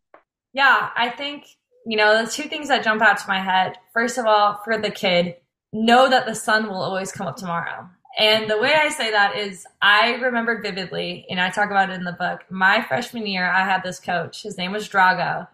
Yeah, 0.54 0.90
I 0.96 1.10
think 1.10 1.46
you 1.86 1.98
know 1.98 2.24
the 2.24 2.32
two 2.32 2.44
things 2.44 2.68
that 2.70 2.84
jump 2.84 3.02
out 3.02 3.18
to 3.20 3.28
my 3.28 3.40
head. 3.40 3.78
First 3.94 4.18
of 4.18 4.26
all, 4.26 4.62
for 4.64 4.78
the 4.78 4.92
kid, 4.92 5.36
know 5.72 6.10
that 6.10 6.26
the 6.26 6.36
sun 6.36 6.68
will 6.68 6.82
always 6.82 7.12
come 7.12 7.28
up 7.28 7.38
tomorrow. 7.38 7.90
And 8.18 8.50
the 8.50 8.60
way 8.60 8.74
I 8.74 8.90
say 8.90 9.12
that 9.12 9.38
is, 9.38 9.66
I 9.82 10.14
remember 10.16 10.62
vividly, 10.62 11.26
and 11.30 11.42
I 11.42 11.50
talk 11.50 11.72
about 11.72 11.90
it 11.90 11.96
in 11.96 12.04
the 12.04 12.12
book. 12.12 12.42
My 12.50 12.82
freshman 12.82 13.26
year, 13.26 13.50
I 13.50 13.66
had 13.66 13.82
this 13.84 14.00
coach. 14.00 14.44
His 14.44 14.58
name 14.58 14.72
was 14.72 14.88
Drago. 14.88 15.48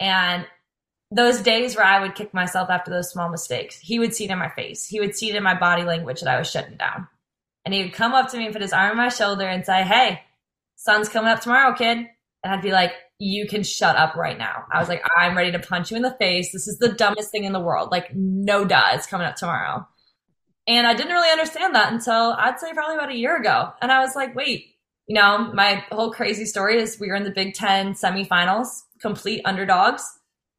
And 0.00 0.46
those 1.10 1.40
days 1.40 1.76
where 1.76 1.84
I 1.84 2.00
would 2.00 2.14
kick 2.14 2.32
myself 2.32 2.70
after 2.70 2.90
those 2.90 3.10
small 3.10 3.28
mistakes, 3.28 3.78
he 3.78 3.98
would 3.98 4.14
see 4.14 4.24
it 4.24 4.30
in 4.30 4.38
my 4.38 4.48
face. 4.48 4.86
He 4.86 5.00
would 5.00 5.14
see 5.14 5.28
it 5.28 5.36
in 5.36 5.42
my 5.42 5.58
body 5.58 5.82
language 5.82 6.20
that 6.20 6.34
I 6.34 6.38
was 6.38 6.50
shutting 6.50 6.76
down. 6.76 7.08
And 7.64 7.74
he 7.74 7.82
would 7.82 7.92
come 7.92 8.14
up 8.14 8.30
to 8.30 8.38
me 8.38 8.44
and 8.44 8.54
put 8.54 8.62
his 8.62 8.72
arm 8.72 8.92
on 8.92 8.96
my 8.96 9.08
shoulder 9.10 9.46
and 9.46 9.64
say, 9.64 9.82
Hey, 9.82 10.22
sun's 10.76 11.10
coming 11.10 11.30
up 11.30 11.40
tomorrow, 11.40 11.74
kid. 11.74 12.06
And 12.44 12.52
I'd 12.52 12.62
be 12.62 12.72
like, 12.72 12.92
You 13.18 13.46
can 13.46 13.62
shut 13.62 13.96
up 13.96 14.14
right 14.14 14.38
now. 14.38 14.64
I 14.72 14.78
was 14.78 14.88
like, 14.88 15.02
I'm 15.16 15.36
ready 15.36 15.52
to 15.52 15.58
punch 15.58 15.90
you 15.90 15.96
in 15.96 16.02
the 16.02 16.16
face. 16.18 16.52
This 16.52 16.68
is 16.68 16.78
the 16.78 16.92
dumbest 16.92 17.30
thing 17.30 17.44
in 17.44 17.52
the 17.52 17.60
world. 17.60 17.90
Like, 17.90 18.14
no 18.14 18.64
duh, 18.64 18.90
it's 18.92 19.06
coming 19.06 19.26
up 19.26 19.36
tomorrow. 19.36 19.86
And 20.68 20.86
I 20.86 20.94
didn't 20.94 21.12
really 21.12 21.30
understand 21.30 21.74
that 21.74 21.92
until 21.92 22.34
I'd 22.38 22.60
say 22.60 22.72
probably 22.74 22.96
about 22.96 23.10
a 23.10 23.16
year 23.16 23.38
ago. 23.38 23.70
And 23.80 23.90
I 23.90 24.00
was 24.00 24.14
like, 24.14 24.36
wait, 24.36 24.74
you 25.06 25.14
know, 25.14 25.50
my 25.54 25.82
whole 25.90 26.12
crazy 26.12 26.44
story 26.44 26.80
is 26.80 27.00
we 27.00 27.08
were 27.08 27.16
in 27.16 27.24
the 27.24 27.30
Big 27.30 27.54
Ten 27.54 27.94
semifinals, 27.94 28.68
complete 29.00 29.40
underdogs. 29.46 30.04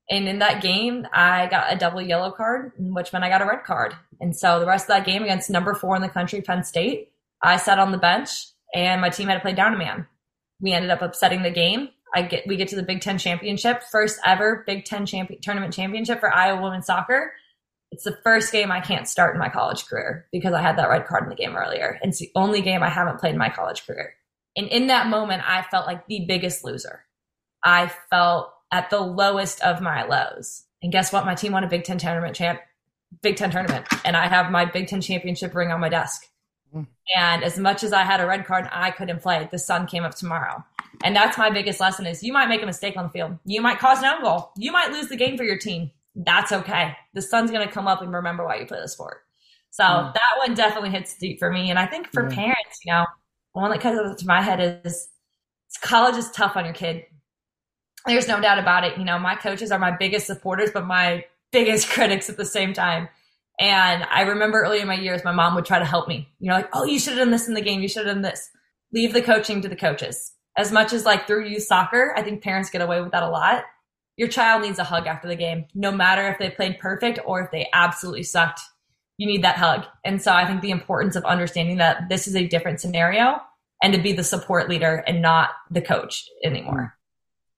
And 0.10 0.28
in 0.28 0.40
that 0.40 0.64
game, 0.64 1.06
I 1.14 1.46
got 1.46 1.72
a 1.72 1.78
double 1.78 2.02
yellow 2.02 2.32
card, 2.32 2.72
which 2.80 3.14
meant 3.14 3.24
I 3.24 3.30
got 3.30 3.44
a 3.44 3.46
red 3.46 3.64
card. 3.64 3.94
And 4.20 4.36
so 4.36 4.60
the 4.60 4.66
rest 4.66 4.86
of 4.86 4.88
that 4.96 5.06
game 5.06 5.22
against 5.22 5.52
number 5.52 5.76
four 5.76 5.96
in 5.96 6.02
the 6.02 6.10
country, 6.10 6.42
Penn 6.42 6.64
State, 6.64 7.12
I 7.44 7.58
sat 7.58 7.78
on 7.78 7.92
the 7.92 8.00
bench 8.00 8.48
and 8.74 9.02
my 9.02 9.10
team 9.10 9.28
had 9.28 9.36
to 9.36 9.40
play 9.42 9.54
down 9.54 9.76
a 9.76 9.78
man. 9.78 10.08
We 10.62 10.72
ended 10.74 10.92
up 10.92 11.02
upsetting 11.02 11.44
the 11.44 11.52
game. 11.52 11.90
I 12.14 12.24
get 12.24 12.48
we 12.48 12.58
get 12.58 12.70
to 12.70 12.76
the 12.76 12.84
Big 12.84 13.02
Ten 13.02 13.18
championship, 13.18 13.84
first 13.92 14.20
ever 14.26 14.64
Big 14.66 14.86
Ten 14.86 15.06
champion, 15.06 15.42
tournament 15.42 15.74
championship 15.74 16.20
for 16.20 16.34
Iowa 16.34 16.62
women's 16.62 16.88
soccer 16.88 17.32
it's 17.92 18.04
the 18.04 18.18
first 18.24 18.52
game 18.52 18.72
I 18.72 18.82
can't 18.82 19.08
start 19.08 19.34
in 19.34 19.40
my 19.40 19.50
college 19.50 19.86
career 19.88 20.28
because 20.32 20.54
I 20.54 20.62
had 20.62 20.78
that 20.78 20.90
red 20.90 21.08
card 21.08 21.24
in 21.24 21.30
the 21.30 21.36
game 21.36 21.56
earlier. 21.56 22.00
It's 22.04 22.20
the 22.20 22.32
only 22.36 22.62
game 22.62 22.84
I 22.84 22.90
haven't 22.90 23.20
played 23.20 23.34
in 23.34 23.40
my 23.40 23.50
college 23.50 23.86
career. 23.86 24.14
And 24.56 24.68
in 24.68 24.88
that 24.88 25.08
moment, 25.08 25.44
I 25.46 25.64
felt 25.64 25.88
like 25.88 26.06
the 26.08 26.26
biggest 26.28 26.64
loser. 26.64 27.06
I 27.64 27.92
felt 28.10 28.52
at 28.72 28.90
the 28.90 29.00
lowest 29.00 29.62
of 29.62 29.82
my 29.82 30.04
lows. 30.04 30.64
And 30.82 30.92
guess 30.92 31.12
what? 31.12 31.26
My 31.26 31.36
team 31.36 31.54
won 31.54 31.64
a 31.64 31.68
Big 31.68 31.84
Ten 31.84 31.98
tournament 31.98 32.36
champ, 32.36 32.60
Big 33.22 33.38
Ten 33.38 33.52
tournament, 33.52 33.88
and 34.06 34.16
I 34.16 34.28
have 34.28 34.52
my 34.52 34.66
Big 34.66 34.88
Ten 34.88 35.02
championship 35.02 35.56
ring 35.56 35.72
on 35.72 35.80
my 35.80 35.90
desk. 35.90 36.26
Mm. 36.76 36.88
And 37.16 37.44
as 37.44 37.58
much 37.58 37.84
as 37.84 37.94
I 37.94 38.04
had 38.04 38.22
a 38.22 38.28
red 38.28 38.46
card, 38.46 38.68
I 38.72 38.92
couldn't 38.92 39.22
play. 39.22 39.48
The 39.52 39.60
sun 39.60 39.88
came 39.88 40.04
up 40.04 40.16
tomorrow. 40.16 40.64
And 41.04 41.16
that's 41.16 41.38
my 41.38 41.50
biggest 41.50 41.80
lesson 41.80 42.06
is 42.06 42.24
you 42.24 42.34
might 42.34 42.50
make 42.50 42.62
a 42.62 42.66
mistake 42.66 42.98
on 42.98 43.06
the 43.06 43.10
field. 43.10 43.38
You 43.46 43.62
might 43.62 43.80
cause 43.80 44.00
an 44.00 44.06
own 44.06 44.22
goal. 44.22 44.52
You 44.58 44.72
might 44.72 44.92
lose 44.92 45.08
the 45.08 45.16
game 45.16 45.38
for 45.38 45.44
your 45.44 45.58
team 45.58 45.92
that's 46.16 46.52
okay. 46.52 46.96
The 47.14 47.22
sun's 47.22 47.52
going 47.52 47.66
to 47.66 47.74
come 47.74 47.88
up 47.88 48.02
and 48.02 48.14
remember 48.14 48.46
why 48.46 48.58
you 48.58 48.66
play 48.66 48.80
the 48.82 48.88
sport. 48.88 49.24
So 49.72 49.84
mm. 49.84 50.14
that 50.14 50.38
one 50.46 50.54
definitely 50.56 50.90
hits 50.90 51.18
deep 51.18 51.40
for 51.40 51.52
me. 51.52 51.70
And 51.70 51.80
I 51.80 51.86
think 51.86 52.12
for 52.12 52.30
parents, 52.30 52.80
you 52.84 52.92
know, 52.92 53.06
the 53.54 53.62
one 53.62 53.72
that 53.72 53.82
comes 53.82 54.20
to 54.20 54.28
my 54.28 54.42
head 54.42 54.82
is 54.86 55.08
college 55.82 56.16
is 56.16 56.30
tough 56.32 56.58
on 56.58 56.66
your 56.66 56.74
kid. 56.74 57.06
There's 58.06 58.28
no 58.28 58.42
doubt 58.42 58.60
about 58.60 58.84
it. 58.84 58.98
You 58.98 59.06
know, 59.06 59.20
my 59.20 59.36
coaches 59.36 59.72
are 59.72 59.80
my 59.80 59.96
biggest 59.96 60.26
supporters, 60.26 60.72
but 60.74 60.86
my 60.86 61.26
biggest 61.52 61.90
critics 61.90 62.30
at 62.30 62.38
the 62.38 62.46
same 62.46 62.74
time. 62.74 63.08
And 63.60 64.06
I 64.10 64.22
remember 64.22 64.62
early 64.62 64.80
in 64.80 64.88
my 64.88 64.96
years, 64.96 65.24
my 65.24 65.34
mom 65.34 65.56
would 65.56 65.66
try 65.66 65.80
to 65.80 65.86
help 65.86 66.08
me. 66.08 66.30
You 66.40 66.50
know, 66.50 66.56
like, 66.56 66.70
oh, 66.74 66.86
you 66.86 67.00
should 67.00 67.14
have 67.14 67.20
done 67.20 67.32
this 67.32 67.48
in 67.48 67.54
the 67.54 67.62
game. 67.62 67.82
You 67.82 67.90
should 67.90 68.06
have 68.06 68.16
done 68.16 68.22
this. 68.22 68.50
Leave 68.94 69.14
the 69.14 69.22
coaching 69.22 69.62
to 69.62 69.68
the 69.68 69.76
coaches. 69.76 70.32
As 70.58 70.72
much 70.72 70.94
as 70.94 71.06
like 71.06 71.28
through 71.28 71.48
youth 71.48 71.64
soccer, 71.64 72.14
I 72.16 72.24
think 72.24 72.42
parents 72.42 72.70
get 72.70 72.82
away 72.82 73.02
with 73.02 73.12
that 73.12 73.24
a 73.24 73.30
lot 73.30 73.64
your 74.20 74.28
child 74.28 74.62
needs 74.64 74.78
a 74.80 74.84
hug 74.84 75.08
after 75.08 75.30
the 75.30 75.36
game, 75.36 75.66
no 75.74 75.94
matter 75.94 76.28
if 76.28 76.38
they 76.38 76.50
played 76.50 76.78
perfect 76.78 77.20
or 77.26 77.40
if 77.40 77.52
they 77.52 77.70
absolutely 77.72 78.24
sucked. 78.24 78.60
You 79.18 79.26
need 79.26 79.46
that 79.46 79.56
hug. 79.56 79.86
And 80.04 80.22
so 80.22 80.34
I 80.34 80.46
think 80.46 80.62
the 80.62 80.72
importance 80.72 81.16
of 81.16 81.24
understanding 81.24 81.78
that 81.78 82.10
this 82.10 82.28
is 82.28 82.36
a 82.36 82.46
different 82.46 82.82
scenario 82.82 83.38
and 83.82 83.94
to 83.94 84.02
be 84.02 84.12
the 84.12 84.24
support 84.26 84.68
leader 84.68 85.06
and 85.08 85.22
not 85.22 85.52
the 85.72 85.82
coach 85.82 86.26
anymore. 86.44 86.98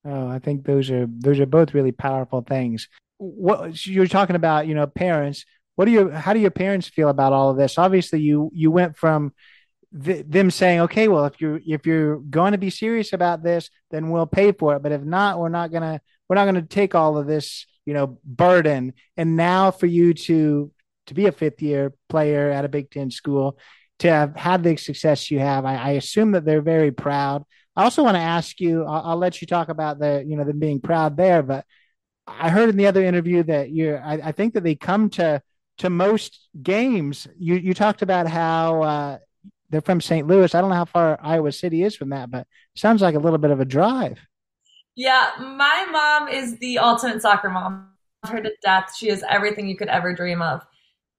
Oh, 0.05 0.27
I 0.27 0.37
think 0.37 0.65
those 0.65 0.91
are 0.91 1.07
those 1.07 1.39
are 1.39 1.47
both 1.47 1.73
really 1.73 1.91
powerful 1.91 2.41
things. 2.41 2.87
What 3.17 3.87
you're 3.87 4.05
talking 4.05 4.35
about, 4.35 4.67
you 4.67 4.75
know, 4.75 4.85
parents. 4.85 5.45
What 5.81 5.85
do 5.85 5.93
you? 5.93 6.11
How 6.11 6.33
do 6.33 6.39
your 6.39 6.51
parents 6.51 6.87
feel 6.87 7.09
about 7.09 7.33
all 7.33 7.49
of 7.49 7.57
this? 7.57 7.79
Obviously, 7.79 8.21
you 8.21 8.51
you 8.53 8.69
went 8.69 8.95
from 8.95 9.33
th- 9.99 10.27
them 10.27 10.51
saying, 10.51 10.81
okay, 10.81 11.07
well, 11.07 11.25
if 11.25 11.41
you're 11.41 11.59
if 11.65 11.87
you're 11.87 12.17
going 12.17 12.51
to 12.51 12.59
be 12.59 12.69
serious 12.69 13.13
about 13.13 13.41
this, 13.41 13.71
then 13.89 14.11
we'll 14.11 14.27
pay 14.27 14.51
for 14.51 14.75
it. 14.75 14.83
But 14.83 14.91
if 14.91 15.01
not, 15.01 15.39
we're 15.39 15.49
not 15.49 15.71
gonna 15.71 15.99
we're 16.29 16.35
not 16.35 16.45
gonna 16.45 16.61
take 16.61 16.93
all 16.93 17.17
of 17.17 17.25
this, 17.25 17.65
you 17.83 17.95
know, 17.95 18.19
burden. 18.23 18.93
And 19.17 19.35
now 19.35 19.71
for 19.71 19.87
you 19.87 20.13
to 20.13 20.71
to 21.07 21.13
be 21.15 21.25
a 21.25 21.31
fifth 21.31 21.63
year 21.63 21.93
player 22.09 22.51
at 22.51 22.63
a 22.63 22.69
Big 22.69 22.91
Ten 22.91 23.09
school, 23.09 23.57
to 24.01 24.07
have 24.07 24.35
had 24.35 24.61
the 24.61 24.77
success 24.77 25.31
you 25.31 25.39
have, 25.39 25.65
I, 25.65 25.77
I 25.77 25.89
assume 25.93 26.33
that 26.33 26.45
they're 26.45 26.61
very 26.61 26.91
proud. 26.91 27.43
I 27.75 27.85
also 27.85 28.03
want 28.03 28.17
to 28.17 28.21
ask 28.21 28.59
you. 28.59 28.85
I'll, 28.85 29.01
I'll, 29.03 29.17
let 29.17 29.41
you 29.41 29.47
talk 29.47 29.69
about 29.69 29.97
the 29.97 30.23
you 30.27 30.37
know 30.37 30.43
them 30.43 30.59
being 30.59 30.79
proud 30.79 31.17
there, 31.17 31.41
but 31.41 31.65
I 32.27 32.51
heard 32.51 32.69
in 32.69 32.77
the 32.77 32.85
other 32.85 33.03
interview 33.03 33.41
that 33.45 33.71
you're. 33.71 33.99
I, 33.99 34.19
I 34.25 34.31
think 34.31 34.53
that 34.53 34.63
they 34.63 34.75
come 34.75 35.09
to 35.11 35.41
to 35.81 35.89
most 35.89 36.47
games. 36.61 37.27
You 37.37 37.55
you 37.55 37.73
talked 37.73 38.03
about 38.03 38.27
how 38.27 38.83
uh, 38.83 39.17
they're 39.69 39.81
from 39.81 39.99
St. 39.99 40.27
Louis. 40.27 40.53
I 40.53 40.61
don't 40.61 40.69
know 40.69 40.75
how 40.75 40.85
far 40.85 41.19
Iowa 41.21 41.51
City 41.51 41.83
is 41.83 41.95
from 41.95 42.09
that, 42.09 42.29
but 42.29 42.45
sounds 42.75 43.01
like 43.01 43.15
a 43.15 43.19
little 43.19 43.39
bit 43.39 43.49
of 43.49 43.59
a 43.59 43.65
drive. 43.65 44.19
Yeah, 44.95 45.31
my 45.39 45.87
mom 45.91 46.29
is 46.29 46.57
the 46.59 46.77
ultimate 46.77 47.21
soccer 47.21 47.49
mom. 47.49 47.87
her 48.23 48.41
to 48.41 48.51
death. 48.63 48.95
She 48.95 49.09
is 49.09 49.23
everything 49.27 49.67
you 49.67 49.75
could 49.75 49.87
ever 49.87 50.13
dream 50.13 50.41
of. 50.43 50.61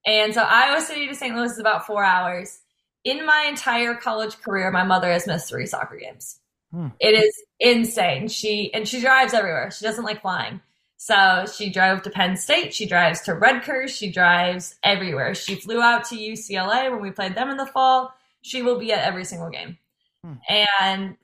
And 0.06 0.32
so 0.32 0.42
Iowa 0.42 0.80
City 0.80 1.08
to 1.08 1.14
St. 1.14 1.34
Louis 1.34 1.50
is 1.50 1.58
about 1.58 1.86
four 1.86 2.04
hours. 2.04 2.60
In 3.02 3.26
my 3.26 3.46
entire 3.48 3.96
college 3.96 4.40
career, 4.40 4.70
my 4.70 4.84
mother 4.84 5.10
has 5.10 5.26
missed 5.26 5.48
three 5.48 5.66
soccer 5.66 5.96
games. 5.96 6.38
Hmm. 6.70 6.88
It 7.00 7.20
is 7.20 7.34
insane. 7.58 8.28
She 8.28 8.72
and 8.72 8.86
she 8.86 9.00
drives 9.00 9.34
everywhere. 9.34 9.72
She 9.72 9.84
doesn't 9.84 10.04
like 10.04 10.22
flying. 10.22 10.60
So 11.05 11.46
she 11.53 11.70
drove 11.70 12.03
to 12.03 12.11
Penn 12.11 12.36
State. 12.36 12.72
She 12.72 12.86
drives 12.86 13.22
to 13.22 13.34
Rutgers. 13.34 13.90
She 13.90 14.12
drives 14.12 14.76
everywhere. 14.84 15.34
She 15.34 15.57
flew 15.57 15.82
out 15.82 16.05
to 16.07 16.16
UCLA 16.16 16.90
when 16.90 17.03
we 17.03 17.11
played 17.11 17.34
them 17.34 17.50
in 17.50 17.57
the 17.57 17.66
fall 17.66 18.14
she 18.42 18.61
will 18.61 18.78
be 18.78 18.92
at 18.92 19.05
every 19.05 19.24
single 19.24 19.48
game. 19.48 19.78
Hmm. 20.22 20.34
And 20.48 21.16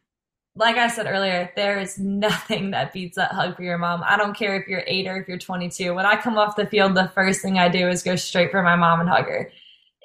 like 0.56 0.76
I 0.76 0.88
said 0.88 1.06
earlier, 1.06 1.52
there 1.54 1.78
is 1.78 1.98
nothing 1.98 2.70
that 2.70 2.92
beats 2.92 3.16
that 3.16 3.32
hug 3.32 3.56
for 3.56 3.62
your 3.62 3.78
mom. 3.78 4.02
I 4.04 4.16
don't 4.16 4.36
care 4.36 4.56
if 4.56 4.66
you're 4.66 4.84
eight 4.86 5.06
or 5.06 5.20
if 5.20 5.28
you're 5.28 5.38
22. 5.38 5.94
When 5.94 6.06
I 6.06 6.16
come 6.16 6.38
off 6.38 6.56
the 6.56 6.66
field, 6.66 6.94
the 6.94 7.10
first 7.14 7.42
thing 7.42 7.58
I 7.58 7.68
do 7.68 7.88
is 7.88 8.02
go 8.02 8.16
straight 8.16 8.50
for 8.50 8.62
my 8.62 8.76
mom 8.76 9.00
and 9.00 9.08
hug 9.08 9.26
her. 9.26 9.50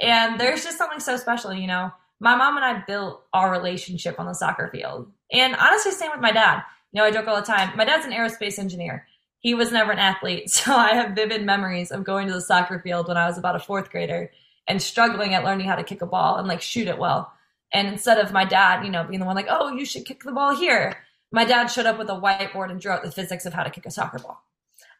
And 0.01 0.39
there's 0.39 0.63
just 0.63 0.78
something 0.78 0.99
so 0.99 1.17
special, 1.17 1.53
you 1.53 1.67
know. 1.67 1.91
My 2.19 2.36
mom 2.36 2.55
and 2.57 2.65
I 2.65 2.84
built 2.86 3.24
our 3.34 3.51
relationship 3.51 4.19
on 4.19 4.26
the 4.26 4.34
soccer 4.34 4.69
field. 4.71 5.11
And 5.32 5.55
honestly, 5.55 5.91
same 5.91 6.11
with 6.11 6.21
my 6.21 6.32
dad. 6.32 6.63
You 6.91 7.01
know, 7.01 7.05
I 7.05 7.11
joke 7.11 7.28
all 7.28 7.36
the 7.36 7.41
time. 7.41 7.76
My 7.76 7.86
dad's 7.86 8.05
an 8.05 8.11
aerospace 8.11 8.59
engineer. 8.59 9.05
He 9.43 9.53
was 9.53 9.71
never 9.71 9.91
an 9.91 9.99
athlete. 9.99 10.49
So 10.49 10.73
I 10.73 10.95
have 10.95 11.15
vivid 11.15 11.43
memories 11.45 11.91
of 11.91 12.03
going 12.03 12.27
to 12.27 12.33
the 12.33 12.41
soccer 12.41 12.79
field 12.79 13.07
when 13.07 13.17
I 13.17 13.27
was 13.27 13.37
about 13.37 13.57
a 13.57 13.59
fourth 13.59 13.91
grader 13.91 14.31
and 14.67 14.81
struggling 14.81 15.33
at 15.33 15.43
learning 15.43 15.67
how 15.67 15.75
to 15.75 15.83
kick 15.83 16.01
a 16.01 16.07
ball 16.07 16.37
and 16.37 16.47
like 16.47 16.61
shoot 16.61 16.87
it 16.87 16.97
well. 16.97 17.31
And 17.73 17.87
instead 17.87 18.17
of 18.17 18.31
my 18.31 18.45
dad, 18.45 18.85
you 18.85 18.91
know, 18.91 19.03
being 19.03 19.19
the 19.19 19.25
one 19.25 19.35
like, 19.35 19.47
oh, 19.49 19.73
you 19.73 19.85
should 19.85 20.05
kick 20.05 20.23
the 20.23 20.31
ball 20.31 20.55
here, 20.55 20.97
my 21.31 21.43
dad 21.43 21.67
showed 21.67 21.85
up 21.85 21.97
with 21.97 22.09
a 22.09 22.13
whiteboard 22.13 22.71
and 22.71 22.79
drew 22.79 22.91
out 22.91 23.03
the 23.03 23.11
physics 23.11 23.45
of 23.45 23.53
how 23.53 23.63
to 23.63 23.69
kick 23.69 23.85
a 23.85 23.91
soccer 23.91 24.19
ball. 24.19 24.41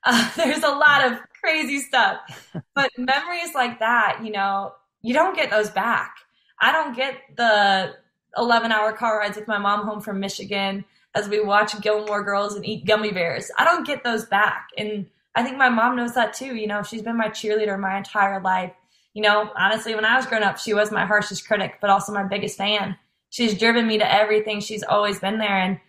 Uh, 0.06 0.30
there's 0.36 0.64
a 0.64 0.68
lot 0.68 1.10
of 1.10 1.18
crazy 1.42 1.80
stuff. 1.80 2.20
But 2.76 2.92
memories 2.98 3.56
like 3.56 3.80
that, 3.80 4.20
you 4.22 4.34
know, 4.34 4.74
you 5.02 5.14
don't 5.14 5.34
get 5.34 5.50
those 5.50 5.70
back. 5.70 6.18
I 6.60 6.74
don't 6.74 6.94
get 6.94 7.16
the 7.38 7.96
11 8.36 8.74
hour 8.74 8.92
car 8.92 9.20
rides 9.20 9.38
with 9.38 9.48
my 9.48 9.58
mom 9.58 9.86
home 9.86 10.02
from 10.02 10.20
Michigan 10.20 10.84
as 11.16 11.30
we 11.30 11.40
watch 11.40 11.80
Gilmore 11.82 12.24
Girls 12.24 12.56
and 12.56 12.66
eat 12.66 12.86
gummy 12.86 13.12
bears. 13.12 13.52
I 13.58 13.66
don't 13.66 13.86
get 13.86 14.04
those 14.04 14.26
back. 14.26 14.70
And 14.78 15.08
I 15.36 15.44
think 15.44 15.58
my 15.58 15.70
mom 15.70 15.96
knows 15.96 16.14
that 16.16 16.34
too. 16.34 16.56
You 16.56 16.68
know, 16.68 16.84
she's 16.84 17.02
been 17.02 17.18
my 17.18 17.30
cheerleader 17.30 17.80
my 17.80 17.98
entire 17.98 18.42
life 18.42 18.74
you 19.14 19.22
know, 19.22 19.52
honestly, 19.56 19.96
when 19.96 20.06
I 20.06 20.16
was 20.16 20.26
growing 20.26 20.44
up, 20.44 20.58
she 20.58 20.74
was 20.74 20.92
my 20.92 21.06
harshest 21.06 21.48
critic, 21.48 21.78
but 21.80 21.90
also 21.90 22.12
my 22.12 22.24
biggest 22.24 22.58
fan. 22.58 22.98
She's 23.30 23.58
driven 23.58 23.88
me 23.88 24.00
to 24.00 24.14
everything. 24.14 24.60
She's 24.60 24.84
always 24.84 25.20
been 25.20 25.38
there 25.38 25.58
and 25.58 25.80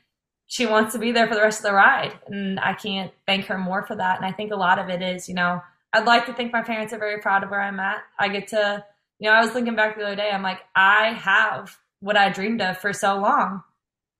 she 0.46 0.66
wants 0.66 0.92
to 0.92 0.98
be 0.98 1.10
there 1.10 1.26
for 1.26 1.34
the 1.34 1.40
rest 1.40 1.60
of 1.60 1.64
the 1.64 1.72
ride. 1.72 2.12
And 2.26 2.60
I 2.60 2.74
can't 2.74 3.12
thank 3.26 3.46
her 3.46 3.58
more 3.58 3.86
for 3.86 3.96
that. 3.96 4.16
And 4.16 4.26
I 4.26 4.32
think 4.32 4.52
a 4.52 4.56
lot 4.56 4.78
of 4.78 4.90
it 4.90 5.02
is, 5.02 5.28
you 5.28 5.34
know, 5.34 5.62
I'd 5.92 6.06
like 6.06 6.26
to 6.26 6.34
think 6.34 6.52
my 6.52 6.62
parents 6.62 6.92
are 6.92 6.98
very 6.98 7.20
proud 7.20 7.44
of 7.44 7.50
where 7.50 7.62
I'm 7.62 7.80
at. 7.80 8.02
I 8.18 8.28
get 8.28 8.48
to, 8.48 8.84
you 9.18 9.30
know, 9.30 9.36
I 9.36 9.40
was 9.40 9.50
thinking 9.50 9.74
back 9.74 9.96
the 9.96 10.04
other 10.04 10.16
day, 10.16 10.30
I'm 10.30 10.42
like, 10.42 10.60
I 10.74 11.12
have 11.12 11.78
what 12.00 12.16
I 12.16 12.28
dreamed 12.30 12.60
of 12.60 12.78
for 12.78 12.92
so 12.92 13.18
long. 13.18 13.62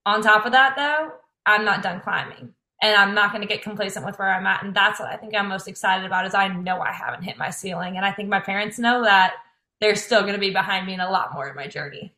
On 0.07 0.23
top 0.23 0.45
of 0.45 0.53
that, 0.53 0.77
though, 0.77 1.13
I'm 1.47 1.65
not 1.65 1.83
done 1.83 2.01
climbing 2.01 2.55
and 2.83 2.97
I'm 2.97 3.15
not 3.15 3.31
going 3.33 3.41
to 3.41 3.49
get 3.49 3.63
complacent 3.63 4.05
with 4.05 4.19
where 4.19 4.33
I'm 4.33 4.47
at. 4.47 4.63
And 4.63 4.75
that's 4.75 5.01
what 5.01 5.09
I 5.09 5.17
think 5.17 5.35
I'm 5.35 5.49
most 5.49 5.69
excited 5.69 6.05
about 6.05 6.27
is 6.27 6.35
I 6.35 6.49
know 6.49 6.81
I 6.81 6.93
haven't 6.93 7.23
hit 7.23 7.39
my 7.39 7.51
ceiling. 7.51 7.97
And 7.97 8.05
I 8.05 8.13
think 8.13 8.29
my 8.29 8.41
parents 8.41 8.79
know 8.79 9.05
that 9.05 9.35
they're 9.81 9.97
still 9.97 10.21
going 10.21 10.35
to 10.35 10.39
be 10.39 10.51
behind 10.51 10.87
me 10.87 10.95
in 10.95 11.01
a 11.01 11.11
lot 11.11 11.33
more 11.33 11.49
in 11.49 11.57
my 11.57 11.67
journey. 11.67 12.15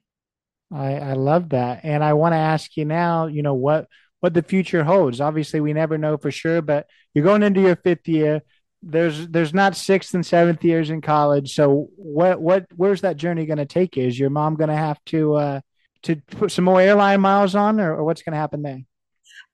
I, 0.72 0.94
I 0.94 1.12
love 1.12 1.50
that. 1.50 1.80
And 1.84 2.02
I 2.02 2.14
want 2.14 2.32
to 2.32 2.38
ask 2.38 2.76
you 2.76 2.84
now, 2.84 3.26
you 3.26 3.42
know, 3.42 3.54
what, 3.54 3.86
what 4.20 4.34
the 4.34 4.42
future 4.42 4.82
holds. 4.82 5.20
Obviously 5.20 5.60
we 5.60 5.72
never 5.72 5.96
know 5.96 6.16
for 6.16 6.32
sure, 6.32 6.60
but 6.62 6.88
you're 7.14 7.24
going 7.24 7.44
into 7.44 7.60
your 7.60 7.76
fifth 7.76 8.08
year. 8.08 8.42
There's, 8.82 9.28
there's 9.28 9.54
not 9.54 9.76
sixth 9.76 10.14
and 10.14 10.26
seventh 10.26 10.64
years 10.64 10.90
in 10.90 11.00
college. 11.00 11.54
So 11.54 11.88
what, 11.96 12.40
what, 12.40 12.66
where's 12.74 13.02
that 13.02 13.16
journey 13.16 13.46
going 13.46 13.58
to 13.58 13.66
take 13.66 13.96
you? 13.96 14.06
Is 14.06 14.18
your 14.18 14.30
mom 14.30 14.56
going 14.56 14.70
to 14.70 14.76
have 14.76 14.98
to, 15.06 15.34
uh, 15.34 15.60
to 16.06 16.16
put 16.16 16.52
some 16.52 16.64
more 16.64 16.80
airline 16.80 17.20
miles 17.20 17.54
on 17.54 17.80
or, 17.80 17.96
or 17.96 18.04
what's 18.04 18.22
going 18.22 18.32
to 18.32 18.38
happen 18.38 18.62
there? 18.62 18.82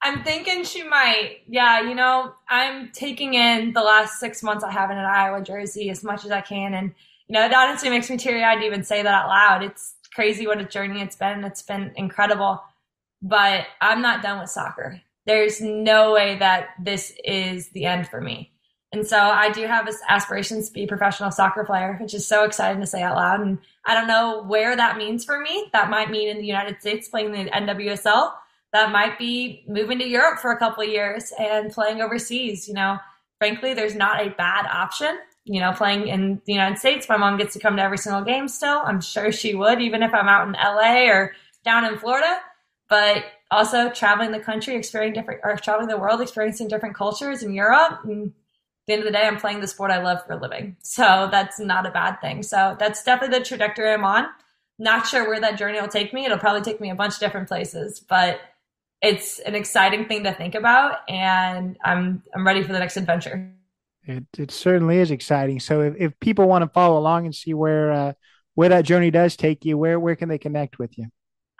I'm 0.02 0.22
thinking 0.24 0.64
she 0.64 0.82
might. 0.82 1.38
Yeah, 1.46 1.80
you 1.82 1.94
know, 1.94 2.34
I'm 2.48 2.90
taking 2.92 3.34
in 3.34 3.72
the 3.72 3.82
last 3.82 4.18
six 4.18 4.42
months 4.42 4.64
I 4.64 4.70
have 4.70 4.90
in 4.90 4.98
an 4.98 5.04
Iowa 5.04 5.42
jersey 5.42 5.90
as 5.90 6.02
much 6.02 6.24
as 6.24 6.30
I 6.30 6.40
can. 6.40 6.74
And, 6.74 6.92
you 7.28 7.34
know, 7.34 7.44
it 7.44 7.54
honestly 7.54 7.88
makes 7.88 8.10
me 8.10 8.16
teary 8.16 8.42
eyed 8.42 8.60
to 8.60 8.66
even 8.66 8.84
say 8.84 9.02
that 9.02 9.14
out 9.14 9.28
loud. 9.28 9.62
It's 9.62 9.94
crazy 10.14 10.46
what 10.46 10.60
a 10.60 10.64
journey 10.64 11.00
it's 11.00 11.16
been. 11.16 11.44
It's 11.44 11.62
been 11.62 11.92
incredible. 11.96 12.62
But 13.22 13.66
I'm 13.80 14.02
not 14.02 14.22
done 14.22 14.40
with 14.40 14.50
soccer. 14.50 15.00
There's 15.24 15.60
no 15.60 16.12
way 16.12 16.36
that 16.38 16.70
this 16.82 17.12
is 17.24 17.70
the 17.70 17.86
end 17.86 18.08
for 18.08 18.20
me. 18.20 18.51
And 18.92 19.06
so 19.06 19.18
I 19.18 19.50
do 19.50 19.66
have 19.66 19.88
aspirations 20.08 20.68
to 20.68 20.74
be 20.74 20.84
a 20.84 20.86
professional 20.86 21.30
soccer 21.30 21.64
player, 21.64 21.96
which 21.98 22.12
is 22.12 22.26
so 22.26 22.44
exciting 22.44 22.80
to 22.82 22.86
say 22.86 23.02
out 23.02 23.16
loud. 23.16 23.40
And 23.40 23.58
I 23.86 23.94
don't 23.94 24.06
know 24.06 24.42
where 24.42 24.76
that 24.76 24.98
means 24.98 25.24
for 25.24 25.40
me. 25.40 25.70
That 25.72 25.88
might 25.88 26.10
mean 26.10 26.28
in 26.28 26.36
the 26.36 26.46
United 26.46 26.80
States 26.80 27.08
playing 27.08 27.32
the 27.32 27.50
NWSL 27.50 28.32
that 28.72 28.92
might 28.92 29.18
be 29.18 29.64
moving 29.66 29.98
to 29.98 30.06
Europe 30.06 30.40
for 30.40 30.50
a 30.50 30.58
couple 30.58 30.82
of 30.82 30.88
years 30.88 31.32
and 31.38 31.72
playing 31.72 32.00
overseas. 32.00 32.68
You 32.68 32.74
know, 32.74 32.98
frankly, 33.38 33.74
there's 33.74 33.94
not 33.94 34.26
a 34.26 34.30
bad 34.30 34.66
option. 34.66 35.18
You 35.44 35.60
know, 35.60 35.72
playing 35.72 36.08
in 36.08 36.40
the 36.46 36.52
United 36.52 36.78
States, 36.78 37.08
my 37.08 37.16
mom 37.16 37.36
gets 37.36 37.54
to 37.54 37.60
come 37.60 37.76
to 37.76 37.82
every 37.82 37.98
single 37.98 38.22
game 38.22 38.46
still. 38.46 38.78
I'm 38.84 39.00
sure 39.00 39.32
she 39.32 39.54
would, 39.54 39.80
even 39.80 40.02
if 40.02 40.14
I'm 40.14 40.28
out 40.28 40.46
in 40.46 40.52
LA 40.52 41.10
or 41.10 41.32
down 41.64 41.84
in 41.84 41.98
Florida. 41.98 42.38
But 42.88 43.24
also 43.50 43.90
traveling 43.90 44.32
the 44.32 44.38
country, 44.38 44.76
experiencing 44.76 45.20
different, 45.20 45.40
or 45.44 45.56
traveling 45.56 45.88
the 45.88 45.98
world, 45.98 46.20
experiencing 46.20 46.68
different 46.68 46.94
cultures 46.94 47.42
in 47.42 47.52
Europe. 47.54 48.00
And 48.04 48.32
the 48.86 48.94
end 48.94 49.00
of 49.00 49.06
the 49.06 49.12
day, 49.12 49.26
I'm 49.26 49.36
playing 49.36 49.60
the 49.60 49.68
sport 49.68 49.90
I 49.90 50.02
love 50.02 50.24
for 50.26 50.32
a 50.32 50.40
living. 50.40 50.76
So 50.82 51.28
that's 51.30 51.58
not 51.60 51.86
a 51.86 51.90
bad 51.90 52.20
thing. 52.20 52.42
So 52.42 52.76
that's 52.78 53.02
definitely 53.02 53.38
the 53.38 53.44
trajectory 53.44 53.92
I'm 53.92 54.04
on. 54.04 54.26
Not 54.78 55.06
sure 55.06 55.28
where 55.28 55.40
that 55.40 55.58
journey 55.58 55.80
will 55.80 55.88
take 55.88 56.12
me. 56.12 56.24
It'll 56.24 56.38
probably 56.38 56.62
take 56.62 56.80
me 56.80 56.90
a 56.90 56.94
bunch 56.94 57.14
of 57.14 57.20
different 57.20 57.48
places, 57.48 58.00
but 58.00 58.40
it's 59.02 59.40
an 59.40 59.54
exciting 59.54 60.06
thing 60.06 60.24
to 60.24 60.32
think 60.32 60.54
about, 60.54 60.98
and 61.08 61.76
I'm 61.84 62.22
I'm 62.34 62.46
ready 62.46 62.62
for 62.62 62.72
the 62.72 62.78
next 62.78 62.96
adventure. 62.96 63.52
It 64.04 64.24
it 64.38 64.50
certainly 64.50 64.98
is 64.98 65.10
exciting. 65.10 65.60
So 65.60 65.82
if, 65.82 65.94
if 65.98 66.20
people 66.20 66.48
want 66.48 66.62
to 66.62 66.68
follow 66.68 66.98
along 66.98 67.26
and 67.26 67.34
see 67.34 67.52
where 67.52 67.92
uh, 67.92 68.12
where 68.54 68.68
that 68.68 68.84
journey 68.84 69.10
does 69.10 69.36
take 69.36 69.64
you, 69.64 69.76
where 69.76 69.98
where 69.98 70.16
can 70.16 70.28
they 70.28 70.38
connect 70.38 70.78
with 70.78 70.96
you? 70.96 71.06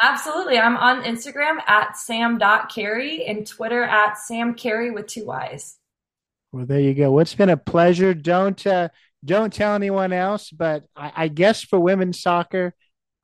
Absolutely. 0.01 0.59
I'm 0.59 0.77
on 0.77 1.05
Instagram 1.05 1.59
at 1.69 1.97
sam.cary 1.97 3.25
and 3.25 3.47
Twitter 3.47 3.85
at 3.85 4.19
Sam 4.19 4.55
Cary 4.55 4.91
with 4.91 5.07
two 5.07 5.27
Y's. 5.27 5.79
Well, 6.53 6.67
there 6.67 6.81
you 6.81 6.95
go. 6.95 7.19
It's 7.19 7.35
been 7.35 7.49
a 7.49 7.57
pleasure. 7.57 8.13
Don't 8.13 8.65
uh, 8.67 8.89
don't 9.25 9.53
tell 9.53 9.75
anyone 9.75 10.13
else, 10.13 10.51
but 10.51 10.85
I, 10.95 11.13
I 11.17 11.29
guess 11.29 11.63
for 11.63 11.81
women's 11.81 12.21
soccer, 12.21 12.75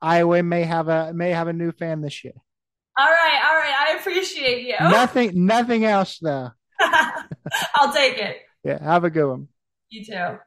Iowa 0.01 0.41
may 0.43 0.63
have 0.63 0.87
a 0.87 1.13
may 1.13 1.29
have 1.29 1.47
a 1.47 1.53
new 1.53 1.71
fan 1.71 2.01
this 2.01 2.23
year. 2.23 2.33
All 2.97 3.05
right, 3.05 3.41
all 3.49 3.57
right. 3.57 3.73
I 3.89 3.97
appreciate 3.99 4.65
you. 4.65 4.75
Nothing, 4.81 5.45
nothing 5.45 5.85
else 5.85 6.19
though. 6.19 6.49
I'll 7.75 7.93
take 7.93 8.17
it. 8.17 8.37
Yeah, 8.63 8.83
have 8.83 9.05
a 9.05 9.09
good 9.09 9.29
one. 9.29 9.47
You 9.89 10.03
too. 10.03 10.39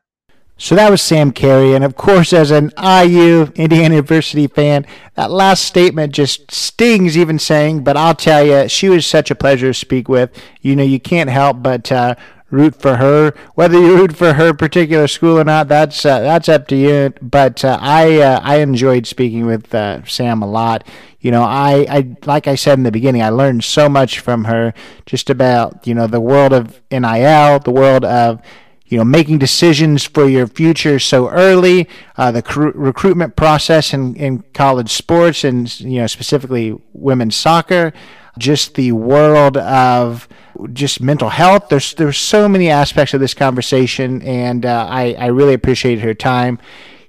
So 0.58 0.74
that 0.74 0.90
was 0.90 1.00
Sam 1.00 1.32
Cary. 1.32 1.74
And 1.74 1.82
of 1.82 1.96
course, 1.96 2.32
as 2.32 2.50
an 2.50 2.72
IU, 2.76 3.50
Indiana 3.54 3.94
University 3.94 4.46
fan, 4.46 4.86
that 5.14 5.30
last 5.30 5.64
statement 5.64 6.12
just 6.12 6.52
stings 6.52 7.16
even 7.16 7.38
saying, 7.38 7.84
but 7.84 7.96
I'll 7.96 8.14
tell 8.14 8.44
you, 8.46 8.68
she 8.68 8.88
was 8.88 9.06
such 9.06 9.30
a 9.30 9.34
pleasure 9.34 9.68
to 9.68 9.74
speak 9.74 10.08
with. 10.08 10.30
You 10.60 10.76
know, 10.76 10.84
you 10.84 11.00
can't 11.00 11.30
help 11.30 11.62
but 11.62 11.90
uh, 11.90 12.14
root 12.52 12.76
for 12.76 12.96
her. 12.96 13.34
Whether 13.54 13.80
you 13.80 13.96
root 13.96 14.14
for 14.14 14.34
her 14.34 14.52
particular 14.54 15.08
school 15.08 15.38
or 15.38 15.44
not, 15.44 15.66
that's 15.66 16.04
uh, 16.04 16.20
that's 16.20 16.48
up 16.48 16.68
to 16.68 16.76
you. 16.76 17.12
But 17.20 17.64
uh, 17.64 17.78
I 17.80 18.20
uh, 18.20 18.40
I 18.42 18.58
enjoyed 18.58 19.06
speaking 19.06 19.46
with 19.46 19.74
uh, 19.74 20.04
Sam 20.04 20.42
a 20.42 20.46
lot. 20.46 20.86
You 21.20 21.30
know, 21.30 21.42
I, 21.42 21.86
I 21.88 22.16
like 22.24 22.46
I 22.46 22.54
said 22.54 22.78
in 22.78 22.84
the 22.84 22.92
beginning, 22.92 23.22
I 23.22 23.30
learned 23.30 23.64
so 23.64 23.88
much 23.88 24.20
from 24.20 24.44
her 24.44 24.74
just 25.06 25.30
about 25.30 25.84
you 25.86 25.94
know 25.94 26.06
the 26.06 26.20
world 26.20 26.52
of 26.52 26.80
NIL, 26.92 27.58
the 27.58 27.72
world 27.72 28.04
of 28.04 28.40
you 28.86 28.98
know 28.98 29.04
making 29.04 29.38
decisions 29.38 30.04
for 30.04 30.28
your 30.28 30.46
future 30.46 30.98
so 30.98 31.30
early, 31.30 31.88
uh, 32.16 32.30
the 32.30 32.42
cr- 32.42 32.74
recruitment 32.74 33.34
process 33.36 33.94
in, 33.94 34.14
in 34.16 34.44
college 34.52 34.90
sports, 34.92 35.42
and 35.42 35.80
you 35.80 36.00
know 36.00 36.06
specifically 36.06 36.78
women's 36.92 37.34
soccer 37.34 37.92
just 38.38 38.74
the 38.74 38.92
world 38.92 39.56
of 39.56 40.28
just 40.72 41.00
mental 41.00 41.28
health. 41.28 41.68
There's 41.68 41.94
there's 41.94 42.18
so 42.18 42.48
many 42.48 42.70
aspects 42.70 43.14
of 43.14 43.20
this 43.20 43.34
conversation, 43.34 44.22
and 44.22 44.64
uh, 44.64 44.86
I 44.88 45.14
I 45.18 45.26
really 45.26 45.54
appreciate 45.54 46.00
her 46.00 46.14
time. 46.14 46.58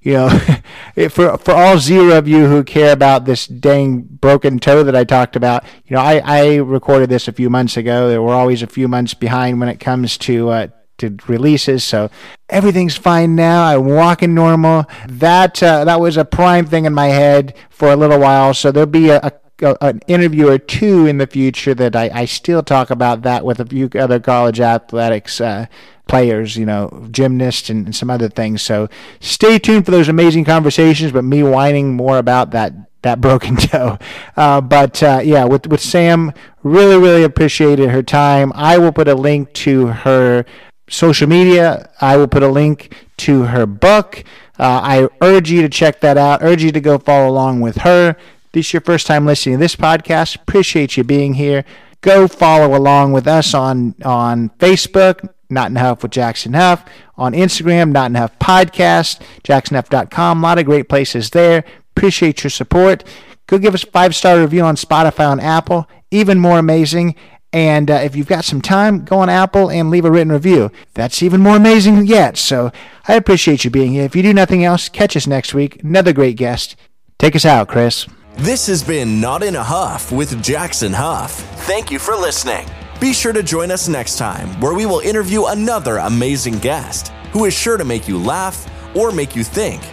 You 0.01 0.13
know, 0.13 0.29
for 1.09 1.37
for 1.37 1.53
all 1.53 1.77
zero 1.77 2.17
of 2.17 2.27
you 2.27 2.47
who 2.47 2.63
care 2.63 2.91
about 2.91 3.25
this 3.25 3.47
dang 3.47 4.01
broken 4.01 4.59
toe 4.59 4.83
that 4.83 4.95
I 4.95 5.03
talked 5.03 5.35
about, 5.35 5.63
you 5.85 5.95
know, 5.95 6.01
I 6.01 6.21
I 6.23 6.55
recorded 6.57 7.09
this 7.09 7.27
a 7.27 7.33
few 7.33 7.49
months 7.49 7.77
ago. 7.77 8.21
We're 8.21 8.33
always 8.33 8.61
a 8.61 8.67
few 8.67 8.87
months 8.87 9.13
behind 9.13 9.59
when 9.59 9.69
it 9.69 9.79
comes 9.79 10.17
to. 10.19 10.49
Uh, 10.49 10.67
to 10.99 11.17
releases, 11.27 11.83
so 11.83 12.11
everything's 12.49 12.95
fine 12.95 13.35
now. 13.35 13.63
I'm 13.63 13.85
walking 13.85 14.35
normal. 14.35 14.85
That 15.09 15.61
uh, 15.61 15.85
that 15.85 15.99
was 15.99 16.17
a 16.17 16.23
prime 16.23 16.67
thing 16.67 16.85
in 16.85 16.93
my 16.93 17.07
head 17.07 17.55
for 17.71 17.91
a 17.91 17.95
little 17.95 18.19
while. 18.19 18.53
So 18.53 18.71
there'll 18.71 18.85
be 18.85 19.09
a, 19.09 19.17
a 19.17 19.31
an 19.61 20.01
interview 20.07 20.49
or 20.49 20.57
two 20.57 21.05
in 21.05 21.17
the 21.17 21.27
future 21.27 21.73
that 21.73 21.95
I, 21.95 22.09
I 22.13 22.25
still 22.25 22.63
talk 22.63 22.89
about 22.89 23.21
that 23.21 23.45
with 23.45 23.59
a 23.59 23.65
few 23.65 23.89
other 23.95 24.19
college 24.19 24.59
athletics 24.59 25.39
uh, 25.39 25.67
players, 26.07 26.57
you 26.57 26.65
know, 26.65 27.07
gymnasts 27.11 27.69
and, 27.69 27.85
and, 27.85 27.95
some 27.95 28.09
other 28.09 28.29
things. 28.29 28.61
So 28.61 28.89
stay 29.19 29.59
tuned 29.59 29.85
for 29.85 29.91
those 29.91 30.09
amazing 30.09 30.45
conversations, 30.45 31.11
but 31.11 31.23
me 31.23 31.43
whining 31.43 31.95
more 31.95 32.17
about 32.17 32.51
that 32.51 32.73
that 33.03 33.21
broken 33.21 33.55
toe. 33.55 33.97
Uh, 34.35 34.61
but 34.61 35.01
uh, 35.03 35.21
yeah, 35.23 35.45
with 35.45 35.67
with 35.67 35.81
Sam, 35.81 36.33
really 36.63 36.97
really 36.97 37.23
appreciated 37.23 37.89
her 37.89 38.03
time. 38.03 38.51
I 38.55 38.77
will 38.77 38.91
put 38.91 39.07
a 39.07 39.15
link 39.15 39.53
to 39.53 39.87
her 39.87 40.45
social 40.89 41.27
media. 41.27 41.89
I 42.01 42.17
will 42.17 42.27
put 42.27 42.43
a 42.43 42.47
link 42.47 42.95
to 43.17 43.43
her 43.43 43.65
book. 43.65 44.23
Uh, 44.59 44.81
I 44.83 45.07
urge 45.21 45.49
you 45.49 45.61
to 45.61 45.69
check 45.69 46.01
that 46.01 46.17
out. 46.17 46.43
Urge 46.43 46.63
you 46.63 46.71
to 46.71 46.81
go 46.81 46.97
follow 46.97 47.29
along 47.29 47.61
with 47.61 47.77
her 47.77 48.15
this 48.53 48.67
is 48.67 48.73
your 48.73 48.81
first 48.81 49.07
time 49.07 49.25
listening 49.25 49.55
to 49.55 49.59
this 49.59 49.75
podcast, 49.75 50.35
appreciate 50.35 50.95
you 50.95 51.03
being 51.03 51.33
here. 51.33 51.65
Go 52.01 52.27
follow 52.27 52.77
along 52.77 53.11
with 53.13 53.27
us 53.27 53.53
on 53.53 53.95
on 54.05 54.49
Facebook, 54.59 55.27
Not 55.49 55.71
in 55.71 55.77
a 55.77 55.79
Huff 55.79 56.03
with 56.03 56.11
Jackson 56.11 56.53
Huff, 56.53 56.85
on 57.17 57.33
Instagram, 57.33 57.91
Not 57.91 58.11
in 58.11 58.15
a 58.15 58.19
Huff 58.19 58.39
Podcast, 58.39 59.21
jacksonhuff.com. 59.43 60.39
A 60.39 60.41
lot 60.41 60.59
of 60.59 60.65
great 60.65 60.87
places 60.87 61.31
there. 61.31 61.63
Appreciate 61.95 62.43
your 62.43 62.51
support. 62.51 63.03
Go 63.47 63.57
give 63.57 63.73
us 63.73 63.83
a 63.83 63.91
five 63.91 64.15
star 64.15 64.39
review 64.39 64.61
on 64.61 64.75
Spotify 64.75 65.29
on 65.29 65.39
Apple. 65.39 65.87
Even 66.11 66.39
more 66.39 66.59
amazing. 66.59 67.15
And 67.51 67.91
uh, 67.91 67.95
if 67.95 68.15
you've 68.15 68.27
got 68.27 68.45
some 68.45 68.61
time, 68.61 69.05
go 69.05 69.19
on 69.19 69.29
Apple 69.29 69.69
and 69.69 69.91
leave 69.91 70.05
a 70.05 70.11
written 70.11 70.31
review. 70.31 70.71
That's 70.95 71.21
even 71.21 71.39
more 71.41 71.55
amazing 71.55 72.07
yet. 72.07 72.35
So 72.35 72.71
I 73.07 73.13
appreciate 73.13 73.63
you 73.63 73.69
being 73.69 73.91
here. 73.91 74.05
If 74.05 74.15
you 74.15 74.23
do 74.23 74.33
nothing 74.33 74.63
else, 74.63 74.89
catch 74.89 75.15
us 75.15 75.27
next 75.27 75.53
week. 75.53 75.83
Another 75.83 76.13
great 76.13 76.35
guest. 76.35 76.75
Take 77.19 77.35
us 77.35 77.45
out, 77.45 77.67
Chris. 77.67 78.07
This 78.37 78.65
has 78.67 78.83
been 78.83 79.21
Not 79.21 79.43
in 79.43 79.55
a 79.55 79.63
Huff 79.63 80.11
with 80.11 80.41
Jackson 80.41 80.91
Huff. 80.91 81.31
Thank 81.65 81.91
you 81.91 81.99
for 81.99 82.15
listening. 82.15 82.65
Be 82.99 83.13
sure 83.13 83.31
to 83.31 83.43
join 83.43 83.69
us 83.69 83.87
next 83.87 84.17
time 84.17 84.59
where 84.59 84.73
we 84.73 84.87
will 84.87 84.99
interview 85.01 85.45
another 85.45 85.97
amazing 85.97 86.57
guest 86.57 87.09
who 87.31 87.45
is 87.45 87.53
sure 87.53 87.77
to 87.77 87.85
make 87.85 88.07
you 88.07 88.17
laugh 88.17 88.67
or 88.95 89.11
make 89.11 89.35
you 89.35 89.43
think. 89.43 89.83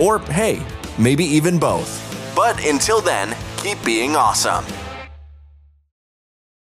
Or, 0.00 0.20
hey, 0.20 0.64
maybe 0.98 1.24
even 1.24 1.58
both. 1.58 2.00
But 2.34 2.64
until 2.64 3.02
then, 3.02 3.36
keep 3.58 3.82
being 3.84 4.16
awesome. 4.16 4.64